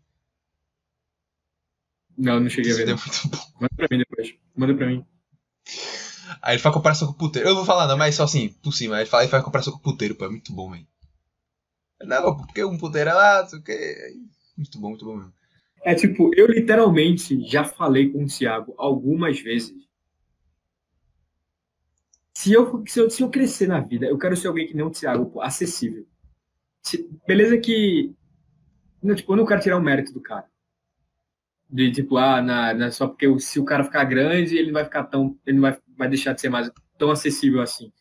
Não, 2.16 2.40
não 2.40 2.50
cheguei 2.50 2.72
a 2.72 2.74
ver. 2.74 2.86
vídeo 2.86 2.94
é 2.94 3.06
muito 3.06 3.28
bom. 3.28 3.44
Manda 3.60 3.74
pra 3.76 3.88
mim 3.90 3.98
depois. 3.98 4.34
Manda 4.56 4.74
pra 4.74 4.86
mim. 4.88 5.06
Aí 6.42 6.54
ele 6.54 6.62
faz 6.62 6.74
comparação 6.74 7.08
com 7.08 7.14
o 7.14 7.18
puteiro. 7.18 7.48
Eu 7.48 7.50
não 7.50 7.56
vou 7.58 7.66
falar 7.66 7.86
não, 7.86 7.96
mas 7.98 8.14
só 8.14 8.24
assim, 8.24 8.48
por 8.62 8.72
cima. 8.72 8.96
Aí 8.96 9.02
ele 9.02 9.10
fala 9.10 9.24
e 9.24 9.28
faz 9.28 9.44
comparação 9.44 9.72
com 9.72 9.78
o 9.80 9.82
puteiro, 9.82 10.14
pô. 10.14 10.24
É 10.24 10.28
muito 10.28 10.52
bom, 10.52 10.70
velho. 10.70 10.86
Não, 12.02 12.36
porque 12.36 12.64
um 12.64 12.76
puteiro 12.78 13.10
é 13.10 13.14
lá, 13.14 13.42
não 13.42 13.48
sei 13.48 13.58
o 13.58 13.62
que. 13.62 14.16
Muito 14.56 14.80
bom, 14.80 14.88
muito 14.90 15.04
bom 15.04 15.16
mesmo. 15.16 15.32
É 15.82 15.92
tipo, 15.92 16.30
eu 16.36 16.46
literalmente 16.46 17.40
já 17.48 17.64
falei 17.64 18.10
com 18.10 18.22
o 18.22 18.28
Thiago 18.28 18.74
algumas 18.78 19.40
vezes. 19.40 19.74
Se 22.34 22.52
eu, 22.52 22.84
se 22.86 23.00
eu, 23.00 23.10
se 23.10 23.22
eu 23.22 23.30
crescer 23.30 23.66
na 23.66 23.80
vida, 23.80 24.06
eu 24.06 24.16
quero 24.18 24.36
ser 24.36 24.48
alguém 24.48 24.66
que 24.66 24.74
nem 24.74 24.84
o 24.84 24.90
Thiago, 24.90 25.26
pô, 25.26 25.40
acessível. 25.42 26.06
Se- 26.82 27.08
beleza 27.26 27.58
que. 27.58 28.14
Não, 29.02 29.14
tipo, 29.16 29.32
eu 29.32 29.38
não 29.38 29.46
quero 29.46 29.62
tirar 29.62 29.78
o 29.78 29.82
mérito 29.82 30.12
do 30.12 30.20
cara. 30.22 30.46
De 31.70 31.92
tipo, 31.92 32.16
ah, 32.16 32.40
na, 32.40 32.72
na- 32.72 32.90
só 32.90 33.06
porque 33.06 33.26
o- 33.28 33.38
se 33.38 33.60
o 33.60 33.64
cara 33.64 33.84
ficar 33.84 34.04
grande, 34.04 34.56
ele 34.56 34.66
não 34.68 34.74
vai 34.74 34.84
ficar 34.84 35.04
tão. 35.04 35.36
Ele 35.46 35.56
não 35.58 35.62
vai, 35.62 35.76
vai 35.96 36.08
deixar 36.08 36.32
de 36.32 36.40
ser 36.40 36.48
mais 36.48 36.70
tão 36.96 37.10
acessível 37.10 37.60
assim. 37.60 37.92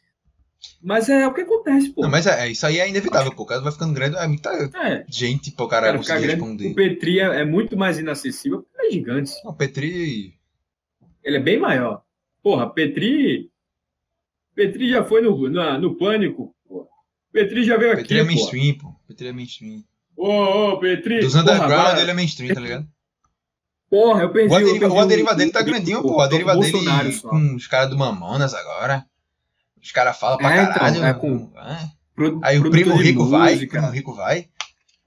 Mas 0.82 1.08
é 1.10 1.28
o 1.28 1.34
que 1.34 1.42
acontece, 1.42 1.90
pô. 1.90 2.02
Não, 2.02 2.10
mas 2.10 2.26
é, 2.26 2.48
é, 2.48 2.50
isso 2.52 2.66
aí 2.66 2.80
é 2.80 2.90
inevitável, 2.90 3.32
pô. 3.36 3.44
O 3.44 3.46
cara 3.46 3.62
vai 3.62 3.72
ficando 3.72 3.94
grande, 3.94 4.16
é 4.18 4.28
muita 4.28 4.50
É, 4.76 5.06
gente 5.10 5.52
pro 5.52 5.68
cara, 5.68 5.88
cara, 5.88 6.02
ficar 6.02 6.16
conseguir 6.16 6.32
responder. 6.34 6.72
O 6.72 6.76
Petri 6.76 7.20
é, 7.20 7.42
é 7.42 7.46
muito 7.46 7.76
mais 7.78 8.00
inacessível 8.00 8.64
porque 8.64 8.88
é 8.88 8.92
gigante. 8.92 9.32
Não, 9.44 9.52
o 9.52 9.56
Petri. 9.56 10.34
Ele 11.24 11.38
é 11.38 11.40
bem 11.42 11.60
maior. 11.60 12.02
Porra, 12.42 12.70
Petri. 12.70 13.52
Petri 14.56 14.90
já 14.90 15.04
foi 15.04 15.22
no, 15.22 15.50
na- 15.50 15.78
no 15.78 15.96
pânico. 15.96 16.56
Porra. 16.68 16.88
Petri 17.32 17.64
já 17.64 17.78
veio 17.78 17.92
aqui. 17.92 18.02
Petri 18.04 18.20
é 18.20 18.24
porra. 18.24 18.34
mainstream, 18.34 18.78
pô. 18.78 18.96
Petri 19.08 19.28
é 19.28 19.34
mainstream. 19.34 19.84
Ô, 20.16 20.30
ô, 20.72 20.80
Petri. 20.80 21.20
Dos 21.20 21.34
porra, 21.34 21.44
underground 21.44 21.72
agora- 21.88 22.02
ele 22.02 22.12
é 22.12 22.14
mainstream, 22.14 22.54
tá 22.56 22.62
ligado? 22.62 22.88
Porra, 23.90 24.24
eu 24.24 24.32
perdi 24.32 24.50
O 24.54 24.58
eu 24.58 24.58
aderiva, 24.58 24.80
perdi 24.80 24.96
o 24.96 25.00
o- 25.02 25.36
dele 25.36 25.52
tá 25.52 25.62
o- 25.62 25.66
grandinho, 25.66 26.00
o- 26.00 26.02
pô. 26.02 26.16
O 26.18 26.22
aderiva 26.22 26.56
o 26.56 26.60
dele 26.60 27.12
só. 27.14 27.30
com 27.30 27.56
os 27.56 27.68
caras 27.68 27.90
do 27.90 27.98
Mamonas 27.98 28.54
agora. 28.54 29.06
Os 29.82 29.92
caras 29.92 30.18
falam 30.18 30.38
pra 30.38 30.56
É, 30.56 30.62
então, 30.64 30.74
caralho. 30.74 31.04
é 31.06 31.14
com- 31.14 31.52
é. 31.56 31.90
Pro- 32.16 32.40
Aí 32.44 32.58
o 32.58 32.62
produtor 32.62 32.72
primo 32.72 32.96
rico 32.98 33.26
vai, 33.28 33.52
o 33.52 33.56
música. 33.56 33.78
primo 33.80 33.92
rico 33.94 34.14
vai. 34.14 34.50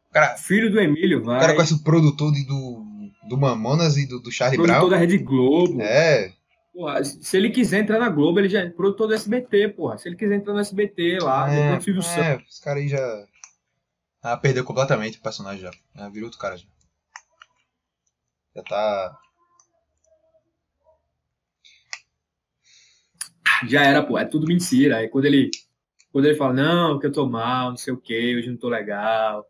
O 0.09 0.13
cara, 0.13 0.37
Filho 0.37 0.71
do 0.71 0.81
Emílio 0.81 1.21
o 1.21 1.25
vai. 1.25 1.41
cara 1.41 1.55
conhece 1.55 1.75
o 1.75 1.83
produtor 1.83 2.33
de- 2.33 2.47
do, 2.47 2.85
do 3.29 3.37
Mamonas 3.37 3.97
e 3.97 4.07
do, 4.07 4.21
do 4.21 4.31
Charlie 4.33 4.57
produtor 4.57 4.79
Brown. 4.81 4.91
da 4.91 4.97
Rede 4.97 5.19
Globo. 5.19 5.81
É, 5.83 6.33
Porra, 6.73 7.05
se 7.05 7.37
ele 7.37 7.51
quiser 7.51 7.81
entrar 7.81 7.99
na 7.99 8.09
Globo, 8.09 8.39
ele 8.39 8.49
já 8.49 8.61
é 8.61 8.71
produtor 8.71 9.09
do 9.09 9.15
SBT, 9.15 9.69
porra. 9.71 9.99
Se 9.99 10.09
ele 10.09 10.17
quiser 10.17 10.37
entrar 10.37 10.55
no 10.55 10.61
SBT 10.61 11.19
lá, 11.21 11.53
é, 11.53 11.81
Silvio 11.81 12.01
Santos. 12.03 12.25
é, 12.25 12.43
esse 12.49 12.63
cara 12.63 12.79
aí 12.79 12.89
já. 12.89 13.25
Ah, 14.23 14.37
perdeu 14.37 14.65
completamente 14.65 15.19
o 15.19 15.23
personagem 15.23 15.61
já. 15.63 15.71
já 15.97 16.09
virou 16.09 16.27
outro 16.27 16.39
cara 16.39 16.57
já. 16.57 16.65
Já 18.61 18.63
tá. 18.65 19.19
Já 23.69 23.83
era, 23.85 24.03
pô. 24.03 24.19
É 24.19 24.25
tudo 24.25 24.47
mentira. 24.47 24.99
Aí 24.99 25.09
quando 25.09 25.25
ele, 25.25 25.51
quando 26.13 26.27
ele 26.27 26.37
fala, 26.37 26.53
não, 26.53 26.99
que 26.99 27.07
eu 27.07 27.13
tô 27.13 27.27
mal, 27.29 27.71
não 27.71 27.77
sei 27.77 27.93
o 27.93 27.97
que, 28.01 28.37
hoje 28.37 28.49
não 28.51 28.57
tô 28.57 28.69
legal. 28.69 29.47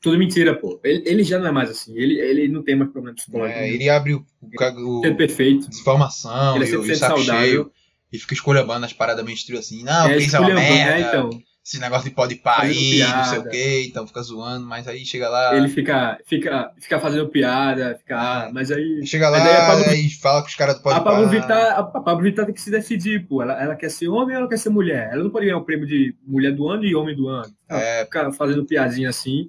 Tudo 0.00 0.18
mentira, 0.18 0.54
pô. 0.58 0.80
Ele, 0.84 1.02
ele 1.08 1.24
já 1.24 1.38
não 1.38 1.46
é 1.46 1.52
mais 1.52 1.70
assim. 1.70 1.96
Ele, 1.96 2.18
ele 2.20 2.48
não 2.48 2.62
tem 2.62 2.74
mais 2.76 2.90
problema 2.90 3.14
psicológico. 3.14 3.58
É, 3.58 3.68
ele 3.70 3.88
abre 3.88 4.14
o, 4.14 4.26
o, 4.40 4.50
ca- 4.50 4.74
o 4.76 5.02
é 5.04 5.10
perfeito. 5.12 5.68
desinformação 5.68 6.56
Ele 6.56 6.64
é 6.64 6.68
e, 6.68 6.76
o- 6.76 6.80
o 6.80 6.84
100% 6.84 6.94
saco 6.96 7.18
cheio. 7.18 7.26
saudável. 7.32 7.72
E 8.12 8.18
fica 8.18 8.34
escolhando 8.34 8.84
as 8.84 8.92
paradas 8.92 9.24
mainstream 9.24 9.58
assim. 9.58 9.82
Não, 9.84 10.06
É, 10.08 10.12
é 10.14 10.18
uma 10.18 10.18
esculhambando, 10.18 10.60
merda. 10.60 10.90
né, 10.98 11.00
então. 11.08 11.42
Esse 11.64 11.78
negócio 11.78 12.08
de 12.08 12.14
pode 12.14 12.40
aí, 12.44 12.98
não 12.98 13.24
sei 13.24 13.38
o 13.38 13.48
que, 13.48 13.86
então 13.86 14.04
fica 14.04 14.20
zoando, 14.20 14.66
mas 14.66 14.88
aí 14.88 15.04
chega 15.06 15.28
lá. 15.28 15.56
Ele 15.56 15.68
fica, 15.68 16.18
fica, 16.26 16.72
fica 16.80 16.98
fazendo 16.98 17.28
piada, 17.28 17.94
fica, 17.98 18.18
ah, 18.18 18.50
mas 18.52 18.72
aí. 18.72 19.06
Chega 19.06 19.28
lá 19.28 19.38
Pablo- 19.68 19.94
e 19.94 20.10
fala 20.10 20.42
com 20.42 20.48
os 20.48 20.56
caras 20.56 20.74
do 20.76 20.82
pode 20.82 20.98
a 20.98 21.00
Pablo. 21.00 21.28
Vittar, 21.28 21.78
a 21.78 21.84
Pablo 21.84 22.24
Vittar 22.24 22.46
tem 22.46 22.54
que 22.54 22.60
se 22.60 22.68
decidir, 22.70 23.28
pô. 23.28 23.42
Ela, 23.42 23.62
ela 23.62 23.76
quer 23.76 23.90
ser 23.90 24.08
homem 24.08 24.34
ou 24.34 24.40
ela 24.40 24.48
quer 24.48 24.58
ser 24.58 24.70
mulher? 24.70 25.10
Ela 25.12 25.22
não 25.22 25.30
pode 25.30 25.46
ganhar 25.46 25.58
o 25.58 25.64
prêmio 25.64 25.86
de 25.86 26.16
mulher 26.26 26.50
do 26.52 26.68
ano 26.68 26.84
e 26.84 26.96
homem 26.96 27.14
do 27.14 27.28
ano. 27.28 27.54
É, 27.70 28.04
Fica 28.06 28.32
fazendo 28.32 28.64
piadinha 28.66 29.10
assim. 29.10 29.48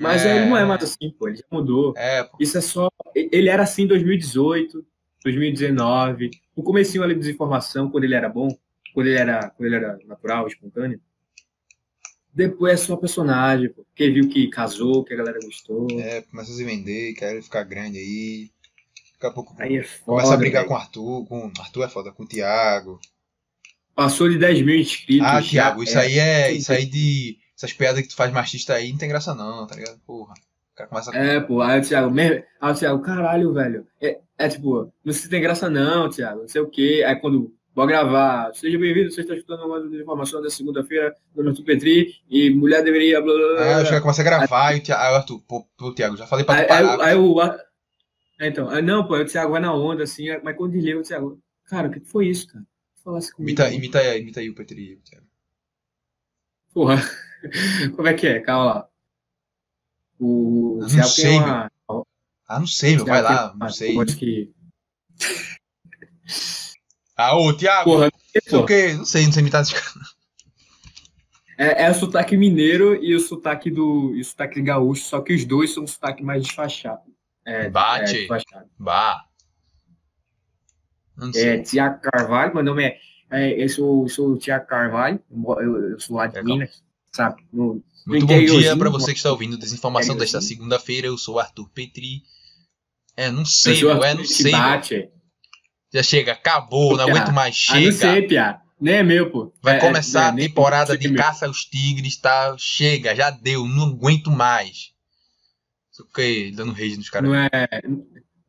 Mas 0.00 0.24
é, 0.26 0.36
ele 0.38 0.46
não 0.46 0.56
é 0.56 0.64
mais 0.64 0.82
assim, 0.82 1.10
pô. 1.16 1.28
Ele 1.28 1.36
já 1.36 1.44
mudou. 1.48 1.94
É, 1.96 2.24
pô. 2.24 2.38
Isso 2.40 2.58
é 2.58 2.60
só. 2.60 2.88
Ele 3.14 3.48
era 3.48 3.62
assim 3.62 3.82
em 3.84 3.86
2018, 3.86 4.84
2019, 5.22 6.30
no 6.56 6.62
comecinho 6.64 7.04
ali 7.04 7.14
de 7.14 7.20
desinformação, 7.20 7.88
quando 7.88 8.04
ele 8.04 8.14
era 8.14 8.28
bom, 8.28 8.48
quando 8.94 9.06
ele 9.06 9.18
era, 9.18 9.50
quando 9.50 9.66
ele 9.66 9.76
era 9.76 9.96
natural, 10.06 10.46
espontâneo. 10.48 11.00
Depois 12.32 12.72
é 12.72 12.76
só 12.76 12.96
personagem. 12.96 13.70
Porque 13.70 14.10
viu 14.10 14.28
que 14.28 14.48
casou, 14.48 15.04
que 15.04 15.12
a 15.12 15.16
galera 15.16 15.38
gostou. 15.42 15.86
É, 16.00 16.22
começa 16.22 16.50
a 16.52 16.54
se 16.54 16.64
vender, 16.64 17.14
quer 17.14 17.42
ficar 17.42 17.64
grande 17.64 17.98
aí. 17.98 18.50
Daqui 19.14 19.26
a 19.26 19.30
pouco 19.30 19.54
Aí 19.58 19.76
é 19.76 19.82
foda. 19.82 20.04
começa 20.04 20.34
a 20.34 20.36
brigar 20.36 20.62
velho. 20.62 20.68
com 20.68 20.74
o 20.74 20.78
Arthur, 20.78 21.26
com. 21.26 21.52
Arthur 21.60 21.84
é 21.84 21.88
foda, 21.88 22.12
com 22.12 22.24
o 22.24 22.26
Thiago. 22.26 22.98
Passou 23.94 24.28
de 24.28 24.38
10 24.38 24.62
mil 24.62 24.76
inscritos. 24.76 25.26
Ah, 25.26 25.42
Thiago, 25.42 25.82
isso 25.82 25.98
aí 25.98 26.18
é. 26.18 26.52
Isso 26.52 26.72
aí 26.72 26.86
de. 26.86 27.38
Essas 27.56 27.72
piadas 27.72 28.02
que 28.02 28.08
tu 28.08 28.16
faz 28.16 28.32
machista 28.32 28.74
aí 28.74 28.90
não 28.90 28.98
tem 28.98 29.08
graça 29.08 29.34
não, 29.34 29.66
tá 29.66 29.76
ligado? 29.76 30.00
Porra. 30.06 30.34
O 30.72 30.74
cara 30.74 30.88
começa 30.88 31.10
a. 31.12 31.16
É, 31.16 31.40
pô, 31.40 31.60
aí 31.60 31.80
o 31.80 31.82
Thiago, 31.84 32.10
mesmo, 32.10 32.42
aí 32.60 32.72
o 32.72 32.74
Thiago, 32.74 33.02
caralho, 33.02 33.52
velho. 33.52 33.86
É, 34.00 34.18
é 34.38 34.48
tipo, 34.48 34.92
não 35.04 35.12
se 35.12 35.28
tem 35.28 35.40
graça 35.40 35.68
não, 35.68 36.08
Thiago, 36.08 36.40
não 36.40 36.48
sei 36.48 36.62
o 36.62 36.68
quê. 36.68 37.04
Aí 37.06 37.14
quando 37.16 37.54
vou 37.74 37.86
gravar, 37.86 38.52
seja 38.54 38.78
bem-vindo, 38.78 39.10
você 39.10 39.22
está 39.22 39.34
escutando 39.34 39.64
uma 39.66 39.78
informação 40.00 40.42
da 40.42 40.50
segunda-feira 40.50 41.14
do 41.34 41.48
Arthur 41.48 41.64
Petri 41.64 42.14
e 42.28 42.50
mulher 42.50 42.82
deveria. 42.84 43.20
Blá, 43.20 43.32
blá, 43.34 43.48
blá, 43.48 43.60
Ah, 43.60 43.64
blá. 43.74 43.82
os 43.82 43.88
caras 43.88 44.02
começam 44.02 44.22
a 44.24 44.28
gravar 44.28 44.72
e 44.74 44.78
o 44.78 44.82
Thiago. 44.82 45.02
Ah, 45.02 45.16
Arthur, 45.16 45.40
pô, 45.46 45.64
pô, 45.76 45.94
Thiago, 45.94 46.16
já 46.16 46.26
falei 46.26 46.44
Aí, 46.48 46.56
tu 46.56 46.60
aí, 46.60 46.68
parar. 46.68 47.00
aí 47.04 47.16
o. 47.16 47.42
é, 47.42 48.46
Então, 48.48 48.68
aí, 48.68 48.82
não, 48.82 49.06
pô, 49.06 49.14
aí 49.14 49.22
o 49.22 49.26
Thiago 49.26 49.52
vai 49.52 49.60
na 49.60 49.74
onda, 49.74 50.02
assim, 50.04 50.26
mas 50.42 50.56
quando 50.56 50.72
desliga 50.72 50.98
o 50.98 51.02
Thiago, 51.02 51.40
cara, 51.64 51.88
o 51.88 51.90
que 51.90 52.00
foi 52.00 52.28
isso, 52.28 52.46
cara? 52.48 52.64
Falasse 53.04 53.32
comigo. 53.32 53.50
Imita, 53.50 53.70
imita, 53.74 54.16
imita 54.18 54.40
aí 54.40 54.48
o 54.50 54.54
Petri. 54.54 55.00
Thiago. 55.04 55.26
Porra, 56.72 56.96
como 57.96 58.08
é 58.08 58.14
que 58.14 58.26
é? 58.26 58.40
Calma 58.40 58.64
lá. 58.74 58.88
O, 60.20 60.76
o 60.76 60.80
Não 60.80 60.88
Thiago 60.88 61.08
sei, 61.08 61.24
tem 61.30 61.38
uma. 61.40 61.70
Ah, 62.48 62.60
não 62.60 62.66
sei, 62.66 62.94
meu, 62.96 63.04
o 63.04 63.06
vai 63.06 63.22
lá, 63.22 63.54
não 63.58 63.68
sei. 63.70 63.94
coisa 63.94 64.16
que. 64.16 64.52
Ah, 67.16 67.36
ô, 67.36 67.52
Thiago, 67.52 67.84
Porra, 67.84 68.10
sei 68.48 68.58
o 68.58 68.66
quê? 68.66 68.94
Não 68.94 69.04
sei, 69.04 69.24
não 69.24 69.32
sei 69.32 69.40
imitar 69.40 69.62
esse 69.62 69.74
cara. 69.74 70.06
É, 71.58 71.84
é 71.84 71.90
o 71.90 71.94
sotaque 71.94 72.36
mineiro 72.36 72.94
e 73.04 73.14
o 73.14 73.20
sotaque 73.20 73.70
do 73.70 74.14
e 74.16 74.20
o 74.20 74.24
sotaque 74.24 74.60
gaúcho, 74.62 75.04
só 75.04 75.20
que 75.20 75.34
os 75.34 75.44
dois 75.44 75.72
são 75.72 75.84
um 75.84 75.86
sotaque 75.86 76.22
mais 76.22 76.42
desfachado. 76.42 77.02
É, 77.46 77.68
Bate. 77.68 78.10
É, 78.16 78.18
desfachado. 78.20 78.66
Bah. 78.78 79.24
Não 81.16 81.28
É, 81.28 81.32
sei. 81.32 81.62
Tiago 81.62 82.00
Carvalho, 82.00 82.54
meu 82.54 82.64
nome 82.64 82.84
é, 82.84 82.98
é 83.30 83.62
eu 83.62 83.68
sou, 83.68 84.08
sou 84.08 84.30
o 84.32 84.38
Tiago 84.38 84.66
Carvalho, 84.66 85.20
eu, 85.30 85.90
eu 85.90 86.00
sou 86.00 86.16
lá 86.16 86.26
de 86.26 86.36
Legal. 86.36 86.56
Minas, 86.56 86.82
sabe? 87.12 87.46
No, 87.52 87.84
Muito 88.06 88.26
bom 88.26 88.38
dia 88.40 88.76
pra 88.76 88.90
você 88.90 89.12
que 89.12 89.18
está 89.18 89.30
ouvindo 89.30 89.58
Desinformação 89.58 90.16
desta 90.16 90.40
segunda-feira. 90.40 91.06
Eu 91.06 91.18
sou 91.18 91.36
o 91.36 91.38
Arthur 91.38 91.68
Petri. 91.68 92.22
É, 93.14 93.30
não 93.30 93.40
eu 93.40 93.46
sei, 93.46 93.76
sou 93.76 93.94
meu, 93.94 94.02
é, 94.02 94.14
não 94.14 94.24
sei. 94.24 94.52
meu. 94.52 94.60
bate. 94.60 95.10
Já 95.92 96.02
chega, 96.02 96.32
acabou, 96.32 96.96
não 96.96 97.04
Piá. 97.06 97.14
aguento 97.16 97.32
mais, 97.34 97.66
Ah, 97.68 97.74
não 97.74 97.80
chega. 97.82 97.92
sei, 97.92 98.22
Pia. 98.22 98.60
Nem 98.80 98.94
é 98.94 99.02
meu, 99.02 99.30
pô. 99.30 99.52
Vai 99.62 99.76
É- 99.76 99.80
começar 99.80 100.24
é- 100.26 100.28
a 100.30 100.46
temporada 100.48 100.98
de 100.98 101.12
caça 101.14 101.46
aos 101.46 101.64
tigres, 101.64 102.16
tá? 102.16 102.56
Chega, 102.58 103.14
já 103.14 103.30
deu, 103.30 103.64
não 103.66 103.90
aguento 103.90 104.30
mais. 104.30 104.90
Fiquei 105.96 106.50
dando 106.50 106.72
rage 106.72 106.96
nos 106.96 107.08
caras. 107.10 107.28
Não 107.28 107.36
é. 107.36 107.50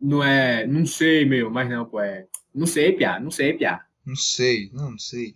Não 0.02 0.24
é. 0.24 0.66
Não 0.66 0.86
sei, 0.86 1.26
meu, 1.26 1.52
mas 1.52 1.70
não, 1.70 1.86
pô. 1.86 2.00
É. 2.00 2.26
Não 2.56 2.66
sei, 2.66 2.94
piá. 2.94 3.20
Não 3.20 3.30
sei, 3.30 3.54
piá. 3.54 3.82
Não 4.06 4.16
sei, 4.16 4.70
não, 4.74 4.92
não 4.92 5.00
sei. 5.00 5.36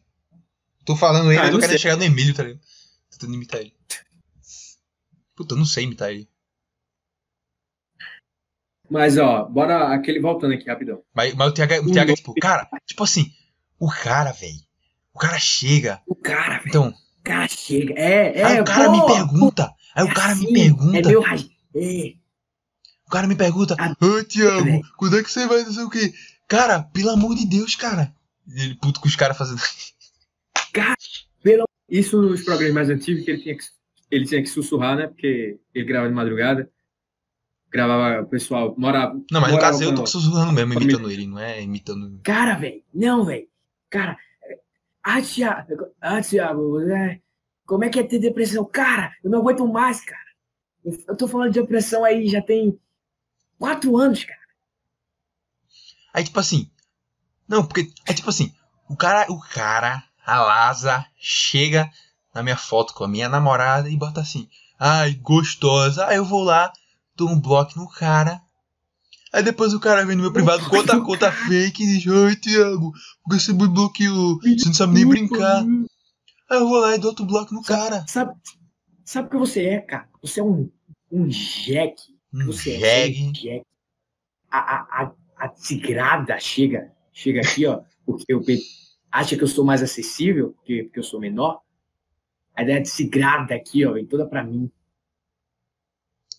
Tô 0.85 0.95
falando 0.95 1.31
ele, 1.31 1.39
Ah, 1.39 1.45
eu 1.45 1.51
tô 1.51 1.53
não 1.53 1.59
querendo 1.61 1.79
chegar 1.79 1.95
no 1.97 2.03
Emílio, 2.03 2.33
tá 2.33 2.43
ligado? 2.43 2.61
Tentando 3.11 3.33
imitar 3.35 3.59
ele. 3.61 3.73
Puta, 5.35 5.53
eu 5.53 5.57
não 5.57 5.65
sei 5.65 5.83
imitar 5.83 6.09
ele. 6.11 6.27
Mas, 8.89 9.17
ó, 9.17 9.45
bora 9.45 9.93
aquele 9.93 10.19
voltando 10.19 10.53
aqui 10.53 10.69
rapidão. 10.69 11.01
Mas, 11.13 11.33
mas 11.33 11.49
o 11.49 11.53
TH, 11.53 11.79
o 11.79 11.89
Um 11.89 11.91
TH 11.91 12.11
é 12.11 12.15
tipo, 12.15 12.33
cara, 12.35 12.67
tipo 12.85 13.03
assim, 13.03 13.31
o 13.79 13.89
cara, 13.89 14.31
velho. 14.31 14.59
O 15.13 15.19
cara 15.19 15.39
chega. 15.39 16.01
O 16.07 16.15
cara, 16.15 16.57
velho. 16.57 16.67
Então, 16.67 16.89
O 17.19 17.23
cara 17.23 17.47
chega. 17.47 17.93
É, 17.95 18.39
é. 18.39 18.43
aí 18.43 18.61
o 18.61 18.63
cara 18.63 18.85
pô, 18.85 18.91
me 18.91 19.13
pergunta. 19.13 19.71
Aí 19.95 20.05
o 20.05 20.09
é 20.09 20.13
cara 20.13 20.35
me 20.35 20.45
assim, 20.45 20.53
pergunta. 20.53 20.97
É 20.97 21.01
meu 21.01 21.23
É. 21.75 22.13
O 23.05 23.09
cara 23.09 23.27
me 23.27 23.35
pergunta, 23.35 23.75
Ah, 23.79 23.95
ô 24.01 24.23
Thiago, 24.23 24.65
velho. 24.65 24.81
quando 24.97 25.17
é 25.17 25.23
que 25.23 25.31
você 25.31 25.47
vai 25.47 25.63
não 25.63 25.71
sei 25.71 25.83
o 25.83 25.89
quê? 25.89 26.13
Cara, 26.47 26.83
pelo 26.83 27.09
amor 27.09 27.35
de 27.35 27.45
Deus, 27.45 27.75
cara. 27.75 28.13
Ele 28.55 28.75
puto 28.75 28.99
com 28.99 29.07
os 29.07 29.15
caras 29.15 29.37
fazendo. 29.37 29.61
Isso 31.89 32.21
nos 32.21 32.43
programas 32.43 32.73
mais 32.73 32.89
antigos, 32.89 33.23
que 33.23 33.31
ele 33.31 33.41
tinha 33.41 33.57
que, 33.57 33.63
ele 34.11 34.25
tinha 34.25 34.41
que 34.41 34.49
sussurrar, 34.49 34.97
né? 34.97 35.07
Porque 35.07 35.57
ele 35.73 35.85
gravava 35.85 36.09
de 36.09 36.15
madrugada. 36.15 36.69
Gravava 37.77 38.21
o 38.23 38.25
pessoal, 38.27 38.73
morava. 38.75 39.13
Não, 39.31 39.39
mas 39.39 39.51
no 39.51 39.59
caso 39.59 39.83
eu 39.83 39.93
tô 39.93 40.05
sussurrando 40.07 40.51
mesmo, 40.51 40.73
imitando 40.73 41.11
ele, 41.11 41.27
não 41.27 41.37
é 41.37 41.61
imitando. 41.61 42.19
Cara, 42.23 42.55
velho. 42.55 42.81
Não, 42.91 43.23
velho. 43.23 43.47
Cara. 43.89 44.17
Ah, 45.03 45.21
Thiago. 45.21 45.67
Ah, 46.01 46.19
Thiago. 46.21 46.79
né? 46.79 47.21
Como 47.67 47.83
é 47.83 47.89
que 47.89 47.99
é 47.99 48.03
ter 48.03 48.17
depressão? 48.17 48.65
Cara, 48.65 49.13
eu 49.23 49.29
não 49.29 49.39
aguento 49.39 49.67
mais, 49.67 50.01
cara. 50.01 50.19
Eu- 50.83 50.97
Eu 51.09 51.15
tô 51.15 51.27
falando 51.27 51.51
de 51.53 51.61
depressão 51.61 52.03
aí 52.03 52.27
já 52.27 52.41
tem 52.41 52.79
quatro 53.59 53.95
anos, 53.95 54.23
cara. 54.23 54.39
Aí 56.13 56.23
tipo 56.23 56.39
assim. 56.39 56.69
Não, 57.47 57.63
porque. 57.65 57.91
É 58.07 58.13
tipo 58.13 58.29
assim. 58.29 58.51
O 58.89 58.95
cara, 58.97 59.31
o 59.31 59.39
cara, 59.39 60.03
a 60.25 60.41
Laza, 60.41 61.05
chega 61.15 61.89
na 62.33 62.41
minha 62.41 62.57
foto 62.57 62.93
com 62.93 63.03
a 63.03 63.07
minha 63.07 63.29
namorada 63.29 63.87
e 63.89 63.95
bota 63.97 64.21
assim. 64.21 64.47
Ai, 64.79 65.13
gostosa. 65.13 66.07
Aí 66.07 66.17
eu 66.17 66.25
vou 66.25 66.43
lá, 66.43 66.71
dou 67.17 67.29
um 67.29 67.39
bloco 67.39 67.77
no 67.79 67.89
cara. 67.89 68.39
Aí 69.33 69.43
depois 69.43 69.73
o 69.73 69.79
cara 69.79 70.05
vem 70.05 70.15
no 70.15 70.21
meu 70.23 70.31
privado, 70.33 70.63
conta 70.69 70.95
a 70.95 71.01
conta 71.01 71.31
fake 71.31 71.83
e 71.83 71.97
diz, 71.99 72.07
Ai, 72.11 72.35
Thiago, 72.35 72.91
por 73.23 73.35
que 73.35 73.39
você 73.43 73.51
me 73.53 73.67
bloqueou? 73.67 74.39
Você 74.41 74.65
não 74.67 74.73
sabe 74.73 74.93
nem 74.93 75.05
brincar. 75.07 75.63
Aí 76.49 76.57
eu 76.57 76.67
vou 76.67 76.79
lá 76.79 76.95
e 76.95 76.97
dou 76.97 77.09
outro 77.09 77.25
bloco 77.25 77.53
no 77.53 77.61
cara. 77.61 78.05
Sabe, 78.07 78.33
sabe 79.03 79.27
o 79.27 79.31
que 79.31 79.37
você 79.37 79.65
é, 79.65 79.81
cara? 79.81 80.07
Você 80.21 80.39
é 80.39 80.43
um, 80.43 80.69
um 81.11 81.29
jeque. 81.29 82.03
Um 82.33 82.45
Você 82.45 82.75
é 82.75 82.79
jegue. 82.79 83.23
um 83.23 83.35
jeque. 83.35 83.65
A, 84.49 84.59
a, 84.59 85.03
a, 85.03 85.11
a 85.45 85.49
tigrada 85.49 86.39
chega, 86.39 86.89
chega 87.11 87.41
aqui, 87.41 87.65
ó, 87.65 87.81
porque 88.05 88.23
eu 88.29 88.41
pe- 88.41 88.61
acha 89.11 89.35
que 89.35 89.43
eu 89.43 89.47
sou 89.47 89.65
mais 89.65 89.83
acessível, 89.83 90.53
porque, 90.53 90.83
porque 90.83 90.99
eu 90.99 91.03
sou 91.03 91.19
menor. 91.19 91.59
A 92.55 92.63
ideia 92.63 92.81
de 92.81 92.89
tigrada 92.89 93.53
aqui, 93.55 93.85
ó, 93.85 93.91
vem 93.93 94.05
toda 94.05 94.25
pra 94.25 94.41
mim. 94.43 94.71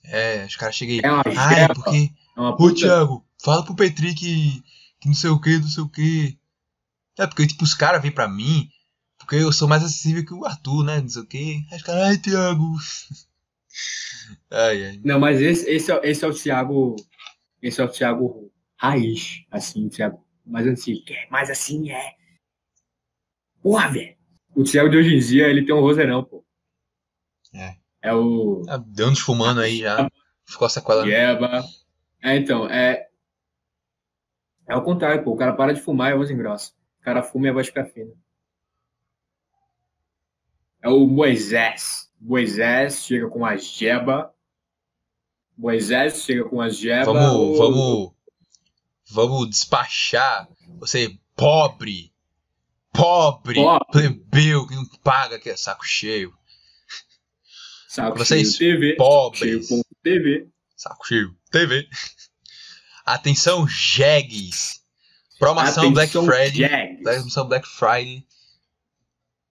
É, 0.04 0.44
os 0.44 0.56
caras 0.56 0.74
chegam 0.74 0.94
aí. 0.94 1.00
É 1.02 1.10
uma 1.10 1.22
Ai, 1.26 1.54
jeba, 1.56 1.74
porque. 1.74 2.12
é 2.36 2.40
uma 2.40 2.54
Ô. 2.54 2.74
Thiago, 2.74 3.26
fala 3.42 3.64
pro 3.64 3.76
Petri 3.76 4.14
que, 4.14 4.62
que 5.00 5.08
não 5.08 5.14
sei 5.14 5.30
o 5.30 5.40
que, 5.40 5.58
não 5.58 5.68
sei 5.68 5.82
o 5.82 5.88
que. 5.88 6.38
É, 7.18 7.26
porque, 7.26 7.46
tipo, 7.46 7.64
os 7.64 7.74
caras 7.74 8.00
vêm 8.00 8.12
pra 8.12 8.28
mim, 8.28 8.68
porque 9.18 9.36
eu 9.36 9.52
sou 9.52 9.68
mais 9.68 9.82
acessível 9.82 10.24
que 10.24 10.32
o 10.32 10.44
Arthur, 10.44 10.84
né, 10.84 11.00
não 11.00 11.08
sei 11.08 11.22
o 11.22 11.26
que. 11.26 11.66
Aí 11.70 11.76
os 11.76 11.82
caras, 11.82 12.02
ai, 12.04 12.18
Thiago. 12.18 12.74
ai, 14.50 14.84
ai. 14.84 15.00
Não, 15.04 15.18
mas 15.18 15.40
esse, 15.40 15.68
esse, 15.68 15.92
é, 15.92 16.00
esse 16.04 16.24
é 16.24 16.28
o 16.28 16.34
Thiago. 16.34 16.96
Esse 17.60 17.80
é 17.80 17.84
o 17.84 17.88
Thiago 17.88 18.52
raiz, 18.76 19.44
assim, 19.50 19.86
o 19.86 19.90
Thiago 19.90 20.24
mais 20.46 20.66
antigo. 20.66 21.02
É 21.08 21.28
mais 21.28 21.50
assim, 21.50 21.90
é. 21.90 22.14
Porra, 23.60 23.88
velho. 23.88 24.16
O 24.54 24.64
Thiago 24.64 24.88
de 24.88 24.96
hoje 24.96 25.14
em 25.14 25.18
dia, 25.18 25.48
ele 25.48 25.64
tem 25.64 25.74
um 25.74 25.80
roseirão, 25.80 26.24
pô. 26.24 26.44
É. 27.54 27.76
É 28.02 28.14
o. 28.14 28.62
Ah, 28.68 28.76
Deu 28.78 29.08
uns 29.08 29.20
fumando 29.20 29.60
aí 29.60 29.80
já. 29.80 30.08
Ficou 30.46 30.66
a 30.66 30.68
sequela. 30.68 31.06
Yeba. 31.06 31.64
É, 32.22 32.36
então, 32.36 32.68
é. 32.68 33.08
É 34.66 34.76
o 34.76 34.82
contrário, 34.82 35.22
pô. 35.24 35.32
O 35.32 35.36
cara 35.36 35.54
para 35.54 35.72
de 35.72 35.80
fumar 35.80 36.10
e 36.10 36.14
a 36.14 36.16
voz 36.16 36.30
engrossa. 36.30 36.72
O 37.00 37.04
cara 37.04 37.22
fuma 37.22 37.46
e 37.46 37.50
a 37.50 37.52
voz 37.52 37.68
fica 37.68 37.84
fina. 37.84 38.12
É 40.82 40.88
o 40.88 41.06
Moisés. 41.06 42.10
Moisés 42.20 43.04
chega 43.04 43.28
com 43.28 43.44
a 43.44 43.56
jeba. 43.56 44.32
Moisés 45.56 46.22
chega 46.22 46.44
com 46.44 46.60
a 46.60 46.68
jeba. 46.68 47.12
Vamos, 47.12 47.32
Ô, 47.32 47.56
vamos. 47.56 48.12
Vamos 49.10 49.50
despachar 49.50 50.48
você 50.78 51.18
pobre. 51.34 52.12
Pobre. 52.92 53.54
Pobre. 53.54 53.86
Plebeu 53.90 54.66
que 54.66 54.74
não 54.74 54.84
paga, 55.02 55.38
que 55.38 55.50
é 55.50 55.56
saco 55.56 55.86
cheio. 55.86 56.32
Saco 57.88 58.18
Vocês 58.18 58.54
cheio 58.54 58.78
TV. 58.78 58.96
pobres. 58.96 59.66
Cheio 59.68 59.82
TV. 60.02 60.48
Saco 60.76 61.06
cheio. 61.06 61.34
TV. 61.50 61.88
Atenção, 63.04 63.66
jegues. 63.66 64.82
Promoção 65.38 65.92
Black 65.92 66.10
Atenção, 66.16 66.26
Friday. 66.26 66.68
Jags. 66.68 67.02
Promoção 67.02 67.48
Black 67.48 67.66
Friday. 67.66 68.26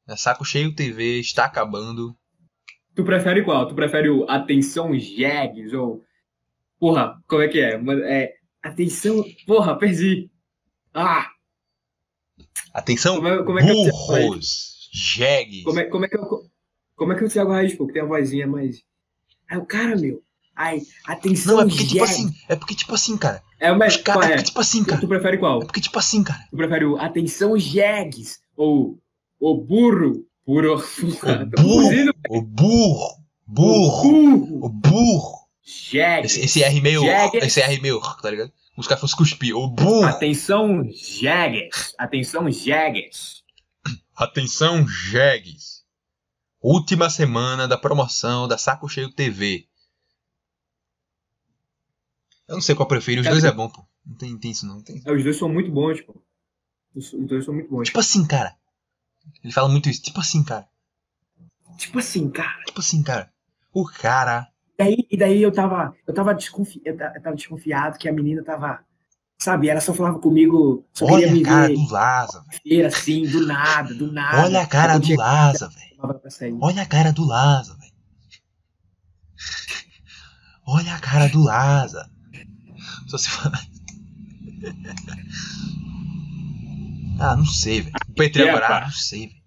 É 0.07 0.15
Saco 0.15 0.45
cheio 0.45 0.73
TV 0.75 1.19
está 1.19 1.45
acabando. 1.45 2.15
Tu 2.95 3.03
prefere 3.03 3.43
qual? 3.43 3.67
Tu 3.67 3.73
prefere 3.75 4.09
o 4.09 4.29
Atenção 4.29 4.97
Jags 4.97 5.73
ou. 5.73 6.03
Porra, 6.79 7.19
como 7.27 7.41
é 7.41 7.47
que 7.47 7.59
é? 7.59 7.73
É. 8.05 8.33
Atenção. 8.61 9.23
Porra, 9.47 9.77
perdi. 9.77 10.29
Ah! 10.93 11.27
Atenção, 12.73 13.15
Como 13.15 13.27
é- 13.27 13.43
como 13.43 13.59
é 13.59 13.63
burros. 13.63 14.89
Jegues. 14.93 15.63
Como 15.63 15.79
é, 15.79 15.85
como 15.85 16.05
é 16.05 16.07
que 16.07 16.17
o. 16.17 16.47
Como 16.97 17.13
é 17.13 17.15
que 17.15 17.23
é 17.23 17.27
o 17.27 17.29
Thiago 17.29 17.51
Raiz, 17.51 17.75
pô? 17.75 17.85
Que 17.85 17.93
tem 17.93 18.01
a 18.01 18.05
vozinha 18.05 18.47
mais. 18.47 18.81
Aí 19.49 19.57
o 19.57 19.65
cara, 19.65 19.95
meu. 19.95 20.21
Ai, 20.55 20.81
atenção, 21.05 21.57
Não, 21.57 21.61
é 21.61 21.67
porque 21.67 21.85
tipo 21.85 22.03
assim. 22.03 22.33
É 22.49 22.55
porque 22.55 22.75
tipo 22.75 22.93
assim, 22.95 23.15
cara. 23.15 23.43
É 23.59 23.71
o 23.71 23.77
mais. 23.77 23.95
É 23.95 23.99
é? 23.99 24.01
porque 24.01 24.43
tipo 24.43 24.59
assim, 24.59 24.83
cara. 24.83 24.99
Tu 24.99 25.07
prefere 25.07 25.37
qual? 25.37 25.61
É 25.61 25.65
porque 25.65 25.79
tipo 25.79 25.99
assim, 25.99 26.23
cara. 26.23 26.43
Tu 26.49 26.57
prefere 26.57 26.85
o 26.85 26.97
Atenção 26.97 27.57
Jags 27.57 28.39
ou 28.55 28.97
o 29.39 29.55
burro? 29.55 30.25
Burro. 30.45 30.73
O 30.73 30.79
fugindo, 30.81 31.45
burro. 31.55 32.17
O 32.29 32.41
burro. 32.41 33.07
o 33.07 33.47
Burro. 33.47 34.65
O 34.65 34.69
burro. 34.69 35.47
Jags. 35.63 36.35
Esse, 36.35 36.45
esse 36.45 36.63
R 36.63 36.81
meio. 36.81 37.03
Esse 37.35 37.61
R 37.61 37.79
meio. 37.79 37.99
Tá 37.99 38.31
ligado? 38.31 38.51
Os 38.75 38.87
caras 38.87 39.01
fossem 39.01 39.17
cuspir. 39.17 39.55
O 39.55 39.67
burro. 39.67 40.05
Atenção, 40.05 40.83
Jags. 40.91 41.93
Atenção, 41.99 42.49
Jags. 42.51 43.43
Atenção, 44.15 44.87
jegues. 44.87 45.76
Última 46.61 47.09
semana 47.09 47.67
da 47.67 47.77
promoção 47.77 48.47
da 48.47 48.57
Saco 48.57 48.87
Cheio 48.89 49.11
TV. 49.11 49.67
Eu 52.47 52.55
não 52.55 52.61
sei 52.61 52.75
qual 52.75 52.85
eu 52.85 52.89
prefiro, 52.89 53.21
os 53.21 53.27
dois 53.27 53.43
é 53.43 53.51
bom, 53.51 53.69
pô. 53.69 53.85
Não 54.05 54.15
tem, 54.15 54.37
tem 54.37 54.51
isso 54.51 54.65
não. 54.65 54.81
Tem. 54.81 55.01
É, 55.05 55.11
Os 55.11 55.23
dois 55.23 55.35
são 55.37 55.49
muito 55.49 55.71
bons, 55.71 55.99
pô. 56.01 56.15
Os 56.95 57.13
os 57.13 57.27
dois 57.27 57.45
são 57.45 57.53
muito 57.53 57.69
bons. 57.69 57.87
Tipo 57.87 57.99
assim, 57.99 58.25
cara. 58.25 58.55
Ele 59.43 59.53
fala 59.53 59.69
muito 59.69 59.89
isso. 59.89 60.01
Tipo 60.01 60.19
assim, 60.21 60.43
cara. 60.43 60.67
Tipo 61.77 61.99
assim, 61.99 62.29
cara. 62.29 62.63
Tipo 62.65 62.79
assim, 62.79 63.03
cara. 63.03 63.31
O 63.73 63.85
cara. 63.85 64.47
Daí, 64.77 65.07
e 65.11 65.17
daí 65.17 65.41
eu 65.41 65.51
tava, 65.51 65.95
eu 66.05 66.13
tava, 66.13 66.33
desconfi, 66.35 66.81
eu 66.85 66.95
ta- 66.95 67.11
eu 67.15 67.21
tava 67.21 67.35
desconfiado 67.35 67.97
que 67.97 68.07
a 68.07 68.13
menina 68.13 68.43
tava, 68.43 68.79
sabe, 69.39 69.69
ela 69.69 69.81
só 69.81 69.91
falava 69.93 70.19
comigo, 70.19 70.85
só 70.93 71.05
olha 71.05 71.33
a 71.33 71.41
cara 71.43 71.67
ver 71.67 71.73
do 71.73 71.91
Laza, 71.91 72.45
assim, 72.87 73.25
do 73.27 73.45
nada, 73.45 73.93
do 73.95 74.11
nada. 74.11 74.43
Olha 74.43 74.61
a 74.61 74.67
cara 74.67 74.99
do 74.99 75.15
Laza, 75.15 75.67
velho. 75.69 75.86
Chamava 75.97 76.19
pra 76.19 76.29
sair. 76.31 76.55
Olha 76.61 76.81
a 76.83 76.85
cara 76.85 77.11
do 77.11 77.25
Laza, 77.25 77.75
velho. 77.75 77.91
Olha 80.65 80.95
a 80.95 80.99
cara 80.99 81.27
do 81.27 81.41
Laza. 81.43 82.09
Só 83.07 83.17
se 83.17 83.29
fala. 83.29 83.57
Ah, 87.19 87.35
não 87.35 87.45
sei, 87.45 87.81
velho. 87.81 87.95
O 88.09 88.13
Petri 88.13 88.47
agora, 88.47 88.77
ah, 88.77 88.81
não 88.81 88.91
sei, 88.91 89.21
velho. 89.27 89.41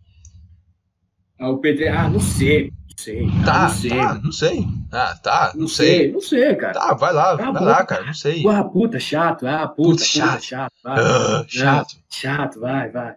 Ah, 1.38 1.48
o 1.50 1.58
Pedro, 1.58 1.88
ah, 1.88 2.10
não 2.10 2.18
sei, 2.20 2.70
não 2.72 2.96
sei, 2.98 3.26
ah, 3.28 3.44
Tá, 3.44 3.62
não 3.62 3.68
sei, 3.70 3.90
tá, 3.90 4.14
não 4.14 4.32
sei. 4.32 4.66
Ah, 4.90 5.14
tá, 5.22 5.52
não 5.54 5.60
não 5.60 5.68
sei, 5.68 5.86
sei. 5.98 6.12
não 6.12 6.20
sei, 6.20 6.54
cara. 6.56 6.72
Tá, 6.74 6.94
vai 6.94 7.12
lá, 7.12 7.36
Tá 7.36 7.44
vai 7.52 7.60
bom, 7.62 7.68
lá, 7.68 7.86
cara, 7.86 8.04
não 8.04 8.12
sei. 8.12 8.44
Ah, 8.48 8.64
puta, 8.64 8.98
chato, 8.98 9.46
ah, 9.46 9.68
puta, 9.68 9.74
Puta, 9.76 9.92
puta, 9.92 10.04
chato. 10.04 10.42
chato, 10.42 10.72
vai, 10.82 10.98
Ah, 10.98 11.44
chato. 11.46 11.96
chato, 12.10 12.58
vai, 12.60 12.90
vai. 12.90 13.14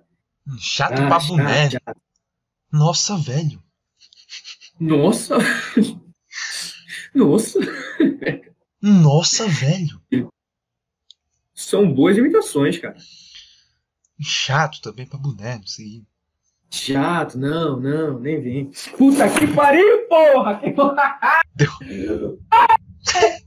Hum, 0.48 0.58
Chato 0.60 1.02
Ah, 1.02 1.08
pra 1.08 1.20
chato, 1.20 1.28
boné. 1.30 1.70
chato. 1.72 2.02
Nossa, 2.74 3.16
velho. 3.18 3.62
Nossa, 4.80 5.38
nossa, 7.14 7.60
Nossa, 8.82 9.48
velho. 9.48 10.02
são 11.54 11.94
boas 11.94 12.18
imitações, 12.18 12.80
cara. 12.80 12.98
Chato 14.20 14.82
também 14.82 15.06
pra 15.06 15.20
boné, 15.20 15.58
não 15.58 15.68
sei. 15.68 16.04
Chato, 16.72 17.38
não, 17.38 17.80
não, 17.80 18.20
nem 18.20 18.42
vem. 18.42 18.72
Puta 18.98 19.30
que 19.30 19.46
pariu, 19.54 20.08
porra! 20.10 20.56
Que 20.66 20.72
porra! 20.72 21.20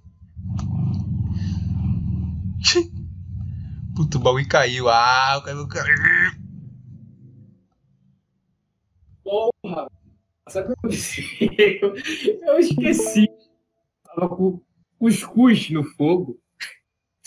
Puta, 3.97 4.19
o 4.19 4.21
bagulho 4.21 4.47
caiu. 4.49 4.89
Ah, 4.89 5.39
o 5.39 5.43
caiu. 5.67 6.46
Porra! 9.27 9.91
Sabe 10.49 10.67
o 10.67 10.69
que 10.69 10.79
aconteceu? 10.79 11.95
Eu 12.47 12.59
esqueci. 12.59 13.29
Tava 14.05 14.29
com 14.29 14.61
cuscuz 14.99 15.69
no 15.71 15.83
fogo. 15.83 16.39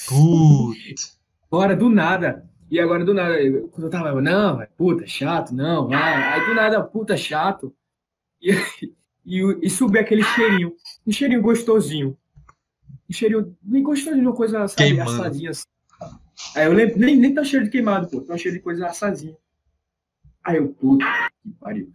Putz. 0.08 1.20
Agora, 1.52 1.76
do 1.76 1.90
nada. 1.90 2.50
E 2.72 2.80
agora, 2.80 3.04
do 3.04 3.14
nada, 3.14 3.36
quando 3.72 3.84
eu 3.86 3.90
tava, 3.90 4.22
não, 4.22 4.58
vai, 4.58 4.68
puta, 4.68 5.06
chato, 5.06 5.54
não, 5.54 5.88
vai. 5.88 6.14
Aí, 6.14 6.48
do 6.48 6.54
nada, 6.54 6.82
puta, 6.84 7.18
chato. 7.18 7.76
E, 8.42 8.52
e, 9.26 9.60
e 9.64 9.70
subiu 9.70 10.00
aquele 10.00 10.24
cheirinho. 10.24 10.74
Um 11.06 11.12
cheirinho 11.12 11.42
gostosinho. 11.42 12.18
Um 13.10 13.14
cheirinho 13.14 13.58
bem 13.60 13.84
gostosinho, 13.84 14.30
uma 14.30 14.36
coisa, 14.36 14.68
sabe, 14.68 14.90
Queimando. 14.92 15.12
assadinha. 15.12 15.50
Assim. 15.50 15.66
Aí 16.56 16.66
eu 16.66 16.74
lembro, 16.74 17.00
nem, 17.00 17.18
nem 17.18 17.34
tá 17.34 17.44
cheiro 17.44 17.66
de 17.66 17.72
queimado, 17.72 18.08
pô. 18.08 18.22
Tá 18.22 18.38
cheiro 18.38 18.56
de 18.56 18.64
coisa 18.64 18.88
assadinha. 18.88 19.36
Aí 20.44 20.58
eu, 20.58 20.70
puta, 20.70 21.04
que 21.50 21.60
pariu. 21.60 21.94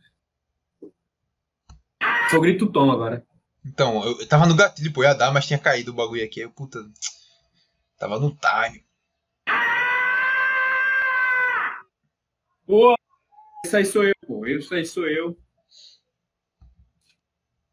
Só 2.30 2.40
grito 2.40 2.70
tom 2.70 2.90
agora. 2.90 3.24
Então, 3.64 4.04
eu, 4.04 4.28
tava 4.28 4.46
no 4.46 4.54
gatilho, 4.54 4.92
pô, 4.92 5.02
ia 5.02 5.14
dar, 5.14 5.32
mas 5.32 5.46
tinha 5.46 5.58
caído 5.58 5.90
o 5.90 5.94
bagulho 5.94 6.22
aqui. 6.22 6.40
Eu, 6.40 6.50
puta. 6.50 6.78
Tava 7.98 8.18
no 8.18 8.30
time. 8.30 8.84
Pô, 12.66 12.94
esse 13.64 13.76
aí 13.76 13.84
sou 13.84 14.04
eu, 14.04 14.14
pô. 14.26 14.46
Esse 14.46 14.74
aí 14.74 14.84
sou 14.84 15.08
eu. 15.08 15.36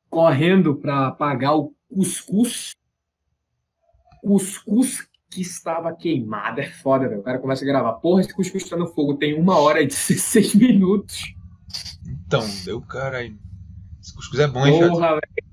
Correndo 0.10 0.76
pra 0.76 1.08
apagar 1.08 1.58
o 1.58 1.76
cuscuz. 1.90 2.76
Cuscuz 4.22 5.08
que 5.30 5.42
estava 5.42 5.94
queimado. 5.96 6.62
É 6.62 6.70
foda, 6.70 7.08
velho. 7.08 7.22
O 7.22 7.24
cara 7.24 7.40
começa 7.40 7.64
a 7.64 7.68
gravar. 7.68 7.94
Porra, 7.94 8.22
esse 8.22 8.34
cuscuz 8.34 8.68
tá 8.70 8.78
no 8.78 8.88
fogo. 8.88 9.16
Tem 9.18 9.34
uma 9.34 9.58
hora 9.58 9.82
e 9.82 9.88
16 9.88 10.56
minutos. 10.56 11.34
Então, 12.08 12.48
deu 12.66 12.82
caralho. 12.82 13.38
Esse 14.02 14.14
cuscuz 14.16 14.40
é 14.40 14.48
bom, 14.48 14.66
hein? 14.66 14.80
Porra, 14.90 15.10
velho. 15.12 15.52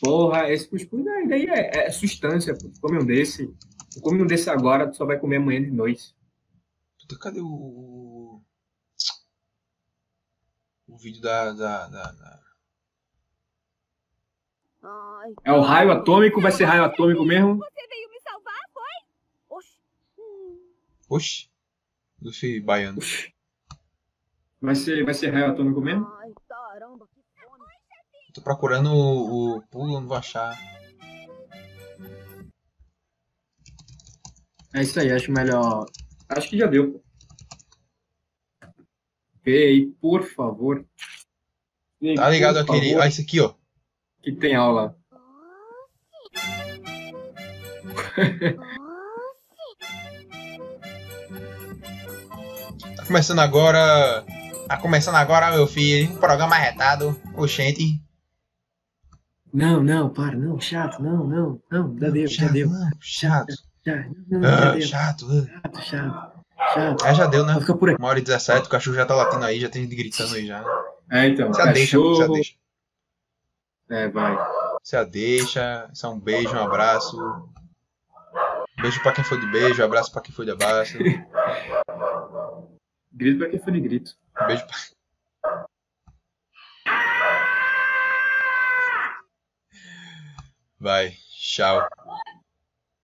Porra, 0.00 0.50
esse 0.50 0.68
cuscuz 0.68 1.04
daí, 1.28 1.46
é, 1.46 1.86
é 1.86 1.90
substância, 1.90 2.54
pô. 2.56 2.68
Tu 2.70 2.80
come 2.80 2.98
um 2.98 3.04
desse. 3.04 3.46
Tu 3.92 4.00
come 4.00 4.22
um 4.22 4.26
desse 4.26 4.48
agora, 4.48 4.88
tu 4.88 4.96
só 4.96 5.04
vai 5.04 5.18
comer 5.18 5.36
amanhã 5.36 5.60
de 5.62 5.70
noite. 5.70 6.14
Puta, 7.00 7.18
cadê 7.18 7.40
o. 7.40 8.40
O, 10.86 10.96
vídeo 10.96 11.20
da. 11.20 11.52
da, 11.52 11.86
da, 11.88 12.12
da- 12.12 12.38
Ai, 14.82 15.34
É 15.44 15.52
o 15.52 15.60
raio 15.60 15.90
atômico? 15.90 16.40
Vai 16.40 16.52
ser 16.52 16.64
raio 16.64 16.84
atômico 16.84 17.24
mesmo? 17.24 17.56
Você 17.58 17.86
veio 17.88 18.08
me 18.08 18.20
salvar, 18.20 18.60
foi? 18.72 19.56
Oxi. 19.58 19.80
Oxi. 21.08 21.50
Luffy 22.22 22.60
baiano. 22.60 22.98
Vai 24.60 24.74
ser, 24.74 25.04
vai 25.04 25.14
ser 25.14 25.30
raio 25.30 25.50
atômico 25.52 25.80
mesmo? 25.80 26.06
Tô 28.34 28.42
procurando 28.42 28.90
o, 28.92 29.56
o 29.56 29.62
pulo, 29.68 30.00
não 30.00 30.06
vou 30.08 30.16
achar. 30.16 30.56
É 34.74 34.82
isso 34.82 34.98
aí, 35.00 35.10
acho 35.10 35.32
melhor. 35.32 35.86
Acho 36.28 36.48
que 36.50 36.58
já 36.58 36.66
deu. 36.66 37.02
aí, 39.46 39.86
por 40.00 40.22
favor. 40.24 40.84
Aí, 42.02 42.14
Tá 42.14 42.28
ligado 42.28 42.58
aquele. 42.58 42.90
favor, 42.90 43.02
Ah, 43.02 43.08
esse 43.08 43.22
aqui, 43.22 43.40
ó. 43.40 43.54
Que 44.22 44.32
tem 44.32 44.54
aula. 44.54 44.96
Tá 52.96 53.04
começando 53.06 53.40
agora. 53.40 54.24
Tá 54.68 54.76
começando 54.76 55.14
agora, 55.16 55.50
meu 55.50 55.66
filho. 55.66 56.12
Um 56.12 56.16
programa 56.18 56.54
arretado. 56.56 57.18
Oxente. 57.34 58.00
Não, 59.52 59.82
não, 59.82 60.10
para, 60.10 60.36
não, 60.36 60.60
chato, 60.60 61.02
não, 61.02 61.26
não, 61.26 61.58
não, 61.70 61.98
já 61.98 62.10
deu, 62.10 62.26
já 62.26 62.42
chato, 62.42 62.52
deu. 62.52 62.68
não, 62.68 62.90
chato. 63.00 63.54
Já, 63.86 63.96
não, 64.28 64.40
não, 64.40 64.42
já 64.42 64.68
Ah, 64.68 64.72
deu. 64.72 64.82
chato. 64.82 65.26
ah. 65.30 65.46
Chato, 65.62 65.80
chato, 65.82 66.44
chato. 66.74 67.06
É, 67.06 67.14
já 67.14 67.26
deu, 67.26 67.46
né? 67.46 67.52
Vai 67.54 67.60
ficar 67.62 67.74
por 67.74 67.88
aqui. 67.88 67.98
Uma 67.98 68.08
hora 68.08 68.18
e 68.18 68.22
17, 68.22 68.66
o 68.66 68.70
cachorro 68.70 68.96
já 68.96 69.06
tá 69.06 69.14
latindo 69.14 69.44
aí, 69.46 69.58
já 69.58 69.70
tem 69.70 69.82
gente 69.84 69.96
gritando 69.96 70.34
aí 70.34 70.46
já. 70.46 70.62
É, 71.10 71.28
então, 71.28 71.50
Se 71.54 71.62
a 71.62 71.72
deixa, 71.72 71.96
cachorro. 71.96 72.34
deixa. 72.34 72.52
É, 73.90 74.08
vai. 74.10 74.36
Se 74.82 74.96
a 74.96 75.04
deixa. 75.04 75.88
Só 75.94 76.12
um 76.12 76.20
beijo, 76.20 76.54
um 76.54 76.60
abraço. 76.62 77.16
Beijo 78.82 79.02
pra 79.02 79.12
quem 79.12 79.24
foi 79.24 79.40
de 79.40 79.46
beijo, 79.50 79.82
abraço 79.82 80.12
pra 80.12 80.20
quem 80.20 80.34
foi 80.34 80.44
de 80.44 80.50
abraço. 80.50 80.92
Grito 83.12 83.38
pra 83.38 83.48
quem 83.48 83.58
foi 83.58 83.72
de 83.72 83.80
grito. 83.80 84.12
Beijo. 84.46 84.66
Vai, 90.80 91.16
tchau. 91.30 91.88